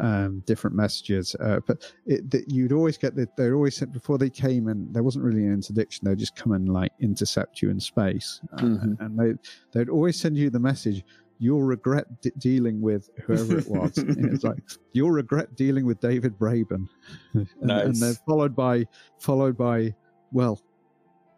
um, 0.00 0.42
different 0.46 0.74
messages, 0.76 1.34
uh, 1.40 1.60
but 1.66 1.92
it, 2.06 2.30
that 2.30 2.50
you'd 2.50 2.72
always 2.72 2.96
get 2.96 3.14
that 3.16 3.36
they'd 3.36 3.52
always 3.52 3.78
before 3.80 4.18
they 4.18 4.30
came 4.30 4.68
and 4.68 4.92
there 4.94 5.02
wasn't 5.02 5.24
really 5.24 5.44
an 5.44 5.52
interdiction. 5.52 6.06
They'd 6.08 6.18
just 6.18 6.36
come 6.36 6.52
and 6.52 6.68
like 6.68 6.92
intercept 7.00 7.60
you 7.62 7.70
in 7.70 7.78
space, 7.80 8.40
uh, 8.54 8.62
Mhm. 8.62 9.00
and 9.00 9.18
they 9.18 9.34
they'd 9.72 9.88
always 9.90 10.18
send 10.18 10.36
you 10.36 10.50
the 10.50 10.58
message. 10.60 11.04
You'll 11.38 11.62
regret 11.64 12.06
d- 12.22 12.30
dealing 12.38 12.80
with 12.80 13.10
whoever 13.24 13.58
it 13.58 13.68
was. 13.68 13.98
And 13.98 14.32
it's 14.32 14.44
like 14.44 14.62
you'll 14.92 15.10
regret 15.10 15.56
dealing 15.56 15.84
with 15.86 16.00
David 16.00 16.38
Braben, 16.38 16.88
and, 17.34 17.48
and 17.60 17.66
Nice. 17.68 18.00
then 18.00 18.14
followed 18.26 18.54
by 18.56 18.86
followed 19.18 19.56
by 19.56 19.94
well, 20.32 20.60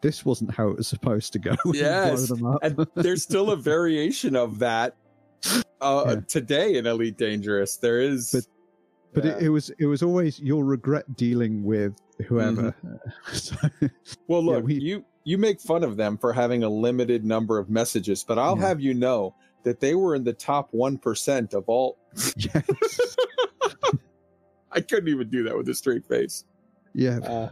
this 0.03 0.25
wasn't 0.25 0.53
how 0.53 0.69
it 0.69 0.77
was 0.77 0.87
supposed 0.87 1.33
to 1.33 1.39
go. 1.39 1.55
and 1.65 1.75
Yes. 1.75 2.31
and 2.31 2.87
there's 2.95 3.23
still 3.23 3.51
a 3.51 3.57
variation 3.57 4.37
of 4.37 4.59
that 4.61 4.95
uh, 5.85 6.05
yeah. 6.07 6.21
today 6.27 6.77
in 6.77 6.87
Elite 6.87 7.17
Dangerous. 7.17 7.77
There 7.77 8.01
is, 8.01 8.31
but, 8.33 8.47
but 9.13 9.25
yeah. 9.25 9.37
it, 9.37 9.43
it, 9.45 9.49
was 9.51 9.71
it 9.79 9.87
was 9.87 10.03
always 10.03 10.41
you'll 10.41 10.65
regret 10.65 11.17
dealing 11.17 11.63
with 11.63 11.95
whoever. 12.27 12.75
Mm-hmm. 12.85 13.33
so, 13.33 13.57
well, 14.27 14.43
look, 14.45 14.57
yeah, 14.57 14.61
we, 14.61 14.75
you 14.75 15.05
you 15.25 15.39
make 15.39 15.61
fun 15.61 15.85
of 15.85 15.97
them 15.97 16.19
for 16.19 16.33
having 16.33 16.65
a 16.65 16.69
limited 16.69 17.25
number 17.25 17.59
of 17.59 17.71
messages, 17.71 18.25
but 18.25 18.39
I'll 18.39 18.57
have 18.57 18.81
you 18.81 18.95
know 18.95 19.35
that 19.65 19.81
they 19.81 19.95
were 19.95 20.15
in 20.15 20.25
the 20.25 20.33
top 20.33 20.69
one 20.73 20.99
percent 20.99 21.55
of 21.55 21.65
all. 21.69 21.99
Yes. 22.37 23.17
I 24.73 24.81
couldn't 24.81 25.09
even 25.09 25.31
do 25.31 25.45
that 25.45 25.57
with 25.57 25.69
a 25.69 25.75
straight 25.75 26.05
face. 26.05 26.45
Yeah. 26.95 27.19
Uh, 27.19 27.51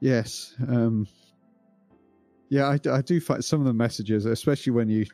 yes. 0.00 0.54
Um, 0.68 1.08
yeah, 2.48 2.68
I, 2.68 2.78
I 2.90 3.02
do 3.02 3.20
find 3.20 3.44
some 3.44 3.60
of 3.60 3.66
the 3.66 3.72
messages, 3.72 4.26
especially 4.26 4.72
when 4.72 4.88
you 4.88 5.06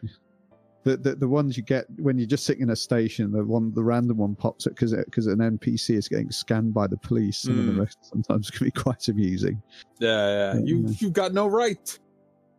the, 0.84 0.96
the, 0.96 1.14
the 1.16 1.28
ones 1.28 1.56
you 1.56 1.62
get 1.62 1.86
when 1.98 2.18
you're 2.18 2.26
just 2.26 2.44
sitting 2.44 2.62
in 2.62 2.70
a 2.70 2.76
station, 2.76 3.32
the 3.32 3.44
one 3.44 3.72
the 3.74 3.82
random 3.82 4.18
one 4.18 4.34
pops 4.34 4.66
up 4.66 4.74
because 4.74 4.94
because 4.94 5.26
an 5.26 5.38
NPC 5.38 5.96
is 5.96 6.08
getting 6.08 6.30
scanned 6.30 6.72
by 6.72 6.86
the 6.86 6.96
police. 6.96 7.38
Some 7.38 7.54
mm. 7.54 7.58
of 7.60 7.66
them 7.66 7.86
mm. 7.86 7.96
sometimes 8.02 8.50
can 8.52 8.66
be 8.66 8.70
quite 8.70 9.06
amusing. 9.08 9.62
Yeah, 9.98 10.54
yeah. 10.54 10.60
you 10.62 10.84
you've 10.98 11.12
got 11.12 11.32
no 11.32 11.46
right. 11.46 11.98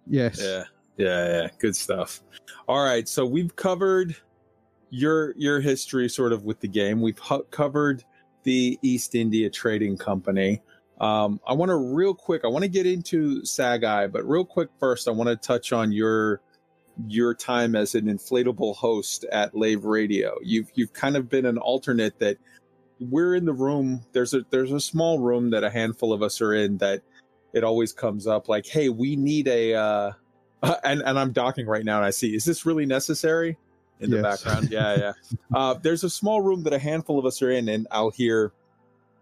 Yes. 0.08 0.40
Yeah, 0.42 0.64
yeah, 0.98 1.28
yeah. 1.28 1.48
Good 1.60 1.76
stuff. 1.76 2.22
All 2.68 2.84
right, 2.84 3.08
so 3.08 3.26
we've 3.26 3.56
covered 3.56 4.16
your 4.90 5.34
your 5.38 5.60
history 5.60 6.10
sort 6.10 6.34
of 6.34 6.44
with 6.44 6.60
the 6.60 6.68
game. 6.68 7.02
We've 7.02 7.20
hu- 7.20 7.46
covered 7.52 8.04
the 8.44 8.78
East 8.82 9.16
India 9.16 9.50
Trading 9.50 9.98
Company. 9.98 10.62
Um, 11.00 11.40
I 11.48 11.54
want 11.54 11.70
to 11.70 11.76
real 11.78 12.14
quick. 12.14 12.42
I 12.44 12.48
want 12.48 12.64
to 12.64 12.70
get 12.70 12.86
into 12.86 13.42
Sagai, 13.44 14.12
but 14.12 14.28
real 14.28 14.44
quick 14.44 14.70
first, 14.80 15.08
I 15.08 15.12
want 15.12 15.30
to 15.30 15.36
touch 15.36 15.72
on 15.72 15.92
your 15.92 16.42
your 17.08 17.34
time 17.34 17.76
as 17.76 17.96
an 17.96 18.06
inflatable 18.06 18.76
host 18.76 19.26
at 19.32 19.56
Lave 19.56 19.86
Radio. 19.86 20.36
You've 20.42 20.70
you've 20.76 20.94
kind 20.94 21.16
of 21.16 21.30
been 21.30 21.46
an 21.46 21.58
alternate 21.58 22.20
that 22.20 22.38
we're 23.00 23.36
in 23.36 23.46
the 23.46 23.54
room. 23.54 24.02
There's 24.12 24.34
a 24.34 24.46
there's 24.50 24.72
a 24.72 24.80
small 24.80 25.20
room 25.20 25.50
that 25.52 25.64
a 25.64 25.70
handful 25.70 26.12
of 26.12 26.22
us 26.22 26.42
are 26.42 26.54
in 26.54 26.78
that 26.80 27.02
it 27.54 27.64
always 27.64 27.94
comes 27.94 28.28
up 28.28 28.50
like, 28.50 28.66
hey, 28.66 28.90
we 28.90 29.16
need 29.16 29.48
a 29.48 29.74
uh, 29.74 30.12
and 30.84 31.02
and 31.02 31.18
I'm 31.18 31.32
docking 31.32 31.68
right 31.68 31.86
now 31.86 31.98
and 31.98 32.06
I 32.06 32.12
see 32.12 32.36
is 32.36 32.46
this 32.46 32.66
really 32.66 32.86
necessary 32.86 33.58
in 34.00 34.10
the 34.10 34.22
background? 34.22 34.70
Yeah, 34.72 34.96
yeah. 34.98 35.12
uh, 35.56 35.74
there's 35.76 36.04
a 36.04 36.10
small 36.10 36.42
room 36.42 36.64
that 36.64 36.74
a 36.74 36.80
handful 36.80 37.20
of 37.20 37.26
us 37.26 37.42
are 37.42 37.52
in, 37.52 37.70
and 37.70 37.88
I'll 37.92 38.12
hear, 38.12 38.54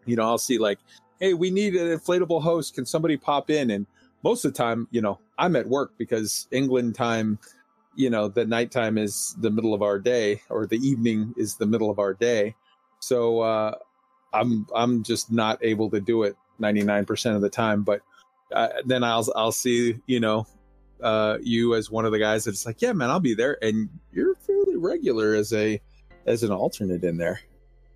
you 0.06 0.16
know, 0.16 0.24
I'll 0.24 0.38
see 0.38 0.58
like, 0.58 0.80
hey, 1.20 1.34
we 1.34 1.50
need 1.50 1.76
an 1.76 1.98
inflatable 1.98 2.42
host. 2.42 2.76
Can 2.76 2.86
somebody 2.86 3.18
pop 3.18 3.50
in? 3.50 3.72
And 3.72 3.88
most 4.24 4.46
of 4.46 4.54
the 4.54 4.58
time, 4.58 4.88
you 4.92 5.02
know, 5.02 5.20
I'm 5.38 5.56
at 5.56 5.68
work 5.68 5.94
because 5.98 6.48
England 6.52 6.96
time 6.96 7.40
you 7.98 8.10
know 8.10 8.30
the 8.30 8.46
nighttime 8.46 8.98
is 8.98 9.36
the 9.40 9.52
middle 9.52 9.74
of 9.74 9.82
our 9.82 10.00
day 10.00 10.42
or 10.50 10.66
the 10.66 10.78
evening 10.78 11.34
is 11.36 11.56
the 11.56 11.66
middle 11.66 11.90
of 11.90 12.00
our 12.00 12.14
day. 12.14 12.56
So 13.00 13.42
uh, 13.42 13.76
i'm 14.34 14.68
i'm 14.76 15.04
just 15.04 15.32
not 15.32 15.58
able 15.64 15.90
to 15.90 16.00
do 16.00 16.24
it 16.24 16.36
99% 16.60 17.36
of 17.36 17.42
the 17.42 17.50
time 17.50 17.84
but 17.84 18.02
uh, 18.54 18.70
then 18.86 19.04
i'll 19.04 19.26
i'll 19.36 19.52
see 19.52 20.00
you 20.08 20.20
know 20.20 20.46
uh, 21.02 21.38
you 21.42 21.76
as 21.76 21.92
one 21.92 22.06
of 22.06 22.12
the 22.12 22.20
guys 22.20 22.46
that's 22.46 22.66
like 22.66 22.82
yeah 22.82 22.92
man 22.92 23.10
i'll 23.10 23.20
be 23.20 23.36
there. 23.36 23.58
And 23.62 23.90
you're 24.12 24.36
fairly 24.36 24.78
regular 24.78 25.36
as 25.36 25.54
a 25.54 25.80
as 26.26 26.44
an 26.44 26.52
alternate 26.52 27.04
in 27.04 27.18
there. 27.18 27.40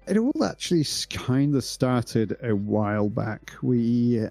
It 0.07 0.18
all 0.18 0.44
actually 0.44 0.86
kind 1.10 1.56
of 1.56 1.64
started 1.64 2.38
a 2.44 2.56
while 2.56 3.10
back. 3.10 3.53
We 3.61 4.28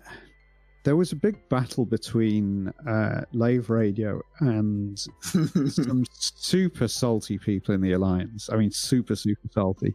there 0.82 0.97
was 0.97 1.12
a 1.12 1.16
big 1.16 1.36
battle 1.48 1.85
between 1.85 2.69
uh, 2.86 3.23
Lave 3.32 3.69
Radio 3.69 4.23
and 4.40 4.98
some 5.20 6.05
super 6.12 6.89
salty 6.89 7.39
people 7.39 7.74
in 7.74 7.81
the 7.81 7.93
Alliance. 7.93 8.48
I 8.51 8.57
mean, 8.57 8.70
super, 8.70 9.15
super 9.15 9.48
salty. 9.52 9.94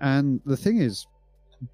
And 0.00 0.40
the 0.44 0.56
thing 0.56 0.78
is, 0.78 1.06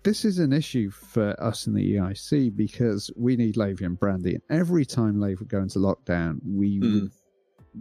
this 0.05 0.25
is 0.25 0.39
an 0.39 0.53
issue 0.53 0.91
for 0.91 1.35
us 1.43 1.67
in 1.67 1.75
the 1.75 1.97
EIC 1.97 2.57
because 2.57 3.11
we 3.17 3.37
need 3.37 3.57
Lavian 3.57 3.99
brandy. 3.99 4.35
And 4.35 4.61
every 4.61 4.85
time 4.85 5.21
Lave 5.21 5.41
would 5.41 5.49
go 5.49 5.61
into 5.61 5.81
lockdown, 5.81 6.39
we 6.47 6.79
mm. 6.79 7.11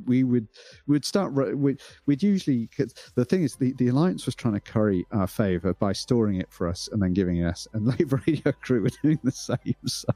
We 0.06 0.24
would 0.24 0.48
would 0.88 1.06
start 1.06 1.34
we'd, 1.34 1.80
we'd 2.06 2.24
usually 2.24 2.70
the 3.16 3.26
thing 3.26 3.44
is 3.44 3.56
the, 3.56 3.74
the 3.74 3.88
alliance 3.88 4.26
was 4.26 4.36
trying 4.36 4.53
to 4.53 4.60
curry 4.60 5.06
our 5.11 5.28
favor 5.28 5.74
by 5.74 5.94
storing 5.94 6.40
it 6.40 6.52
for 6.52 6.68
us 6.68 6.90
and 6.91 7.02
then 7.02 7.14
giving 7.14 7.44
us 7.44 7.68
and 7.74 7.88
Lave 7.99 8.14
Radio 8.28 8.52
crew 8.52 8.84
were 8.84 8.90
doing 9.03 9.20
the 9.24 9.32
same. 9.32 9.57
So 9.86 10.07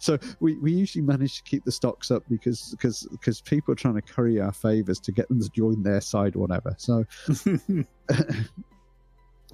so 0.00 0.18
we, 0.40 0.56
we 0.58 0.72
usually 0.72 1.02
managed 1.02 1.36
to 1.36 1.42
keep 1.44 1.64
the 1.64 1.72
stocks 1.72 2.10
up 2.10 2.22
because 2.28 2.70
because 2.72 3.06
because 3.10 3.40
people 3.40 3.72
are 3.72 3.76
trying 3.76 3.94
to 3.94 4.02
curry 4.02 4.40
our 4.40 4.52
favors 4.52 5.00
to 5.00 5.12
get 5.12 5.28
them 5.28 5.40
to 5.40 5.48
join 5.50 5.82
their 5.82 6.00
side 6.00 6.36
or 6.36 6.40
whatever. 6.40 6.74
So 6.78 7.04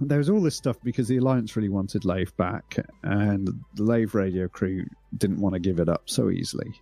there 0.00 0.18
was 0.18 0.30
all 0.30 0.40
this 0.40 0.56
stuff 0.56 0.76
because 0.82 1.08
the 1.08 1.18
alliance 1.18 1.56
really 1.56 1.68
wanted 1.68 2.04
lave 2.04 2.34
back 2.36 2.76
and 3.02 3.48
the 3.74 3.82
lave 3.82 4.14
radio 4.14 4.48
crew 4.48 4.84
didn't 5.18 5.40
want 5.40 5.54
to 5.54 5.60
give 5.60 5.78
it 5.78 5.88
up 5.88 6.02
so 6.06 6.30
easily 6.30 6.72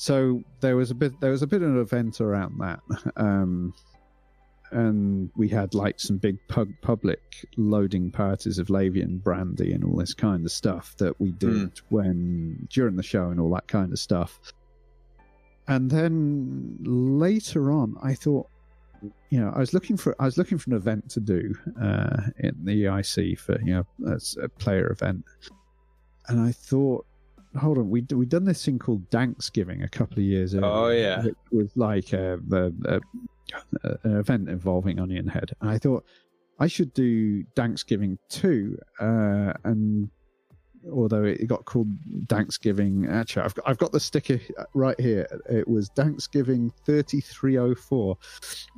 so 0.00 0.40
there 0.60 0.76
was 0.76 0.92
a 0.92 0.94
bit 0.94 1.18
there 1.20 1.32
was 1.32 1.42
a 1.42 1.46
bit 1.46 1.60
of 1.60 1.70
an 1.70 1.80
event 1.80 2.20
around 2.20 2.56
that 2.60 2.80
um, 3.16 3.74
and 4.70 5.28
we 5.34 5.48
had 5.48 5.74
like 5.74 5.98
some 5.98 6.18
big 6.18 6.38
pub- 6.46 6.72
public 6.82 7.20
loading 7.56 8.08
parties 8.12 8.60
of 8.60 8.70
Lavian 8.70 9.18
brandy 9.18 9.72
and 9.72 9.82
all 9.82 9.96
this 9.96 10.14
kind 10.14 10.46
of 10.46 10.52
stuff 10.52 10.96
that 10.98 11.20
we 11.20 11.32
did 11.32 11.74
mm. 11.74 11.82
when 11.88 12.68
during 12.70 12.94
the 12.94 13.02
show 13.02 13.30
and 13.30 13.40
all 13.40 13.50
that 13.50 13.66
kind 13.66 13.92
of 13.92 13.98
stuff. 13.98 14.38
And 15.66 15.90
then 15.90 16.78
later 16.82 17.72
on, 17.72 17.96
I 18.00 18.14
thought, 18.14 18.48
you 19.30 19.40
know, 19.40 19.52
I 19.52 19.58
was 19.58 19.74
looking 19.74 19.96
for 19.96 20.14
I 20.20 20.26
was 20.26 20.38
looking 20.38 20.58
for 20.58 20.70
an 20.70 20.76
event 20.76 21.10
to 21.10 21.20
do 21.20 21.54
uh, 21.80 22.20
in 22.38 22.54
the 22.62 22.84
EIC 22.84 23.38
for 23.38 23.60
you 23.62 23.74
know 23.74 24.12
as 24.14 24.36
a 24.40 24.48
player 24.48 24.92
event, 24.92 25.24
and 26.28 26.40
I 26.40 26.52
thought 26.52 27.04
hold 27.58 27.78
on, 27.78 27.90
we 27.90 28.04
we 28.10 28.26
done 28.26 28.44
this 28.44 28.64
thing 28.64 28.78
called 28.78 29.10
Thanksgiving 29.10 29.82
a 29.82 29.88
couple 29.88 30.18
of 30.18 30.24
years 30.24 30.54
ago. 30.54 30.70
Oh 30.70 30.88
yeah, 30.88 31.24
it 31.24 31.36
was 31.50 31.70
like 31.76 32.12
a, 32.12 32.38
a, 32.52 32.72
a, 32.84 33.00
an 34.04 34.16
event 34.18 34.48
involving 34.48 34.98
Onion 35.00 35.26
Head, 35.26 35.50
and 35.60 35.70
I 35.70 35.78
thought 35.78 36.04
I 36.58 36.66
should 36.66 36.92
do 36.94 37.44
Thanksgiving 37.54 38.18
too. 38.28 38.78
Uh, 39.00 39.52
and 39.64 40.08
although 40.92 41.24
it 41.24 41.46
got 41.46 41.64
called 41.64 41.88
Thanksgiving, 42.28 43.06
actually 43.08 43.42
I've 43.42 43.54
got 43.54 43.68
I've 43.68 43.78
got 43.78 43.92
the 43.92 44.00
sticker 44.00 44.40
right 44.74 44.98
here. 45.00 45.26
It 45.48 45.68
was 45.68 45.90
Thanksgiving 45.96 46.72
thirty 46.86 47.20
three 47.20 47.58
oh 47.58 47.74
four. 47.74 48.16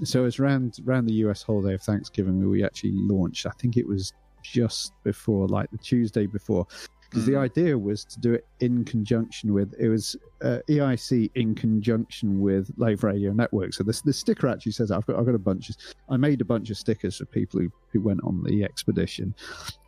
So 0.04 0.24
it's 0.24 0.38
around 0.38 0.78
around 0.86 1.06
the 1.06 1.14
US 1.24 1.42
holiday 1.42 1.74
of 1.74 1.82
Thanksgiving 1.82 2.48
we 2.48 2.64
actually 2.64 2.92
launched. 2.94 3.46
I 3.46 3.52
think 3.58 3.76
it 3.76 3.86
was 3.86 4.12
just 4.42 4.92
before, 5.04 5.46
like 5.48 5.70
the 5.70 5.78
Tuesday 5.78 6.26
before 6.26 6.66
because 7.10 7.24
mm. 7.24 7.32
the 7.32 7.36
idea 7.36 7.76
was 7.76 8.04
to 8.04 8.20
do 8.20 8.32
it 8.32 8.46
in 8.60 8.84
conjunction 8.84 9.52
with 9.52 9.74
it 9.78 9.88
was 9.88 10.16
uh, 10.42 10.58
EIC 10.68 11.30
in 11.34 11.54
conjunction 11.54 12.40
with 12.40 12.70
Lave 12.76 13.02
Radio 13.02 13.32
Network. 13.32 13.74
So 13.74 13.84
the 13.84 14.00
the 14.04 14.12
sticker 14.12 14.48
actually 14.48 14.72
says 14.72 14.90
I've 14.90 15.06
got 15.06 15.18
I've 15.18 15.26
got 15.26 15.34
a 15.34 15.38
bunch 15.38 15.70
of 15.70 15.76
I 16.08 16.16
made 16.16 16.40
a 16.40 16.44
bunch 16.44 16.70
of 16.70 16.76
stickers 16.76 17.16
for 17.16 17.26
people 17.26 17.60
who, 17.60 17.70
who 17.92 18.00
went 18.00 18.20
on 18.22 18.42
the 18.44 18.64
expedition, 18.64 19.34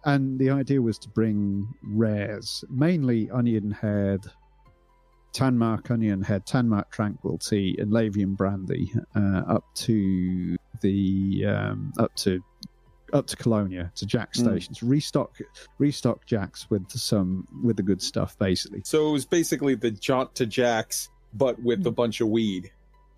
and 0.05 0.39
the 0.39 0.51
idea 0.51 0.82
was 0.82 0.99
to 1.01 1.09
bring 1.09 1.66
rares, 1.82 2.65
mainly 2.69 3.31
onion 3.31 3.70
head. 3.70 4.20
Tanmark 5.32 5.90
Onion 5.90 6.20
Head, 6.20 6.44
Tanmark 6.44 6.90
Tranquil 6.90 7.39
Tea, 7.39 7.74
and 7.78 7.90
Lavian 7.90 8.36
Brandy 8.36 8.93
uh, 9.16 9.43
up 9.49 9.65
to 9.77 10.59
the 10.82 11.47
um, 11.47 11.90
up 11.99 12.15
to 12.16 12.44
up 13.13 13.27
to 13.29 13.37
Colonia 13.37 13.93
to 13.97 14.07
Jaques 14.07 14.39
hmm. 14.39 14.47
stations, 14.47 14.81
mm. 14.81 14.91
restock 14.91 15.39
restock 15.79 16.27
Jaques 16.27 16.69
with 16.71 16.91
some 16.91 17.47
with 17.65 17.77
the 17.77 17.83
good 17.83 18.03
stuff, 18.03 18.39
basically. 18.39 18.83
So 18.85 19.09
it 19.09 19.13
was 19.13 19.25
basically 19.25 19.75
the 19.75 19.91
jaunt 19.91 20.35
to 20.37 20.47
Jaques, 20.47 21.09
but 21.35 21.61
with 21.63 21.87
a 21.87 21.91
hmm. 21.91 21.95
bunch 21.95 22.21
of 22.21 22.29
weed. 22.29 22.71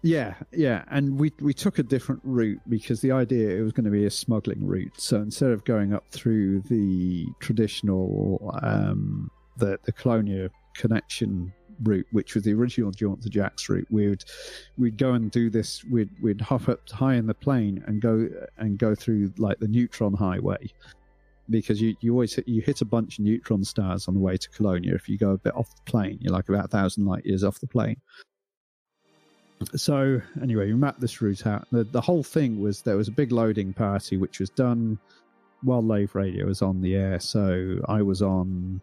Yeah, 0.02 0.34
yeah, 0.52 0.84
and 0.90 1.18
we 1.18 1.32
we 1.40 1.54
took 1.54 1.78
a 1.78 1.82
different 1.82 2.20
route 2.24 2.60
because 2.68 3.00
the 3.00 3.12
idea 3.12 3.56
it 3.56 3.62
was 3.62 3.72
going 3.72 3.86
to 3.86 3.90
be 3.90 4.04
a 4.04 4.10
smuggling 4.10 4.66
route. 4.66 4.92
So 5.00 5.16
instead 5.16 5.50
of 5.50 5.64
going 5.64 5.94
up 5.94 6.04
through 6.10 6.60
the 6.60 7.26
traditional 7.40 8.54
um, 8.62 9.30
the 9.56 9.78
the 9.84 9.92
Colonia 9.92 10.50
connection 10.74 11.54
route, 11.82 12.06
which 12.12 12.34
was 12.34 12.44
the 12.44 12.54
original 12.54 12.90
Jaunt 12.90 13.22
to 13.22 13.28
Jaques 13.28 13.68
route, 13.68 13.86
we'd 13.90 14.24
we'd 14.78 14.96
go 14.98 15.12
and 15.12 15.30
do 15.30 15.50
this. 15.50 15.84
We'd 15.84 16.10
we'd 16.22 16.40
hop 16.40 16.68
up 16.68 16.88
high 16.90 17.14
in 17.14 17.26
the 17.26 17.34
plane 17.34 17.82
and 17.86 18.00
go 18.00 18.28
and 18.58 18.78
go 18.78 18.94
through 18.94 19.32
like 19.38 19.58
the 19.58 19.68
neutron 19.68 20.14
highway, 20.14 20.70
because 21.50 21.80
you, 21.80 21.94
you 22.00 22.12
always 22.12 22.34
hit, 22.34 22.48
you 22.48 22.62
hit 22.62 22.80
a 22.80 22.84
bunch 22.84 23.18
of 23.18 23.24
neutron 23.24 23.64
stars 23.64 24.08
on 24.08 24.14
the 24.14 24.20
way 24.20 24.36
to 24.36 24.48
Colonia. 24.50 24.94
If 24.94 25.08
you 25.08 25.18
go 25.18 25.30
a 25.30 25.38
bit 25.38 25.54
off 25.54 25.74
the 25.74 25.90
plane, 25.90 26.18
you're 26.20 26.32
like 26.32 26.48
about 26.48 26.66
a 26.66 26.68
thousand 26.68 27.06
light 27.06 27.26
years 27.26 27.44
off 27.44 27.60
the 27.60 27.66
plane. 27.66 28.00
So 29.76 30.20
anyway, 30.42 30.66
we 30.66 30.74
mapped 30.74 31.00
this 31.00 31.22
route 31.22 31.46
out. 31.46 31.66
The 31.70 31.84
the 31.84 32.00
whole 32.00 32.22
thing 32.22 32.60
was 32.60 32.82
there 32.82 32.96
was 32.96 33.08
a 33.08 33.12
big 33.12 33.32
loading 33.32 33.72
party 33.72 34.16
which 34.16 34.40
was 34.40 34.50
done 34.50 34.98
while 35.62 35.82
Lave 35.82 36.14
Radio 36.14 36.46
was 36.46 36.60
on 36.60 36.82
the 36.82 36.94
air. 36.94 37.18
So 37.20 37.80
I 37.88 38.02
was 38.02 38.20
on 38.20 38.80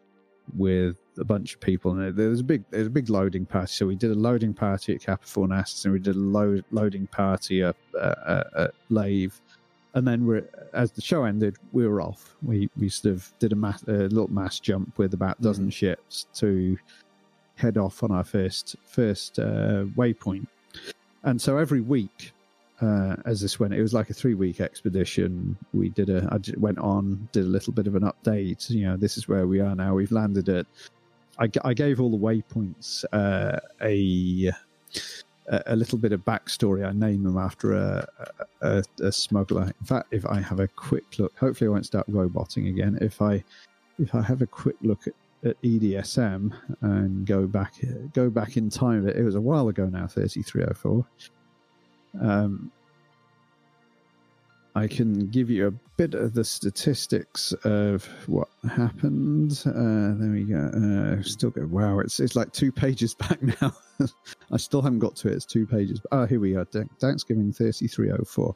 with 0.57 0.95
a 1.17 1.23
bunch 1.23 1.55
of 1.55 1.59
people, 1.59 1.91
and 1.91 2.15
there 2.15 2.29
was 2.29 2.39
a 2.39 2.43
big 2.43 2.63
there 2.69 2.79
was 2.79 2.87
a 2.87 2.91
big 2.91 3.09
loading 3.09 3.45
party. 3.45 3.71
So 3.71 3.85
we 3.85 3.95
did 3.95 4.11
a 4.11 4.15
loading 4.15 4.53
party 4.53 4.95
at 4.95 5.01
Kappa 5.01 5.25
Fornacis, 5.25 5.85
and 5.85 5.93
we 5.93 5.99
did 5.99 6.15
a 6.15 6.19
load, 6.19 6.63
loading 6.71 7.07
party 7.07 7.63
at, 7.63 7.75
uh, 7.99 8.43
at 8.55 8.71
Lave, 8.89 9.39
and 9.93 10.07
then 10.07 10.25
we're 10.25 10.47
as 10.73 10.91
the 10.91 11.01
show 11.01 11.25
ended, 11.25 11.57
we 11.71 11.87
were 11.87 12.01
off. 12.01 12.35
We 12.41 12.69
we 12.77 12.89
sort 12.89 13.13
of 13.13 13.31
did 13.39 13.51
a, 13.51 13.55
mass, 13.55 13.83
a 13.83 14.07
little 14.07 14.31
mass 14.31 14.59
jump 14.59 14.97
with 14.97 15.13
about 15.13 15.39
a 15.39 15.43
dozen 15.43 15.65
mm-hmm. 15.65 15.71
ships 15.71 16.27
to 16.35 16.77
head 17.55 17.77
off 17.77 18.03
on 18.03 18.11
our 18.11 18.23
first 18.23 18.75
first 18.85 19.39
uh, 19.39 19.85
waypoint, 19.97 20.47
and 21.23 21.41
so 21.41 21.57
every 21.57 21.81
week 21.81 22.33
uh, 22.81 23.15
as 23.25 23.41
this 23.41 23.59
went. 23.59 23.73
It 23.73 23.81
was 23.81 23.93
like 23.93 24.09
a 24.09 24.13
three 24.13 24.33
week 24.33 24.59
expedition. 24.59 25.55
We 25.73 25.89
did 25.89 26.09
a, 26.09 26.27
I 26.31 26.39
went 26.57 26.79
on, 26.79 27.29
did 27.31 27.45
a 27.45 27.47
little 27.47 27.73
bit 27.73 27.87
of 27.87 27.95
an 27.95 28.03
update. 28.03 28.69
You 28.69 28.87
know, 28.87 28.97
this 28.97 29.17
is 29.17 29.27
where 29.27 29.47
we 29.47 29.59
are 29.59 29.75
now. 29.75 29.93
We've 29.93 30.11
landed 30.11 30.49
at. 30.49 30.65
I, 31.41 31.49
I 31.63 31.73
gave 31.73 31.99
all 31.99 32.11
the 32.11 32.17
waypoints 32.17 33.03
uh, 33.11 33.59
a 33.81 34.51
a 35.65 35.75
little 35.75 35.97
bit 35.97 36.13
of 36.13 36.23
backstory. 36.23 36.87
I 36.87 36.93
named 36.93 37.25
them 37.25 37.37
after 37.37 37.73
a, 37.73 38.07
a, 38.61 38.83
a, 39.01 39.11
smuggler. 39.11 39.73
In 39.79 39.85
fact, 39.85 40.07
if 40.11 40.25
I 40.25 40.39
have 40.39 40.59
a 40.59 40.67
quick 40.67 41.03
look, 41.17 41.35
hopefully 41.35 41.67
I 41.67 41.71
won't 41.71 41.85
start 41.85 42.05
roboting 42.07 42.67
again. 42.67 42.97
If 43.01 43.21
I 43.21 43.43
if 43.99 44.13
I 44.15 44.21
have 44.21 44.41
a 44.41 44.47
quick 44.47 44.75
look 44.81 45.07
at, 45.07 45.13
at 45.43 45.61
EDSM 45.63 46.53
and 46.81 47.25
go 47.25 47.47
back 47.47 47.73
go 48.13 48.29
back 48.29 48.55
in 48.55 48.69
time, 48.69 49.07
it 49.07 49.23
was 49.23 49.35
a 49.35 49.41
while 49.41 49.67
ago 49.67 49.87
now, 49.87 50.07
thirty 50.07 50.43
three 50.43 50.63
oh 50.63 50.73
four. 50.73 51.05
Um, 52.21 52.71
I 54.73 54.87
can 54.87 55.27
give 55.27 55.49
you 55.49 55.67
a 55.67 55.71
bit 55.97 56.13
of 56.13 56.33
the 56.33 56.43
statistics 56.43 57.51
of 57.65 58.05
what 58.27 58.47
happened. 58.69 59.61
Uh, 59.65 60.15
there 60.17 60.31
we 60.31 60.43
go. 60.45 60.71
Uh, 60.73 61.21
still 61.23 61.49
go. 61.49 61.65
Wow, 61.65 61.99
it's 61.99 62.19
it's 62.19 62.35
like 62.35 62.53
two 62.53 62.71
pages 62.71 63.13
back 63.29 63.41
now. 63.61 63.73
I 64.51 64.57
still 64.57 64.81
haven't 64.81 64.99
got 64.99 65.15
to 65.17 65.27
it. 65.27 65.33
It's 65.33 65.45
two 65.45 65.65
pages. 65.65 65.99
Oh, 66.11 66.25
here 66.25 66.39
we 66.39 66.55
are. 66.55 66.65
Thanksgiving 66.99 67.51
thirty 67.51 67.87
three 67.87 68.11
oh 68.11 68.23
four. 68.25 68.55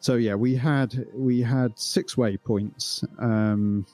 So 0.00 0.14
yeah, 0.14 0.34
we 0.34 0.54
had 0.54 1.06
we 1.14 1.40
had 1.40 1.78
six 1.78 2.16
waypoints. 2.16 3.04
Um, 3.22 3.86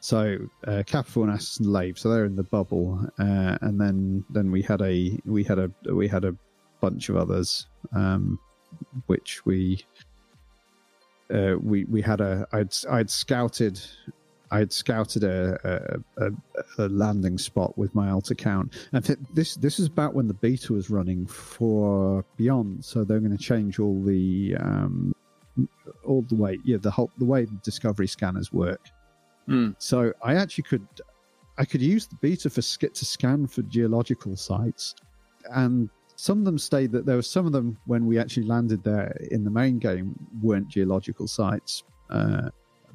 so 0.00 0.38
uh, 0.66 0.82
and 0.92 1.66
Lave, 1.66 1.98
so 1.98 2.10
they're 2.10 2.24
in 2.24 2.36
the 2.36 2.42
bubble, 2.42 3.06
uh, 3.18 3.58
and 3.60 3.80
then 3.80 4.24
then 4.30 4.50
we 4.50 4.62
had 4.62 4.80
a 4.80 5.18
we 5.24 5.44
had 5.44 5.58
a 5.58 5.70
we 5.92 6.08
had 6.08 6.24
a 6.24 6.34
bunch 6.80 7.10
of 7.10 7.16
others, 7.16 7.66
um, 7.94 8.38
which 9.06 9.44
we 9.46 9.84
uh, 11.32 11.54
we 11.62 11.84
we 11.84 12.02
had 12.02 12.20
a 12.20 12.46
I'd 12.52 12.74
I'd 12.90 13.10
scouted 13.10 13.80
I'd 14.52 14.72
scouted 14.72 15.22
a, 15.22 16.02
a, 16.16 16.26
a, 16.26 16.32
a 16.78 16.88
landing 16.88 17.38
spot 17.38 17.76
with 17.78 17.94
my 17.94 18.10
alt 18.10 18.30
account, 18.30 18.88
and 18.92 19.04
this 19.32 19.54
this 19.56 19.78
is 19.78 19.86
about 19.86 20.14
when 20.14 20.26
the 20.26 20.34
beta 20.34 20.72
was 20.72 20.90
running 20.90 21.26
for 21.26 22.24
Beyond, 22.36 22.84
so 22.84 23.04
they're 23.04 23.20
going 23.20 23.36
to 23.36 23.42
change 23.42 23.78
all 23.78 24.02
the 24.02 24.56
um, 24.58 25.14
all 26.04 26.22
the 26.22 26.34
way 26.34 26.58
yeah 26.64 26.78
the 26.80 26.90
whole 26.90 27.10
the 27.18 27.24
way 27.24 27.44
the 27.44 27.58
Discovery 27.62 28.08
scanners 28.08 28.52
work. 28.52 28.88
Mm. 29.48 29.76
So 29.78 30.12
I 30.22 30.34
actually 30.34 30.64
could 30.64 30.86
I 31.58 31.64
could 31.64 31.82
use 31.82 32.06
the 32.08 32.16
beta 32.16 32.50
for 32.50 32.62
to 32.62 33.04
scan 33.04 33.46
for 33.46 33.62
geological 33.62 34.34
sites, 34.36 34.96
and 35.52 35.88
some 36.20 36.38
of 36.38 36.44
them 36.44 36.58
stayed 36.58 36.92
that 36.92 37.06
there 37.06 37.16
were 37.16 37.22
some 37.22 37.46
of 37.46 37.52
them 37.52 37.78
when 37.86 38.04
we 38.04 38.18
actually 38.18 38.46
landed 38.46 38.84
there 38.84 39.16
in 39.30 39.42
the 39.42 39.50
main 39.50 39.78
game 39.78 40.14
weren't 40.42 40.68
geological 40.68 41.26
sites 41.26 41.82
uh, 42.10 42.50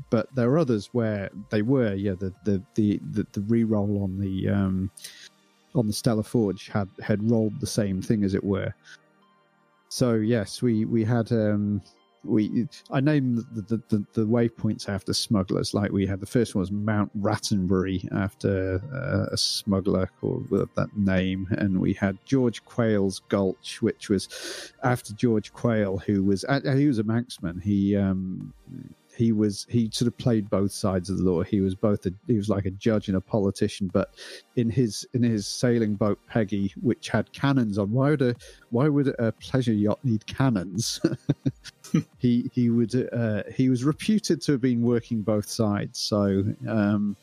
but 0.09 0.33
there 0.35 0.49
are 0.49 0.59
others 0.59 0.89
where 0.91 1.29
they 1.49 1.61
were 1.61 1.93
yeah 1.93 2.13
the 2.13 2.33
the 2.43 2.61
the 2.75 2.99
the, 3.11 3.25
the 3.31 3.41
re-roll 3.41 4.03
on 4.03 4.19
the 4.19 4.49
um, 4.49 4.91
on 5.73 5.87
the 5.87 5.93
stellar 5.93 6.23
forge 6.23 6.69
had 6.69 6.89
had 7.01 7.29
rolled 7.29 7.59
the 7.59 7.67
same 7.67 8.01
thing 8.01 8.23
as 8.23 8.33
it 8.33 8.43
were. 8.43 8.73
So 9.89 10.15
yes 10.15 10.61
we 10.61 10.85
we 10.85 11.03
had 11.03 11.31
um 11.31 11.81
we 12.25 12.67
I 12.91 12.99
named 12.99 13.45
the, 13.53 13.61
the, 13.61 13.81
the, 13.89 14.05
the, 14.13 14.25
waypoints 14.25 14.89
after 14.89 15.13
smugglers. 15.13 15.73
Like 15.73 15.91
we 15.91 16.05
had 16.05 16.19
the 16.19 16.25
first 16.25 16.55
one 16.55 16.61
was 16.61 16.71
Mount 16.71 17.11
Rattenbury 17.21 18.07
after 18.13 18.81
uh, 18.93 19.33
a 19.33 19.37
smuggler 19.37 20.09
called 20.19 20.49
with 20.49 20.73
that 20.75 20.95
name, 20.97 21.47
and 21.57 21.79
we 21.79 21.93
had 21.93 22.17
George 22.25 22.63
Quayle's 22.65 23.21
Gulch, 23.29 23.81
which 23.81 24.09
was 24.09 24.73
after 24.83 25.13
George 25.13 25.53
Quayle, 25.53 25.97
who 25.97 26.23
was 26.23 26.43
uh, 26.45 26.59
he 26.75 26.87
was 26.87 26.99
a 26.99 27.03
Manxman. 27.03 27.61
He 27.61 27.95
um, 27.95 28.53
he 29.15 29.31
was 29.31 29.65
he 29.69 29.89
sort 29.91 30.07
of 30.07 30.17
played 30.17 30.49
both 30.49 30.71
sides 30.71 31.09
of 31.09 31.17
the 31.17 31.23
law. 31.23 31.41
He 31.41 31.61
was 31.61 31.75
both 31.75 32.05
a, 32.05 32.11
he 32.27 32.35
was 32.35 32.49
like 32.49 32.65
a 32.65 32.71
judge 32.71 33.07
and 33.07 33.17
a 33.17 33.21
politician, 33.21 33.89
but 33.91 34.13
in 34.55 34.69
his 34.69 35.07
in 35.13 35.23
his 35.23 35.47
sailing 35.47 35.95
boat 35.95 36.19
Peggy, 36.27 36.73
which 36.81 37.09
had 37.09 37.31
cannons 37.31 37.77
on, 37.77 37.91
why 37.91 38.11
would 38.11 38.21
a 38.21 38.35
why 38.69 38.87
would 38.87 39.15
a 39.19 39.31
pleasure 39.33 39.73
yacht 39.73 39.99
need 40.03 40.25
cannons? 40.27 40.99
he 42.17 42.49
he 42.53 42.69
would 42.69 43.09
uh, 43.13 43.43
he 43.53 43.69
was 43.69 43.83
reputed 43.83 44.41
to 44.43 44.53
have 44.53 44.61
been 44.61 44.81
working 44.81 45.21
both 45.21 45.47
sides. 45.49 45.99
So. 45.99 46.43
Um, 46.67 47.15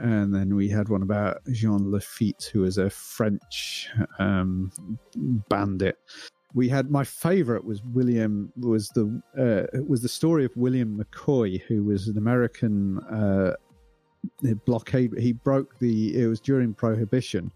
and 0.00 0.34
then 0.34 0.56
we 0.56 0.68
had 0.68 0.88
one 0.88 1.02
about 1.02 1.38
Jean 1.52 1.92
Lafitte, 1.92 2.50
who 2.52 2.62
was 2.62 2.78
a 2.78 2.90
French 2.90 3.88
um, 4.18 4.72
bandit 5.48 5.96
we 6.54 6.68
had 6.68 6.90
my 6.90 7.04
favorite 7.04 7.64
was 7.64 7.82
William 7.92 8.52
was 8.56 8.88
the 8.90 9.20
uh, 9.36 9.82
was 9.86 10.00
the 10.00 10.08
story 10.08 10.44
of 10.44 10.56
William 10.56 10.96
McCoy, 10.98 11.60
who 11.62 11.82
was 11.82 12.06
an 12.06 12.16
American 12.16 12.98
uh, 13.00 13.54
blockade. 14.64 15.18
He 15.18 15.32
broke 15.32 15.78
the. 15.80 16.16
It 16.16 16.28
was 16.28 16.40
during 16.40 16.72
Prohibition, 16.72 17.50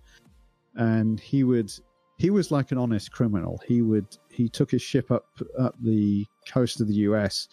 and 0.75 1.21
he 1.21 1.45
would 1.45 1.73
he 2.19 2.31
was 2.31 2.51
like 2.51 2.73
an 2.73 2.79
honest 2.79 3.13
criminal. 3.13 3.61
He 3.67 3.81
would 3.81 4.17
he 4.31 4.49
took 4.49 4.71
his 4.71 4.83
ship 4.83 5.11
up 5.11 5.27
up 5.59 5.75
the 5.81 6.27
coast 6.49 6.81
of 6.81 6.89
the 6.89 6.95
U.S. 6.95 7.49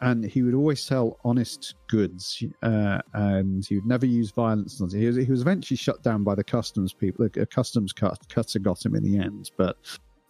And 0.00 0.24
he 0.24 0.42
would 0.42 0.54
always 0.54 0.82
sell 0.82 1.20
honest 1.24 1.76
goods, 1.86 2.42
uh, 2.64 2.98
and 3.14 3.64
he 3.64 3.76
would 3.76 3.86
never 3.86 4.04
use 4.04 4.32
violence. 4.32 4.82
He 4.92 5.06
was, 5.06 5.14
he 5.14 5.30
was 5.30 5.42
eventually 5.42 5.76
shut 5.76 6.02
down 6.02 6.24
by 6.24 6.34
the 6.34 6.42
customs 6.42 6.92
people. 6.92 7.28
A 7.36 7.46
customs 7.46 7.92
cut, 7.92 8.18
cutter 8.28 8.58
got 8.58 8.84
him 8.84 8.96
in 8.96 9.04
the 9.04 9.16
end, 9.16 9.52
but 9.56 9.76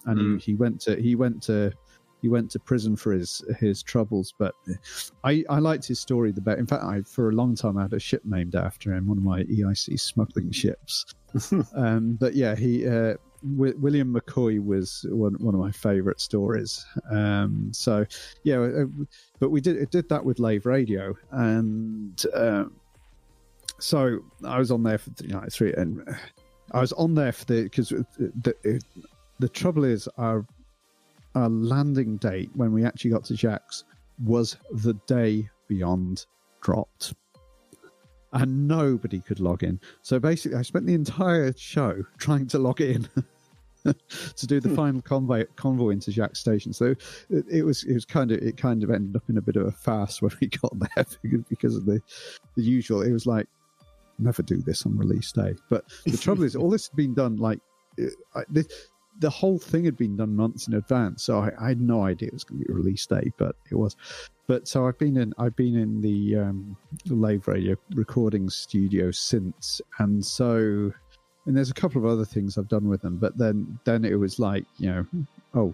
and 0.05 0.19
mm. 0.19 0.39
he, 0.39 0.51
he 0.51 0.55
went 0.55 0.79
to 0.81 1.01
he 1.01 1.15
went 1.15 1.41
to 1.43 1.73
he 2.21 2.29
went 2.29 2.51
to 2.51 2.59
prison 2.59 2.95
for 2.95 3.13
his 3.13 3.43
his 3.59 3.81
troubles. 3.81 4.33
But 4.37 4.53
I, 5.23 5.43
I 5.49 5.57
liked 5.57 5.87
his 5.87 5.99
story 5.99 6.31
the 6.31 6.41
best. 6.41 6.59
In 6.59 6.67
fact, 6.67 6.83
I 6.83 7.01
for 7.01 7.29
a 7.29 7.33
long 7.33 7.55
time 7.55 7.77
I 7.77 7.81
had 7.81 7.93
a 7.93 7.99
ship 7.99 8.21
named 8.25 8.53
after 8.53 8.93
him, 8.93 9.07
one 9.07 9.17
of 9.17 9.23
my 9.23 9.41
EIC 9.43 9.99
smuggling 9.99 10.51
ships. 10.51 11.05
um, 11.75 12.13
but 12.19 12.35
yeah, 12.35 12.55
he 12.55 12.87
uh, 12.87 13.15
w- 13.55 13.77
William 13.77 14.13
McCoy 14.13 14.63
was 14.63 15.05
one, 15.09 15.33
one 15.35 15.53
of 15.53 15.59
my 15.59 15.71
favourite 15.71 16.19
stories. 16.19 16.85
Um, 17.11 17.71
so 17.73 18.05
yeah, 18.43 18.59
uh, 18.59 18.85
but 19.39 19.49
we 19.49 19.61
did 19.61 19.89
did 19.89 20.09
that 20.09 20.23
with 20.23 20.39
Lave 20.39 20.65
Radio, 20.65 21.15
and 21.31 22.23
um, 22.33 22.73
so 23.79 24.19
I 24.43 24.57
was 24.59 24.71
on 24.71 24.83
there 24.83 24.97
for 24.97 25.11
you 25.21 25.29
know, 25.29 25.43
three 25.51 25.73
and. 25.73 26.03
I 26.71 26.79
was 26.79 26.93
on 26.93 27.13
there 27.13 27.31
for 27.31 27.45
the 27.45 27.63
because 27.63 27.89
the, 27.89 28.81
the 29.37 29.49
trouble 29.49 29.83
is, 29.83 30.07
our 30.17 30.45
our 31.35 31.49
landing 31.49 32.17
date 32.17 32.49
when 32.55 32.71
we 32.71 32.85
actually 32.85 33.11
got 33.11 33.23
to 33.25 33.35
Jaques 33.35 33.83
was 34.23 34.57
the 34.71 34.93
day 35.07 35.49
beyond 35.67 36.25
dropped. 36.61 37.13
And 38.31 38.67
nobody 38.67 39.19
could 39.19 39.39
log 39.39 39.63
in. 39.63 39.79
So 40.01 40.19
basically, 40.19 40.57
I 40.57 40.63
spent 40.63 40.87
the 40.87 40.95
entire 40.95 41.53
show 41.55 42.03
trying 42.17 42.47
to 42.47 42.57
log 42.57 42.81
in 42.81 43.07
to 44.35 44.47
do 44.47 44.59
the 44.59 44.69
hmm. 44.69 44.75
final 44.75 45.01
convoy, 45.01 45.45
convoy 45.55 45.89
into 45.89 46.11
Jaques 46.11 46.39
Station. 46.39 46.73
So 46.73 46.95
it, 47.29 47.45
it, 47.49 47.63
was 47.63 47.83
it 47.83 47.93
was 47.93 48.05
kind 48.05 48.31
of 48.31 48.39
it 48.39 48.57
kind 48.57 48.83
of 48.83 48.89
ended 48.89 49.15
up 49.15 49.29
in 49.29 49.37
a 49.37 49.41
bit 49.41 49.55
of 49.55 49.67
a 49.67 49.71
farce 49.71 50.21
when 50.21 50.31
we 50.41 50.47
got 50.47 50.71
there 50.79 51.05
because 51.49 51.75
of 51.75 51.85
the 51.85 52.01
the 52.55 52.63
usual. 52.63 53.01
It 53.01 53.11
was 53.11 53.25
like 53.25 53.47
never 54.19 54.43
do 54.43 54.57
this 54.57 54.85
on 54.85 54.97
release 54.97 55.31
day. 55.31 55.55
But 55.69 55.85
the 56.05 56.17
trouble 56.17 56.43
is, 56.43 56.55
all 56.55 56.69
this 56.69 56.87
had 56.87 56.95
been 56.95 57.13
done 57.13 57.37
like 57.37 57.59
I, 58.35 58.43
this, 58.49 58.67
the 59.19 59.29
whole 59.29 59.59
thing 59.59 59.85
had 59.85 59.97
been 59.97 60.15
done 60.15 60.35
months 60.35 60.67
in 60.67 60.73
advance, 60.73 61.23
so 61.23 61.39
I, 61.39 61.51
I 61.59 61.67
had 61.69 61.81
no 61.81 62.03
idea 62.03 62.27
it 62.27 62.33
was 62.33 62.43
going 62.43 62.61
to 62.61 62.67
be 62.67 62.73
release 62.73 63.05
day, 63.05 63.31
but 63.37 63.55
it 63.71 63.75
was. 63.75 63.95
But 64.47 64.67
so 64.67 64.87
I've 64.87 64.97
been 64.97 65.17
in 65.17 65.33
I've 65.37 65.55
been 65.55 65.75
in 65.75 66.01
the 66.01 66.37
um, 66.37 66.77
Lave 67.05 67.47
Radio 67.47 67.75
recording 67.95 68.49
studio 68.49 69.11
since, 69.11 69.81
and 69.99 70.25
so 70.25 70.91
and 71.45 71.55
there's 71.55 71.71
a 71.71 71.73
couple 71.73 72.03
of 72.03 72.11
other 72.11 72.25
things 72.25 72.57
I've 72.57 72.67
done 72.67 72.87
with 72.87 73.01
them, 73.01 73.17
but 73.17 73.37
then 73.37 73.79
then 73.83 74.05
it 74.05 74.15
was 74.15 74.39
like 74.39 74.65
you 74.77 74.89
know, 74.89 75.05
oh, 75.53 75.73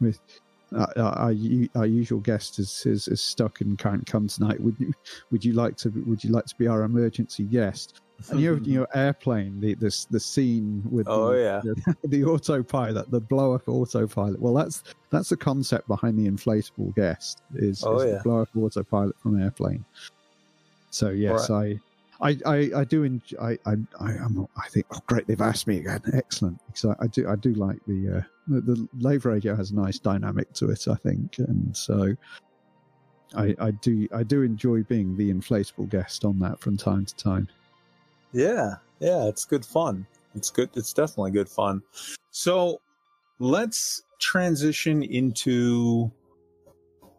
with 0.00 0.18
uh, 0.76 0.86
our, 0.96 1.34
our 1.74 1.86
usual 1.86 2.20
guest 2.20 2.58
is, 2.58 2.86
is, 2.86 3.08
is 3.08 3.20
stuck 3.20 3.60
and 3.60 3.78
can't 3.78 4.06
come 4.06 4.28
tonight. 4.28 4.60
Would 4.60 4.76
you 4.78 4.92
would 5.30 5.44
you 5.44 5.52
like 5.52 5.76
to 5.78 5.90
would 6.06 6.22
you 6.22 6.30
like 6.30 6.46
to 6.46 6.54
be 6.56 6.66
our 6.66 6.82
emergency 6.84 7.44
guest? 7.44 8.00
and 8.28 8.40
you 8.40 8.56
know, 8.56 8.62
you 8.62 8.80
know, 8.80 8.86
airplane, 8.94 9.60
the 9.60 9.74
this 9.74 10.04
the 10.06 10.20
scene 10.20 10.82
with 10.90 11.08
oh 11.08 11.32
the, 11.32 11.38
yeah 11.38 11.60
the, 11.62 11.96
the, 12.08 12.24
autopilot, 12.24 13.10
the 13.10 13.20
blow 13.20 13.54
up 13.54 13.68
autopilot. 13.68 14.40
Well, 14.40 14.54
that's 14.54 14.82
that's 15.10 15.30
the 15.30 15.36
concept 15.36 15.88
behind 15.88 16.18
the 16.18 16.30
inflatable 16.30 16.94
guest 16.94 17.42
is, 17.54 17.82
oh, 17.84 17.98
is 17.98 18.10
yeah. 18.10 18.18
the 18.18 18.22
blow 18.22 18.42
up 18.42 18.48
autopilot 18.56 19.18
from 19.18 19.40
airplane. 19.40 19.84
So 20.90 21.10
yes, 21.10 21.48
right. 21.50 21.76
I, 21.76 21.80
I, 22.22 22.70
I 22.76 22.84
do 22.84 23.02
enjoy, 23.04 23.38
I, 23.40 23.58
I, 23.64 23.76
I, 23.98 24.10
am 24.12 24.46
I 24.56 24.68
think, 24.68 24.86
oh, 24.92 25.00
great, 25.06 25.26
they've 25.26 25.40
asked 25.40 25.66
me 25.66 25.78
again. 25.78 26.02
Excellent. 26.12 26.60
Because 26.66 26.96
I, 27.00 27.04
I 27.04 27.06
do, 27.06 27.28
I 27.28 27.36
do 27.36 27.54
like 27.54 27.78
the, 27.86 28.18
uh, 28.18 28.22
the, 28.46 28.60
the 28.60 28.88
Lave 28.98 29.24
Radio 29.24 29.56
has 29.56 29.70
a 29.70 29.74
nice 29.74 29.98
dynamic 29.98 30.52
to 30.54 30.70
it, 30.70 30.86
I 30.86 30.96
think. 30.96 31.38
And 31.38 31.74
so 31.74 32.14
I, 33.34 33.54
I 33.58 33.70
do, 33.70 34.06
I 34.14 34.22
do 34.22 34.42
enjoy 34.42 34.82
being 34.82 35.16
the 35.16 35.32
inflatable 35.32 35.88
guest 35.88 36.24
on 36.24 36.38
that 36.40 36.60
from 36.60 36.76
time 36.76 37.06
to 37.06 37.16
time. 37.16 37.48
Yeah. 38.32 38.74
Yeah. 38.98 39.26
It's 39.26 39.44
good 39.44 39.64
fun. 39.64 40.06
It's 40.34 40.50
good. 40.50 40.70
It's 40.74 40.92
definitely 40.92 41.30
good 41.30 41.48
fun. 41.48 41.82
So 42.30 42.80
let's 43.38 44.02
transition 44.18 45.02
into 45.02 46.12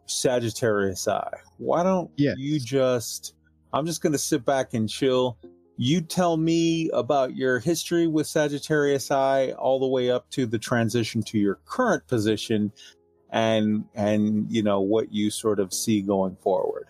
Sagittarius 0.06 1.08
Eye. 1.08 1.38
Why 1.58 1.82
don't 1.82 2.10
yes. 2.16 2.36
you 2.38 2.60
just 2.60 3.34
I'm 3.72 3.86
just 3.86 4.02
going 4.02 4.12
to 4.12 4.18
sit 4.18 4.44
back 4.44 4.74
and 4.74 4.88
chill. 4.88 5.38
You 5.76 6.00
tell 6.02 6.36
me 6.36 6.90
about 6.90 7.34
your 7.34 7.58
history 7.58 8.06
with 8.06 8.26
Sagittarius 8.26 9.10
Eye 9.10 9.52
all 9.52 9.80
the 9.80 9.86
way 9.86 10.10
up 10.10 10.28
to 10.30 10.46
the 10.46 10.58
transition 10.58 11.22
to 11.24 11.38
your 11.38 11.58
current 11.64 12.06
position 12.06 12.72
and 13.30 13.84
and 13.94 14.46
you 14.50 14.62
know 14.62 14.80
what 14.80 15.12
you 15.12 15.30
sort 15.30 15.58
of 15.58 15.72
see 15.72 16.02
going 16.02 16.36
forward. 16.36 16.86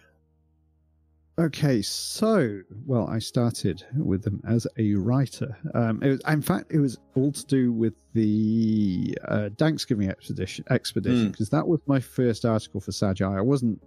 Okay, 1.39 1.81
so 1.81 2.61
well, 2.85 3.09
I 3.09 3.19
started 3.19 3.85
with 3.97 4.23
them 4.23 4.43
as 4.47 4.67
a 4.77 4.95
writer. 4.95 5.57
Um, 5.73 6.03
it 6.03 6.09
was, 6.09 6.21
in 6.29 6.43
fact, 6.43 6.71
it 6.71 6.79
was 6.79 6.99
all 7.15 7.33
to 7.33 7.47
do 7.47 7.73
with 7.73 7.95
the 8.13 9.17
uh, 9.27 9.49
Thanksgiving 9.57 10.11
expedition 10.11 10.65
expedition 10.69 11.31
because 11.31 11.49
mm. 11.49 11.53
that 11.53 11.67
was 11.67 11.81
my 11.87 12.01
first 12.01 12.45
article 12.45 12.81
for 12.81 12.93
Sagi. 12.93 13.25
I 13.25 13.41
wasn't 13.41 13.81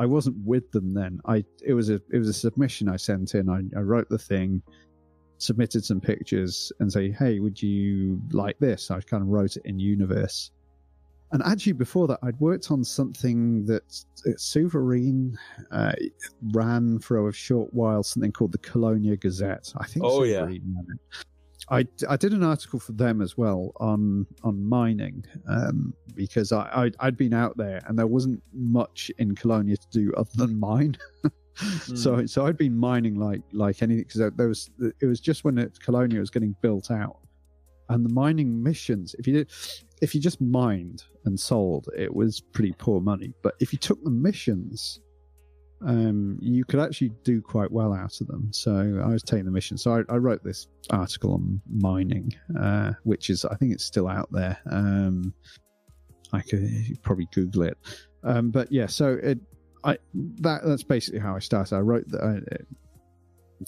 I 0.00 0.06
wasn't 0.06 0.36
with 0.46 0.72
them 0.72 0.94
then. 0.94 1.20
I 1.26 1.44
it 1.62 1.74
was 1.74 1.90
a 1.90 2.00
it 2.10 2.18
was 2.18 2.28
a 2.28 2.32
submission 2.32 2.88
I 2.88 2.96
sent 2.96 3.34
in. 3.34 3.50
I, 3.50 3.60
I 3.78 3.82
wrote 3.82 4.08
the 4.08 4.18
thing, 4.18 4.62
submitted 5.36 5.84
some 5.84 6.00
pictures, 6.00 6.72
and 6.80 6.90
say, 6.90 7.10
hey, 7.10 7.38
would 7.38 7.62
you 7.62 8.18
like 8.32 8.58
this? 8.58 8.90
I 8.90 9.00
kind 9.02 9.22
of 9.22 9.28
wrote 9.28 9.56
it 9.56 9.62
in 9.66 9.78
Universe. 9.78 10.52
And 11.32 11.42
actually, 11.44 11.74
before 11.74 12.08
that, 12.08 12.18
I'd 12.22 12.40
worked 12.40 12.70
on 12.70 12.82
something 12.82 13.66
that 13.66 13.82
uh, 14.26 14.30
Souvarine 14.38 15.36
uh, 15.70 15.92
ran 16.52 16.98
for 16.98 17.28
a 17.28 17.32
short 17.32 17.72
while, 17.74 18.02
something 18.02 18.32
called 18.32 18.52
the 18.52 18.58
Colonia 18.58 19.18
Gazette. 19.18 19.70
I 19.76 19.86
think. 19.86 20.02
Oh 20.02 20.24
yeah. 20.24 20.48
I, 21.68 21.86
I 22.08 22.16
did 22.16 22.32
an 22.32 22.42
article 22.42 22.80
for 22.80 22.92
them 22.92 23.20
as 23.20 23.36
well 23.36 23.72
on 23.80 24.26
on 24.42 24.66
mining 24.66 25.24
um, 25.48 25.94
because 26.14 26.52
I, 26.52 26.90
I 26.98 27.06
would 27.06 27.16
been 27.16 27.34
out 27.34 27.56
there 27.56 27.82
and 27.86 27.98
there 27.98 28.06
wasn't 28.06 28.42
much 28.52 29.10
in 29.18 29.34
Colonia 29.34 29.76
to 29.76 29.86
do 29.90 30.12
other 30.16 30.30
than 30.34 30.58
mine. 30.58 30.96
mm. 31.24 31.30
So 31.98 32.24
so 32.24 32.46
I'd 32.46 32.56
been 32.56 32.76
mining 32.76 33.16
like 33.16 33.42
like 33.52 33.82
anything 33.82 34.04
because 34.04 34.32
there 34.34 34.48
was 34.48 34.70
it 34.78 35.04
was 35.04 35.20
just 35.20 35.44
when 35.44 35.58
it, 35.58 35.78
Colonia 35.80 36.18
was 36.18 36.30
getting 36.30 36.54
built 36.62 36.90
out, 36.90 37.18
and 37.90 38.02
the 38.02 38.08
mining 38.08 38.62
missions 38.62 39.14
if 39.18 39.26
you 39.26 39.34
did 39.34 39.50
if 40.00 40.14
you 40.14 40.20
just 40.22 40.40
mined 40.40 41.04
and 41.26 41.38
sold 41.38 41.88
it 41.94 42.14
was 42.14 42.40
pretty 42.40 42.72
poor 42.78 43.00
money, 43.00 43.34
but 43.42 43.54
if 43.60 43.74
you 43.74 43.78
took 43.78 44.02
the 44.04 44.10
missions 44.10 45.00
um, 45.86 46.38
you 46.40 46.64
could 46.64 46.80
actually 46.80 47.12
do 47.24 47.40
quite 47.40 47.70
well 47.70 47.92
out 47.92 48.20
of 48.20 48.26
them. 48.26 48.52
So 48.52 49.02
I 49.04 49.08
was 49.08 49.22
taking 49.22 49.46
the 49.46 49.50
mission. 49.50 49.78
So 49.78 49.96
I, 49.96 50.12
I 50.12 50.16
wrote 50.16 50.44
this 50.44 50.66
article 50.90 51.34
on 51.34 51.60
mining, 51.68 52.32
uh, 52.58 52.92
which 53.04 53.30
is 53.30 53.44
I 53.44 53.56
think 53.56 53.72
it's 53.72 53.84
still 53.84 54.08
out 54.08 54.30
there. 54.30 54.58
Um, 54.70 55.32
I 56.32 56.40
could 56.42 56.68
probably 57.02 57.28
Google 57.32 57.62
it. 57.62 57.78
Um, 58.22 58.50
but 58.50 58.70
yeah, 58.70 58.86
so 58.86 59.18
it, 59.22 59.38
I 59.84 59.98
that 60.40 60.62
that's 60.64 60.82
basically 60.82 61.20
how 61.20 61.34
I 61.34 61.38
started. 61.38 61.76
I 61.76 61.80
wrote 61.80 62.08
that. 62.08 62.66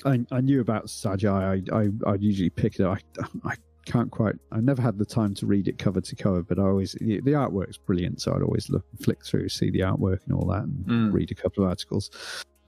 I, 0.04 0.10
I, 0.10 0.26
I 0.30 0.40
knew 0.40 0.60
about 0.60 0.90
Sagi. 0.90 1.28
I, 1.28 1.62
I 1.72 2.14
usually 2.18 2.50
pick 2.50 2.78
it 2.78 2.86
up. 2.86 2.98
I, 3.44 3.50
I 3.50 3.54
can't 3.84 4.10
quite. 4.10 4.36
I 4.50 4.60
never 4.60 4.80
had 4.80 4.98
the 4.98 5.04
time 5.04 5.34
to 5.34 5.46
read 5.46 5.68
it 5.68 5.78
cover 5.78 6.00
to 6.00 6.16
cover, 6.16 6.42
but 6.42 6.58
I 6.58 6.62
always 6.62 6.92
the, 6.92 7.20
the 7.20 7.32
artwork's 7.32 7.78
brilliant, 7.78 8.20
so 8.20 8.34
I'd 8.34 8.42
always 8.42 8.70
look 8.70 8.84
and 8.90 9.04
flick 9.04 9.24
through, 9.24 9.48
see 9.48 9.70
the 9.70 9.80
artwork 9.80 10.20
and 10.26 10.34
all 10.34 10.46
that, 10.48 10.62
and 10.64 10.86
mm. 10.86 11.12
read 11.12 11.30
a 11.30 11.34
couple 11.34 11.64
of 11.64 11.70
articles. 11.70 12.10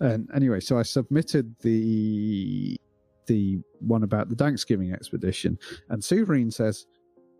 And 0.00 0.28
anyway, 0.34 0.60
so 0.60 0.78
I 0.78 0.82
submitted 0.82 1.54
the 1.60 2.76
the 3.26 3.58
one 3.80 4.02
about 4.02 4.28
the 4.28 4.34
Thanksgiving 4.34 4.92
expedition, 4.92 5.58
and 5.88 6.02
Souvarine 6.02 6.52
says, 6.52 6.86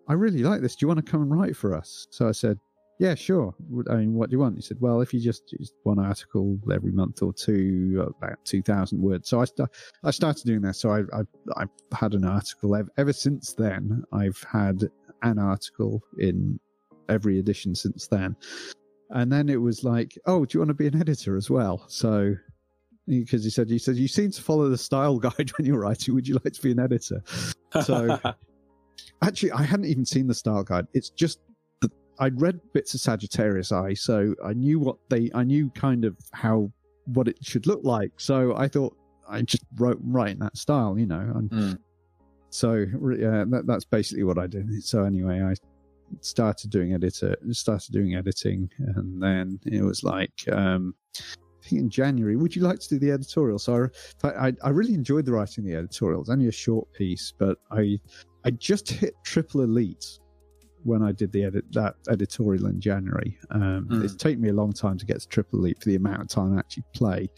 "I 0.09 0.15
really 0.15 0.43
like 0.43 0.61
this. 0.61 0.77
Do 0.77 0.85
you 0.85 0.89
want 0.89 1.05
to 1.05 1.11
come 1.11 1.23
and 1.23 1.31
write 1.31 1.57
for 1.57 1.75
us?" 1.75 2.07
So 2.11 2.29
I 2.29 2.33
said, 2.33 2.59
yeah, 2.99 3.15
sure. 3.15 3.55
I 3.91 3.97
mean, 3.97 4.15
what 4.15 4.31
do 4.31 4.35
you 4.35 4.41
want? 4.41 4.57
He 4.57 4.63
said, 4.63 4.77
well, 4.81 5.01
if 5.01 5.13
you 5.13 5.21
just 5.21 5.53
use 5.53 5.73
one 5.83 5.99
article 5.99 6.59
every 6.73 6.93
month 6.93 7.23
or 7.23 7.33
two, 7.33 7.97
uh, 8.01 8.27
about 8.27 8.45
2,000 8.45 9.01
words. 9.01 9.29
So 9.29 9.41
I, 9.41 9.45
st- 9.47 9.69
I 10.05 10.11
started 10.11 10.45
doing 10.45 10.63
that. 10.63 10.77
So 10.77 10.91
I, 10.91 11.01
I, 11.17 11.23
I've 11.57 11.69
had 11.93 12.15
an 12.15 12.25
article 12.25 12.77
ever, 12.77 12.89
ever 12.97 13.13
since 13.13 13.53
then. 13.55 14.05
I've 14.13 14.43
had 14.51 14.89
an 15.23 15.39
article 15.39 16.03
in 16.19 16.61
every 17.09 17.39
edition 17.39 17.75
since 17.75 18.07
then. 18.07 18.37
And 19.11 19.31
then 19.31 19.49
it 19.49 19.61
was 19.61 19.85
like, 19.85 20.17
oh, 20.27 20.45
do 20.45 20.57
you 20.57 20.61
want 20.61 20.69
to 20.69 20.75
be 20.75 20.87
an 20.87 21.01
editor 21.01 21.37
as 21.37 21.51
well? 21.51 21.85
So 21.89 22.37
because 23.07 23.45
he 23.45 23.51
said 23.51 23.69
he 23.69 23.79
said 23.79 23.97
you 23.97 24.09
seem 24.09 24.31
to 24.31 24.43
follow 24.43 24.69
the 24.69 24.79
style 24.79 25.19
guide 25.21 25.51
when 25.57 25.67
you're 25.67 25.81
writing. 25.81 26.15
Would 26.15 26.29
you 26.29 26.39
like 26.45 26.55
to 26.55 26.63
be 26.63 26.73
an 26.73 26.81
editor? 26.81 27.23
So 27.83 28.19
actually, 29.23 29.53
I 29.53 29.63
hadn't 29.63 29.87
even 29.87 30.05
seen 30.05 30.27
the 30.27 30.35
style 30.35 30.63
guide. 30.63 30.87
It's 30.95 31.11
just 31.11 31.41
I'd 32.19 32.41
read 32.41 32.61
bits 32.73 32.95
of 32.95 33.01
Sagittarius 33.01 33.73
Eye, 33.73 33.95
so 33.95 34.35
I 34.45 34.53
knew 34.53 34.79
what 34.79 34.97
they, 35.09 35.31
I 35.35 35.45
knew 35.45 35.71
kind 35.71 36.05
of 36.05 36.17
how 36.33 36.71
what 37.07 37.29
it 37.29 37.39
should 37.43 37.67
look 37.67 37.81
like. 37.85 38.13
So 38.19 38.57
I 38.57 38.69
thought 38.69 38.97
I 39.29 39.43
just 39.43 39.65
wrote 39.77 39.99
right 40.03 40.31
in 40.31 40.39
that 40.41 40.57
style, 40.57 40.99
you 40.99 41.07
know. 41.07 41.33
And 41.35 41.51
mm. 41.51 41.79
so 42.51 42.73
yeah, 42.75 43.45
that, 43.49 43.65
that's 43.67 43.85
basically 43.85 44.25
what 44.25 44.39
I 44.39 44.47
did. 44.47 44.83
So 44.85 45.05
anyway, 45.05 45.43
I 45.43 45.55
started 46.21 46.71
doing 46.71 46.95
editor, 46.95 47.37
started 47.51 47.93
doing 47.93 48.15
editing, 48.15 48.71
and 48.79 49.23
then 49.23 49.59
it 49.65 49.83
was 49.83 50.05
like. 50.05 50.33
um 50.51 50.95
I 51.17 51.67
think 51.67 51.81
in 51.81 51.89
January, 51.89 52.37
would 52.37 52.55
you 52.55 52.61
like 52.61 52.79
to 52.79 52.89
do 52.91 52.99
the 52.99 53.11
editorial? 53.11 53.59
So 53.59 53.89
I, 54.23 54.29
I, 54.29 54.53
I 54.65 54.69
really 54.69 54.93
enjoyed 54.93 55.25
the 55.25 55.33
writing 55.33 55.65
the 55.65 55.75
editorial. 55.75 56.21
It's 56.21 56.29
only 56.29 56.49
a 56.49 56.53
short 56.53 56.93
piece, 56.93 57.33
but 57.39 57.57
I 57.71 57.99
I 58.45 58.51
just 58.51 58.91
hit 58.91 59.15
triple 59.25 59.63
elite 59.63 60.19
when 60.85 61.03
I 61.03 61.13
did 61.13 61.33
the 61.33 61.45
edit 61.45 61.65
that 61.73 61.97
editorial 62.09 62.67
in 62.67 62.81
January. 62.81 63.39
Um, 63.51 63.89
mm. 63.91 64.05
It's 64.05 64.15
taken 64.15 64.41
me 64.43 64.51
a 64.51 64.55
long 64.55 64.73
time 64.73 64.99
to 64.99 65.07
get 65.07 65.21
to 65.21 65.29
Triple 65.29 65.59
Elite 65.59 65.83
for 65.83 65.89
the 65.89 65.97
amount 65.97 66.21
of 66.21 66.29
time 66.29 66.57
I 66.57 66.61
actually 66.61 66.85
play, 66.95 67.29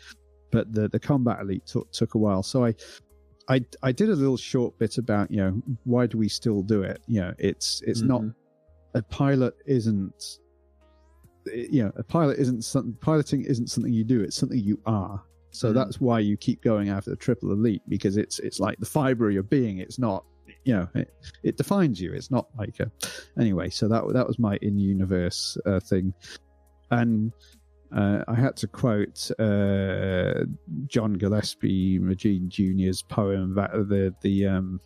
but 0.51 0.73
the 0.73 0.89
the 0.89 1.01
Combat 1.01 1.41
Elite 1.41 1.67
took 1.67 1.91
took 1.93 2.15
a 2.15 2.19
while. 2.19 2.43
So 2.43 2.65
I. 2.65 2.75
I, 3.49 3.65
I 3.81 3.93
did 3.93 4.09
a 4.09 4.15
little 4.17 4.37
short 4.37 4.77
bit 4.77 4.99
about 4.99 5.31
you 5.31 5.37
know 5.37 5.63
why 5.85 6.09
do 6.09 6.19
we 6.19 6.29
still 6.29 6.63
do 6.63 6.83
it 6.83 7.01
you 7.07 7.21
know 7.21 7.33
it's 7.39 7.81
it's 7.87 8.01
mm-hmm. 8.01 8.09
not 8.09 8.35
a 8.95 9.03
pilot 9.03 9.55
isn't 9.67 10.39
you 11.55 11.85
know 11.85 11.93
a 11.95 12.03
pilot 12.03 12.41
isn't 12.41 12.65
something 12.65 12.97
piloting 13.01 13.45
isn't 13.45 13.69
something 13.69 13.93
you 13.93 14.03
do 14.03 14.21
it's 14.21 14.35
something 14.35 14.59
you 14.59 14.81
are 14.87 15.23
so 15.51 15.69
mm-hmm. 15.69 15.79
that's 15.79 16.01
why 16.01 16.19
you 16.19 16.37
keep 16.37 16.61
going 16.61 16.89
after 16.89 17.11
the 17.11 17.17
triple 17.17 17.53
elite 17.53 17.83
because 17.89 18.17
it's 18.17 18.41
it's 18.41 18.59
like 18.59 18.79
the 18.81 18.87
fiber 18.87 19.29
of 19.29 19.33
your 19.33 19.45
being 19.45 19.79
it's 19.79 19.97
not 19.97 20.25
you 20.67 20.75
know 20.75 20.87
it, 20.95 21.11
it 21.45 21.57
defines 21.57 22.01
you. 22.01 22.13
It's 22.13 22.31
not 22.31 22.49
like 22.59 22.81
a 22.81 22.91
anyway 23.39 23.71
so 23.71 23.89
that 23.89 24.03
that 24.13 24.27
was 24.27 24.39
my 24.39 24.59
in 24.63 24.79
universe 24.79 25.57
uh, 25.65 25.81
thing. 25.81 26.13
And 26.91 27.33
uh, 27.95 28.25
I 28.27 28.35
had 28.35 28.57
to 28.57 28.67
quote 28.67 29.31
uh, 29.39 30.45
John 30.87 31.13
Gillespie 31.15 32.01
Magee 32.01 32.41
Jr.'s 32.49 33.03
poem 33.03 33.53
about 33.53 33.89
the 33.89 34.13
the 34.23 34.47
um, 34.47 34.81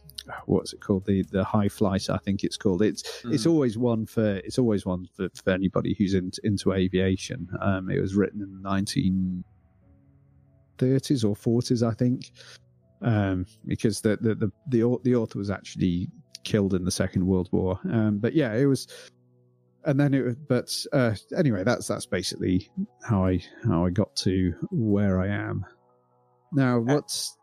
what's 0.44 0.74
it 0.74 0.82
called? 0.82 1.07
The 1.07 1.24
the 1.32 1.44
high 1.44 1.69
flight 1.69 2.11
I 2.11 2.19
think 2.19 2.44
it's 2.44 2.59
called. 2.59 2.82
It's 2.82 3.02
mm. 3.23 3.32
it's 3.32 3.47
always 3.47 3.78
one 3.78 4.05
for 4.05 4.36
it's 4.36 4.59
always 4.59 4.85
one 4.85 5.07
for, 5.16 5.31
for 5.43 5.51
anybody 5.51 5.94
who's 5.98 6.12
in, 6.12 6.31
into 6.44 6.74
aviation. 6.74 7.48
Um, 7.62 7.90
it 7.90 8.01
was 8.01 8.15
written 8.15 8.43
in 8.43 8.52
the 8.52 8.61
1930s 8.69 9.44
or 11.24 11.35
40s 11.35 11.90
I 11.90 11.94
think 11.94 12.32
um, 13.02 13.47
because 13.66 14.01
the, 14.01 14.16
the 14.20 14.35
the 14.35 14.52
the 14.68 14.98
the 15.02 15.14
author 15.14 15.39
was 15.39 15.51
actually 15.51 16.09
killed 16.44 16.74
in 16.74 16.85
the 16.85 16.90
Second 16.90 17.27
World 17.27 17.48
War. 17.52 17.78
Um, 17.90 18.18
but 18.18 18.35
yeah, 18.35 18.55
it 18.55 18.66
was, 18.66 18.86
and 19.85 19.98
then 19.98 20.14
it. 20.14 20.24
Was. 20.24 20.36
But 20.48 20.97
uh, 20.97 21.14
anyway, 21.36 21.64
that's 21.64 21.86
that's 21.86 22.06
basically 22.06 22.70
how 23.02 23.24
I 23.27 23.43
how 23.64 23.85
I 23.85 23.90
got 23.90 24.14
to 24.16 24.55
where 24.70 25.20
I 25.20 25.28
am 25.28 25.64
now. 26.52 26.78
Uh, 26.78 26.81
what's 26.81 27.36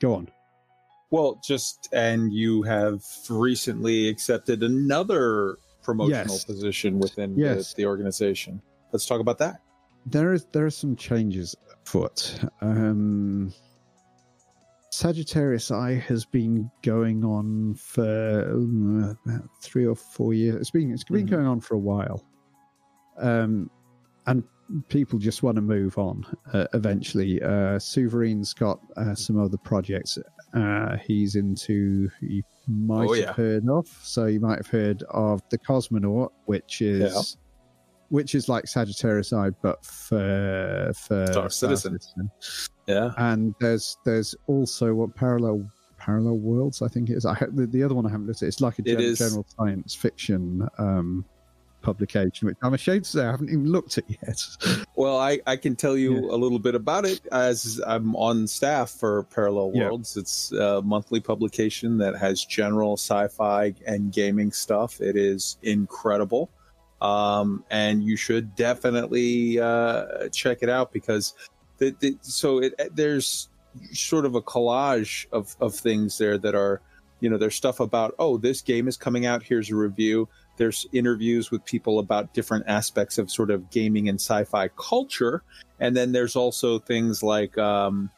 go 0.00 0.14
on? 0.14 0.28
Well, 1.10 1.40
just 1.44 1.88
and 1.92 2.32
you 2.32 2.62
have 2.62 3.02
recently 3.28 4.08
accepted 4.08 4.62
another 4.62 5.58
promotional 5.82 6.34
yes. 6.34 6.44
position 6.44 6.98
within 6.98 7.36
yes. 7.38 7.74
the, 7.74 7.82
the 7.82 7.86
organization. 7.86 8.60
Let's 8.92 9.06
talk 9.06 9.20
about 9.20 9.38
that. 9.38 9.60
There 10.06 10.32
is 10.32 10.46
there 10.52 10.66
are 10.66 10.70
some 10.70 10.96
changes 10.96 11.54
afoot. 11.84 12.40
Um, 12.60 13.52
Sagittarius 14.94 15.72
Eye 15.72 15.94
has 16.06 16.24
been 16.24 16.70
going 16.82 17.24
on 17.24 17.74
for 17.74 18.48
um, 18.52 19.18
three 19.60 19.86
or 19.86 19.96
four 19.96 20.34
years. 20.34 20.54
It's 20.54 20.70
been 20.70 20.92
it's 20.92 21.02
been 21.02 21.26
mm. 21.26 21.30
going 21.30 21.46
on 21.46 21.60
for 21.60 21.74
a 21.74 21.80
while, 21.80 22.24
um, 23.18 23.68
and 24.26 24.44
people 24.88 25.18
just 25.18 25.42
want 25.42 25.56
to 25.56 25.62
move 25.62 25.98
on 25.98 26.24
uh, 26.52 26.66
eventually. 26.74 27.42
Uh, 27.42 27.80
has 27.80 28.54
got 28.54 28.78
uh, 28.96 29.16
some 29.16 29.36
other 29.36 29.56
projects 29.56 30.16
uh, 30.54 30.96
he's 30.98 31.34
into. 31.34 32.08
You 32.20 32.44
might 32.68 33.08
oh, 33.08 33.14
yeah. 33.14 33.26
have 33.26 33.36
heard 33.36 33.68
of. 33.68 33.88
So 34.00 34.26
you 34.26 34.38
might 34.38 34.58
have 34.58 34.68
heard 34.68 35.02
of 35.10 35.42
the 35.50 35.58
Cosmonaut, 35.58 36.30
which 36.44 36.80
is. 36.82 37.36
Which 38.08 38.34
is 38.34 38.48
like 38.48 38.66
Sagittarius 38.66 39.32
Eye, 39.32 39.50
but 39.62 39.84
for 39.84 40.92
for 40.94 41.26
Star 41.26 41.50
Citizen. 41.50 41.98
Citizen. 41.98 42.30
Yeah, 42.86 43.12
and 43.16 43.54
there's 43.60 43.96
there's 44.04 44.34
also 44.46 44.94
what 44.94 45.14
parallel 45.14 45.70
parallel 45.98 46.36
worlds. 46.36 46.82
I 46.82 46.88
think 46.88 47.10
it 47.10 47.14
is. 47.14 47.24
I 47.24 47.34
the, 47.50 47.66
the 47.66 47.82
other 47.82 47.94
one 47.94 48.06
I 48.06 48.10
haven't 48.10 48.26
looked 48.26 48.42
at. 48.42 48.48
It's 48.48 48.60
like 48.60 48.78
a 48.78 48.82
gen- 48.82 49.14
general 49.14 49.46
science 49.56 49.94
fiction 49.94 50.68
um, 50.78 51.24
publication, 51.84 52.46
which 52.46 52.56
I'm 52.62 52.74
ashamed 52.74 53.04
to 53.04 53.10
say 53.10 53.24
I 53.24 53.30
haven't 53.30 53.50
even 53.50 53.70
looked 53.70 53.98
at 53.98 54.04
yet. 54.08 54.40
Well, 54.96 55.18
I, 55.18 55.40
I 55.48 55.56
can 55.56 55.74
tell 55.74 55.96
you 55.96 56.14
yeah. 56.14 56.34
a 56.34 56.38
little 56.38 56.60
bit 56.60 56.76
about 56.76 57.04
it 57.04 57.20
as 57.32 57.80
I'm 57.84 58.14
on 58.14 58.46
staff 58.46 58.90
for 58.90 59.24
Parallel 59.24 59.72
Worlds. 59.72 60.14
Yeah. 60.14 60.20
It's 60.20 60.52
a 60.52 60.82
monthly 60.82 61.18
publication 61.18 61.98
that 61.98 62.14
has 62.14 62.44
general 62.44 62.92
sci-fi 62.92 63.74
and 63.88 64.12
gaming 64.12 64.52
stuff. 64.52 65.00
It 65.00 65.16
is 65.16 65.58
incredible. 65.64 66.48
Um, 67.00 67.64
and 67.70 68.02
you 68.02 68.16
should 68.16 68.54
definitely 68.54 69.60
uh, 69.60 70.28
check 70.30 70.58
it 70.62 70.68
out 70.68 70.92
because 70.92 71.34
the, 71.78 71.94
the, 72.00 72.16
so 72.22 72.58
it, 72.58 72.74
there's 72.94 73.48
sort 73.92 74.24
of 74.24 74.34
a 74.34 74.42
collage 74.42 75.26
of, 75.32 75.54
of 75.60 75.74
things 75.74 76.16
there 76.18 76.38
that 76.38 76.54
are, 76.54 76.80
you 77.20 77.28
know, 77.28 77.36
there's 77.36 77.56
stuff 77.56 77.80
about, 77.80 78.14
oh, 78.18 78.38
this 78.38 78.62
game 78.62 78.88
is 78.88 78.96
coming 78.96 79.26
out. 79.26 79.42
Here's 79.42 79.70
a 79.70 79.76
review 79.76 80.28
there's 80.56 80.86
interviews 80.92 81.50
with 81.50 81.64
people 81.64 81.98
about 81.98 82.32
different 82.32 82.64
aspects 82.68 83.18
of 83.18 83.30
sort 83.30 83.50
of 83.50 83.70
gaming 83.70 84.08
and 84.08 84.20
sci-fi 84.20 84.68
culture, 84.68 85.42
and 85.80 85.96
then 85.96 86.12
there's 86.12 86.36
also 86.36 86.78
things 86.78 87.22
like, 87.22 87.58
um, 87.58 88.10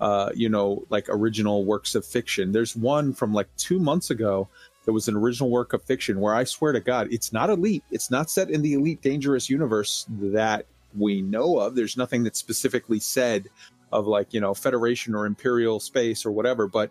uh, 0.00 0.30
you 0.34 0.48
know, 0.48 0.84
like 0.88 1.06
original 1.08 1.64
works 1.64 1.94
of 1.94 2.04
fiction. 2.04 2.52
There's 2.52 2.76
one 2.76 3.12
from 3.12 3.32
like 3.32 3.48
two 3.56 3.78
months 3.78 4.10
ago 4.10 4.48
that 4.86 4.92
was 4.92 5.08
an 5.08 5.16
original 5.16 5.50
work 5.50 5.72
of 5.72 5.82
fiction 5.82 6.20
where 6.20 6.34
I 6.34 6.44
swear 6.44 6.72
to 6.72 6.80
God, 6.80 7.08
it's 7.10 7.32
not 7.32 7.50
elite. 7.50 7.84
It's 7.90 8.10
not 8.10 8.30
set 8.30 8.50
in 8.50 8.62
the 8.62 8.74
elite 8.74 9.02
dangerous 9.02 9.50
universe 9.50 10.06
that 10.08 10.66
we 10.96 11.20
know 11.20 11.58
of. 11.58 11.74
There's 11.74 11.96
nothing 11.96 12.22
that's 12.24 12.38
specifically 12.38 13.00
said 13.00 13.48
of 13.92 14.06
like 14.06 14.32
you 14.32 14.40
know 14.40 14.54
Federation 14.54 15.14
or 15.14 15.26
Imperial 15.26 15.80
space 15.80 16.24
or 16.24 16.30
whatever, 16.30 16.66
but 16.66 16.90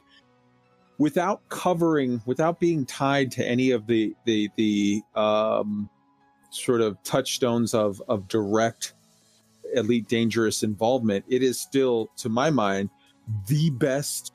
without 0.98 1.42
covering, 1.50 2.22
without 2.26 2.60
being 2.60 2.86
tied 2.86 3.32
to 3.32 3.48
any 3.48 3.72
of 3.72 3.88
the 3.88 4.14
the 4.26 4.50
the 4.58 5.02
um, 5.16 5.90
sort 6.52 6.82
of 6.82 7.02
touchstones 7.04 7.74
of 7.74 8.02
of 8.08 8.28
direct 8.28 8.94
elite 9.74 10.08
dangerous 10.08 10.64
involvement, 10.64 11.26
it 11.28 11.42
is 11.42 11.60
still, 11.60 12.10
to 12.18 12.30
my 12.30 12.50
mind, 12.50 12.90
the 13.48 13.70
best 13.72 14.32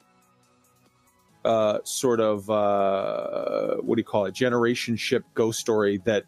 uh, 1.44 1.78
sort 1.84 2.20
of 2.20 2.48
uh, 2.50 3.76
what 3.76 3.96
do 3.96 4.00
you 4.00 4.04
call 4.04 4.26
it? 4.26 4.34
Generation 4.34 4.96
ship 4.96 5.24
ghost 5.34 5.60
story 5.60 6.00
that. 6.04 6.24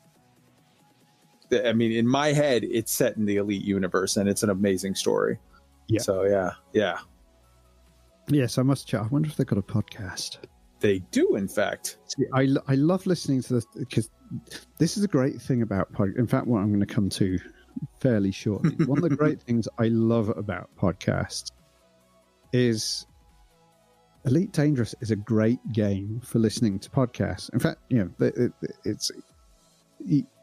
I 1.67 1.75
mean, 1.75 1.93
in 1.93 2.09
my 2.09 2.33
head, 2.33 2.65
it's 2.65 2.91
set 2.91 3.19
in 3.19 3.27
the 3.27 3.37
elite 3.37 3.63
universe, 3.63 4.17
and 4.17 4.27
it's 4.27 4.43
an 4.43 4.49
amazing 4.49 4.95
story. 4.95 5.39
Yeah. 5.89 6.01
So 6.01 6.25
yeah, 6.25 6.53
yeah. 6.73 6.99
Yes, 8.29 8.57
I 8.57 8.63
must 8.63 8.89
check. 8.89 9.03
I 9.03 9.07
wonder 9.09 9.29
if 9.29 9.37
they've 9.37 9.47
got 9.47 9.59
a 9.59 9.63
podcast. 9.63 10.39
They 10.81 11.01
do, 11.11 11.37
in 11.37 11.49
fact. 11.49 11.99
See, 12.07 12.25
I, 12.35 12.49
I 12.67 12.75
love 12.75 13.07
listening 13.07 13.43
to 13.43 13.55
this 13.55 13.67
because 13.77 14.11
this 14.79 14.97
is 14.97 15.05
a 15.05 15.09
great 15.09 15.41
thing 15.41 15.63
about 15.63 15.93
podcast. 15.93 16.19
In 16.19 16.27
fact, 16.27 16.47
what 16.47 16.61
I'm 16.61 16.69
going 16.69 16.81
to 16.81 16.87
come 16.87 17.09
to 17.11 17.39
fairly 18.01 18.33
shortly. 18.33 18.73
One 18.87 18.99
of 18.99 19.09
the 19.09 19.17
great 19.17 19.41
things 19.43 19.69
I 19.79 19.89
love 19.89 20.31
about 20.31 20.71
podcasts 20.77 21.51
is 22.53 23.07
Elite 24.25 24.53
Dangerous 24.53 24.95
is 25.01 25.11
a 25.11 25.17
great 25.17 25.59
game 25.73 26.21
for 26.25 26.39
listening 26.39 26.79
to 26.79 26.91
podcasts. 26.91 27.53
In 27.53 27.59
fact, 27.59 27.81
you 27.89 27.99
know, 27.99 28.27
it, 28.27 28.53
it, 28.63 28.77
it's 28.85 29.11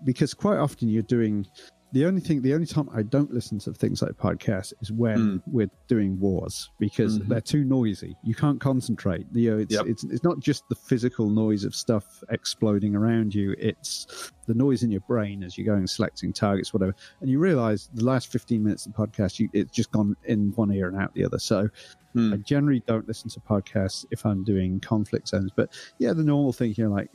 because 0.04 0.34
quite 0.34 0.58
often 0.58 0.90
you're 0.90 1.04
doing 1.04 1.46
the 1.91 2.06
only 2.06 2.22
thing, 2.22 2.41
the 2.41 2.53
only 2.53 2.68
time 2.68 2.90
I 2.94 3.02
don't 3.02 3.34
listen 3.34 3.57
to 3.60 3.74
things 3.74 4.02
like 4.02 4.11
podcasts 4.11 4.74
is 4.82 4.91
when 4.91 5.18
mm. 5.18 5.41
we're 5.48 5.70
doing 5.88 6.20
wars 6.20 6.70
because 6.80 7.18
mm-hmm. 7.18 7.30
they're 7.30 7.41
too 7.41 7.64
noisy. 7.64 8.16
You 8.24 8.36
can't 8.36 8.61
concentrate. 8.61 9.26
You 9.34 9.52
know, 9.52 9.57
it's, 9.60 9.74
yep. 9.74 9.86
it's 9.88 10.03
it's 10.03 10.24
not 10.24 10.40
just 10.40 10.68
the 10.70 10.76
physical 10.76 11.30
noise 11.30 11.64
of 11.64 11.74
stuff 11.74 12.24
exploding 12.30 12.95
around 12.95 13.34
you. 13.34 13.56
It's 13.57 14.32
the 14.45 14.53
noise 14.53 14.84
in 14.84 14.91
your 14.91 15.02
brain 15.02 15.44
as 15.44 15.57
you're 15.57 15.66
going 15.66 15.88
selecting 15.88 16.34
targets, 16.34 16.74
whatever. 16.74 16.95
And 17.22 17.30
you 17.30 17.40
realize 17.40 17.90
the 17.94 18.03
last 18.03 18.32
15 18.32 18.64
minutes 18.64 18.86
of 18.86 18.94
the 18.94 19.07
podcast, 19.07 19.40
you, 19.40 19.49
it's 19.53 19.72
just 19.72 19.91
gone 19.91 20.16
in 20.26 20.52
one 20.56 20.72
ear 20.72 20.88
and 20.88 20.98
out 20.98 21.14
the 21.14 21.24
other. 21.24 21.40
So 21.40 21.70
mm. 22.16 22.34
I 22.34 22.38
generally 22.38 22.84
don't 22.88 23.07
listen 23.07 23.30
to 23.32 23.40
podcasts 23.40 24.06
if 24.11 24.26
I'm 24.26 24.44
doing 24.44 24.80
conflict 24.80 25.28
zones. 25.30 25.52
But 25.56 25.72
yeah, 25.99 26.14
the 26.14 26.24
normal 26.24 26.52
thing 26.53 26.74
here, 26.74 26.90
like 26.90 27.10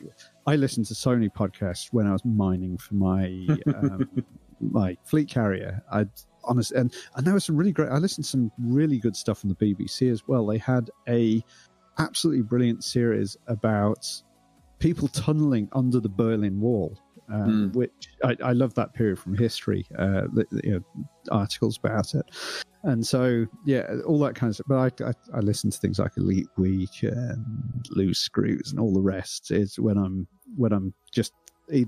I 0.46 0.56
listened 0.56 0.86
to 0.86 0.94
Sony 0.94 1.28
podcasts 1.28 1.92
when 1.92 2.06
I 2.06 2.12
was 2.12 2.24
mining 2.24 2.78
for 2.78 2.94
my 2.94 3.24
um, 3.66 4.24
my 4.72 4.96
fleet 5.04 5.28
carrier. 5.28 5.82
I 5.90 6.06
honestly, 6.44 6.78
and 6.78 6.94
and 7.16 7.26
there 7.26 7.34
was 7.34 7.44
some 7.44 7.56
really 7.56 7.72
great. 7.72 7.90
I 7.90 7.98
listened 7.98 8.24
to 8.24 8.30
some 8.30 8.52
really 8.58 8.98
good 8.98 9.16
stuff 9.16 9.40
from 9.40 9.50
the 9.50 9.56
BBC 9.56 10.10
as 10.10 10.26
well. 10.26 10.46
They 10.46 10.58
had 10.58 10.90
a 11.08 11.42
absolutely 11.98 12.42
brilliant 12.42 12.84
series 12.84 13.36
about 13.46 14.06
people 14.78 15.08
tunneling 15.08 15.68
under 15.72 16.00
the 16.00 16.08
Berlin 16.08 16.60
Wall. 16.60 16.98
Um, 17.32 17.70
mm. 17.72 17.74
Which 17.74 18.08
I, 18.22 18.36
I, 18.44 18.52
love 18.52 18.74
that 18.74 18.92
period 18.92 19.18
from 19.18 19.34
history, 19.34 19.86
uh, 19.98 20.24
you 20.62 20.72
know, 20.72 20.80
articles 21.30 21.78
about 21.78 22.14
it, 22.14 22.26
and 22.82 23.06
so 23.06 23.46
yeah, 23.64 23.86
all 24.06 24.18
that 24.18 24.34
kind 24.34 24.50
of 24.50 24.56
stuff. 24.56 24.66
But 24.68 25.02
I, 25.02 25.08
I, 25.08 25.38
I 25.38 25.40
listen 25.40 25.70
to 25.70 25.78
things 25.78 25.98
like 25.98 26.18
Elite 26.18 26.48
Week 26.58 27.02
and 27.02 27.86
Loose 27.92 28.18
Screws 28.18 28.72
and 28.72 28.78
all 28.78 28.92
the 28.92 29.00
rest. 29.00 29.52
Is 29.52 29.78
when 29.78 29.96
I'm 29.96 30.28
when 30.54 30.74
I'm 30.74 30.92
just 31.12 31.32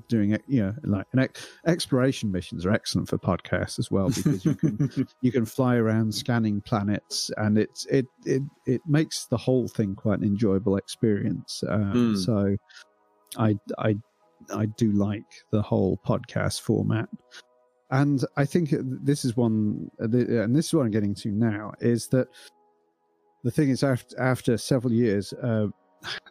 doing 0.09 0.33
it, 0.33 0.43
you 0.47 0.63
know 0.63 0.75
like 0.85 1.07
an 1.13 1.21
ex- 1.21 1.49
exploration 1.67 2.31
missions 2.33 2.65
are 2.65 2.73
excellent 2.73 3.09
for 3.09 3.19
podcasts 3.19 3.79
as 3.79 3.91
well 3.91 4.09
because 4.09 4.45
you 4.45 4.55
can 4.55 4.91
you 5.21 5.33
can 5.33 5.45
fly 5.45 5.77
around 5.77 6.15
scanning 6.15 6.61
planets 6.63 7.31
and 7.37 7.59
it's 7.59 7.87
it 7.87 8.07
it 8.25 8.43
it 8.67 8.81
makes 8.87 9.27
the 9.27 9.37
whole 9.37 9.69
thing 9.69 9.95
quite 9.95 10.19
an 10.19 10.25
enjoyable 10.25 10.77
experience 10.77 11.63
um, 11.69 12.15
mm. 12.15 12.19
so 12.19 12.57
i 13.39 13.55
i 13.79 13.95
i 14.55 14.67
do 14.77 14.93
like 14.93 15.45
the 15.51 15.63
whole 15.63 15.99
podcast 16.07 16.61
format 16.61 17.09
and 17.91 18.25
i 18.37 18.45
think 18.45 18.75
this 18.81 19.25
is 19.25 19.37
one 19.37 19.91
and 19.99 20.57
this 20.57 20.67
is 20.67 20.75
what 20.75 20.85
i'm 20.85 20.91
getting 20.91 21.15
to 21.15 21.31
now 21.31 21.73
is 21.81 22.09
that 22.09 22.29
the 23.45 23.51
thing 23.51 23.69
is 23.69 23.83
after 23.83 24.21
after 24.21 24.57
several 24.57 24.93
years 24.93 25.33
uh, 25.35 25.67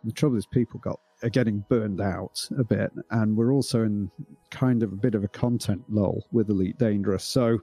the 0.04 0.12
trouble 0.12 0.38
is 0.38 0.46
people 0.46 0.80
got 0.80 1.00
are 1.24 1.30
getting 1.30 1.64
burned 1.70 2.02
out 2.02 2.48
a 2.58 2.64
bit, 2.64 2.92
and 3.12 3.36
we're 3.36 3.54
also 3.54 3.84
in 3.84 4.12
kind 4.52 4.84
of 4.84 4.92
a 4.92 4.96
bit 4.96 5.16
of 5.16 5.24
a 5.24 5.28
content 5.28 5.84
lull 5.90 6.26
with 6.32 6.50
Elite 6.50 6.78
Dangerous. 6.78 7.24
So 7.24 7.60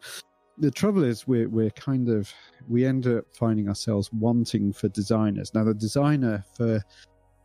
the 0.58 0.70
trouble 0.70 1.04
is 1.04 1.26
we're 1.26 1.48
we're 1.48 1.70
kind 1.70 2.08
of 2.08 2.32
we 2.68 2.84
end 2.84 3.06
up 3.06 3.24
finding 3.34 3.68
ourselves 3.68 4.10
wanting 4.12 4.72
for 4.72 4.88
designers. 4.88 5.52
Now 5.54 5.64
the 5.64 5.74
designer 5.74 6.44
for 6.56 6.82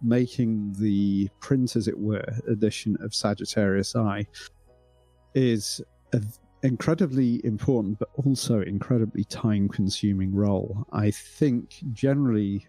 making 0.01 0.75
the 0.77 1.29
print, 1.39 1.75
as 1.75 1.87
it 1.87 1.97
were, 1.97 2.25
edition 2.47 2.97
of 3.01 3.15
Sagittarius 3.15 3.95
Eye 3.95 4.25
is 5.33 5.81
a 6.13 6.21
incredibly 6.63 7.39
important 7.45 7.99
but 7.99 8.09
also 8.25 8.61
incredibly 8.61 9.23
time 9.25 9.69
consuming 9.69 10.33
role. 10.33 10.85
I 10.91 11.11
think 11.11 11.75
generally 11.93 12.65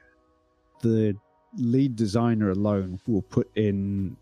the 0.82 1.16
lead 1.56 1.96
designer 1.96 2.50
alone 2.50 3.00
will 3.06 3.22
put 3.22 3.50
in 3.56 4.16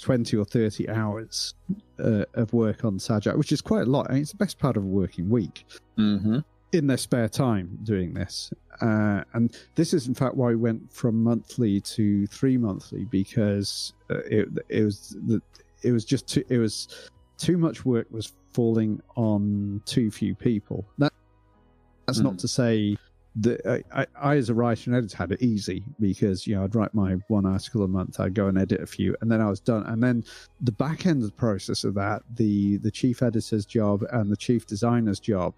20 0.00 0.36
or 0.36 0.44
30 0.44 0.88
hours 0.88 1.54
uh, 2.02 2.24
of 2.34 2.52
work 2.52 2.84
on 2.84 2.98
Sajak, 2.98 3.36
which 3.36 3.52
is 3.52 3.60
quite 3.60 3.82
a 3.82 3.90
lot. 3.90 4.06
I 4.08 4.14
mean, 4.14 4.22
it's 4.22 4.32
the 4.32 4.36
best 4.36 4.58
part 4.58 4.76
of 4.76 4.84
a 4.84 4.86
working 4.86 5.28
week 5.28 5.64
mm-hmm. 5.98 6.38
in 6.72 6.86
their 6.86 6.96
spare 6.96 7.28
time 7.28 7.78
doing 7.82 8.14
this. 8.14 8.50
Uh, 8.80 9.22
and 9.34 9.56
this 9.74 9.92
is, 9.92 10.08
in 10.08 10.14
fact, 10.14 10.34
why 10.34 10.48
we 10.48 10.56
went 10.56 10.92
from 10.92 11.22
monthly 11.22 11.80
to 11.80 12.26
three 12.26 12.56
monthly 12.56 13.04
because 13.04 13.92
uh, 14.10 14.18
it, 14.20 14.48
it 14.68 14.82
was 14.82 15.16
the, 15.26 15.40
it 15.82 15.92
was 15.92 16.04
just 16.04 16.26
too, 16.26 16.44
it 16.48 16.58
was 16.58 17.10
too 17.38 17.58
much 17.58 17.84
work 17.84 18.06
was 18.10 18.32
falling 18.52 19.00
on 19.16 19.82
too 19.84 20.10
few 20.10 20.34
people. 20.34 20.86
That, 20.98 21.12
that's 22.06 22.20
mm. 22.20 22.24
not 22.24 22.38
to 22.40 22.48
say 22.48 22.96
the, 23.36 23.82
I, 23.92 24.06
I, 24.20 24.36
as 24.36 24.50
a 24.50 24.54
writer 24.54 24.90
and 24.90 24.96
editor 24.96 25.16
had 25.16 25.32
it 25.32 25.42
easy 25.42 25.84
because 25.98 26.46
you 26.46 26.54
know 26.54 26.64
I'd 26.64 26.74
write 26.74 26.92
my 26.92 27.14
one 27.28 27.46
article 27.46 27.82
a 27.82 27.88
month, 27.88 28.20
I'd 28.20 28.34
go 28.34 28.48
and 28.48 28.58
edit 28.58 28.82
a 28.82 28.86
few, 28.86 29.16
and 29.20 29.30
then 29.30 29.40
I 29.40 29.48
was 29.48 29.60
done. 29.60 29.84
And 29.86 30.02
then 30.02 30.24
the 30.60 30.72
back 30.72 31.06
end 31.06 31.22
of 31.22 31.28
the 31.28 31.36
process 31.36 31.84
of 31.84 31.94
that, 31.94 32.22
the 32.34 32.76
the 32.78 32.90
chief 32.90 33.22
editor's 33.22 33.64
job 33.64 34.04
and 34.12 34.30
the 34.30 34.36
chief 34.36 34.66
designer's 34.66 35.20
job 35.20 35.54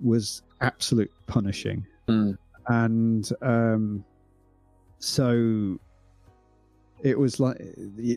was 0.00 0.42
absolute 0.60 1.12
punishing. 1.26 1.86
Mm. 2.08 2.38
And 2.68 3.30
um, 3.42 4.04
so 4.98 5.78
it 7.02 7.18
was 7.18 7.38
like 7.38 7.56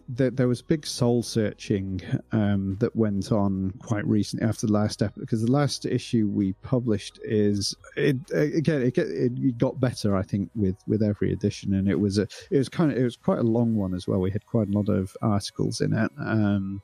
there 0.10 0.48
was 0.48 0.62
big 0.62 0.86
soul 0.86 1.22
searching 1.22 2.02
um, 2.32 2.78
that 2.80 2.96
went 2.96 3.32
on 3.32 3.74
quite 3.80 4.06
recently 4.08 4.48
after 4.48 4.68
the 4.68 4.74
last 4.74 5.02
episode 5.02 5.22
because 5.22 5.42
the 5.42 5.52
last 5.52 5.86
issue 5.86 6.28
we 6.28 6.54
published 6.64 7.20
is 7.24 7.76
it 7.96 8.18
again 8.34 8.82
it, 8.82 8.98
it 8.98 9.58
got 9.58 9.80
better 9.80 10.16
I 10.16 10.24
think 10.24 10.50
with 10.56 10.78
with 10.88 11.04
every 11.04 11.32
edition. 11.32 11.74
And 11.74 11.88
it 11.90 12.00
was 12.00 12.18
a 12.18 12.28
it 12.50 12.58
was 12.58 12.70
kind 12.70 12.92
of 12.92 12.98
it 12.98 13.04
was 13.04 13.16
quite 13.16 13.40
a 13.40 13.44
long 13.44 13.76
one 13.76 13.94
as 13.94 14.08
well. 14.08 14.20
We 14.20 14.32
had 14.32 14.46
quite 14.46 14.70
a 14.70 14.72
lot 14.72 14.90
of 14.90 15.16
articles 15.22 15.82
in 15.82 15.94
it 15.94 16.12
um, 16.20 16.82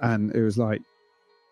and 0.00 0.34
it 0.34 0.42
was 0.42 0.58
like 0.58 0.82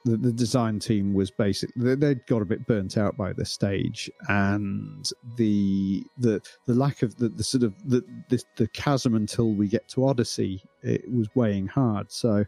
the, 0.05 0.17
the 0.17 0.33
design 0.33 0.79
team 0.79 1.15
was 1.15 1.31
basically 1.31 1.95
they'd 1.95 2.27
got 2.27 2.43
a 2.43 2.45
bit 2.45 2.67
burnt 2.67 2.99
out 2.99 3.17
by 3.17 3.33
the 3.33 3.45
stage 3.45 4.11
and 4.29 5.11
the 5.37 6.05
the 6.19 6.41
the 6.67 6.75
lack 6.75 7.03
of 7.03 7.17
the, 7.17 7.29
the 7.31 7.43
sort 7.43 7.63
of 7.63 7.75
the, 7.89 8.05
the, 8.29 8.43
the 8.57 8.69
chasm 8.69 9.15
until 9.15 9.53
we 9.53 9.67
get 9.67 9.89
to 9.89 10.07
odyssey 10.07 10.63
it 10.83 11.11
was 11.11 11.29
weighing 11.35 11.67
hard. 11.67 12.13
So 12.13 12.45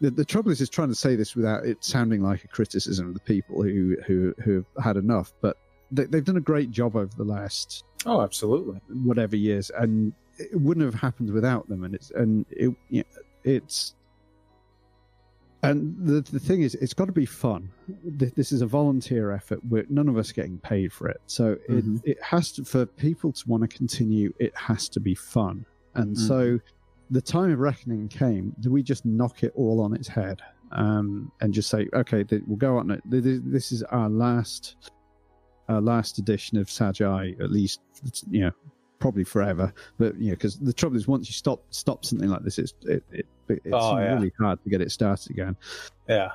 the, 0.00 0.10
the 0.10 0.24
trouble 0.24 0.50
is 0.50 0.60
is 0.60 0.68
trying 0.68 0.88
to 0.88 0.94
say 0.94 1.14
this 1.14 1.36
without 1.36 1.64
it 1.64 1.84
sounding 1.84 2.22
like 2.22 2.44
a 2.44 2.48
criticism 2.48 3.08
of 3.08 3.14
the 3.14 3.20
people 3.20 3.62
who 3.62 3.96
who 4.06 4.34
who 4.42 4.54
have 4.56 4.84
had 4.84 4.96
enough 4.96 5.32
but 5.40 5.56
they, 5.92 6.04
they've 6.06 6.24
done 6.24 6.36
a 6.36 6.40
great 6.40 6.70
job 6.70 6.96
over 6.96 7.10
the 7.16 7.24
last 7.24 7.84
oh 8.06 8.20
absolutely. 8.20 8.80
whatever 9.04 9.36
years 9.36 9.70
and 9.78 10.12
it 10.38 10.60
wouldn't 10.60 10.84
have 10.84 11.00
happened 11.00 11.30
without 11.30 11.68
them 11.68 11.84
and 11.84 11.94
it's 11.94 12.10
and 12.10 12.44
it 12.50 12.74
you 12.90 12.98
know, 12.98 13.22
it's 13.44 13.94
and 15.70 15.96
the, 15.98 16.20
the 16.20 16.40
thing 16.40 16.62
is, 16.62 16.74
it's 16.76 16.94
got 16.94 17.06
to 17.06 17.12
be 17.12 17.26
fun. 17.26 17.70
This 18.04 18.52
is 18.52 18.62
a 18.62 18.66
volunteer 18.66 19.32
effort. 19.32 19.60
We're, 19.68 19.86
none 19.88 20.08
of 20.08 20.16
us 20.16 20.30
are 20.30 20.34
getting 20.34 20.58
paid 20.58 20.92
for 20.92 21.08
it. 21.08 21.20
So 21.26 21.56
mm-hmm. 21.68 21.96
it, 22.04 22.12
it 22.12 22.22
has 22.22 22.52
to, 22.52 22.64
for 22.64 22.86
people 22.86 23.32
to 23.32 23.48
want 23.48 23.62
to 23.62 23.76
continue, 23.76 24.32
it 24.38 24.56
has 24.56 24.88
to 24.90 25.00
be 25.00 25.14
fun. 25.14 25.64
And 25.94 26.16
mm-hmm. 26.16 26.26
so 26.26 26.60
the 27.10 27.20
time 27.20 27.52
of 27.52 27.58
reckoning 27.58 28.08
came. 28.08 28.54
Do 28.60 28.70
we 28.70 28.82
just 28.82 29.04
knock 29.04 29.42
it 29.42 29.52
all 29.54 29.80
on 29.80 29.94
its 29.94 30.08
head 30.08 30.42
um, 30.72 31.30
and 31.40 31.54
just 31.54 31.70
say, 31.70 31.88
okay, 31.94 32.24
we'll 32.46 32.56
go 32.56 32.78
on 32.78 32.90
it. 32.90 33.02
This 33.04 33.72
is 33.72 33.82
our 33.84 34.08
last, 34.08 34.90
our 35.68 35.80
last 35.80 36.18
edition 36.18 36.58
of 36.58 36.70
Sagi, 36.70 37.36
at 37.40 37.50
least, 37.50 37.80
you 38.30 38.40
know, 38.40 38.50
probably 38.98 39.24
forever. 39.24 39.72
But 39.98 40.16
you 40.16 40.28
know, 40.28 40.32
because 40.32 40.58
the 40.58 40.72
trouble 40.72 40.96
is, 40.96 41.06
once 41.06 41.28
you 41.28 41.32
stop 41.32 41.62
stop 41.70 42.04
something 42.04 42.28
like 42.28 42.42
this, 42.42 42.58
it's 42.58 42.74
it, 42.82 43.04
it 43.12 43.26
it's 43.48 43.60
oh, 43.72 43.98
yeah. 43.98 44.14
really 44.14 44.32
hard 44.38 44.62
to 44.64 44.70
get 44.70 44.80
it 44.80 44.90
started 44.90 45.30
again. 45.30 45.56
Yeah. 46.08 46.30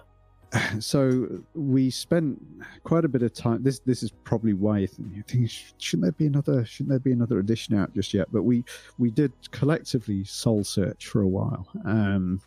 So 0.80 1.30
we 1.56 1.90
spent 1.90 2.42
quite 2.84 3.06
a 3.06 3.08
bit 3.08 3.22
of 3.22 3.34
time. 3.34 3.64
This 3.64 3.80
this 3.80 4.04
is 4.04 4.12
probably 4.26 4.54
why 4.54 4.80
you 4.80 4.88
think 5.26 5.50
shouldn't 5.78 6.04
there 6.04 6.12
be 6.12 6.26
another 6.26 6.66
shouldn't 6.66 6.90
there 6.90 7.00
be 7.00 7.14
another 7.14 7.40
edition 7.40 7.78
out 7.78 7.94
just 7.96 8.14
yet? 8.14 8.28
But 8.34 8.44
we 8.44 8.66
we 8.98 9.12
did 9.12 9.32
collectively 9.52 10.26
soul 10.26 10.66
search 10.66 11.08
for 11.08 11.22
a 11.22 11.28
while. 11.28 11.68
Um, 11.86 12.42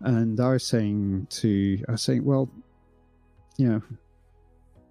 and 0.00 0.38
I 0.38 0.52
was 0.52 0.64
saying 0.64 1.26
to 1.30 1.82
I 1.88 1.92
was 1.92 2.02
saying, 2.02 2.24
well, 2.24 2.48
you 3.56 3.68
know, 3.68 3.82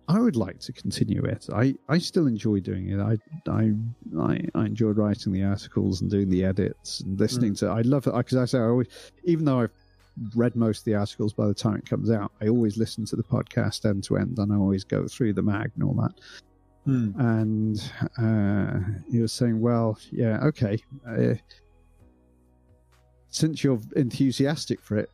I 0.10 0.20
would 0.20 0.38
like 0.38 0.60
to 0.62 0.72
continue 0.72 1.24
it. 1.26 1.48
I, 1.54 1.76
I 1.90 1.98
still 1.98 2.28
enjoy 2.28 2.62
doing 2.62 2.90
it. 2.90 3.00
I, 3.00 3.18
I 3.52 3.74
I 4.18 4.42
I 4.56 4.66
enjoyed 4.66 4.98
writing 4.98 5.34
the 5.34 5.44
articles 5.44 6.02
and 6.02 6.10
doing 6.10 6.30
the 6.30 6.46
edits 6.46 7.02
and 7.02 7.20
listening 7.20 7.54
mm. 7.54 7.60
to. 7.60 7.68
I 7.68 7.82
love 7.82 8.08
it 8.08 8.16
because 8.16 8.38
I 8.38 8.46
say 8.46 8.60
I 8.60 8.64
always, 8.64 8.88
even 9.26 9.44
though 9.44 9.62
I've 9.62 9.72
read 10.34 10.56
most 10.56 10.80
of 10.80 10.86
the 10.86 10.96
articles 10.96 11.34
by 11.34 11.48
the 11.48 11.54
time 11.54 11.76
it 11.76 11.90
comes 11.90 12.10
out, 12.10 12.32
I 12.42 12.48
always 12.48 12.78
listen 12.78 13.06
to 13.06 13.18
the 13.18 13.24
podcast 13.24 13.86
end 13.86 14.06
to 14.06 14.16
end, 14.16 14.40
and 14.40 14.54
I 14.54 14.56
always 14.56 14.86
go 14.86 15.08
through 15.08 15.34
the 15.34 15.42
mag 15.42 15.72
and 15.76 15.84
all 15.84 15.94
that. 15.96 16.14
Mm. 16.88 17.20
And 17.20 17.92
uh, 18.18 19.00
he 19.12 19.20
was 19.20 19.34
saying, 19.34 19.60
"Well, 19.60 20.00
yeah, 20.10 20.40
okay. 20.46 20.82
Uh, 21.06 21.34
since 23.30 23.62
you're 23.62 23.82
enthusiastic 23.98 24.82
for 24.82 24.96
it, 24.96 25.12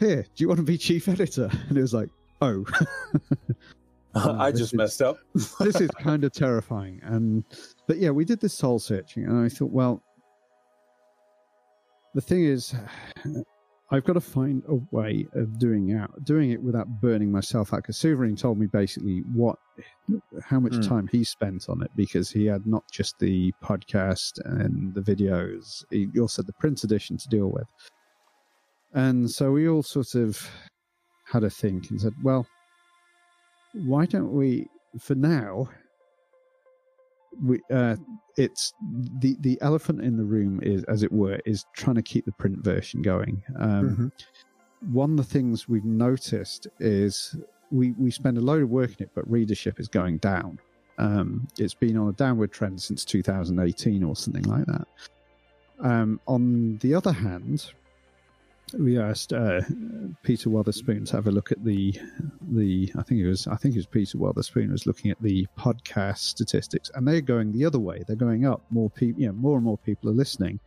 here, 0.00 0.22
do 0.22 0.42
you 0.42 0.48
want 0.48 0.58
to 0.58 0.64
be 0.64 0.76
chief 0.76 1.06
editor?" 1.06 1.48
And 1.68 1.78
it 1.78 1.80
was 1.80 1.94
like, 1.94 2.10
"Oh." 2.42 2.64
I 4.14 4.50
just 4.50 4.72
is, 4.72 4.74
messed 4.74 5.02
up. 5.02 5.18
this 5.34 5.80
is 5.80 5.90
kind 5.90 6.24
of 6.24 6.32
terrifying. 6.32 7.00
And 7.02 7.44
but 7.86 7.98
yeah, 7.98 8.10
we 8.10 8.24
did 8.24 8.40
this 8.40 8.54
soul 8.54 8.78
searching, 8.78 9.24
and 9.24 9.44
I 9.44 9.48
thought, 9.48 9.70
well, 9.70 10.02
the 12.14 12.20
thing 12.20 12.44
is, 12.44 12.74
I've 13.92 14.04
got 14.04 14.12
to 14.12 14.20
find 14.20 14.62
a 14.68 14.76
way 14.94 15.26
of 15.34 15.58
doing 15.58 15.94
out 15.94 16.24
doing 16.24 16.50
it 16.52 16.62
without 16.62 16.86
burning 17.00 17.30
myself 17.30 17.72
out. 17.72 17.78
Because 17.78 17.98
Souvarine 17.98 18.38
told 18.38 18.58
me 18.58 18.66
basically 18.66 19.22
what 19.32 19.58
how 20.42 20.60
much 20.60 20.72
mm. 20.72 20.88
time 20.88 21.08
he 21.10 21.24
spent 21.24 21.68
on 21.68 21.82
it 21.82 21.90
because 21.96 22.30
he 22.30 22.46
had 22.46 22.66
not 22.66 22.84
just 22.92 23.18
the 23.18 23.52
podcast 23.62 24.32
and 24.44 24.94
the 24.94 25.00
videos, 25.00 25.84
he 25.90 26.08
also 26.20 26.42
had 26.42 26.46
the 26.46 26.52
print 26.54 26.84
edition 26.84 27.16
to 27.16 27.28
deal 27.28 27.50
with. 27.50 27.66
And 28.92 29.30
so 29.30 29.52
we 29.52 29.68
all 29.68 29.82
sort 29.82 30.14
of 30.14 30.48
had 31.24 31.44
a 31.44 31.50
think 31.50 31.90
and 31.90 32.00
said, 32.00 32.12
well, 32.22 32.46
why 33.72 34.06
don't 34.06 34.32
we, 34.32 34.68
for 34.98 35.14
now, 35.14 35.68
we 37.42 37.60
uh, 37.72 37.96
it's 38.36 38.72
the 39.20 39.36
the 39.40 39.58
elephant 39.60 40.00
in 40.02 40.16
the 40.16 40.24
room 40.24 40.60
is, 40.62 40.84
as 40.84 41.02
it 41.02 41.12
were, 41.12 41.40
is 41.44 41.64
trying 41.74 41.96
to 41.96 42.02
keep 42.02 42.24
the 42.24 42.32
print 42.32 42.58
version 42.64 43.02
going. 43.02 43.42
Um, 43.58 43.90
mm-hmm. 43.90 44.92
One 44.92 45.12
of 45.12 45.16
the 45.16 45.24
things 45.24 45.68
we've 45.68 45.84
noticed 45.84 46.66
is 46.78 47.36
we 47.70 47.92
we 47.92 48.10
spend 48.10 48.38
a 48.38 48.40
load 48.40 48.62
of 48.62 48.70
work 48.70 48.90
in 48.98 49.04
it, 49.04 49.10
but 49.14 49.30
readership 49.30 49.78
is 49.78 49.88
going 49.88 50.18
down. 50.18 50.58
Um, 50.98 51.48
it's 51.58 51.74
been 51.74 51.96
on 51.96 52.08
a 52.08 52.12
downward 52.12 52.52
trend 52.52 52.82
since 52.82 53.04
2018 53.04 54.04
or 54.04 54.14
something 54.14 54.42
like 54.42 54.66
that. 54.66 54.86
Um, 55.80 56.20
on 56.26 56.76
the 56.78 56.94
other 56.94 57.12
hand, 57.12 57.72
we 58.78 58.98
asked 58.98 59.32
uh, 59.32 59.60
Peter 60.22 60.50
Wotherspoon 60.50 61.04
to 61.06 61.16
have 61.16 61.26
a 61.26 61.30
look 61.30 61.52
at 61.52 61.64
the 61.64 61.94
the 62.50 62.92
I 62.96 63.02
think 63.02 63.20
it 63.20 63.28
was 63.28 63.46
I 63.46 63.56
think 63.56 63.74
it 63.74 63.78
was 63.78 63.86
Peter 63.86 64.18
Wotherspoon 64.18 64.70
was 64.70 64.86
looking 64.86 65.10
at 65.10 65.20
the 65.22 65.46
podcast 65.58 66.18
statistics, 66.18 66.90
and 66.94 67.06
they're 67.06 67.20
going 67.20 67.52
the 67.52 67.64
other 67.64 67.78
way. 67.78 68.02
They're 68.06 68.16
going 68.16 68.46
up. 68.46 68.62
More 68.70 68.90
people, 68.90 69.20
you 69.20 69.28
know, 69.28 69.34
more 69.34 69.56
and 69.56 69.64
more 69.64 69.78
people 69.78 70.10
are 70.10 70.14
listening. 70.14 70.60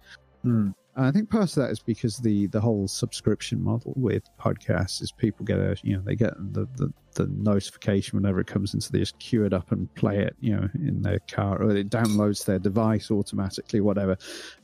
Mm. 0.46 0.74
I 0.96 1.10
think 1.10 1.30
part 1.30 1.50
of 1.50 1.56
that 1.56 1.72
is 1.72 1.80
because 1.80 2.18
the 2.18 2.48
the 2.48 2.62
whole 2.62 2.88
subscription 2.88 3.64
model 3.64 3.94
with 3.96 4.24
podcasts 4.40 5.02
is 5.02 5.12
people 5.12 5.44
get 5.44 5.58
a 5.58 5.76
you 5.82 5.96
know 5.96 6.04
they 6.06 6.16
get 6.16 6.34
the, 6.54 6.68
the, 6.76 6.94
the 7.16 7.28
notification 7.28 8.18
whenever 8.18 8.40
it 8.40 8.48
comes 8.48 8.76
in, 8.76 8.82
so 8.82 8.92
they 8.92 9.00
just 9.00 9.18
queue 9.18 9.44
it 9.44 9.54
up 9.54 9.72
and 9.72 9.94
play 9.96 10.20
it 10.20 10.36
you 10.40 10.56
know 10.56 10.70
in 10.76 11.02
their 11.02 11.20
car 11.28 11.64
or 11.64 11.76
it 11.76 11.90
downloads 11.90 12.46
their 12.46 12.60
device 12.60 13.10
automatically 13.10 13.82
whatever, 13.82 14.16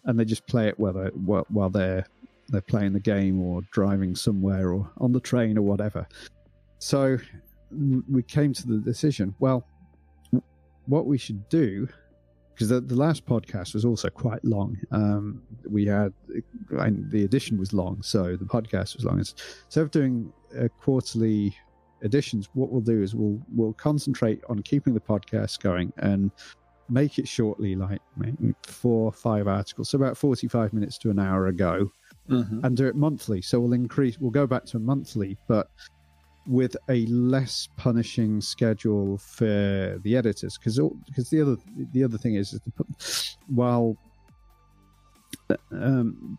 and 0.05 0.19
they 0.19 0.25
just 0.25 0.45
play 0.45 0.67
it 0.67 0.79
while 0.79 1.45
while 1.49 1.69
they're 1.69 2.05
they're 2.49 2.61
playing 2.61 2.93
the 2.93 2.99
game 2.99 3.41
or 3.41 3.61
driving 3.71 4.15
somewhere 4.15 4.73
or 4.73 4.91
on 4.97 5.11
the 5.11 5.19
train 5.19 5.57
or 5.57 5.61
whatever. 5.61 6.07
So 6.79 7.17
we 8.09 8.23
came 8.23 8.53
to 8.53 8.67
the 8.67 8.77
decision 8.77 9.35
well, 9.39 9.65
what 10.85 11.05
we 11.05 11.17
should 11.17 11.47
do, 11.49 11.87
because 12.53 12.69
the, 12.69 12.81
the 12.81 12.95
last 12.95 13.25
podcast 13.25 13.73
was 13.73 13.85
also 13.85 14.09
quite 14.09 14.43
long. 14.43 14.77
Um, 14.91 15.43
we 15.69 15.85
had 15.85 16.13
and 16.71 17.09
the 17.11 17.23
edition 17.23 17.57
was 17.57 17.73
long, 17.73 18.01
so 18.01 18.35
the 18.35 18.45
podcast 18.45 18.95
was 18.95 19.05
long. 19.05 19.19
As 19.19 19.35
instead 19.65 19.81
of 19.81 19.91
doing 19.91 20.33
quarterly 20.81 21.55
editions, 22.01 22.49
what 22.53 22.71
we'll 22.71 22.81
do 22.81 23.03
is 23.03 23.13
we'll 23.13 23.39
we'll 23.55 23.73
concentrate 23.73 24.41
on 24.49 24.61
keeping 24.63 24.93
the 24.93 24.99
podcast 24.99 25.61
going 25.61 25.93
and 25.97 26.31
make 26.89 27.19
it 27.19 27.27
shortly, 27.27 27.75
like 27.75 28.01
four 28.65 29.05
or 29.05 29.11
five 29.11 29.47
articles, 29.47 29.89
so 29.89 29.97
about 29.97 30.17
forty 30.17 30.47
five 30.47 30.73
minutes 30.73 30.97
to 30.97 31.11
an 31.11 31.19
hour 31.19 31.47
ago 31.47 31.91
mm-hmm. 32.29 32.65
and 32.65 32.77
do 32.77 32.87
it 32.87 32.95
monthly. 32.95 33.41
So 33.41 33.59
we'll 33.59 33.73
increase, 33.73 34.19
we'll 34.19 34.31
go 34.31 34.47
back 34.47 34.65
to 34.65 34.79
monthly, 34.79 35.37
but 35.47 35.69
with 36.47 36.75
a 36.89 37.05
less 37.07 37.67
punishing 37.77 38.41
schedule 38.41 39.17
for 39.17 39.99
the 40.03 40.15
editors. 40.15 40.57
Because 40.57 40.79
because 41.05 41.29
the 41.29 41.41
other 41.41 41.57
the 41.93 42.03
other 42.03 42.17
thing 42.17 42.35
is, 42.35 42.53
is 42.53 43.37
while 43.47 43.97
um, 45.71 46.37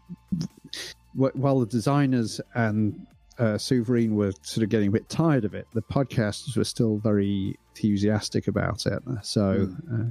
while 1.14 1.60
the 1.60 1.66
designers 1.66 2.40
and 2.54 3.06
uh, 3.38 3.54
Souvarine 3.54 4.12
were 4.12 4.32
sort 4.42 4.64
of 4.64 4.70
getting 4.70 4.88
a 4.88 4.92
bit 4.92 5.08
tired 5.08 5.44
of 5.44 5.54
it, 5.54 5.66
the 5.74 5.82
podcasters 5.82 6.56
were 6.56 6.64
still 6.64 6.98
very 6.98 7.58
enthusiastic 7.74 8.48
about 8.48 8.86
it. 8.86 9.02
So. 9.22 9.66
Mm. 9.66 10.08
Uh, 10.08 10.10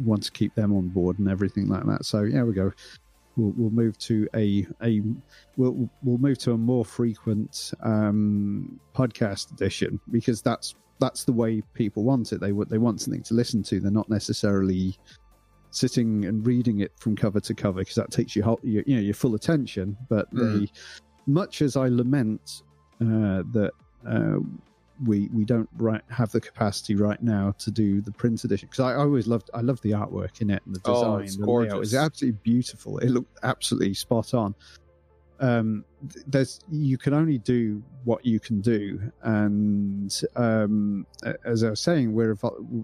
want 0.00 0.22
to 0.22 0.30
keep 0.30 0.54
them 0.54 0.72
on 0.72 0.88
board 0.88 1.18
and 1.18 1.28
everything 1.28 1.66
like 1.68 1.84
that. 1.84 2.04
So 2.04 2.22
yeah, 2.22 2.42
we 2.44 2.52
go 2.52 2.72
we'll, 3.38 3.52
we'll 3.56 3.70
move 3.70 3.96
to 3.98 4.28
a 4.34 4.66
a 4.82 5.00
we'll 5.56 5.88
we'll 6.02 6.18
move 6.18 6.38
to 6.38 6.52
a 6.52 6.58
more 6.58 6.84
frequent 6.84 7.72
um, 7.82 8.78
podcast 8.94 9.52
edition 9.52 9.98
because 10.10 10.42
that's 10.42 10.74
that's 11.00 11.24
the 11.24 11.32
way 11.32 11.62
people 11.74 12.02
want 12.02 12.32
it. 12.32 12.40
They 12.40 12.52
they 12.68 12.78
want 12.78 13.00
something 13.00 13.22
to 13.22 13.34
listen 13.34 13.62
to. 13.64 13.80
They're 13.80 13.90
not 13.90 14.10
necessarily 14.10 14.98
sitting 15.70 16.24
and 16.24 16.46
reading 16.46 16.80
it 16.80 16.92
from 16.98 17.14
cover 17.14 17.40
to 17.40 17.54
cover 17.54 17.80
because 17.80 17.94
that 17.94 18.10
takes 18.10 18.34
you 18.34 18.42
your, 18.62 18.82
you 18.86 18.96
know 18.96 19.02
your 19.02 19.14
full 19.14 19.34
attention. 19.34 19.96
But 20.08 20.32
mm. 20.34 20.60
they, 20.60 20.72
much 21.26 21.62
as 21.62 21.76
I 21.76 21.88
lament 21.88 22.62
uh, 23.00 23.44
that 23.52 23.70
uh, 24.06 24.38
we 25.04 25.28
we 25.32 25.44
don't 25.44 25.68
right, 25.76 26.02
have 26.08 26.32
the 26.32 26.40
capacity 26.40 26.94
right 26.94 27.22
now 27.22 27.54
to 27.58 27.70
do 27.70 28.00
the 28.00 28.10
print 28.10 28.42
edition 28.44 28.68
because 28.70 28.84
I, 28.84 28.92
I, 28.92 28.96
always 28.96 29.26
loved 29.26 29.50
I 29.54 29.60
love 29.60 29.80
the 29.82 29.92
artwork 29.92 30.40
in 30.40 30.50
it 30.50 30.62
and 30.66 30.74
the 30.74 30.80
design. 30.80 31.04
Oh, 31.04 31.16
it's 31.18 31.36
gorgeous. 31.36 31.72
layout 31.72 31.84
is 31.84 31.94
absolutely 31.94 32.40
beautiful. 32.42 32.98
It 32.98 33.10
looked 33.10 33.38
absolutely 33.42 33.94
spot 33.94 34.34
on. 34.34 34.54
Um, 35.40 35.84
there's 36.26 36.60
you 36.70 36.98
can 36.98 37.14
only 37.14 37.38
do 37.38 37.82
what 38.04 38.26
you 38.26 38.40
can 38.40 38.60
do, 38.60 39.00
and 39.22 40.22
um, 40.34 41.06
as 41.44 41.62
I 41.62 41.70
was 41.70 41.80
saying, 41.80 42.12
we're 42.12 42.36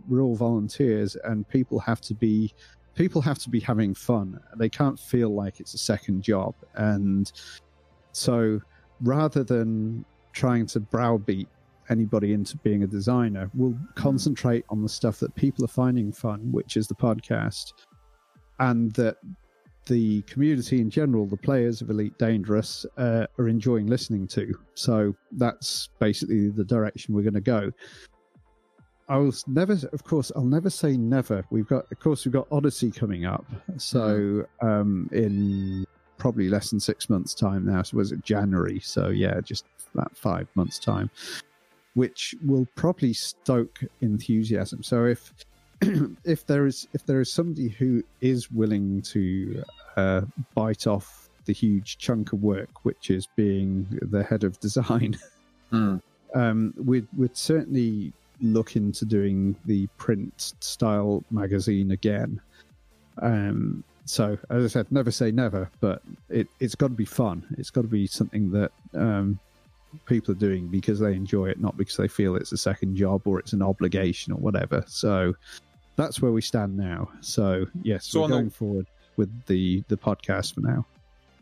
we're 0.08 0.20
all 0.20 0.36
volunteers, 0.36 1.16
and 1.24 1.48
people 1.48 1.80
have 1.80 2.00
to 2.02 2.14
be 2.14 2.54
people 2.94 3.20
have 3.22 3.38
to 3.40 3.50
be 3.50 3.58
having 3.58 3.94
fun. 3.94 4.38
They 4.56 4.68
can't 4.68 4.98
feel 4.98 5.34
like 5.34 5.58
it's 5.58 5.74
a 5.74 5.78
second 5.78 6.22
job, 6.22 6.54
and 6.74 7.30
so 8.12 8.60
rather 9.00 9.42
than 9.42 10.04
trying 10.32 10.66
to 10.66 10.80
browbeat 10.80 11.48
anybody 11.90 12.32
into 12.32 12.56
being 12.58 12.82
a 12.82 12.86
designer. 12.86 13.50
We'll 13.54 13.72
hmm. 13.72 13.84
concentrate 13.94 14.64
on 14.68 14.82
the 14.82 14.88
stuff 14.88 15.18
that 15.20 15.34
people 15.34 15.64
are 15.64 15.68
finding 15.68 16.12
fun, 16.12 16.50
which 16.52 16.76
is 16.76 16.86
the 16.86 16.94
podcast, 16.94 17.72
and 18.58 18.92
that 18.92 19.16
the 19.86 20.22
community 20.22 20.80
in 20.80 20.88
general, 20.88 21.26
the 21.26 21.36
players 21.36 21.82
of 21.82 21.90
Elite 21.90 22.16
Dangerous, 22.18 22.86
uh, 22.96 23.26
are 23.38 23.48
enjoying 23.48 23.86
listening 23.86 24.26
to. 24.28 24.54
So 24.74 25.14
that's 25.32 25.90
basically 25.98 26.48
the 26.48 26.64
direction 26.64 27.14
we're 27.14 27.22
going 27.22 27.34
to 27.34 27.40
go. 27.40 27.70
I 29.06 29.18
will 29.18 29.34
never, 29.46 29.76
of 29.92 30.04
course, 30.04 30.32
I'll 30.34 30.44
never 30.44 30.70
say 30.70 30.96
never. 30.96 31.44
We've 31.50 31.66
got, 31.66 31.92
of 31.92 32.00
course, 32.00 32.24
we've 32.24 32.32
got 32.32 32.46
Odyssey 32.50 32.90
coming 32.90 33.26
up. 33.26 33.44
So 33.76 34.46
hmm. 34.60 34.66
um, 34.66 35.10
in 35.12 35.86
probably 36.18 36.48
less 36.48 36.70
than 36.70 36.80
six 36.80 37.10
months' 37.10 37.34
time 37.34 37.66
now. 37.66 37.82
So 37.82 37.98
was 37.98 38.12
it 38.12 38.24
January? 38.24 38.80
So 38.80 39.08
yeah, 39.08 39.40
just 39.40 39.66
about 39.92 40.16
five 40.16 40.48
months' 40.54 40.78
time, 40.78 41.10
which 41.94 42.34
will 42.44 42.66
probably 42.74 43.12
stoke 43.12 43.80
enthusiasm. 44.00 44.82
So 44.82 45.06
if 45.06 45.32
if 46.24 46.46
there 46.46 46.66
is 46.66 46.86
if 46.92 47.06
there 47.06 47.20
is 47.20 47.30
somebody 47.30 47.68
who 47.68 48.02
is 48.20 48.50
willing 48.50 49.02
to 49.02 49.62
uh, 49.96 50.22
bite 50.54 50.86
off 50.86 51.28
the 51.46 51.52
huge 51.52 51.98
chunk 51.98 52.32
of 52.32 52.42
work, 52.42 52.84
which 52.84 53.10
is 53.10 53.28
being 53.36 53.86
the 54.02 54.22
head 54.22 54.44
of 54.44 54.58
design, 54.60 55.18
mm. 55.72 56.00
um, 56.34 56.74
we'd 56.76 57.06
we'd 57.16 57.36
certainly 57.36 58.12
look 58.40 58.76
into 58.76 59.04
doing 59.04 59.56
the 59.64 59.86
print 59.96 60.54
style 60.60 61.22
magazine 61.30 61.92
again. 61.92 62.40
Um, 63.22 63.84
so, 64.06 64.36
as 64.50 64.64
I 64.64 64.68
said, 64.68 64.92
never 64.92 65.10
say 65.10 65.30
never, 65.30 65.70
but 65.80 66.02
it, 66.28 66.48
it's 66.60 66.74
got 66.74 66.88
to 66.88 66.94
be 66.94 67.04
fun. 67.06 67.44
It's 67.56 67.70
got 67.70 67.82
to 67.82 67.88
be 67.88 68.06
something 68.06 68.50
that 68.50 68.72
um, 68.94 69.38
people 70.06 70.32
are 70.32 70.38
doing 70.38 70.68
because 70.68 70.98
they 70.98 71.14
enjoy 71.14 71.46
it, 71.46 71.60
not 71.60 71.76
because 71.76 71.96
they 71.96 72.08
feel 72.08 72.36
it's 72.36 72.52
a 72.52 72.56
second 72.56 72.96
job 72.96 73.26
or 73.26 73.38
it's 73.38 73.52
an 73.52 73.62
obligation 73.62 74.32
or 74.32 74.36
whatever. 74.36 74.84
So, 74.86 75.34
that's 75.96 76.20
where 76.20 76.32
we 76.32 76.40
stand 76.40 76.76
now. 76.76 77.08
So, 77.20 77.66
yes, 77.82 78.06
so 78.06 78.22
we're 78.22 78.28
going 78.28 78.46
the, 78.46 78.50
forward 78.50 78.86
with 79.16 79.46
the 79.46 79.82
the 79.88 79.96
podcast 79.96 80.54
for 80.54 80.60
now. 80.60 80.84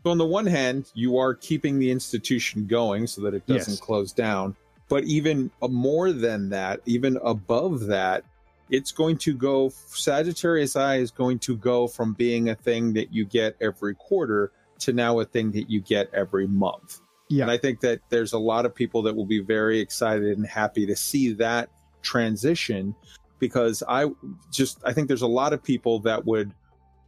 So, 0.03 0.11
on 0.11 0.17
the 0.17 0.25
one 0.25 0.45
hand, 0.45 0.91
you 0.93 1.17
are 1.17 1.33
keeping 1.33 1.79
the 1.79 1.91
institution 1.91 2.67
going 2.67 3.07
so 3.07 3.21
that 3.21 3.33
it 3.33 3.45
doesn't 3.47 3.73
yes. 3.73 3.81
close 3.81 4.11
down. 4.11 4.55
But 4.89 5.05
even 5.05 5.49
uh, 5.61 5.69
more 5.69 6.11
than 6.11 6.49
that, 6.49 6.81
even 6.85 7.17
above 7.23 7.87
that, 7.87 8.23
it's 8.69 8.91
going 8.91 9.17
to 9.19 9.33
go 9.33 9.69
Sagittarius 9.69 10.75
Eye 10.75 10.97
is 10.97 11.11
going 11.11 11.39
to 11.39 11.55
go 11.55 11.87
from 11.87 12.13
being 12.13 12.49
a 12.49 12.55
thing 12.55 12.93
that 12.93 13.13
you 13.13 13.25
get 13.25 13.55
every 13.61 13.95
quarter 13.95 14.51
to 14.79 14.93
now 14.93 15.19
a 15.19 15.25
thing 15.25 15.51
that 15.51 15.69
you 15.69 15.79
get 15.79 16.13
every 16.13 16.47
month. 16.47 16.99
Yeah. 17.29 17.43
And 17.43 17.51
I 17.51 17.57
think 17.57 17.79
that 17.81 18.01
there's 18.09 18.33
a 18.33 18.37
lot 18.37 18.65
of 18.65 18.75
people 18.75 19.01
that 19.03 19.15
will 19.15 19.25
be 19.25 19.39
very 19.39 19.79
excited 19.79 20.37
and 20.37 20.45
happy 20.45 20.85
to 20.85 20.95
see 20.95 21.33
that 21.33 21.69
transition 22.01 22.95
because 23.39 23.81
I 23.87 24.07
just 24.51 24.79
I 24.85 24.93
think 24.93 25.07
there's 25.07 25.21
a 25.21 25.27
lot 25.27 25.53
of 25.53 25.63
people 25.63 25.99
that 26.01 26.25
would 26.25 26.53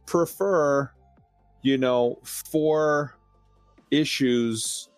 prefer 0.06 0.90
you 1.62 1.78
know 1.78 2.18
four 2.22 3.16
issues 3.90 4.88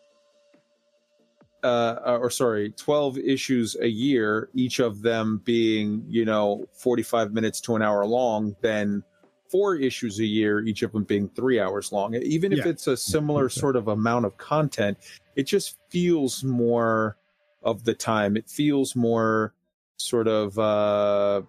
uh, 1.62 2.18
or 2.20 2.30
sorry, 2.30 2.70
12 2.70 3.18
issues 3.18 3.76
a 3.80 3.88
year, 3.88 4.48
each 4.54 4.78
of 4.78 5.02
them 5.02 5.40
being, 5.44 6.04
you 6.08 6.24
know, 6.24 6.64
45 6.72 7.32
minutes 7.32 7.60
to 7.62 7.76
an 7.76 7.82
hour 7.82 8.06
long, 8.06 8.54
then 8.60 9.02
four 9.50 9.76
issues 9.76 10.18
a 10.20 10.24
year, 10.24 10.60
each 10.64 10.82
of 10.82 10.92
them 10.92 11.04
being 11.04 11.28
three 11.30 11.60
hours 11.60 11.92
long. 11.92 12.14
Even 12.14 12.52
if 12.52 12.58
yeah. 12.58 12.68
it's 12.68 12.86
a 12.86 12.96
similar 12.96 13.48
sort 13.48 13.76
of 13.76 13.88
amount 13.88 14.24
of 14.24 14.36
content, 14.36 14.98
it 15.36 15.44
just 15.44 15.76
feels 15.88 16.44
more 16.44 17.16
of 17.62 17.84
the 17.84 17.94
time. 17.94 18.36
It 18.36 18.48
feels 18.48 18.94
more 18.94 19.54
sort 19.96 20.28
of, 20.28 20.58
uh, 20.58 21.42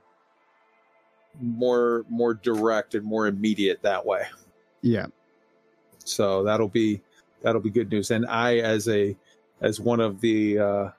more 1.42 2.06
more 2.10 2.34
direct 2.34 2.96
and 2.96 3.06
more 3.06 3.28
immediate 3.28 3.82
that 3.84 4.06
way. 4.06 4.24
Yeah. 4.82 5.08
So 6.04 6.44
that'll 6.44 6.68
be 6.68 7.02
that'll 7.42 7.62
be 7.62 7.70
good 7.70 7.90
news. 7.92 8.12
And 8.12 8.26
I 8.26 8.58
as 8.58 8.88
a 8.88 9.16
as 9.62 9.80
one 9.80 10.00
of 10.00 10.22
the 10.22 10.60
uh, 10.60 10.90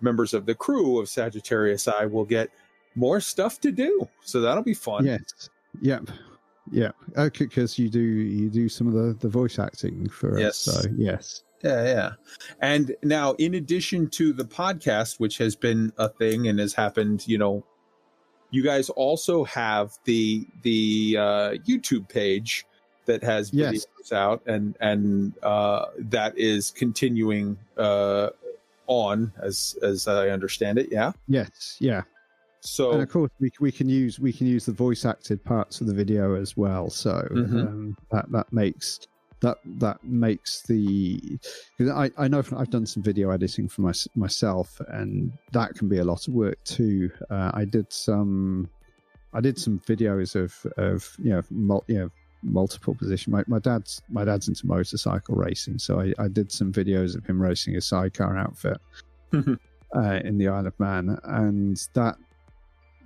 members 0.00 0.34
of 0.34 0.46
the 0.46 0.54
crew 0.54 0.98
of 0.98 1.08
Sagittarius 1.08 1.88
Eye 1.88 2.06
will 2.06 2.24
get 2.24 2.50
more 2.94 3.20
stuff 3.20 3.60
to 3.60 3.70
do. 3.70 4.08
So 4.22 4.40
that'll 4.40 4.62
be 4.64 4.74
fun. 4.74 5.06
Yes. 5.06 5.50
Yep. 5.80 6.10
Yeah. 6.70 6.92
Okay, 7.16 7.46
because 7.46 7.78
you 7.78 7.88
do 7.88 8.00
you 8.00 8.48
do 8.48 8.68
some 8.68 8.86
of 8.86 8.94
the 8.94 9.14
the 9.20 9.28
voice 9.28 9.58
acting 9.58 10.08
for 10.08 10.38
yes. 10.38 10.68
us. 10.68 10.82
So 10.82 10.88
yes. 10.96 11.44
Yeah, 11.62 11.84
yeah. 11.84 12.10
And 12.60 12.96
now, 13.04 13.34
in 13.34 13.54
addition 13.54 14.08
to 14.10 14.32
the 14.32 14.44
podcast, 14.44 15.20
which 15.20 15.38
has 15.38 15.54
been 15.54 15.92
a 15.96 16.08
thing 16.08 16.48
and 16.48 16.58
has 16.58 16.74
happened, 16.74 17.26
you 17.28 17.38
know, 17.38 17.64
you 18.50 18.62
guys 18.62 18.90
also 18.90 19.44
have 19.44 19.92
the 20.04 20.46
the 20.62 21.16
uh, 21.18 21.50
YouTube 21.66 22.08
page 22.08 22.66
that 23.06 23.22
has 23.22 23.50
videos 23.50 23.86
yes. 23.98 24.12
out 24.12 24.42
and 24.46 24.76
and 24.80 25.34
uh, 25.42 25.86
that 25.98 26.36
is 26.36 26.70
continuing 26.70 27.58
uh, 27.76 28.30
on 28.86 29.32
as 29.42 29.76
as 29.82 30.08
I 30.08 30.28
understand 30.28 30.78
it. 30.78 30.88
Yeah. 30.90 31.12
Yes. 31.28 31.76
Yeah. 31.80 32.02
So 32.64 32.92
and 32.92 33.02
of 33.02 33.08
course 33.08 33.30
we 33.40 33.50
we 33.60 33.72
can 33.72 33.88
use 33.88 34.20
we 34.20 34.32
can 34.32 34.46
use 34.46 34.66
the 34.66 34.72
voice 34.72 35.04
acted 35.04 35.44
parts 35.44 35.80
of 35.80 35.88
the 35.88 35.94
video 35.94 36.34
as 36.40 36.56
well. 36.56 36.90
So 36.90 37.26
mm-hmm. 37.30 37.58
um, 37.58 37.96
that 38.10 38.30
that 38.30 38.52
makes 38.52 39.00
that 39.40 39.58
that 39.64 40.02
makes 40.04 40.62
the 40.62 41.38
I, 41.80 42.10
I 42.16 42.28
know 42.28 42.42
I've 42.56 42.70
done 42.70 42.86
some 42.86 43.02
video 43.02 43.30
editing 43.30 43.68
for 43.68 43.82
my, 43.82 43.92
myself 44.14 44.80
and 44.88 45.32
that 45.50 45.74
can 45.74 45.88
be 45.88 45.98
a 45.98 46.04
lot 46.04 46.28
of 46.28 46.34
work 46.34 46.62
too. 46.64 47.10
Uh, 47.28 47.50
I 47.52 47.64
did 47.64 47.92
some 47.92 48.70
I 49.34 49.40
did 49.40 49.58
some 49.58 49.80
videos 49.80 50.36
of 50.36 50.72
of 50.76 51.16
you 51.18 51.30
know 51.30 51.42
mul- 51.50 51.84
you 51.88 51.98
know 51.98 52.10
multiple 52.42 52.94
position. 52.94 53.32
My, 53.32 53.42
my 53.46 53.58
dad's 53.58 54.02
my 54.08 54.24
dad's 54.24 54.48
into 54.48 54.66
motorcycle 54.66 55.34
racing, 55.34 55.78
so 55.78 56.00
I, 56.00 56.12
I 56.18 56.28
did 56.28 56.52
some 56.52 56.72
videos 56.72 57.16
of 57.16 57.24
him 57.26 57.40
racing 57.40 57.76
a 57.76 57.80
sidecar 57.80 58.36
outfit 58.36 58.78
uh, 59.34 60.20
in 60.24 60.38
the 60.38 60.48
Isle 60.48 60.66
of 60.66 60.78
Man, 60.78 61.18
and 61.24 61.76
that 61.94 62.16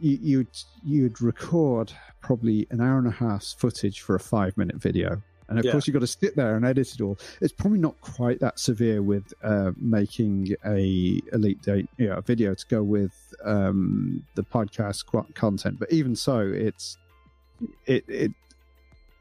you, 0.01 0.19
you'd 0.21 0.49
you'd 0.85 1.21
record 1.21 1.93
probably 2.21 2.67
an 2.71 2.81
hour 2.81 2.99
and 2.99 3.07
a 3.07 3.13
half's 3.13 3.53
footage 3.53 4.01
for 4.01 4.15
a 4.17 4.21
five 4.21 4.57
minute 4.57 4.77
video. 4.77 5.23
And 5.49 5.61
of 5.61 5.65
yeah. 5.65 5.73
course, 5.73 5.87
you've 5.87 5.95
got 5.95 6.01
to 6.01 6.09
sit 6.09 6.35
there 6.35 6.57
and 6.57 6.65
edit 6.67 6.93
it 6.93 7.01
all. 7.01 7.19
It's 7.41 7.53
probably 7.53 7.79
not 7.79 8.01
quite 8.01 8.41
that 8.41 8.59
severe 8.59 9.01
with 9.01 9.33
uh, 9.45 9.71
making 9.77 10.57
a 10.65 11.21
elite 11.33 11.63
date, 11.63 11.89
you 11.99 12.09
know, 12.09 12.17
a 12.17 12.23
video 12.23 12.53
to 12.53 12.67
go 12.67 12.83
with 12.83 13.15
um, 13.45 14.25
the 14.35 14.43
podcast 14.43 15.05
content. 15.35 15.79
But 15.79 15.93
even 15.93 16.17
so, 16.17 16.41
it's 16.41 16.99
it 17.87 18.05
it 18.09 18.33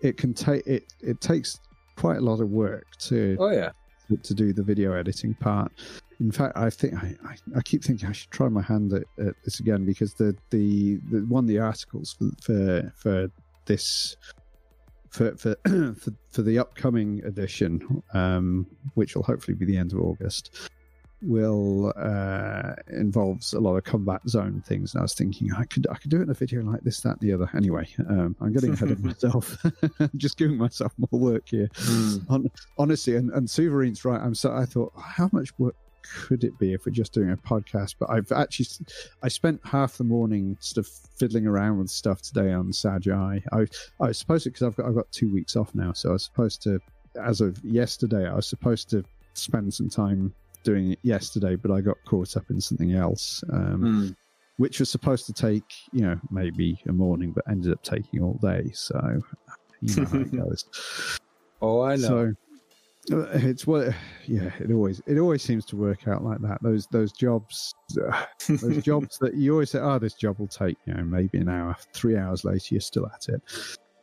it 0.02 0.18
can 0.18 0.34
take 0.34 0.66
it 0.66 0.94
it 1.02 1.22
takes 1.22 1.60
quite 1.96 2.18
a 2.18 2.22
lot 2.22 2.40
of 2.42 2.50
work 2.50 2.86
to 2.98 3.38
oh 3.40 3.50
yeah 3.50 3.72
to, 4.08 4.18
to 4.18 4.34
do 4.34 4.54
the 4.54 4.64
video 4.64 4.94
editing 4.94 5.34
part 5.36 5.72
in 6.20 6.32
fact 6.32 6.56
i 6.58 6.70
think 6.70 6.94
I, 6.96 7.16
I, 7.26 7.36
I 7.58 7.62
keep 7.62 7.84
thinking 7.84 8.08
i 8.08 8.12
should 8.12 8.32
try 8.32 8.48
my 8.48 8.62
hand 8.62 8.94
at, 8.94 9.04
at, 9.20 9.36
this 9.44 9.60
again 9.60 9.86
because 9.86 10.14
the 10.14 10.36
the, 10.50 11.00
the 11.12 11.20
one 11.28 11.44
of 11.44 11.48
the 11.48 11.60
articles 11.60 12.16
for 12.18 12.30
for, 12.42 12.94
for 12.96 13.32
this 13.66 14.16
for 15.10 15.36
for, 15.38 15.56
for 15.66 16.12
for 16.32 16.42
the 16.42 16.60
upcoming 16.60 17.24
edition 17.26 18.04
um, 18.14 18.68
which 18.94 19.16
will 19.16 19.24
hopefully 19.24 19.56
be 19.56 19.66
the 19.66 19.78
end 19.78 19.94
of 19.94 20.00
august 20.00 20.70
will 21.22 21.94
uh, 21.96 22.74
involves 22.88 23.54
a 23.54 23.60
lot 23.60 23.76
of 23.76 23.84
combat 23.84 24.22
zone 24.28 24.62
things. 24.66 24.94
And 24.94 25.02
I 25.02 25.04
was 25.04 25.14
thinking 25.14 25.52
I 25.54 25.64
could 25.66 25.88
I 25.90 25.96
could 25.96 26.12
do 26.12 26.20
it 26.20 26.24
in 26.24 26.30
a 26.30 26.34
video 26.34 26.62
like 26.62 26.82
this, 26.82 27.02
that, 27.02 27.20
the 27.20 27.34
other. 27.34 27.50
Anyway, 27.56 27.88
um, 28.10 28.36
I'm 28.42 28.54
getting 28.54 28.74
ahead 28.74 28.92
of 28.92 29.04
myself. 29.04 29.58
Just 30.18 30.38
giving 30.38 30.58
myself 30.58 30.94
more 30.98 31.20
work 31.20 31.50
here. 31.50 31.68
Mm. 31.74 32.30
On, 32.30 32.52
honestly, 32.78 33.16
and, 33.16 33.32
and 33.32 33.48
Souvarine's 33.48 34.06
right. 34.06 34.22
I'm 34.22 34.36
so 34.36 34.54
I 34.54 34.66
thought 34.66 34.94
how 34.98 35.30
much 35.32 35.58
work 35.58 35.76
could 36.14 36.44
it 36.44 36.58
be 36.60 36.74
if 36.74 36.86
we're 36.86 36.92
just 36.92 37.14
doing 37.14 37.32
a 37.32 37.38
podcast? 37.38 37.96
But 38.00 38.10
I've 38.10 38.32
actually 38.32 38.68
I 39.24 39.28
spent 39.28 39.62
half 39.66 39.98
the 39.98 40.04
morning 40.04 40.58
sort 40.60 40.86
of 40.86 40.92
fiddling 41.18 41.48
around 41.48 41.80
with 41.80 41.90
stuff 41.90 42.22
today 42.22 42.52
on 42.54 42.72
Sag 42.74 43.08
I 43.10 43.42
I 43.52 43.66
was 44.00 44.18
supposed 44.20 44.44
to 44.46 44.50
because 44.52 44.64
I've 44.64 44.76
got 44.76 44.86
I've 44.88 44.96
got 44.96 45.12
two 45.12 45.32
weeks 45.32 45.56
off 45.56 45.74
now, 45.76 45.94
so 45.94 46.10
I 46.10 46.14
was 46.14 46.24
supposed 46.24 46.62
to 46.64 46.80
as 47.24 47.42
of 47.42 47.58
yesterday 47.64 48.28
I 48.30 48.34
was 48.36 48.48
supposed 48.48 48.90
to 48.92 49.04
spend 49.34 49.74
some 49.74 49.90
time 49.90 50.34
doing 50.64 50.92
it 50.94 51.00
yesterday, 51.04 51.56
but 51.56 51.72
I 51.72 51.82
got 51.82 51.98
caught 52.06 52.36
up 52.36 52.50
in 52.50 52.60
something 52.60 52.94
else, 52.94 53.44
um, 53.54 53.82
Mm. 53.84 54.16
which 54.58 54.80
was 54.80 54.90
supposed 54.90 55.26
to 55.28 55.34
take 55.34 55.64
you 55.92 56.02
know 56.02 56.20
maybe 56.32 56.80
a 56.88 56.92
morning, 56.92 57.32
but 57.32 57.44
ended 57.50 57.72
up 57.72 57.84
taking 57.84 58.22
all 58.24 58.40
day. 58.42 58.72
So 58.74 59.22
you 59.82 59.96
know 59.96 60.06
how 60.06 60.20
it 60.20 60.32
goes. 60.36 60.66
Oh, 61.62 61.82
I 61.82 61.96
know. 61.96 62.08
So 62.08 62.34
it's 63.10 63.68
what, 63.68 63.94
yeah. 64.26 64.52
It 64.60 64.72
always 64.72 65.02
it 65.06 65.18
always 65.18 65.42
seems 65.42 65.66
to 65.66 65.76
work 65.76 66.08
out 66.08 66.24
like 66.24 66.40
that. 66.42 66.62
Those 66.62 66.88
those 66.88 67.12
jobs, 67.12 67.74
uh, 68.02 68.26
those 68.48 68.84
jobs 68.84 69.18
that 69.20 69.36
you 69.36 69.54
always 69.54 69.72
say, 69.72 69.80
oh, 69.80 70.00
this 70.00 70.14
job 70.14 70.40
will 70.40 70.48
take 70.48 70.78
you 70.86 70.94
know 70.94 71.04
maybe 71.04 71.38
an 71.38 71.50
hour. 71.50 71.76
Three 71.94 72.18
hours 72.18 72.44
later, 72.44 72.76
you're 72.76 72.82
still 72.82 73.08
at 73.08 73.30
it. 73.30 73.42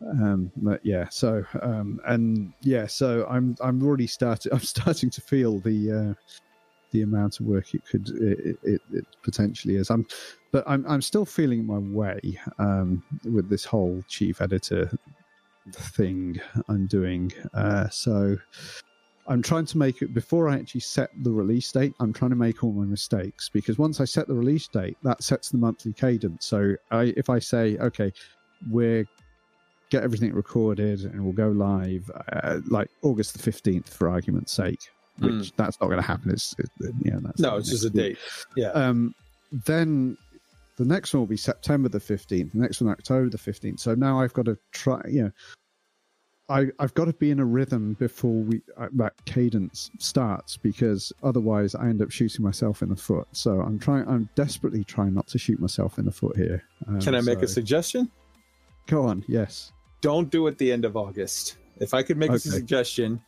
Um, 0.00 0.50
but 0.56 0.84
yeah, 0.84 1.08
so 1.10 1.44
um, 1.62 2.00
and 2.06 2.52
yeah, 2.60 2.86
so 2.86 3.26
I'm 3.28 3.56
I'm 3.60 3.82
already 3.82 4.06
started. 4.06 4.52
I'm 4.52 4.60
starting 4.60 5.10
to 5.10 5.20
feel 5.20 5.58
the 5.60 5.92
uh, 5.92 6.14
the 6.90 7.02
amount 7.02 7.40
of 7.40 7.46
work 7.46 7.74
it 7.74 7.84
could 7.86 8.08
it, 8.10 8.58
it, 8.62 8.80
it 8.92 9.06
potentially 9.22 9.76
is. 9.76 9.90
I'm, 9.90 10.06
but 10.52 10.64
I'm 10.66 10.84
I'm 10.88 11.02
still 11.02 11.24
feeling 11.24 11.66
my 11.66 11.78
way 11.78 12.20
um, 12.58 13.02
with 13.24 13.48
this 13.48 13.64
whole 13.64 14.04
chief 14.08 14.40
editor 14.40 14.90
thing 15.70 16.40
I'm 16.68 16.86
doing. 16.86 17.32
Uh, 17.54 17.88
so 17.88 18.36
I'm 19.28 19.42
trying 19.42 19.66
to 19.66 19.78
make 19.78 20.02
it 20.02 20.12
before 20.12 20.48
I 20.48 20.56
actually 20.56 20.80
set 20.80 21.10
the 21.22 21.30
release 21.30 21.70
date. 21.70 21.94
I'm 22.00 22.12
trying 22.12 22.30
to 22.30 22.36
make 22.36 22.64
all 22.64 22.72
my 22.72 22.84
mistakes 22.84 23.48
because 23.48 23.78
once 23.78 24.00
I 24.00 24.04
set 24.04 24.26
the 24.26 24.34
release 24.34 24.66
date, 24.66 24.96
that 25.04 25.22
sets 25.22 25.50
the 25.50 25.58
monthly 25.58 25.92
cadence. 25.92 26.44
So 26.46 26.74
I, 26.90 27.14
if 27.16 27.30
I 27.30 27.38
say, 27.38 27.76
okay, 27.78 28.12
we're 28.70 29.06
get 29.90 30.02
everything 30.02 30.32
recorded 30.32 31.02
and 31.02 31.22
we'll 31.22 31.34
go 31.34 31.50
live 31.50 32.10
uh, 32.32 32.60
like 32.68 32.88
August 33.02 33.38
the 33.40 33.50
15th 33.50 33.88
for 33.88 34.08
argument's 34.08 34.50
sake, 34.50 34.80
which 35.18 35.52
that's 35.56 35.78
not 35.80 35.88
going 35.88 36.00
to 36.00 36.06
happen. 36.06 36.30
It's 36.30 36.54
it, 36.58 36.70
know, 36.80 37.20
that's 37.22 37.40
no, 37.40 37.56
it's 37.56 37.68
just 37.68 37.84
a 37.84 37.90
date. 37.90 38.18
Yeah. 38.56 38.68
Um, 38.68 39.14
then 39.66 40.16
the 40.76 40.84
next 40.84 41.12
one 41.12 41.20
will 41.20 41.26
be 41.26 41.36
September 41.36 41.88
the 41.88 41.98
15th, 41.98 42.52
the 42.52 42.58
next 42.58 42.80
one 42.80 42.90
October 42.90 43.28
the 43.28 43.38
15th. 43.38 43.78
So 43.80 43.94
now 43.94 44.20
I've 44.20 44.32
got 44.32 44.46
to 44.46 44.58
try, 44.72 45.00
you 45.06 45.24
know, 45.24 45.30
I, 46.52 46.66
I've 46.78 46.92
got 46.92 47.06
to 47.06 47.14
be 47.14 47.30
in 47.30 47.40
a 47.40 47.44
rhythm 47.44 47.94
before 47.94 48.42
we 48.42 48.60
uh, 48.76 48.88
that 48.92 49.14
cadence 49.24 49.90
starts 49.98 50.58
because 50.58 51.10
otherwise 51.22 51.74
I 51.74 51.86
end 51.88 52.02
up 52.02 52.10
shooting 52.10 52.44
myself 52.44 52.82
in 52.82 52.90
the 52.90 52.96
foot. 52.96 53.26
So 53.32 53.60
I'm 53.62 53.78
trying, 53.78 54.06
I'm 54.06 54.28
desperately 54.34 54.84
trying 54.84 55.14
not 55.14 55.26
to 55.28 55.38
shoot 55.38 55.58
myself 55.60 55.98
in 55.98 56.04
the 56.04 56.12
foot 56.12 56.36
here. 56.36 56.62
Um, 56.86 57.00
Can 57.00 57.14
I 57.14 57.22
make 57.22 57.40
a 57.40 57.48
suggestion? 57.48 58.10
Go 58.86 59.06
on, 59.06 59.24
yes. 59.28 59.72
Don't 60.02 60.30
do 60.30 60.46
it 60.46 60.58
the 60.58 60.70
end 60.70 60.84
of 60.84 60.94
August. 60.96 61.56
If 61.80 61.94
I 61.94 62.02
could 62.02 62.18
make 62.18 62.30
a 62.30 62.38
suggestion, 62.38 63.22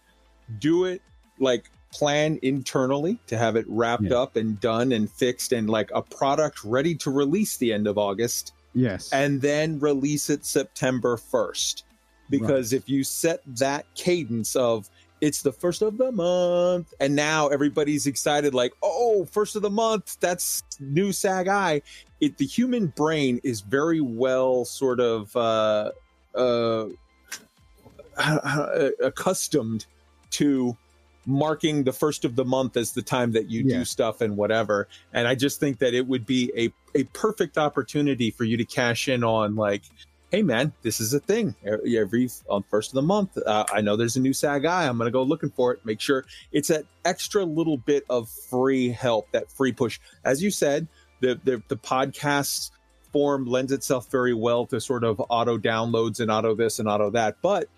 do 0.58 0.84
it 0.84 1.00
like 1.38 1.70
plan 1.92 2.38
internally 2.42 3.18
to 3.28 3.38
have 3.38 3.56
it 3.56 3.64
wrapped 3.68 4.02
Yeah. 4.02 4.18
up 4.18 4.36
and 4.36 4.60
done 4.60 4.92
and 4.92 5.10
fixed 5.10 5.52
and 5.52 5.70
like 5.70 5.90
a 5.94 6.02
product 6.02 6.62
ready 6.62 6.94
to 6.96 7.10
release 7.10 7.56
the 7.56 7.72
end 7.72 7.86
of 7.86 7.96
August 7.96 8.52
Yes. 8.74 9.10
and 9.12 9.40
then 9.40 9.78
release 9.78 10.28
it 10.28 10.44
September 10.44 11.16
1st. 11.16 11.84
Because 12.30 12.72
if 12.72 12.88
you 12.88 13.04
set 13.04 13.40
that 13.46 13.86
cadence 13.94 14.56
of 14.56 14.88
it's 15.20 15.42
the 15.42 15.52
first 15.52 15.80
of 15.80 15.96
the 15.96 16.12
month 16.12 16.92
and 17.00 17.14
now 17.16 17.48
everybody's 17.48 18.06
excited 18.06 18.52
like 18.52 18.72
oh 18.82 19.24
first 19.26 19.56
of 19.56 19.62
the 19.62 19.70
month 19.70 20.18
that's 20.20 20.62
new 20.80 21.12
sag 21.12 21.48
eye 21.48 21.80
it 22.20 22.36
the 22.36 22.44
human 22.44 22.88
brain 22.88 23.40
is 23.42 23.60
very 23.62 24.00
well 24.02 24.64
sort 24.66 25.00
of 25.00 25.34
uh 25.36 25.90
uh 26.34 26.86
accustomed 29.02 29.86
to 30.30 30.76
marking 31.26 31.84
the 31.84 31.92
first 31.92 32.24
of 32.24 32.36
the 32.36 32.44
month 32.44 32.76
as 32.76 32.92
the 32.92 33.00
time 33.00 33.32
that 33.32 33.48
you 33.48 33.62
Yeah. 33.64 33.78
do 33.78 33.84
stuff 33.84 34.20
and 34.20 34.36
whatever 34.36 34.88
and 35.14 35.26
i 35.26 35.34
just 35.34 35.58
think 35.58 35.78
that 35.78 35.94
it 35.94 36.06
would 36.06 36.26
be 36.26 36.52
a 36.56 36.70
a 36.98 37.04
perfect 37.14 37.56
opportunity 37.56 38.30
for 38.30 38.44
you 38.44 38.56
to 38.58 38.64
cash 38.64 39.08
in 39.08 39.24
on 39.24 39.56
like 39.56 39.84
hey 40.34 40.42
man 40.42 40.72
this 40.82 40.98
is 40.98 41.14
a 41.14 41.20
thing. 41.20 41.54
Every, 41.64 42.28
on 42.50 42.64
first 42.64 42.90
of 42.90 42.94
the 42.94 43.02
month 43.02 43.38
uh, 43.38 43.64
i 43.72 43.80
know 43.80 43.94
there's 43.94 44.16
a 44.16 44.20
new 44.20 44.32
sag 44.32 44.64
eye. 44.64 44.88
I'm 44.88 44.98
gonna 44.98 45.12
go 45.12 45.22
looking 45.22 45.50
for 45.50 45.72
it. 45.72 45.86
Make 45.86 46.00
sure 46.00 46.24
it's 46.50 46.66
that 46.68 46.86
extra 47.04 47.44
little 47.44 47.76
bit 47.76 48.04
of 48.10 48.28
free 48.50 48.88
help 48.88 49.30
that 49.30 49.48
free 49.52 49.70
push. 49.70 50.00
As 50.24 50.42
you 50.42 50.50
said 50.50 50.88
the 51.20 51.38
the, 51.44 51.62
the 51.68 51.76
podcast 51.76 52.72
form 53.12 53.46
lends 53.46 53.70
itself 53.70 54.10
very 54.10 54.34
well 54.34 54.66
to 54.66 54.80
sort 54.80 55.04
of 55.04 55.22
auto 55.28 55.56
downloads 55.56 56.18
and 56.18 56.32
auto 56.32 56.56
this 56.56 56.80
and 56.80 56.88
auto 56.88 57.10
that. 57.10 57.36
But 57.40 57.68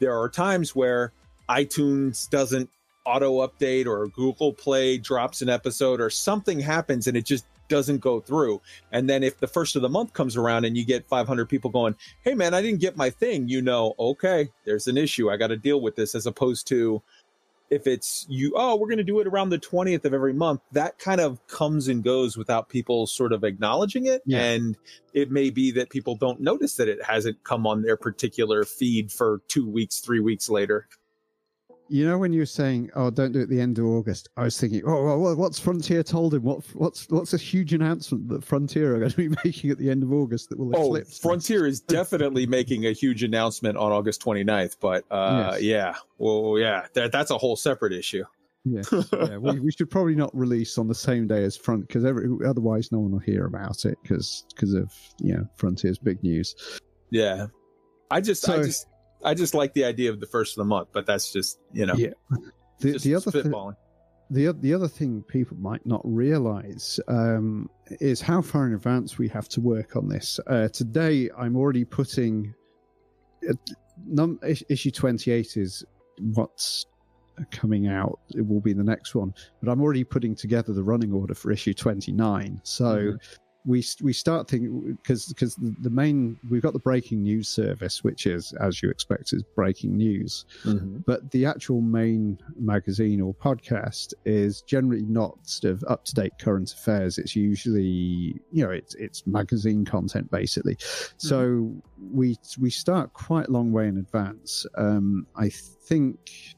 there 0.00 0.18
are 0.18 0.30
times 0.30 0.74
where 0.74 1.12
itunes 1.50 2.30
doesn't 2.30 2.70
auto 3.04 3.46
update 3.46 3.86
or 3.86 4.08
google 4.08 4.54
play 4.54 4.96
drops 4.96 5.42
an 5.42 5.48
episode 5.50 6.00
or 6.00 6.10
something 6.10 6.58
happens 6.58 7.06
and 7.06 7.16
it 7.16 7.24
just 7.24 7.44
doesn't 7.68 7.98
go 7.98 8.20
through. 8.20 8.60
And 8.92 9.08
then 9.08 9.22
if 9.22 9.38
the 9.38 9.46
first 9.46 9.76
of 9.76 9.82
the 9.82 9.88
month 9.88 10.12
comes 10.12 10.36
around 10.36 10.64
and 10.64 10.76
you 10.76 10.84
get 10.84 11.08
500 11.08 11.48
people 11.48 11.70
going 11.70 11.94
hey 12.22 12.34
man 12.34 12.54
i 12.54 12.62
didn't 12.62 12.80
get 12.80 12.96
my 12.96 13.10
thing 13.10 13.48
you 13.48 13.62
know 13.62 13.94
okay 13.98 14.48
there's 14.64 14.86
an 14.88 14.96
issue. 14.96 15.30
I 15.30 15.36
got 15.36 15.48
to 15.48 15.56
deal 15.56 15.80
with 15.80 15.96
this 15.96 16.14
as 16.14 16.26
opposed 16.26 16.66
to 16.68 17.02
if 17.68 17.86
it's 17.86 18.26
you 18.28 18.52
oh 18.56 18.76
we're 18.76 18.86
going 18.86 18.98
to 18.98 19.04
do 19.04 19.18
it 19.20 19.26
around 19.26 19.50
the 19.50 19.58
20th 19.58 20.04
of 20.04 20.14
every 20.14 20.32
month 20.32 20.60
that 20.72 20.98
kind 20.98 21.20
of 21.20 21.44
comes 21.48 21.88
and 21.88 22.04
goes 22.04 22.36
without 22.36 22.68
people 22.68 23.06
sort 23.06 23.32
of 23.32 23.44
acknowledging 23.44 24.06
it. 24.06 24.22
Yeah. 24.24 24.42
and 24.42 24.76
it 25.14 25.30
may 25.30 25.50
be 25.50 25.70
that 25.72 25.90
people 25.90 26.14
don't 26.14 26.40
notice 26.40 26.76
that 26.76 26.88
it 26.88 27.02
hasn't 27.02 27.42
come 27.44 27.66
on 27.66 27.82
their 27.82 27.96
particular 27.96 28.64
feed 28.64 29.10
for 29.10 29.40
two 29.48 29.68
weeks 29.68 30.00
three 30.00 30.20
weeks 30.20 30.48
later 30.48 30.88
You 31.88 32.04
know 32.06 32.18
when 32.18 32.32
you 32.32 32.40
were 32.40 32.46
saying, 32.46 32.90
"Oh, 32.96 33.10
don't 33.10 33.32
do 33.32 33.38
it 33.38 33.44
at 33.44 33.48
the 33.48 33.60
end 33.60 33.78
of 33.78 33.84
August," 33.84 34.28
I 34.36 34.42
was 34.44 34.58
thinking, 34.60 34.82
"Oh, 34.84 35.18
well, 35.18 35.36
what's 35.36 35.58
Frontier 35.60 36.02
told 36.02 36.34
him? 36.34 36.42
What, 36.42 36.64
what's 36.74 37.08
what's 37.10 37.32
a 37.32 37.36
huge 37.38 37.72
announcement 37.72 38.28
that 38.28 38.42
Frontier 38.42 38.96
are 38.96 38.98
going 38.98 39.10
to 39.10 39.16
be 39.16 39.28
making 39.44 39.70
at 39.70 39.78
the 39.78 39.88
end 39.90 40.02
of 40.02 40.12
August 40.12 40.48
that 40.50 40.58
will 40.58 40.76
oh 40.76 40.86
eclipse?" 40.86 41.18
frontier 41.18 41.64
is 41.66 41.80
definitely 41.80 42.44
making 42.46 42.86
a 42.86 42.92
huge 42.92 43.22
announcement 43.22 43.76
on 43.76 43.92
august 43.92 44.20
29th 44.22 44.76
but 44.80 45.04
uh 45.10 45.52
Yes. 45.52 45.62
yeah 45.62 45.94
well 46.18 46.58
yeah 46.58 46.86
that, 46.94 47.12
that's 47.12 47.30
a 47.30 47.38
whole 47.38 47.56
separate 47.56 47.92
issue 47.92 48.24
Yeah, 48.64 48.82
yeah. 49.12 49.36
We, 49.38 49.60
we 49.60 49.70
should 49.72 49.90
probably 49.90 50.16
not 50.16 50.36
release 50.36 50.76
on 50.78 50.88
the 50.88 50.94
same 50.94 51.26
day 51.28 51.44
as 51.44 51.56
Front 51.56 51.86
because 51.86 52.04
otherwise 52.04 52.90
no 52.90 52.98
one 52.98 53.12
will 53.12 53.20
hear 53.20 53.46
about 53.46 53.84
it 53.84 53.96
because 54.02 54.44
because 54.54 54.74
of 54.74 54.92
you 55.20 55.34
know 55.34 55.46
Frontier's 55.56 55.98
big 55.98 56.20
news. 56.24 56.54
yeah 57.10 57.46
i 58.10 58.20
just 58.20 58.48
i 58.48 58.56
just 58.62 58.86
i 59.24 59.34
just 59.34 59.54
like 59.54 59.72
the 59.74 59.84
idea 59.84 60.10
of 60.10 60.20
the 60.20 60.26
first 60.26 60.52
of 60.54 60.62
the 60.62 60.64
month 60.68 60.88
but 60.92 61.06
that's 61.06 61.32
just 61.32 61.58
you 61.72 61.86
know 61.86 61.94
Yeah. 61.94 62.10
The, 62.80 62.92
just 62.92 63.04
the 63.04 63.14
other 63.14 63.30
spitballing. 63.30 63.76
the 64.30 64.52
the 64.60 64.74
other 64.74 64.88
thing 64.88 65.22
people 65.22 65.56
might 65.56 65.84
not 65.86 66.02
realize 66.04 67.00
um, 67.08 67.70
is 68.00 68.20
how 68.20 68.42
far 68.42 68.66
in 68.66 68.74
advance 68.74 69.16
we 69.18 69.28
have 69.28 69.48
to 69.50 69.60
work 69.62 69.96
on 69.96 70.08
this. 70.08 70.38
Uh, 70.46 70.68
today, 70.68 71.30
I'm 71.38 71.56
already 71.56 71.84
putting 71.86 72.52
uh, 73.48 73.54
num- 74.06 74.38
issue 74.68 74.90
28 74.90 75.56
is 75.56 75.84
what's 76.34 76.84
coming 77.50 77.86
out. 77.86 78.18
It 78.34 78.46
will 78.46 78.60
be 78.60 78.74
the 78.74 78.84
next 78.84 79.14
one, 79.14 79.32
but 79.62 79.70
I'm 79.70 79.80
already 79.80 80.04
putting 80.04 80.34
together 80.34 80.74
the 80.74 80.82
running 80.82 81.12
order 81.14 81.34
for 81.34 81.50
issue 81.50 81.72
29. 81.72 82.60
So. 82.62 82.84
Mhm. 82.84 83.18
We, 83.66 83.84
we 84.00 84.12
start 84.12 84.48
thinking 84.48 84.96
because 85.02 85.26
because 85.26 85.56
the, 85.56 85.90
main 85.90 86.38
we've 86.48 86.62
got 86.62 86.72
the 86.72 86.78
breaking 86.78 87.22
news 87.22 87.48
service 87.48 88.04
which 88.04 88.24
is 88.26 88.52
as 88.60 88.80
you 88.80 88.90
expect 88.90 89.32
is 89.32 89.42
breaking 89.54 89.96
news 89.96 90.44
Mhm. 90.64 91.04
but 91.04 91.30
the 91.32 91.46
actual 91.46 91.80
main 91.80 92.38
magazine 92.58 93.20
or 93.20 93.34
podcast 93.34 94.14
is 94.24 94.62
generally 94.62 95.02
not 95.02 95.36
sort 95.42 95.72
of 95.72 95.84
up 95.88 96.04
to 96.04 96.14
date 96.14 96.32
current 96.40 96.72
affairs. 96.72 97.18
It's 97.18 97.34
usually 97.34 98.40
you 98.52 98.64
know 98.64 98.70
it's 98.70 98.94
it's 98.94 99.26
magazine 99.26 99.84
content 99.84 100.30
basically. 100.30 100.76
So 101.16 101.72
we 102.12 102.36
we 102.60 102.70
start 102.70 103.12
quite 103.14 103.48
a 103.48 103.50
long 103.50 103.72
way 103.72 103.88
in 103.88 103.98
advance. 103.98 104.64
Um, 104.76 105.26
I 105.36 105.48
think 105.48 106.55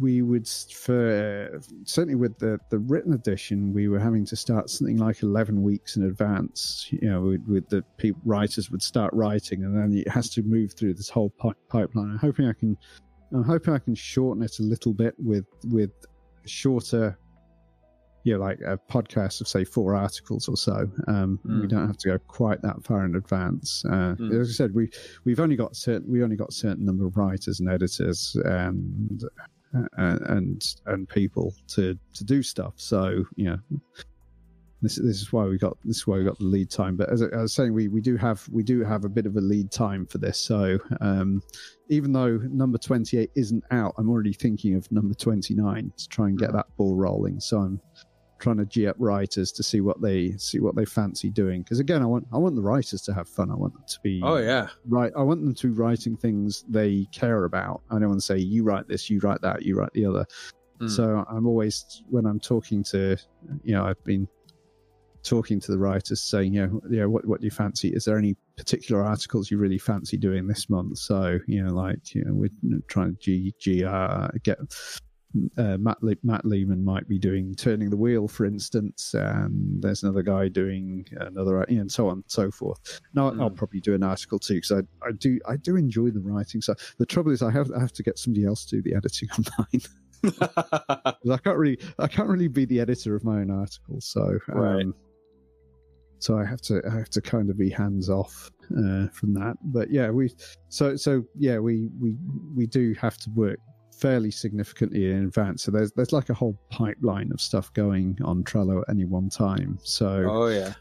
we 0.00 0.22
would 0.22 0.46
for 0.48 1.60
certainly 1.84 2.14
with 2.14 2.38
the 2.38 2.58
the 2.70 2.78
written 2.78 3.14
edition 3.14 3.72
we 3.72 3.88
were 3.88 3.98
having 3.98 4.24
to 4.24 4.36
start 4.36 4.68
something 4.68 4.96
like 4.98 5.22
11 5.22 5.62
weeks 5.62 5.96
in 5.96 6.04
advance 6.04 6.86
you 6.90 7.08
know 7.08 7.20
with, 7.22 7.42
with 7.46 7.68
the 7.68 7.82
people 7.96 8.20
writers 8.24 8.70
would 8.70 8.82
start 8.82 9.12
writing 9.14 9.64
and 9.64 9.76
then 9.76 9.96
it 9.98 10.08
has 10.08 10.28
to 10.30 10.42
move 10.42 10.72
through 10.74 10.92
this 10.94 11.08
whole 11.08 11.30
pi- 11.38 11.52
pipeline 11.68 12.10
i'm 12.10 12.18
hoping 12.18 12.46
i 12.46 12.52
can 12.52 12.76
i'm 13.32 13.44
hoping 13.44 13.72
i 13.72 13.78
can 13.78 13.94
shorten 13.94 14.42
it 14.42 14.58
a 14.58 14.62
little 14.62 14.92
bit 14.92 15.14
with 15.18 15.46
with 15.68 15.90
shorter 16.44 17.18
you 18.24 18.34
know 18.34 18.40
like 18.40 18.60
a 18.60 18.78
podcast 18.90 19.40
of 19.40 19.48
say 19.48 19.64
four 19.64 19.94
articles 19.94 20.48
or 20.48 20.56
so 20.56 20.90
um 21.06 21.38
we 21.44 21.50
Mm. 21.66 21.68
don't 21.68 21.86
have 21.86 21.96
to 21.98 22.08
go 22.08 22.18
quite 22.26 22.60
that 22.62 22.84
far 22.84 23.04
in 23.06 23.14
advance 23.16 23.84
uh 23.86 24.14
Mm. 24.18 24.38
as 24.40 24.48
i 24.50 24.52
said 24.52 24.74
we 24.74 24.90
we've 25.24 25.40
only 25.40 25.56
got 25.56 25.76
certain 25.76 26.10
we 26.10 26.22
only 26.22 26.36
got 26.36 26.48
a 26.50 26.52
certain 26.52 26.84
number 26.84 27.06
of 27.06 27.16
writers 27.16 27.60
and 27.60 27.70
editors 27.70 28.36
and 28.44 29.22
uh, 29.24 29.44
and 29.72 30.76
and 30.86 31.08
people 31.08 31.54
to 31.66 31.98
to 32.14 32.24
do 32.24 32.42
stuff 32.42 32.74
so 32.76 33.24
you 33.36 33.44
know 33.50 33.58
this, 34.80 34.96
this 34.96 35.20
is 35.20 35.32
why 35.32 35.44
we 35.44 35.58
got 35.58 35.76
this 35.84 35.96
is 35.98 36.06
why 36.06 36.18
we 36.18 36.24
got 36.24 36.38
the 36.38 36.44
lead 36.44 36.70
time. 36.70 36.96
But 36.96 37.10
as 37.10 37.22
I, 37.22 37.26
I 37.26 37.42
was 37.42 37.52
saying, 37.52 37.72
we, 37.72 37.88
we 37.88 38.00
do 38.00 38.16
have 38.16 38.46
we 38.50 38.62
do 38.62 38.84
have 38.84 39.04
a 39.04 39.08
bit 39.08 39.26
of 39.26 39.36
a 39.36 39.40
lead 39.40 39.72
time 39.72 40.06
for 40.06 40.18
this. 40.18 40.38
So 40.38 40.78
um, 41.00 41.42
even 41.88 42.12
though 42.12 42.38
number 42.48 42.78
twenty 42.78 43.18
eight 43.18 43.30
isn't 43.34 43.64
out, 43.70 43.94
I'm 43.98 44.08
already 44.08 44.32
thinking 44.32 44.74
of 44.76 44.90
number 44.92 45.14
twenty 45.14 45.54
nine 45.54 45.92
to 45.96 46.08
try 46.08 46.28
and 46.28 46.38
get 46.38 46.52
that 46.52 46.66
ball 46.76 46.94
rolling. 46.94 47.40
So 47.40 47.58
I'm 47.58 47.80
trying 48.38 48.56
to 48.56 48.64
g 48.64 48.86
up 48.86 48.96
writers 48.98 49.50
to 49.52 49.62
see 49.62 49.80
what 49.80 50.00
they 50.00 50.32
see 50.38 50.60
what 50.60 50.76
they 50.76 50.84
fancy 50.84 51.30
doing. 51.30 51.62
Because 51.62 51.80
again, 51.80 52.02
I 52.02 52.06
want 52.06 52.26
I 52.32 52.38
want 52.38 52.54
the 52.56 52.62
writers 52.62 53.02
to 53.02 53.14
have 53.14 53.28
fun. 53.28 53.50
I 53.50 53.54
want 53.54 53.74
them 53.74 53.84
to 53.86 53.98
be 54.02 54.20
oh 54.22 54.36
yeah 54.36 54.68
right. 54.86 55.12
I 55.16 55.22
want 55.22 55.42
them 55.42 55.54
to 55.54 55.66
be 55.68 55.72
writing 55.72 56.16
things 56.16 56.64
they 56.68 57.06
care 57.12 57.44
about. 57.44 57.82
I 57.90 57.98
don't 57.98 58.08
want 58.08 58.20
to 58.20 58.26
say 58.26 58.38
you 58.38 58.64
write 58.64 58.88
this, 58.88 59.10
you 59.10 59.20
write 59.20 59.40
that, 59.42 59.62
you 59.62 59.76
write 59.76 59.92
the 59.92 60.06
other. 60.06 60.26
Mm. 60.80 60.90
So 60.90 61.24
I'm 61.28 61.46
always 61.46 62.02
when 62.08 62.26
I'm 62.26 62.40
talking 62.40 62.82
to 62.84 63.16
you 63.62 63.74
know 63.74 63.84
I've 63.84 64.02
been 64.04 64.28
talking 65.22 65.60
to 65.60 65.72
the 65.72 65.78
writers, 65.78 66.22
saying, 66.22 66.54
you 66.54 66.66
know, 66.66 66.80
yeah, 66.90 67.04
what 67.04 67.26
what 67.26 67.40
do 67.40 67.44
you 67.44 67.50
fancy? 67.50 67.88
Is 67.88 68.04
there 68.04 68.18
any 68.18 68.36
particular 68.56 69.04
articles 69.04 69.50
you 69.50 69.58
really 69.58 69.78
fancy 69.78 70.16
doing 70.16 70.46
this 70.46 70.70
month? 70.70 70.98
So, 70.98 71.38
you 71.46 71.62
know, 71.62 71.72
like, 71.74 72.14
you 72.14 72.24
know, 72.24 72.34
we're 72.34 72.80
trying 72.88 73.14
to 73.14 73.20
G, 73.20 73.54
G 73.58 73.84
uh, 73.84 74.28
get 74.42 74.58
uh, 75.56 75.76
Matt 75.78 76.02
Le- 76.02 76.16
Matt 76.22 76.44
Lehman 76.44 76.84
might 76.84 77.08
be 77.08 77.18
doing 77.18 77.54
turning 77.54 77.90
the 77.90 77.96
wheel, 77.96 78.28
for 78.28 78.46
instance, 78.46 79.14
and 79.14 79.82
there's 79.82 80.02
another 80.02 80.22
guy 80.22 80.48
doing 80.48 81.06
another, 81.12 81.64
you 81.68 81.76
know, 81.76 81.82
and 81.82 81.92
so 81.92 82.08
on 82.08 82.18
and 82.18 82.24
so 82.26 82.50
forth. 82.50 83.00
Now 83.14 83.30
mm. 83.30 83.40
I'll 83.40 83.50
probably 83.50 83.80
do 83.80 83.94
an 83.94 84.02
article 84.02 84.38
too 84.38 84.54
because 84.54 84.72
I, 84.72 85.06
I 85.06 85.12
do 85.12 85.38
I 85.48 85.56
do 85.56 85.76
enjoy 85.76 86.10
the 86.10 86.20
writing. 86.20 86.60
So 86.60 86.74
the 86.98 87.06
trouble 87.06 87.32
is 87.32 87.42
I 87.42 87.50
have 87.50 87.70
I 87.72 87.80
have 87.80 87.92
to 87.92 88.02
get 88.02 88.18
somebody 88.18 88.44
else 88.44 88.64
to 88.66 88.76
do 88.76 88.82
the 88.82 88.96
editing 88.96 89.28
on 89.38 89.44
mine. 89.58 89.82
I 91.32 91.38
can't 91.38 91.56
really 91.56 91.78
I 91.98 92.08
can't 92.08 92.28
really 92.28 92.48
be 92.48 92.64
the 92.64 92.80
editor 92.80 93.14
of 93.14 93.24
my 93.24 93.40
own 93.40 93.50
article, 93.50 94.00
So 94.00 94.38
um, 94.52 94.58
right 94.58 94.86
so 96.18 96.36
I 96.36 96.44
have 96.44 96.60
to 96.62 96.82
I 96.86 96.98
have 96.98 97.10
to 97.10 97.20
kind 97.20 97.50
of 97.50 97.58
be 97.58 97.70
hands 97.70 98.10
off 98.10 98.50
uh, 98.72 99.08
from 99.08 99.34
that. 99.34 99.56
But 99.62 99.90
yeah, 99.90 100.10
we 100.10 100.30
so 100.68 100.96
so 100.96 101.24
yeah 101.36 101.58
we 101.58 101.88
we 102.00 102.16
we 102.56 102.66
do 102.66 102.94
have 103.00 103.16
to 103.18 103.30
work 103.30 103.58
fairly 103.98 104.30
significantly 104.30 105.10
in 105.10 105.24
advance. 105.24 105.62
So 105.64 105.70
there's 105.70 105.92
there's 105.92 106.12
like 106.12 106.30
a 106.30 106.34
whole 106.34 106.58
pipeline 106.70 107.30
of 107.32 107.40
stuff 107.40 107.72
going 107.72 108.18
on 108.24 108.44
Trello 108.44 108.82
at 108.82 108.90
any 108.90 109.04
one 109.04 109.28
time. 109.28 109.78
So 109.82 110.26
oh 110.28 110.46
yeah. 110.48 110.74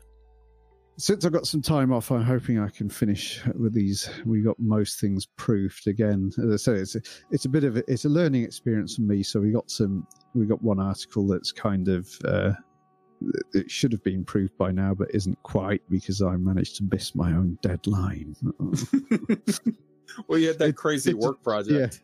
Since 1.00 1.26
I've 1.26 1.32
got 1.32 1.46
some 1.46 1.62
time 1.62 1.94
off, 1.94 2.12
I'm 2.12 2.24
hoping 2.24 2.60
I 2.60 2.70
can 2.70 2.90
finish 2.90 3.46
with 3.54 3.72
these. 3.72 4.10
We 4.26 4.42
got 4.42 4.58
most 4.58 5.00
things 5.00 5.28
proofed 5.38 5.86
again. 5.86 6.32
As 6.40 6.52
I 6.52 6.56
say, 6.56 6.80
it's 6.80 6.96
a, 6.96 7.02
it's 7.30 7.46
a 7.46 7.50
bit 7.50 7.64
of 7.64 7.78
a, 7.78 7.84
it's 7.88 8.06
a 8.06 8.10
learning 8.10 8.44
experience 8.44 8.96
for 8.96 9.04
me. 9.04 9.22
So 9.22 9.40
we 9.40 9.52
got 9.52 9.70
some 9.70 10.08
we 10.34 10.48
got 10.48 10.60
one 10.64 10.80
article 10.80 11.28
that's 11.28 11.52
kind 11.52 11.88
of 11.88 12.10
uh, 12.26 12.54
it 13.54 13.70
should 13.70 13.92
have 13.92 14.04
been 14.04 14.24
proved 14.24 14.58
by 14.58 14.72
now, 14.72 14.94
but 14.94 15.14
isn't 15.14 15.42
quite 15.44 15.82
because 15.90 16.22
I 16.22 16.36
managed 16.36 16.78
to 16.78 16.84
miss 16.92 17.14
my 17.14 17.32
own 17.32 17.58
deadline. 17.62 18.36
well, 20.28 20.40
you 20.40 20.48
had 20.48 20.60
that 20.60 20.76
crazy 20.76 21.12
it, 21.12 21.18
work 21.18 21.44
project. 21.44 22.02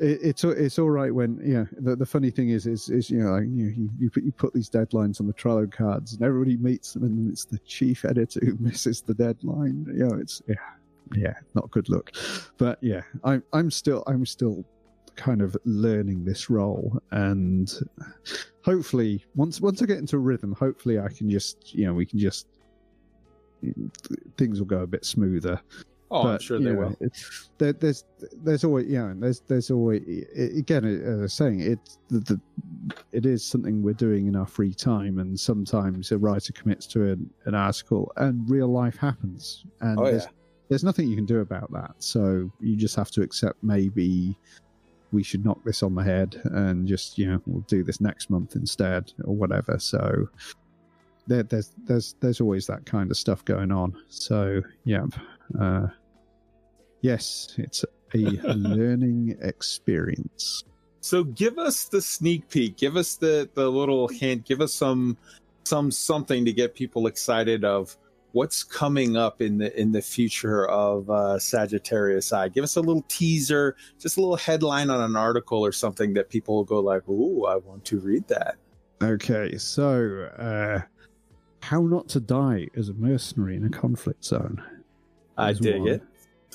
It, 0.00 0.18
it's 0.22 0.44
it's 0.44 0.78
all 0.78 0.90
right 0.90 1.14
when 1.14 1.40
yeah. 1.44 1.64
The, 1.78 1.94
the 1.94 2.06
funny 2.06 2.30
thing 2.30 2.48
is 2.48 2.66
is 2.66 2.88
is 2.88 3.10
you 3.10 3.18
know 3.18 3.32
like, 3.32 3.44
you, 3.44 3.66
you 3.66 3.90
you 3.98 4.10
put 4.10 4.24
you 4.24 4.32
put 4.32 4.54
these 4.54 4.70
deadlines 4.70 5.20
on 5.20 5.26
the 5.26 5.34
Trello 5.34 5.70
cards 5.70 6.14
and 6.14 6.22
everybody 6.22 6.56
meets 6.56 6.94
them 6.94 7.04
and 7.04 7.30
it's 7.30 7.44
the 7.44 7.58
chief 7.60 8.04
editor 8.04 8.40
who 8.42 8.56
misses 8.60 9.02
the 9.02 9.14
deadline. 9.14 9.86
You 9.88 10.08
know, 10.08 10.14
it's 10.16 10.42
yeah 10.48 10.54
yeah 11.14 11.34
not 11.54 11.70
good 11.70 11.88
look, 11.88 12.12
but 12.56 12.78
yeah 12.80 13.02
I'm 13.24 13.42
I'm 13.52 13.70
still 13.70 14.02
I'm 14.06 14.24
still 14.24 14.64
kind 15.16 15.42
of 15.42 15.54
learning 15.64 16.24
this 16.24 16.48
role 16.48 16.98
and 17.10 17.70
hopefully 18.64 19.22
once 19.34 19.60
once 19.60 19.82
I 19.82 19.86
get 19.86 19.98
into 19.98 20.18
rhythm, 20.18 20.52
hopefully 20.52 20.98
I 20.98 21.08
can 21.08 21.28
just 21.28 21.74
you 21.74 21.86
know 21.86 21.92
we 21.92 22.06
can 22.06 22.18
just 22.18 22.46
things 24.38 24.58
will 24.58 24.66
go 24.66 24.80
a 24.80 24.86
bit 24.86 25.04
smoother. 25.04 25.60
Oh, 26.12 26.24
but, 26.24 26.28
I'm 26.28 26.38
sure 26.40 26.58
they 26.58 26.72
know, 26.72 26.74
will. 26.74 26.96
There, 27.58 27.72
there's 27.72 28.04
there's 28.42 28.64
always 28.64 28.86
yeah, 28.88 29.08
you 29.08 29.14
know, 29.14 29.20
there's 29.20 29.40
there's 29.40 29.70
always 29.70 30.02
again 30.36 30.84
as 30.84 31.18
I 31.18 31.22
was 31.22 31.32
saying 31.32 31.60
it 31.60 31.78
the, 32.08 32.18
the, 32.20 32.40
it 33.12 33.26
is 33.26 33.44
something 33.44 33.82
we're 33.82 33.94
doing 33.94 34.26
in 34.26 34.34
our 34.34 34.46
free 34.46 34.74
time, 34.74 35.20
and 35.20 35.38
sometimes 35.38 36.10
a 36.10 36.18
writer 36.18 36.52
commits 36.52 36.86
to 36.88 37.12
an, 37.12 37.30
an 37.44 37.54
article 37.54 38.12
and 38.16 38.48
real 38.50 38.68
life 38.68 38.96
happens, 38.96 39.64
and 39.80 40.00
oh, 40.00 40.04
there's, 40.04 40.24
yeah. 40.24 40.30
there's 40.68 40.84
nothing 40.84 41.08
you 41.08 41.14
can 41.14 41.26
do 41.26 41.40
about 41.40 41.72
that. 41.72 41.94
So 41.98 42.50
you 42.60 42.76
just 42.76 42.96
have 42.96 43.12
to 43.12 43.22
accept 43.22 43.62
maybe 43.62 44.36
we 45.12 45.22
should 45.22 45.44
knock 45.44 45.62
this 45.64 45.82
on 45.82 45.94
the 45.94 46.02
head 46.02 46.40
and 46.44 46.86
just 46.86 47.18
you 47.18 47.26
know 47.26 47.40
we'll 47.46 47.62
do 47.62 47.82
this 47.82 48.00
next 48.00 48.30
month 48.30 48.54
instead 48.54 49.12
or 49.24 49.34
whatever 49.34 49.76
so 49.78 50.28
there, 51.26 51.42
there's 51.42 51.72
there's 51.84 52.14
there's 52.20 52.40
always 52.40 52.66
that 52.66 52.84
kind 52.86 53.10
of 53.10 53.16
stuff 53.16 53.44
going 53.44 53.72
on 53.72 53.92
so 54.08 54.62
yeah 54.84 55.04
uh, 55.60 55.86
yes 57.00 57.54
it's 57.58 57.84
a 58.14 58.18
learning 58.54 59.36
experience 59.40 60.64
so 61.00 61.24
give 61.24 61.58
us 61.58 61.84
the 61.84 62.00
sneak 62.00 62.48
peek 62.48 62.76
give 62.76 62.96
us 62.96 63.16
the 63.16 63.48
the 63.54 63.70
little 63.70 64.08
hint 64.08 64.44
give 64.44 64.60
us 64.60 64.72
some 64.72 65.16
some 65.64 65.90
something 65.90 66.44
to 66.44 66.52
get 66.52 66.74
people 66.74 67.06
excited 67.06 67.64
of 67.64 67.96
what's 68.32 68.62
coming 68.62 69.16
up 69.16 69.42
in 69.42 69.58
the 69.58 69.80
in 69.80 69.92
the 69.92 70.02
future 70.02 70.66
of 70.68 71.08
uh, 71.10 71.38
Sagittarius 71.38 72.32
Eye. 72.32 72.48
Give 72.48 72.64
us 72.64 72.76
a 72.76 72.80
little 72.80 73.04
teaser, 73.08 73.76
just 73.98 74.16
a 74.16 74.20
little 74.20 74.36
headline 74.36 74.90
on 74.90 75.00
an 75.00 75.16
article 75.16 75.64
or 75.64 75.72
something 75.72 76.14
that 76.14 76.28
people 76.28 76.56
will 76.56 76.64
go 76.64 76.80
like, 76.80 77.08
"Ooh, 77.08 77.46
I 77.46 77.56
want 77.56 77.84
to 77.86 77.98
read 77.98 78.26
that." 78.28 78.56
Okay, 79.02 79.56
so 79.56 80.28
uh, 80.38 80.80
how 81.62 81.80
not 81.82 82.08
to 82.10 82.20
die 82.20 82.68
as 82.76 82.88
a 82.88 82.94
mercenary 82.94 83.56
in 83.56 83.64
a 83.64 83.70
conflict 83.70 84.24
zone. 84.24 84.62
I 85.36 85.52
dig 85.54 85.80
one. 85.80 85.88
it. 85.88 86.02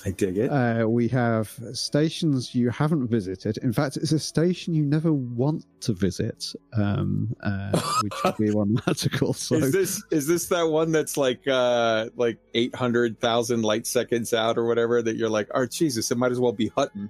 I 0.04 0.12
dig 0.12 0.38
it. 0.38 0.50
Uh, 0.50 0.88
we 0.88 1.08
have 1.10 1.58
stations 1.74 2.54
you 2.54 2.70
haven't 2.70 3.08
visited. 3.08 3.58
In 3.60 3.72
fact, 3.72 3.98
it's 3.98 4.12
a 4.12 4.20
station 4.20 4.74
you 4.74 4.84
never 4.84 5.14
want 5.14 5.66
to 5.82 5.94
visit, 5.94 6.54
um, 6.74 7.34
uh, 7.44 7.80
which 8.04 8.14
would 8.24 8.38
be 8.38 8.52
one 8.52 8.78
article. 8.88 9.34
So. 9.34 9.56
Is 9.56 9.72
this 9.72 10.04
is 10.12 10.28
this 10.28 10.48
that 10.48 10.64
one 10.64 10.92
that's 10.92 11.18
like 11.18 11.48
uh, 11.48 12.10
like 12.16 12.38
eight 12.54 12.76
hundred 12.76 13.20
thousand 13.20 13.64
light 13.64 13.88
seconds 13.88 14.34
out 14.34 14.58
or 14.58 14.66
whatever 14.66 15.02
that 15.02 15.16
you're 15.16 15.30
like, 15.30 15.50
oh 15.54 15.66
Jesus, 15.66 16.12
it 16.12 16.18
might 16.18 16.32
as 16.32 16.40
well 16.40 16.54
be 16.54 16.68
Hutton. 16.76 17.10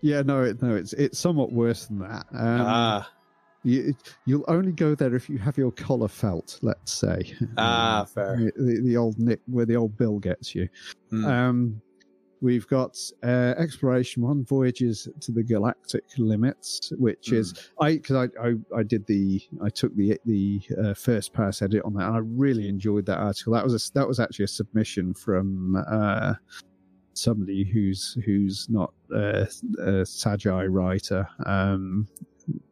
Yeah, 0.00 0.22
no, 0.22 0.42
it, 0.42 0.62
no, 0.62 0.76
it's 0.76 0.92
it's 0.92 1.18
somewhat 1.18 1.52
worse 1.52 1.86
than 1.86 1.98
that. 2.00 2.26
Um, 2.32 2.60
ah. 2.60 3.10
You, 3.66 3.94
you'll 4.26 4.44
only 4.46 4.72
go 4.72 4.94
there 4.94 5.14
if 5.14 5.30
you 5.30 5.38
have 5.38 5.56
your 5.56 5.72
collar 5.72 6.08
felt, 6.08 6.58
let's 6.60 6.92
say. 6.92 7.34
Ah, 7.56 8.00
um, 8.00 8.06
fair. 8.06 8.36
The, 8.36 8.82
the, 8.84 8.96
old 8.98 9.18
Nick, 9.18 9.40
where 9.46 9.64
the 9.64 9.76
old 9.76 9.96
bill 9.96 10.18
gets 10.18 10.54
you. 10.54 10.68
Mm. 11.10 11.24
Um, 11.24 11.82
We've 12.44 12.68
got 12.68 12.98
uh, 13.22 13.54
exploration 13.56 14.22
one, 14.22 14.44
voyages 14.44 15.08
to 15.22 15.32
the 15.32 15.42
galactic 15.42 16.04
limits, 16.18 16.92
which 16.98 17.28
mm. 17.28 17.38
is 17.38 17.70
I 17.80 17.92
because 17.92 18.16
I, 18.16 18.48
I, 18.48 18.54
I 18.76 18.82
did 18.82 19.06
the 19.06 19.40
I 19.62 19.70
took 19.70 19.96
the 19.96 20.20
the 20.26 20.60
uh, 20.78 20.92
first 20.92 21.32
pass 21.32 21.62
edit 21.62 21.80
on 21.86 21.94
that, 21.94 22.06
and 22.06 22.16
I 22.16 22.20
really 22.22 22.68
enjoyed 22.68 23.06
that 23.06 23.16
article. 23.16 23.54
That 23.54 23.64
was 23.64 23.74
a, 23.74 23.92
that 23.94 24.06
was 24.06 24.20
actually 24.20 24.44
a 24.44 24.48
submission 24.48 25.14
from 25.14 25.82
uh, 25.88 26.34
somebody 27.14 27.64
who's 27.64 28.18
who's 28.26 28.68
not 28.68 28.92
a, 29.10 29.48
a 29.80 30.04
Sagi 30.04 30.50
writer. 30.50 31.26
Um, 31.46 32.06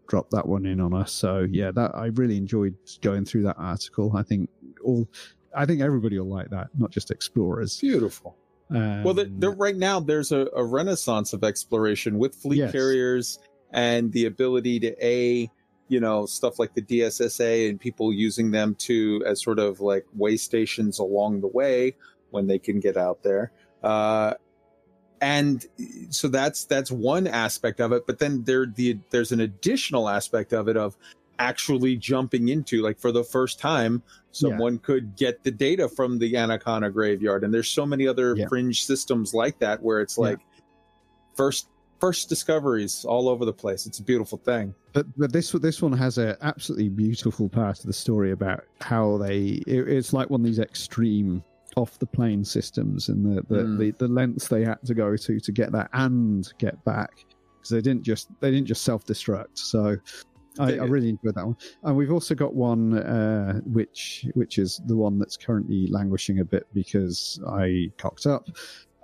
dropped 0.06 0.32
that 0.32 0.46
one 0.46 0.66
in 0.66 0.80
on 0.80 0.92
us. 0.92 1.12
So 1.12 1.46
yeah, 1.50 1.70
that 1.70 1.94
I 1.94 2.08
really 2.08 2.36
enjoyed 2.36 2.74
going 3.00 3.24
through 3.24 3.44
that 3.44 3.56
article. 3.56 4.14
I 4.14 4.22
think 4.22 4.50
all 4.84 5.08
I 5.56 5.64
think 5.64 5.80
everybody 5.80 6.18
will 6.18 6.28
like 6.28 6.50
that, 6.50 6.68
not 6.76 6.90
just 6.90 7.10
explorers. 7.10 7.80
Beautiful. 7.80 8.36
Um, 8.74 9.04
well, 9.04 9.14
the, 9.14 9.24
the, 9.24 9.50
right 9.50 9.76
now 9.76 10.00
there's 10.00 10.32
a, 10.32 10.48
a, 10.54 10.64
renaissance 10.64 11.32
of 11.32 11.44
exploration 11.44 12.18
with 12.18 12.34
fleet 12.34 12.58
yes. 12.58 12.72
carriers 12.72 13.38
and 13.70 14.12
the 14.12 14.26
ability 14.26 14.80
to 14.80 15.06
a 15.06 15.50
you 15.88 16.00
know 16.00 16.26
stuff 16.26 16.58
like 16.58 16.74
the 16.74 16.82
DSSA 16.82 17.68
and 17.68 17.78
people 17.78 18.12
using 18.12 18.50
them 18.50 18.74
to 18.76 19.22
as 19.26 19.42
sort 19.42 19.58
of 19.58 19.80
like 19.80 20.06
way 20.14 20.36
stations 20.36 20.98
along 20.98 21.40
the 21.40 21.48
way 21.48 21.94
when 22.30 22.46
they 22.46 22.58
can 22.58 22.80
get 22.80 22.96
out 22.96 23.22
there. 23.22 23.52
Uh, 23.82 24.34
and 25.20 25.66
so 26.10 26.28
that's 26.28 26.64
that's 26.64 26.90
one 26.90 27.28
aspect 27.28 27.80
of 27.80 27.92
it 27.92 28.04
but 28.08 28.18
then 28.18 28.42
there 28.42 28.66
the 28.66 28.98
there's 29.10 29.30
an 29.30 29.40
additional 29.40 30.08
aspect 30.08 30.52
of 30.52 30.68
it 30.68 30.76
of 30.76 30.96
actually 31.38 31.96
jumping 31.96 32.48
into 32.48 32.82
like 32.82 32.98
for 32.98 33.12
the 33.12 33.24
first 33.24 33.58
time 33.58 34.02
someone 34.30 34.74
yeah. 34.74 34.80
could 34.82 35.16
get 35.16 35.42
the 35.42 35.50
data 35.50 35.88
from 35.88 36.18
the 36.18 36.36
anaconda 36.36 36.90
graveyard 36.90 37.44
and 37.44 37.52
there's 37.52 37.68
so 37.68 37.86
many 37.86 38.06
other 38.06 38.34
yeah. 38.36 38.46
fringe 38.48 38.84
systems 38.84 39.34
like 39.34 39.58
that 39.58 39.82
where 39.82 40.00
it's 40.00 40.18
like 40.18 40.38
yeah. 40.38 40.62
first 41.34 41.68
first 42.00 42.28
discoveries 42.28 43.04
all 43.04 43.28
over 43.28 43.44
the 43.44 43.52
place 43.52 43.86
it's 43.86 43.98
a 43.98 44.02
beautiful 44.02 44.38
thing 44.38 44.74
but 44.92 45.06
but 45.16 45.32
this 45.32 45.52
this 45.52 45.80
one 45.80 45.92
has 45.92 46.18
a 46.18 46.36
absolutely 46.42 46.88
beautiful 46.88 47.48
part 47.48 47.78
of 47.78 47.86
the 47.86 47.92
story 47.92 48.32
about 48.32 48.64
how 48.80 49.16
they 49.18 49.62
it, 49.66 49.88
it's 49.88 50.12
like 50.12 50.28
one 50.28 50.40
of 50.40 50.44
these 50.44 50.58
extreme 50.58 51.42
off 51.76 51.98
the 51.98 52.06
plane 52.06 52.44
systems 52.44 53.08
and 53.08 53.24
the 53.24 53.42
the, 53.48 53.62
mm. 53.62 53.78
the 53.78 53.90
the 53.92 54.08
lengths 54.08 54.48
they 54.48 54.64
had 54.64 54.78
to 54.84 54.94
go 54.94 55.16
to 55.16 55.40
to 55.40 55.52
get 55.52 55.72
that 55.72 55.88
and 55.92 56.52
get 56.58 56.82
back 56.84 57.24
because 57.56 57.70
they 57.70 57.80
didn't 57.80 58.02
just 58.02 58.28
they 58.40 58.50
didn't 58.50 58.66
just 58.66 58.82
self 58.82 59.04
destruct 59.04 59.54
so 59.54 59.96
I, 60.58 60.72
I, 60.72 60.84
really 60.84 61.08
enjoyed 61.08 61.34
that 61.34 61.46
one, 61.46 61.56
and 61.82 61.96
we've 61.96 62.12
also 62.12 62.34
got 62.34 62.54
one 62.54 62.98
uh, 62.98 63.60
which 63.64 64.26
which 64.34 64.58
is 64.58 64.80
the 64.86 64.96
one 64.96 65.18
that's 65.18 65.36
currently 65.36 65.86
languishing 65.86 66.40
a 66.40 66.44
bit 66.44 66.66
because 66.72 67.40
I 67.46 67.90
cocked 67.98 68.26
up. 68.26 68.48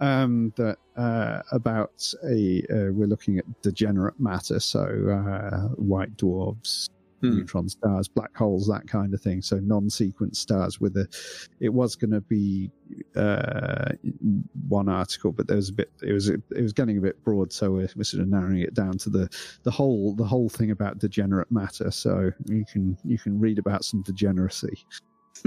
Um, 0.01 0.53
that 0.57 0.79
uh, 0.97 1.43
about 1.51 2.13
a 2.25 2.63
uh, 2.71 2.93
we're 2.93 3.09
looking 3.09 3.39
at 3.39 3.63
degenerate 3.63 4.21
matter, 4.21 4.61
so 4.61 4.81
uh, 4.81 5.69
white 5.75 6.17
dwarfs, 6.17 6.89
hmm. 7.21 7.39
neutron 7.39 7.69
stars, 7.69 8.09
black 8.09 8.37
holes, 8.37 8.67
that 8.69 8.87
kind 8.87 9.15
of 9.15 9.21
thing. 9.21 9.43
So 9.43 9.57
non-sequence 9.57 10.39
stars 10.39 10.81
with 10.81 10.97
a. 10.97 11.07
It 11.61 11.71
was 11.71 11.97
going 11.97 12.13
to 12.13 12.21
be 12.21 12.71
uh, 13.17 13.93
one 14.69 14.89
article, 14.89 15.33
but 15.33 15.47
there 15.47 15.57
was 15.57 15.69
a 15.69 15.73
bit. 15.73 15.91
It 16.03 16.13
was 16.13 16.29
it 16.29 16.43
was 16.51 16.73
getting 16.73 16.99
a 16.99 17.01
bit 17.01 17.23
broad, 17.25 17.53
so 17.53 17.73
we're, 17.73 17.89
we're 17.97 18.05
sort 18.05 18.23
of 18.23 18.29
narrowing 18.29 18.61
it 18.61 18.75
down 18.75 18.99
to 18.99 19.11
the 19.11 19.29
the 19.63 19.71
whole 19.71 20.15
the 20.15 20.25
whole 20.25 20.49
thing 20.49 20.71
about 20.71 20.99
degenerate 20.99 21.51
matter. 21.51 21.91
So 21.91 22.31
you 22.47 22.65
can 22.71 22.97
you 23.05 23.19
can 23.19 23.39
read 23.39 23.59
about 23.59 23.85
some 23.85 24.03
degeneracy. 24.03 24.85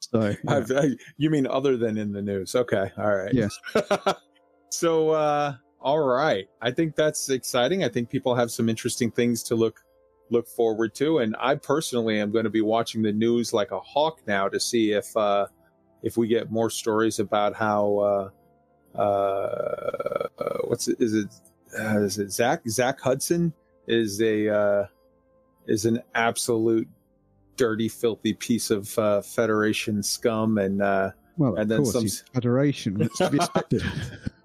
so 0.00 0.34
yeah. 0.44 0.64
I, 0.70 0.90
you 1.16 1.30
mean 1.30 1.46
other 1.46 1.76
than 1.76 1.96
in 1.98 2.12
the 2.12 2.22
news? 2.22 2.54
Okay, 2.54 2.90
all 2.98 3.16
right. 3.16 3.32
Yes. 3.32 3.56
so 4.70 5.10
uh, 5.10 5.54
all 5.80 6.00
right, 6.00 6.48
I 6.62 6.70
think 6.70 6.96
that's 6.96 7.28
exciting. 7.30 7.84
I 7.84 7.88
think 7.88 8.08
people 8.08 8.34
have 8.34 8.50
some 8.50 8.68
interesting 8.68 9.10
things 9.10 9.42
to 9.44 9.54
look 9.54 9.80
look 10.34 10.46
forward 10.48 10.94
to. 10.96 11.18
And 11.18 11.34
I 11.40 11.54
personally 11.54 12.20
am 12.20 12.30
going 12.30 12.44
to 12.44 12.50
be 12.50 12.60
watching 12.60 13.02
the 13.02 13.12
news 13.12 13.54
like 13.54 13.70
a 13.70 13.80
hawk 13.80 14.20
now 14.26 14.48
to 14.48 14.60
see 14.60 14.92
if 14.92 15.16
uh, 15.16 15.46
if 16.02 16.18
we 16.18 16.28
get 16.28 16.50
more 16.50 16.68
stories 16.68 17.18
about 17.20 17.54
how 17.54 18.30
uh, 18.94 18.98
uh, 18.98 20.28
uh 20.38 20.58
what's 20.64 20.88
it, 20.88 20.96
is 21.00 21.14
it 21.14 21.28
uh, 21.78 22.00
is 22.00 22.18
it 22.18 22.30
Zach 22.30 22.60
Zach 22.68 23.00
Hudson 23.00 23.54
is 23.86 24.20
a 24.20 24.48
uh, 24.54 24.86
is 25.66 25.86
an 25.86 26.02
absolute 26.14 26.88
dirty, 27.56 27.88
filthy 27.88 28.34
piece 28.34 28.70
of 28.70 28.88
Federation 29.24 30.02
scum 30.02 30.58
and. 30.58 31.12
Well, 31.36 31.56
and 31.56 31.68
then 31.68 31.84
some 31.84 32.06
Federation. 32.32 33.02
It's 33.02 33.18
to 33.18 33.28
be 33.28 33.36
expected. 33.42 33.82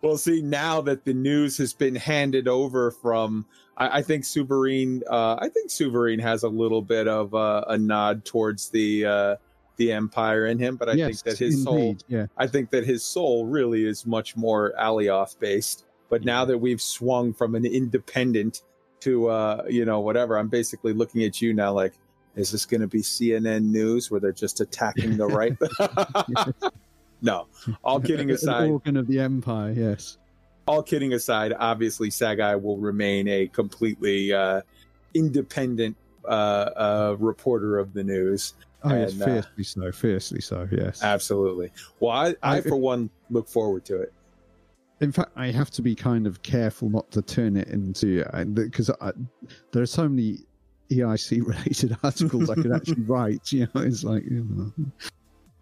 well, 0.02 0.18
see, 0.18 0.42
now 0.42 0.82
that 0.82 1.06
the 1.06 1.14
news 1.14 1.56
has 1.60 1.72
been 1.72 1.94
handed 1.94 2.48
over 2.48 2.90
from 2.90 3.46
I, 3.80 4.00
I 4.00 4.02
think 4.02 4.24
Souvarine. 4.24 5.02
Uh, 5.10 5.38
I 5.40 5.50
think 5.50 5.70
Souvarine 5.70 6.22
has 6.22 6.44
a 6.44 6.50
little 6.50 6.82
bit 6.82 7.08
of 7.08 7.34
uh, 7.34 7.64
a 7.68 7.78
nod 7.78 8.26
towards 8.26 8.70
the 8.70 9.06
uh, 9.06 9.36
the 9.78 9.92
Empire 9.92 10.46
in 10.48 10.60
him, 10.60 10.76
but 10.76 10.90
I 10.90 10.94
yes, 10.94 11.08
think 11.08 11.24
that 11.24 11.44
his 11.44 11.56
indeed, 11.56 11.64
soul. 11.64 11.98
Yeah. 12.08 12.26
I 12.38 12.46
think 12.46 12.70
that 12.72 12.86
his 12.86 13.04
soul 13.04 13.46
really 13.46 13.86
is 13.86 14.06
much 14.06 14.36
more 14.36 14.74
Alioth 14.80 15.40
based. 15.40 15.86
But 16.10 16.26
now 16.26 16.44
that 16.46 16.58
we've 16.58 16.82
swung 16.82 17.34
from 17.34 17.56
an 17.56 17.66
independent 17.66 18.64
to 19.02 19.30
uh, 19.30 19.64
you 19.68 19.86
know 19.86 20.02
whatever, 20.02 20.38
I'm 20.38 20.50
basically 20.50 20.94
looking 20.94 21.24
at 21.24 21.42
you 21.42 21.54
now 21.54 21.72
like, 21.72 21.94
is 22.36 22.52
this 22.52 22.66
going 22.66 22.82
to 22.82 22.88
be 22.88 23.02
CNN 23.02 23.64
news 23.64 24.12
where 24.12 24.20
they're 24.20 24.32
just 24.32 24.60
attacking 24.60 25.18
the 25.18 25.28
right? 25.28 25.58
no, 27.22 27.48
all 27.84 28.00
kidding 28.00 28.30
aside, 28.32 28.66
an 28.66 28.72
organ 28.72 28.98
of 28.98 29.08
the 29.08 29.20
Empire. 29.20 29.72
Yes 29.72 30.19
all 30.70 30.84
kidding 30.84 31.14
aside, 31.14 31.52
obviously 31.58 32.10
Sagai 32.10 32.62
will 32.62 32.78
remain 32.78 33.28
a 33.28 33.48
completely 33.48 34.32
uh, 34.32 34.62
independent 35.16 35.98
uh, 36.26 36.28
uh, 36.28 37.16
reporter 37.18 37.80
of 37.80 37.92
the 37.94 38.04
news. 38.04 38.54
Oh, 38.84 38.90
and, 38.90 39.12
yes, 39.12 39.20
uh, 39.20 39.26
fiercely 39.26 39.64
so, 39.64 39.92
fiercely 39.92 40.42
so. 40.42 40.68
Yes, 40.72 41.02
absolutely. 41.02 41.72
Well, 42.00 42.12
I, 42.12 42.36
I, 42.44 42.58
I 42.58 42.62
for 42.62 42.76
one 42.76 43.10
look 43.32 43.50
forward 43.50 43.84
to 43.86 44.00
it. 44.00 44.14
In 45.02 45.12
fact, 45.12 45.32
I 45.36 45.48
have 45.48 45.72
to 45.72 45.82
be 45.82 45.96
kind 45.96 46.28
of 46.28 46.44
careful 46.44 46.88
not 46.88 47.10
to 47.12 47.24
turn 47.24 47.58
it 47.58 47.70
into 47.70 48.24
because 48.54 48.92
uh, 48.92 49.12
there 49.72 49.82
are 49.82 49.88
so 49.88 50.08
many 50.08 50.38
EIC 50.92 51.48
related 51.48 51.98
articles 52.04 52.48
I 52.48 52.54
could 52.54 52.72
actually 52.72 53.02
write. 53.08 53.52
You 53.52 53.68
know, 53.74 53.82
it's 53.82 54.04
like 54.04 54.24
you 54.24 54.46
know. 54.48 54.72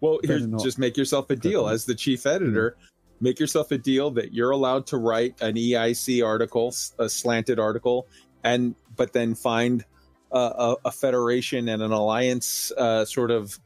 Well, 0.00 0.20
here's 0.22 0.46
just 0.62 0.78
make 0.78 0.98
yourself 0.98 1.30
a 1.30 1.36
deal 1.36 1.66
as 1.66 1.86
the 1.86 1.94
chief 1.94 2.26
editor 2.26 2.76
make 3.20 3.40
yourself 3.40 3.70
a 3.72 3.78
deal 3.78 4.10
that 4.12 4.32
you're 4.32 4.50
allowed 4.50 4.86
to 4.88 4.96
write 4.96 5.40
an 5.40 5.54
EIC 5.54 6.24
article, 6.24 6.74
a 6.98 7.08
slanted 7.08 7.58
article, 7.58 8.06
and 8.44 8.74
but 8.96 9.12
then 9.12 9.34
find 9.34 9.84
a, 10.32 10.38
a, 10.38 10.76
a 10.86 10.90
federation 10.90 11.68
and 11.68 11.82
an 11.82 11.92
alliance 11.92 12.72
uh, 12.76 13.04
sort 13.04 13.30
of 13.30 13.58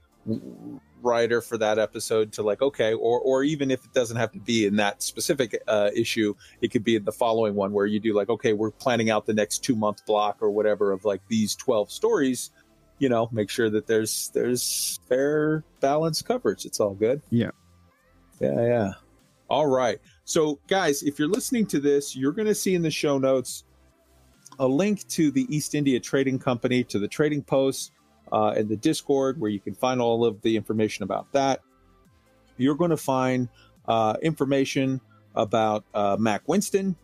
writer 1.03 1.41
for 1.41 1.59
that 1.59 1.81
episode 1.81 2.33
to 2.33 2.43
like 2.43 2.63
okay 2.63 2.95
or 2.95 3.19
or 3.19 3.43
even 3.43 3.73
if 3.73 3.85
it 3.85 3.93
doesn't 3.93 4.19
have 4.19 4.31
to 4.31 4.39
be 4.39 4.67
in 4.67 4.77
that 4.77 5.03
specific 5.03 5.61
uh, 5.67 5.91
issue 5.97 6.33
it 6.61 6.71
could 6.71 6.85
be 6.85 6.95
in 6.95 7.05
the 7.05 7.11
following 7.11 7.57
one 7.57 7.73
where 7.73 7.87
you 7.87 7.99
do 7.99 8.15
like 8.15 8.29
okay 8.29 8.53
we're 8.53 8.71
planning 8.71 9.11
out 9.11 9.27
the 9.27 9.35
next 9.35 9.65
two 9.65 9.75
month 9.75 10.07
block 10.07 10.37
or 10.41 10.53
whatever 10.53 10.93
of 10.93 11.05
like 11.05 11.21
these 11.27 11.57
12 11.57 11.91
stories 11.91 12.53
you 13.03 13.09
know 13.09 13.29
make 13.33 13.51
sure 13.51 13.69
that 13.69 13.89
there's 13.89 14.31
there's 14.33 15.01
fair 15.09 15.65
balanced 15.81 16.25
coverage. 16.25 16.65
It's 16.65 16.79
all 16.79 16.95
good. 16.95 17.21
Yeah. 17.31 17.51
Yeah 18.41 18.61
yeah 18.61 18.93
all 19.53 19.67
right. 19.67 20.01
So, 20.25 20.59
guys, 20.67 21.03
if 21.03 21.19
you're 21.19 21.29
listening 21.29 21.67
to 21.67 21.79
this, 21.79 22.17
you're 22.17 22.33
going 22.33 22.49
to 22.49 22.55
see 22.55 22.75
in 22.75 22.81
the 22.81 22.91
show 22.91 23.19
notes 23.19 23.65
a 24.59 24.67
link 24.67 25.07
to 25.09 25.31
the 25.31 25.47
East 25.55 25.75
India 25.75 26.01
Trading 26.01 26.39
Company, 26.39 26.83
to 26.85 26.99
the 26.99 27.07
trading 27.07 27.43
post, 27.43 27.93
uh, 28.33 28.55
and 28.57 28.67
the 28.67 28.77
Discord, 28.77 29.39
where 29.39 29.51
you 29.51 29.61
can 29.61 29.75
find 29.75 30.01
all 30.01 30.25
of 30.25 30.41
the 30.41 30.57
information 30.57 31.03
about 31.03 31.31
that. 31.33 31.61
You're 32.57 32.77
going 32.77 32.93
to 32.93 32.97
find 32.97 33.47
uh, 33.87 34.17
information 34.23 35.03
about 35.35 35.85
uh, 35.93 36.17
Mac 36.19 36.49
Winston, 36.49 36.97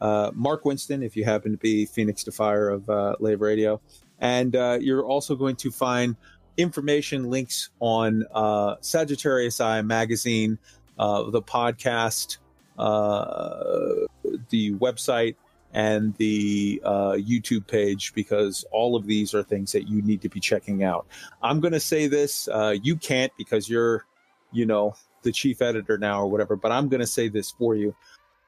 uh, 0.00 0.30
Mark 0.32 0.64
Winston, 0.64 1.02
if 1.02 1.16
you 1.16 1.24
happen 1.24 1.50
to 1.50 1.58
be 1.58 1.86
Phoenix 1.86 2.22
Defier 2.22 2.68
of 2.68 2.88
uh, 2.88 3.16
Lave 3.18 3.40
Radio. 3.40 3.80
And 4.20 4.54
uh, 4.54 4.78
you're 4.80 5.04
also 5.04 5.34
going 5.34 5.56
to 5.56 5.72
find 5.72 6.14
information 6.56 7.30
links 7.30 7.70
on 7.80 8.24
uh, 8.32 8.76
Sagittarius 8.80 9.60
Eye 9.60 9.82
magazine, 9.82 10.58
uh, 10.98 11.30
the 11.30 11.42
podcast, 11.42 12.38
uh, 12.78 14.06
the 14.50 14.74
website, 14.74 15.36
and 15.72 16.14
the 16.16 16.80
uh, 16.84 17.12
YouTube 17.12 17.66
page 17.66 18.14
because 18.14 18.64
all 18.72 18.96
of 18.96 19.06
these 19.06 19.34
are 19.34 19.42
things 19.42 19.72
that 19.72 19.88
you 19.88 20.00
need 20.02 20.22
to 20.22 20.28
be 20.28 20.40
checking 20.40 20.84
out. 20.84 21.06
I'm 21.42 21.60
going 21.60 21.74
to 21.74 21.80
say 21.80 22.06
this. 22.06 22.48
Uh, 22.48 22.76
you 22.82 22.96
can't 22.96 23.32
because 23.36 23.68
you're, 23.68 24.06
you 24.52 24.64
know, 24.64 24.94
the 25.22 25.32
chief 25.32 25.60
editor 25.60 25.98
now 25.98 26.22
or 26.22 26.28
whatever, 26.28 26.56
but 26.56 26.72
I'm 26.72 26.88
going 26.88 27.00
to 27.00 27.06
say 27.06 27.28
this 27.28 27.50
for 27.50 27.74
you. 27.74 27.94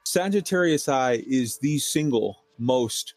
Sagittarius 0.05 0.89
Eye 0.89 1.23
is 1.27 1.59
the 1.59 1.79
single 1.79 2.39
most 2.59 3.15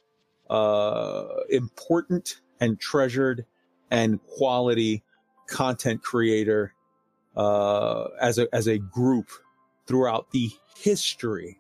uh, 0.49 1.27
important 1.49 2.41
and 2.59 2.79
treasured 2.79 3.45
and 3.91 4.19
quality 4.25 5.03
content 5.47 6.01
creator 6.01 6.73
uh, 7.35 8.05
as 8.19 8.37
a 8.37 8.47
as 8.53 8.67
a 8.67 8.77
group 8.77 9.29
throughout 9.87 10.29
the 10.31 10.49
history 10.75 11.59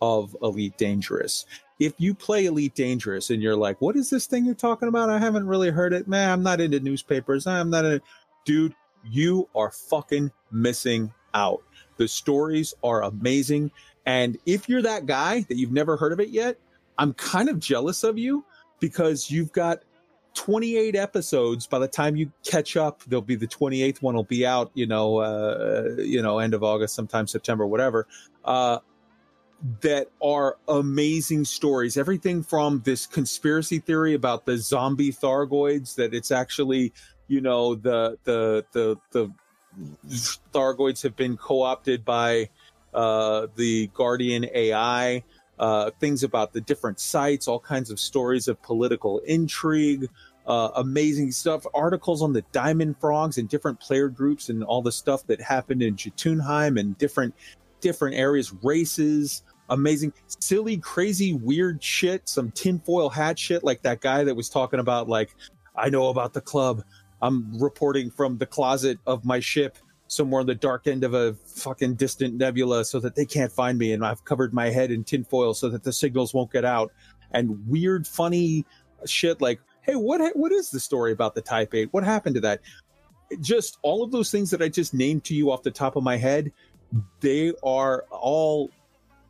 of 0.00 0.36
Elite 0.42 0.76
Dangerous. 0.76 1.46
If 1.80 1.94
you 1.98 2.14
play 2.14 2.46
Elite 2.46 2.74
Dangerous 2.74 3.30
and 3.30 3.42
you're 3.42 3.56
like, 3.56 3.80
"What 3.80 3.96
is 3.96 4.10
this 4.10 4.26
thing 4.26 4.44
you're 4.44 4.54
talking 4.54 4.88
about? 4.88 5.10
I 5.10 5.18
haven't 5.18 5.46
really 5.46 5.70
heard 5.70 5.92
it." 5.92 6.08
Man, 6.08 6.30
I'm 6.30 6.42
not 6.42 6.60
into 6.60 6.80
newspapers. 6.80 7.46
I'm 7.46 7.70
not 7.70 7.84
a 7.84 8.00
dude. 8.44 8.74
You 9.04 9.48
are 9.54 9.70
fucking 9.70 10.30
missing 10.50 11.12
out. 11.34 11.62
The 11.96 12.08
stories 12.08 12.74
are 12.82 13.02
amazing, 13.02 13.70
and 14.06 14.38
if 14.46 14.68
you're 14.68 14.82
that 14.82 15.06
guy 15.06 15.40
that 15.48 15.56
you've 15.56 15.72
never 15.72 15.96
heard 15.96 16.12
of 16.12 16.20
it 16.20 16.30
yet, 16.30 16.58
I'm 16.98 17.14
kind 17.14 17.48
of 17.48 17.58
jealous 17.58 18.04
of 18.04 18.18
you 18.18 18.44
because 18.80 19.30
you've 19.30 19.52
got 19.52 19.82
28 20.34 20.96
episodes. 20.96 21.66
By 21.66 21.78
the 21.78 21.88
time 21.88 22.16
you 22.16 22.30
catch 22.44 22.76
up 22.76 23.02
there'll 23.04 23.22
be 23.22 23.36
the 23.36 23.46
28th 23.46 24.02
one 24.02 24.14
will 24.14 24.24
be 24.24 24.46
out 24.46 24.70
you 24.74 24.86
know 24.86 25.18
uh, 25.18 25.96
you 25.98 26.22
know 26.22 26.38
end 26.38 26.54
of 26.54 26.62
august 26.62 26.94
sometime 26.94 27.26
september 27.26 27.66
whatever 27.66 28.06
uh, 28.44 28.78
that 29.80 30.08
are 30.22 30.58
amazing 30.68 31.44
stories. 31.44 31.96
Everything 31.96 32.42
from 32.42 32.82
this 32.84 33.06
conspiracy 33.06 33.78
theory 33.78 34.14
about 34.14 34.44
the 34.44 34.58
zombie 34.58 35.12
thargoids 35.12 35.94
that 35.94 36.14
it's 36.14 36.30
actually 36.30 36.92
you 37.28 37.40
know 37.40 37.74
the 37.74 38.18
the 38.24 38.64
the 38.72 38.98
the 39.12 39.32
thargoids 40.52 41.02
have 41.02 41.16
been 41.16 41.36
co-opted 41.36 42.04
by 42.04 42.50
uh, 42.92 43.46
the 43.56 43.88
guardian 43.88 44.46
ai 44.54 45.24
uh, 45.58 45.90
things 46.00 46.22
about 46.22 46.52
the 46.52 46.60
different 46.60 47.00
sites, 47.00 47.48
all 47.48 47.60
kinds 47.60 47.90
of 47.90 48.00
stories 48.00 48.48
of 48.48 48.60
political 48.62 49.18
intrigue, 49.20 50.08
uh, 50.46 50.70
amazing 50.76 51.30
stuff, 51.30 51.64
articles 51.74 52.22
on 52.22 52.32
the 52.32 52.42
diamond 52.52 52.98
frogs 53.00 53.38
and 53.38 53.48
different 53.48 53.78
player 53.80 54.08
groups 54.08 54.48
and 54.48 54.62
all 54.64 54.82
the 54.82 54.92
stuff 54.92 55.26
that 55.26 55.40
happened 55.40 55.82
in 55.82 55.96
Jotunheim 55.96 56.76
and 56.76 56.96
different 56.98 57.34
different 57.80 58.16
areas, 58.16 58.52
races, 58.62 59.42
amazing, 59.68 60.12
silly, 60.40 60.78
crazy, 60.78 61.34
weird 61.34 61.82
shit, 61.82 62.28
some 62.28 62.50
tinfoil 62.52 63.10
hat 63.10 63.38
shit, 63.38 63.62
like 63.62 63.82
that 63.82 64.00
guy 64.00 64.24
that 64.24 64.34
was 64.34 64.48
talking 64.48 64.80
about 64.80 65.08
like, 65.08 65.34
I 65.76 65.90
know 65.90 66.08
about 66.08 66.32
the 66.32 66.40
club. 66.40 66.82
I'm 67.20 67.58
reporting 67.60 68.10
from 68.10 68.38
the 68.38 68.46
closet 68.46 68.98
of 69.06 69.24
my 69.24 69.40
ship 69.40 69.78
somewhere 70.08 70.40
on 70.40 70.46
the 70.46 70.54
dark 70.54 70.86
end 70.86 71.04
of 71.04 71.14
a 71.14 71.34
fucking 71.34 71.94
distant 71.94 72.34
nebula 72.34 72.84
so 72.84 73.00
that 73.00 73.14
they 73.14 73.24
can't 73.24 73.52
find 73.52 73.78
me. 73.78 73.92
And 73.92 74.04
I've 74.04 74.24
covered 74.24 74.52
my 74.52 74.70
head 74.70 74.90
in 74.90 75.04
tinfoil 75.04 75.54
so 75.54 75.68
that 75.70 75.82
the 75.82 75.92
signals 75.92 76.34
won't 76.34 76.52
get 76.52 76.64
out. 76.64 76.92
And 77.32 77.66
weird, 77.66 78.06
funny 78.06 78.64
shit 79.06 79.40
like, 79.40 79.60
hey, 79.82 79.94
what 79.96 80.36
what 80.36 80.52
is 80.52 80.70
the 80.70 80.80
story 80.80 81.12
about 81.12 81.34
the 81.34 81.42
Type 81.42 81.74
Eight? 81.74 81.88
What 81.92 82.04
happened 82.04 82.34
to 82.36 82.40
that? 82.42 82.60
Just 83.40 83.78
all 83.82 84.02
of 84.02 84.12
those 84.12 84.30
things 84.30 84.50
that 84.50 84.62
I 84.62 84.68
just 84.68 84.94
named 84.94 85.24
to 85.24 85.34
you 85.34 85.50
off 85.50 85.62
the 85.62 85.70
top 85.70 85.96
of 85.96 86.04
my 86.04 86.16
head, 86.16 86.52
they 87.20 87.52
are 87.62 88.04
all 88.10 88.70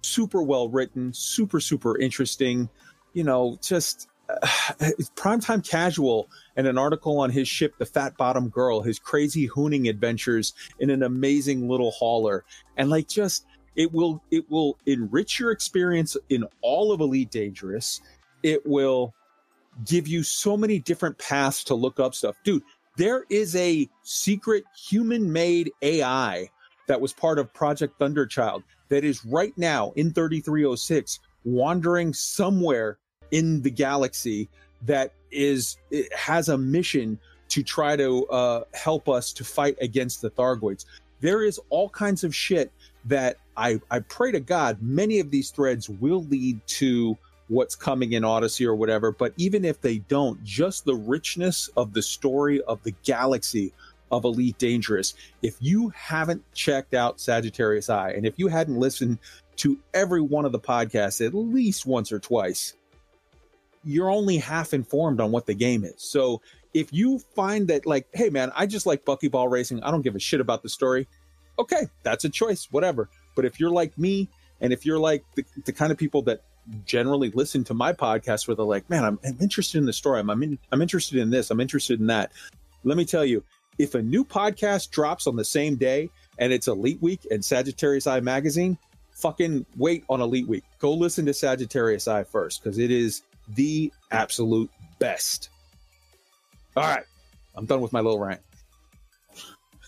super 0.02 0.42
well 0.42 0.68
written, 0.68 1.12
super 1.12 1.60
super 1.60 1.98
interesting. 1.98 2.68
You 3.14 3.24
know, 3.24 3.58
just 3.62 4.08
uh, 4.28 4.48
primetime 5.16 5.66
casual 5.66 6.28
and 6.56 6.66
an 6.66 6.78
article 6.78 7.18
on 7.18 7.30
his 7.30 7.48
ship, 7.48 7.74
the 7.78 7.86
Fat 7.86 8.16
Bottom 8.16 8.48
Girl, 8.48 8.80
his 8.80 8.98
crazy 8.98 9.48
hooning 9.48 9.88
adventures 9.88 10.54
in 10.78 10.90
an 10.90 11.02
amazing 11.02 11.68
little 11.68 11.90
hauler, 11.90 12.44
and 12.76 12.90
like 12.90 13.08
just 13.08 13.46
it 13.76 13.92
will 13.92 14.22
it 14.30 14.50
will 14.50 14.78
enrich 14.86 15.38
your 15.38 15.50
experience 15.50 16.16
in 16.28 16.44
all 16.62 16.92
of 16.92 17.00
Elite 17.00 17.30
Dangerous. 17.30 18.00
It 18.42 18.64
will 18.66 19.14
give 19.84 20.06
you 20.06 20.22
so 20.22 20.56
many 20.56 20.78
different 20.78 21.18
paths 21.18 21.64
to 21.64 21.74
look 21.74 21.98
up 21.98 22.14
stuff, 22.14 22.36
dude. 22.44 22.62
There 22.96 23.24
is 23.28 23.56
a 23.56 23.88
secret 24.04 24.62
human-made 24.88 25.72
AI 25.82 26.48
that 26.86 27.00
was 27.00 27.12
part 27.12 27.40
of 27.40 27.52
Project 27.52 27.98
Thunderchild 27.98 28.62
that 28.88 29.02
is 29.02 29.24
right 29.24 29.56
now 29.56 29.92
in 29.96 30.12
3306 30.12 31.18
wandering 31.44 32.12
somewhere 32.12 32.98
in 33.34 33.60
the 33.62 33.70
galaxy 33.70 34.48
that 34.82 35.12
is 35.32 35.76
has 36.16 36.48
a 36.48 36.56
mission 36.56 37.18
to 37.48 37.64
try 37.64 37.96
to 37.96 38.26
uh, 38.28 38.64
help 38.72 39.08
us 39.08 39.32
to 39.32 39.44
fight 39.44 39.76
against 39.80 40.22
the 40.22 40.30
Thargoids. 40.30 40.84
There 41.20 41.42
is 41.42 41.60
all 41.68 41.88
kinds 41.88 42.22
of 42.22 42.32
shit 42.32 42.70
that 43.06 43.38
I 43.56 43.80
I 43.90 43.98
pray 43.98 44.30
to 44.30 44.40
God 44.40 44.78
many 44.80 45.18
of 45.18 45.32
these 45.32 45.50
threads 45.50 45.88
will 45.88 46.22
lead 46.24 46.64
to 46.78 47.18
what's 47.48 47.74
coming 47.74 48.12
in 48.12 48.24
Odyssey 48.24 48.64
or 48.64 48.76
whatever. 48.76 49.10
But 49.10 49.34
even 49.36 49.64
if 49.64 49.80
they 49.80 49.98
don't, 49.98 50.42
just 50.44 50.84
the 50.84 50.94
richness 50.94 51.68
of 51.76 51.92
the 51.92 52.02
story 52.02 52.62
of 52.62 52.82
the 52.84 52.94
galaxy 53.02 53.72
of 54.12 54.24
Elite 54.24 54.58
Dangerous. 54.58 55.14
If 55.42 55.56
you 55.60 55.88
haven't 55.88 56.44
checked 56.54 56.94
out 56.94 57.20
Sagittarius 57.20 57.90
Eye, 57.90 58.12
and 58.12 58.24
if 58.24 58.38
you 58.38 58.46
hadn't 58.46 58.78
listened 58.78 59.18
to 59.56 59.78
every 59.92 60.20
one 60.20 60.44
of 60.44 60.52
the 60.52 60.60
podcasts 60.60 61.24
at 61.24 61.34
least 61.34 61.84
once 61.84 62.12
or 62.12 62.20
twice, 62.20 62.74
you're 63.84 64.10
only 64.10 64.38
half 64.38 64.74
informed 64.74 65.20
on 65.20 65.30
what 65.30 65.46
the 65.46 65.54
game 65.54 65.84
is. 65.84 65.94
So 65.98 66.40
if 66.72 66.92
you 66.92 67.20
find 67.34 67.68
that 67.68 67.86
like, 67.86 68.08
hey 68.12 68.30
man, 68.30 68.52
I 68.54 68.66
just 68.66 68.86
like 68.86 69.04
buckyball 69.04 69.50
racing, 69.50 69.82
I 69.82 69.90
don't 69.90 70.02
give 70.02 70.16
a 70.16 70.20
shit 70.20 70.40
about 70.40 70.62
the 70.62 70.68
story. 70.68 71.06
Okay, 71.58 71.86
that's 72.02 72.24
a 72.24 72.28
choice, 72.28 72.68
whatever. 72.70 73.08
But 73.36 73.44
if 73.44 73.60
you're 73.60 73.70
like 73.70 73.96
me, 73.96 74.28
and 74.60 74.72
if 74.72 74.84
you're 74.84 74.98
like 74.98 75.24
the, 75.34 75.44
the 75.64 75.72
kind 75.72 75.92
of 75.92 75.98
people 75.98 76.22
that 76.22 76.42
generally 76.86 77.30
listen 77.30 77.64
to 77.64 77.74
my 77.74 77.92
podcast 77.92 78.48
where 78.48 78.54
they're 78.54 78.64
like, 78.64 78.88
man, 78.88 79.04
I'm, 79.04 79.18
I'm 79.24 79.36
interested 79.40 79.78
in 79.78 79.86
the 79.86 79.92
story. 79.92 80.20
I'm, 80.20 80.30
I'm, 80.30 80.42
in, 80.42 80.58
I'm 80.72 80.82
interested 80.82 81.18
in 81.18 81.30
this. 81.30 81.50
I'm 81.50 81.60
interested 81.60 82.00
in 82.00 82.06
that. 82.06 82.32
Let 82.84 82.96
me 82.96 83.04
tell 83.04 83.24
you, 83.24 83.44
if 83.78 83.94
a 83.94 84.02
new 84.02 84.24
podcast 84.24 84.90
drops 84.90 85.26
on 85.26 85.36
the 85.36 85.44
same 85.44 85.76
day 85.76 86.10
and 86.38 86.52
it's 86.52 86.68
Elite 86.68 87.02
Week 87.02 87.20
and 87.30 87.44
Sagittarius 87.44 88.06
Eye 88.06 88.20
magazine, 88.20 88.78
fucking 89.12 89.66
wait 89.76 90.04
on 90.08 90.20
Elite 90.20 90.48
Week. 90.48 90.64
Go 90.78 90.92
listen 90.92 91.26
to 91.26 91.34
Sagittarius 91.34 92.08
Eye 92.08 92.24
first 92.24 92.62
because 92.62 92.78
it 92.78 92.90
is 92.90 93.22
the 93.48 93.92
absolute 94.10 94.70
best. 94.98 95.50
All 96.76 96.84
right. 96.84 97.04
I'm 97.54 97.66
done 97.66 97.80
with 97.80 97.92
my 97.92 98.00
little 98.00 98.18
rant. 98.18 98.40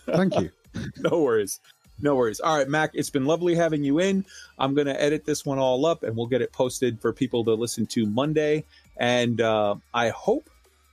Thank 0.07 0.39
you. 0.39 0.51
no 0.99 1.21
worries. 1.21 1.61
No 2.01 2.15
worries. 2.15 2.41
All 2.41 2.57
right, 2.57 2.69
Mac, 2.69 2.91
it's 2.95 3.11
been 3.11 3.25
lovely 3.25 3.55
having 3.55 3.83
you 3.83 4.01
in. 4.01 4.25
I'm 4.59 4.75
going 4.75 4.87
to 4.87 5.03
edit 5.03 5.25
this 5.25 5.47
one 5.47 5.59
all 5.59 5.87
up 5.87 6.03
and 6.03 6.17
we'll 6.17 6.27
get 6.27 6.43
it 6.43 6.53
posted 6.53 7.01
for 7.01 7.13
people 7.13 7.43
to 7.45 7.55
listen 7.55 7.87
to 7.89 8.07
Monday. 8.07 8.65
And 8.99 9.41
uh, 9.41 9.77
I 9.95 10.11
hope 10.11 10.51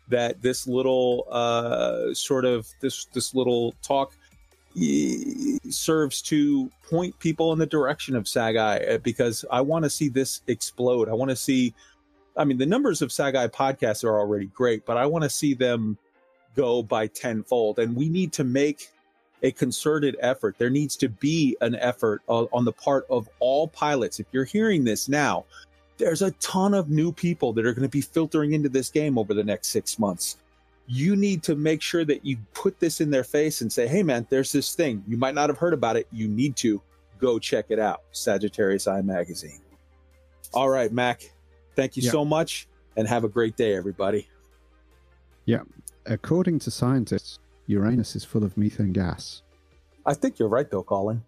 that 0.07 0.41
this 0.41 0.68
little 0.68 1.27
uh, 1.30 2.14
sort 2.14 2.45
of 2.45 2.68
this 2.81 3.06
this 3.06 3.34
little 3.34 3.73
talk 3.81 4.14
serves 5.69 6.22
to 6.22 6.72
point 6.90 7.18
people 7.19 7.53
in 7.53 7.60
the 7.60 7.65
direction 7.65 8.15
of 8.15 8.23
Sagai 8.23 8.95
uh, 8.95 8.98
because 8.99 9.45
I 9.52 9.61
want 9.61 9.84
to 9.84 9.90
see 9.90 10.10
this 10.10 10.41
explode. 10.48 11.10
I 11.10 11.14
want 11.14 11.30
to 11.30 11.35
see 11.35 11.73
I 12.36 12.46
mean, 12.46 12.58
the 12.58 12.66
numbers 12.66 13.02
of 13.02 13.10
Sagai 13.10 13.52
podcasts 13.52 14.04
are 14.04 14.18
already 14.18 14.48
great, 14.48 14.86
but 14.86 14.98
I 14.98 15.06
want 15.06 15.24
to 15.24 15.30
see 15.30 15.54
them 15.54 15.98
go 16.56 16.84
by 16.84 17.08
tenfold. 17.08 17.80
And 17.80 17.96
we 17.96 18.10
need 18.10 18.34
to 18.34 18.44
make 18.44 18.90
a 19.44 19.52
concerted 19.52 20.16
effort. 20.20 20.56
There 20.58 20.70
needs 20.70 20.96
to 20.98 21.10
be 21.10 21.56
an 21.62 21.76
effort 21.76 22.22
uh, 22.30 22.46
on 22.54 22.66
the 22.66 22.72
part 22.72 23.06
of 23.10 23.30
all 23.40 23.68
pilots. 23.68 24.20
If 24.20 24.28
you're 24.32 24.46
hearing 24.46 24.84
this 24.84 25.10
now, 25.10 25.46
there's 25.98 26.22
a 26.22 26.32
ton 26.32 26.74
of 26.74 26.90
new 26.90 27.12
people 27.12 27.54
that 27.54 27.66
are 27.66 27.74
going 27.74 27.84
to 27.84 27.90
be 27.90 28.02
filtering 28.02 28.54
into 28.54 28.70
this 28.70 28.90
game 28.90 29.18
over 29.18 29.34
the 29.34 29.44
next 29.44 29.68
six 29.68 30.00
months. 30.00 30.38
You 30.88 31.16
need 31.16 31.44
to 31.44 31.56
make 31.56 31.82
sure 31.82 32.04
that 32.06 32.26
you 32.26 32.38
put 32.54 32.80
this 32.80 33.00
in 33.00 33.10
their 33.10 33.24
face 33.24 33.62
and 33.62 33.72
say, 33.72 33.88
hey, 33.88 34.04
man, 34.04 34.26
there's 34.30 34.52
this 34.52 34.76
thing. 34.76 35.04
You 35.08 35.18
might 35.18 35.36
not 35.36 35.50
have 35.50 35.58
heard 35.58 35.74
about 35.74 35.98
it. 35.98 36.08
You 36.12 36.28
need 36.28 36.56
to 36.58 36.82
go 37.20 37.38
check 37.40 37.66
it 37.70 37.80
out. 37.80 38.02
Sagittarius 38.12 38.88
Eye 38.88 39.02
Magazine. 39.02 39.62
All 40.54 40.70
right, 40.70 40.92
Mac. 40.92 41.33
Thank 41.76 41.98
you 41.98 42.04
so 42.04 42.24
much 42.24 42.68
and 42.95 43.08
have 43.08 43.24
a 43.24 43.30
great 43.30 43.56
day, 43.56 43.76
everybody. 43.76 44.28
Yeah. 45.45 45.62
According 46.06 46.60
to 46.60 46.72
scientists, 46.72 47.40
Uranus 47.68 48.16
is 48.16 48.24
full 48.24 48.44
of 48.44 48.58
methane 48.58 48.94
gas. 48.94 49.41
I 50.06 50.14
think 50.14 50.38
you're 50.38 50.50
right, 50.50 50.70
though, 50.70 50.84
Colin. 50.84 51.24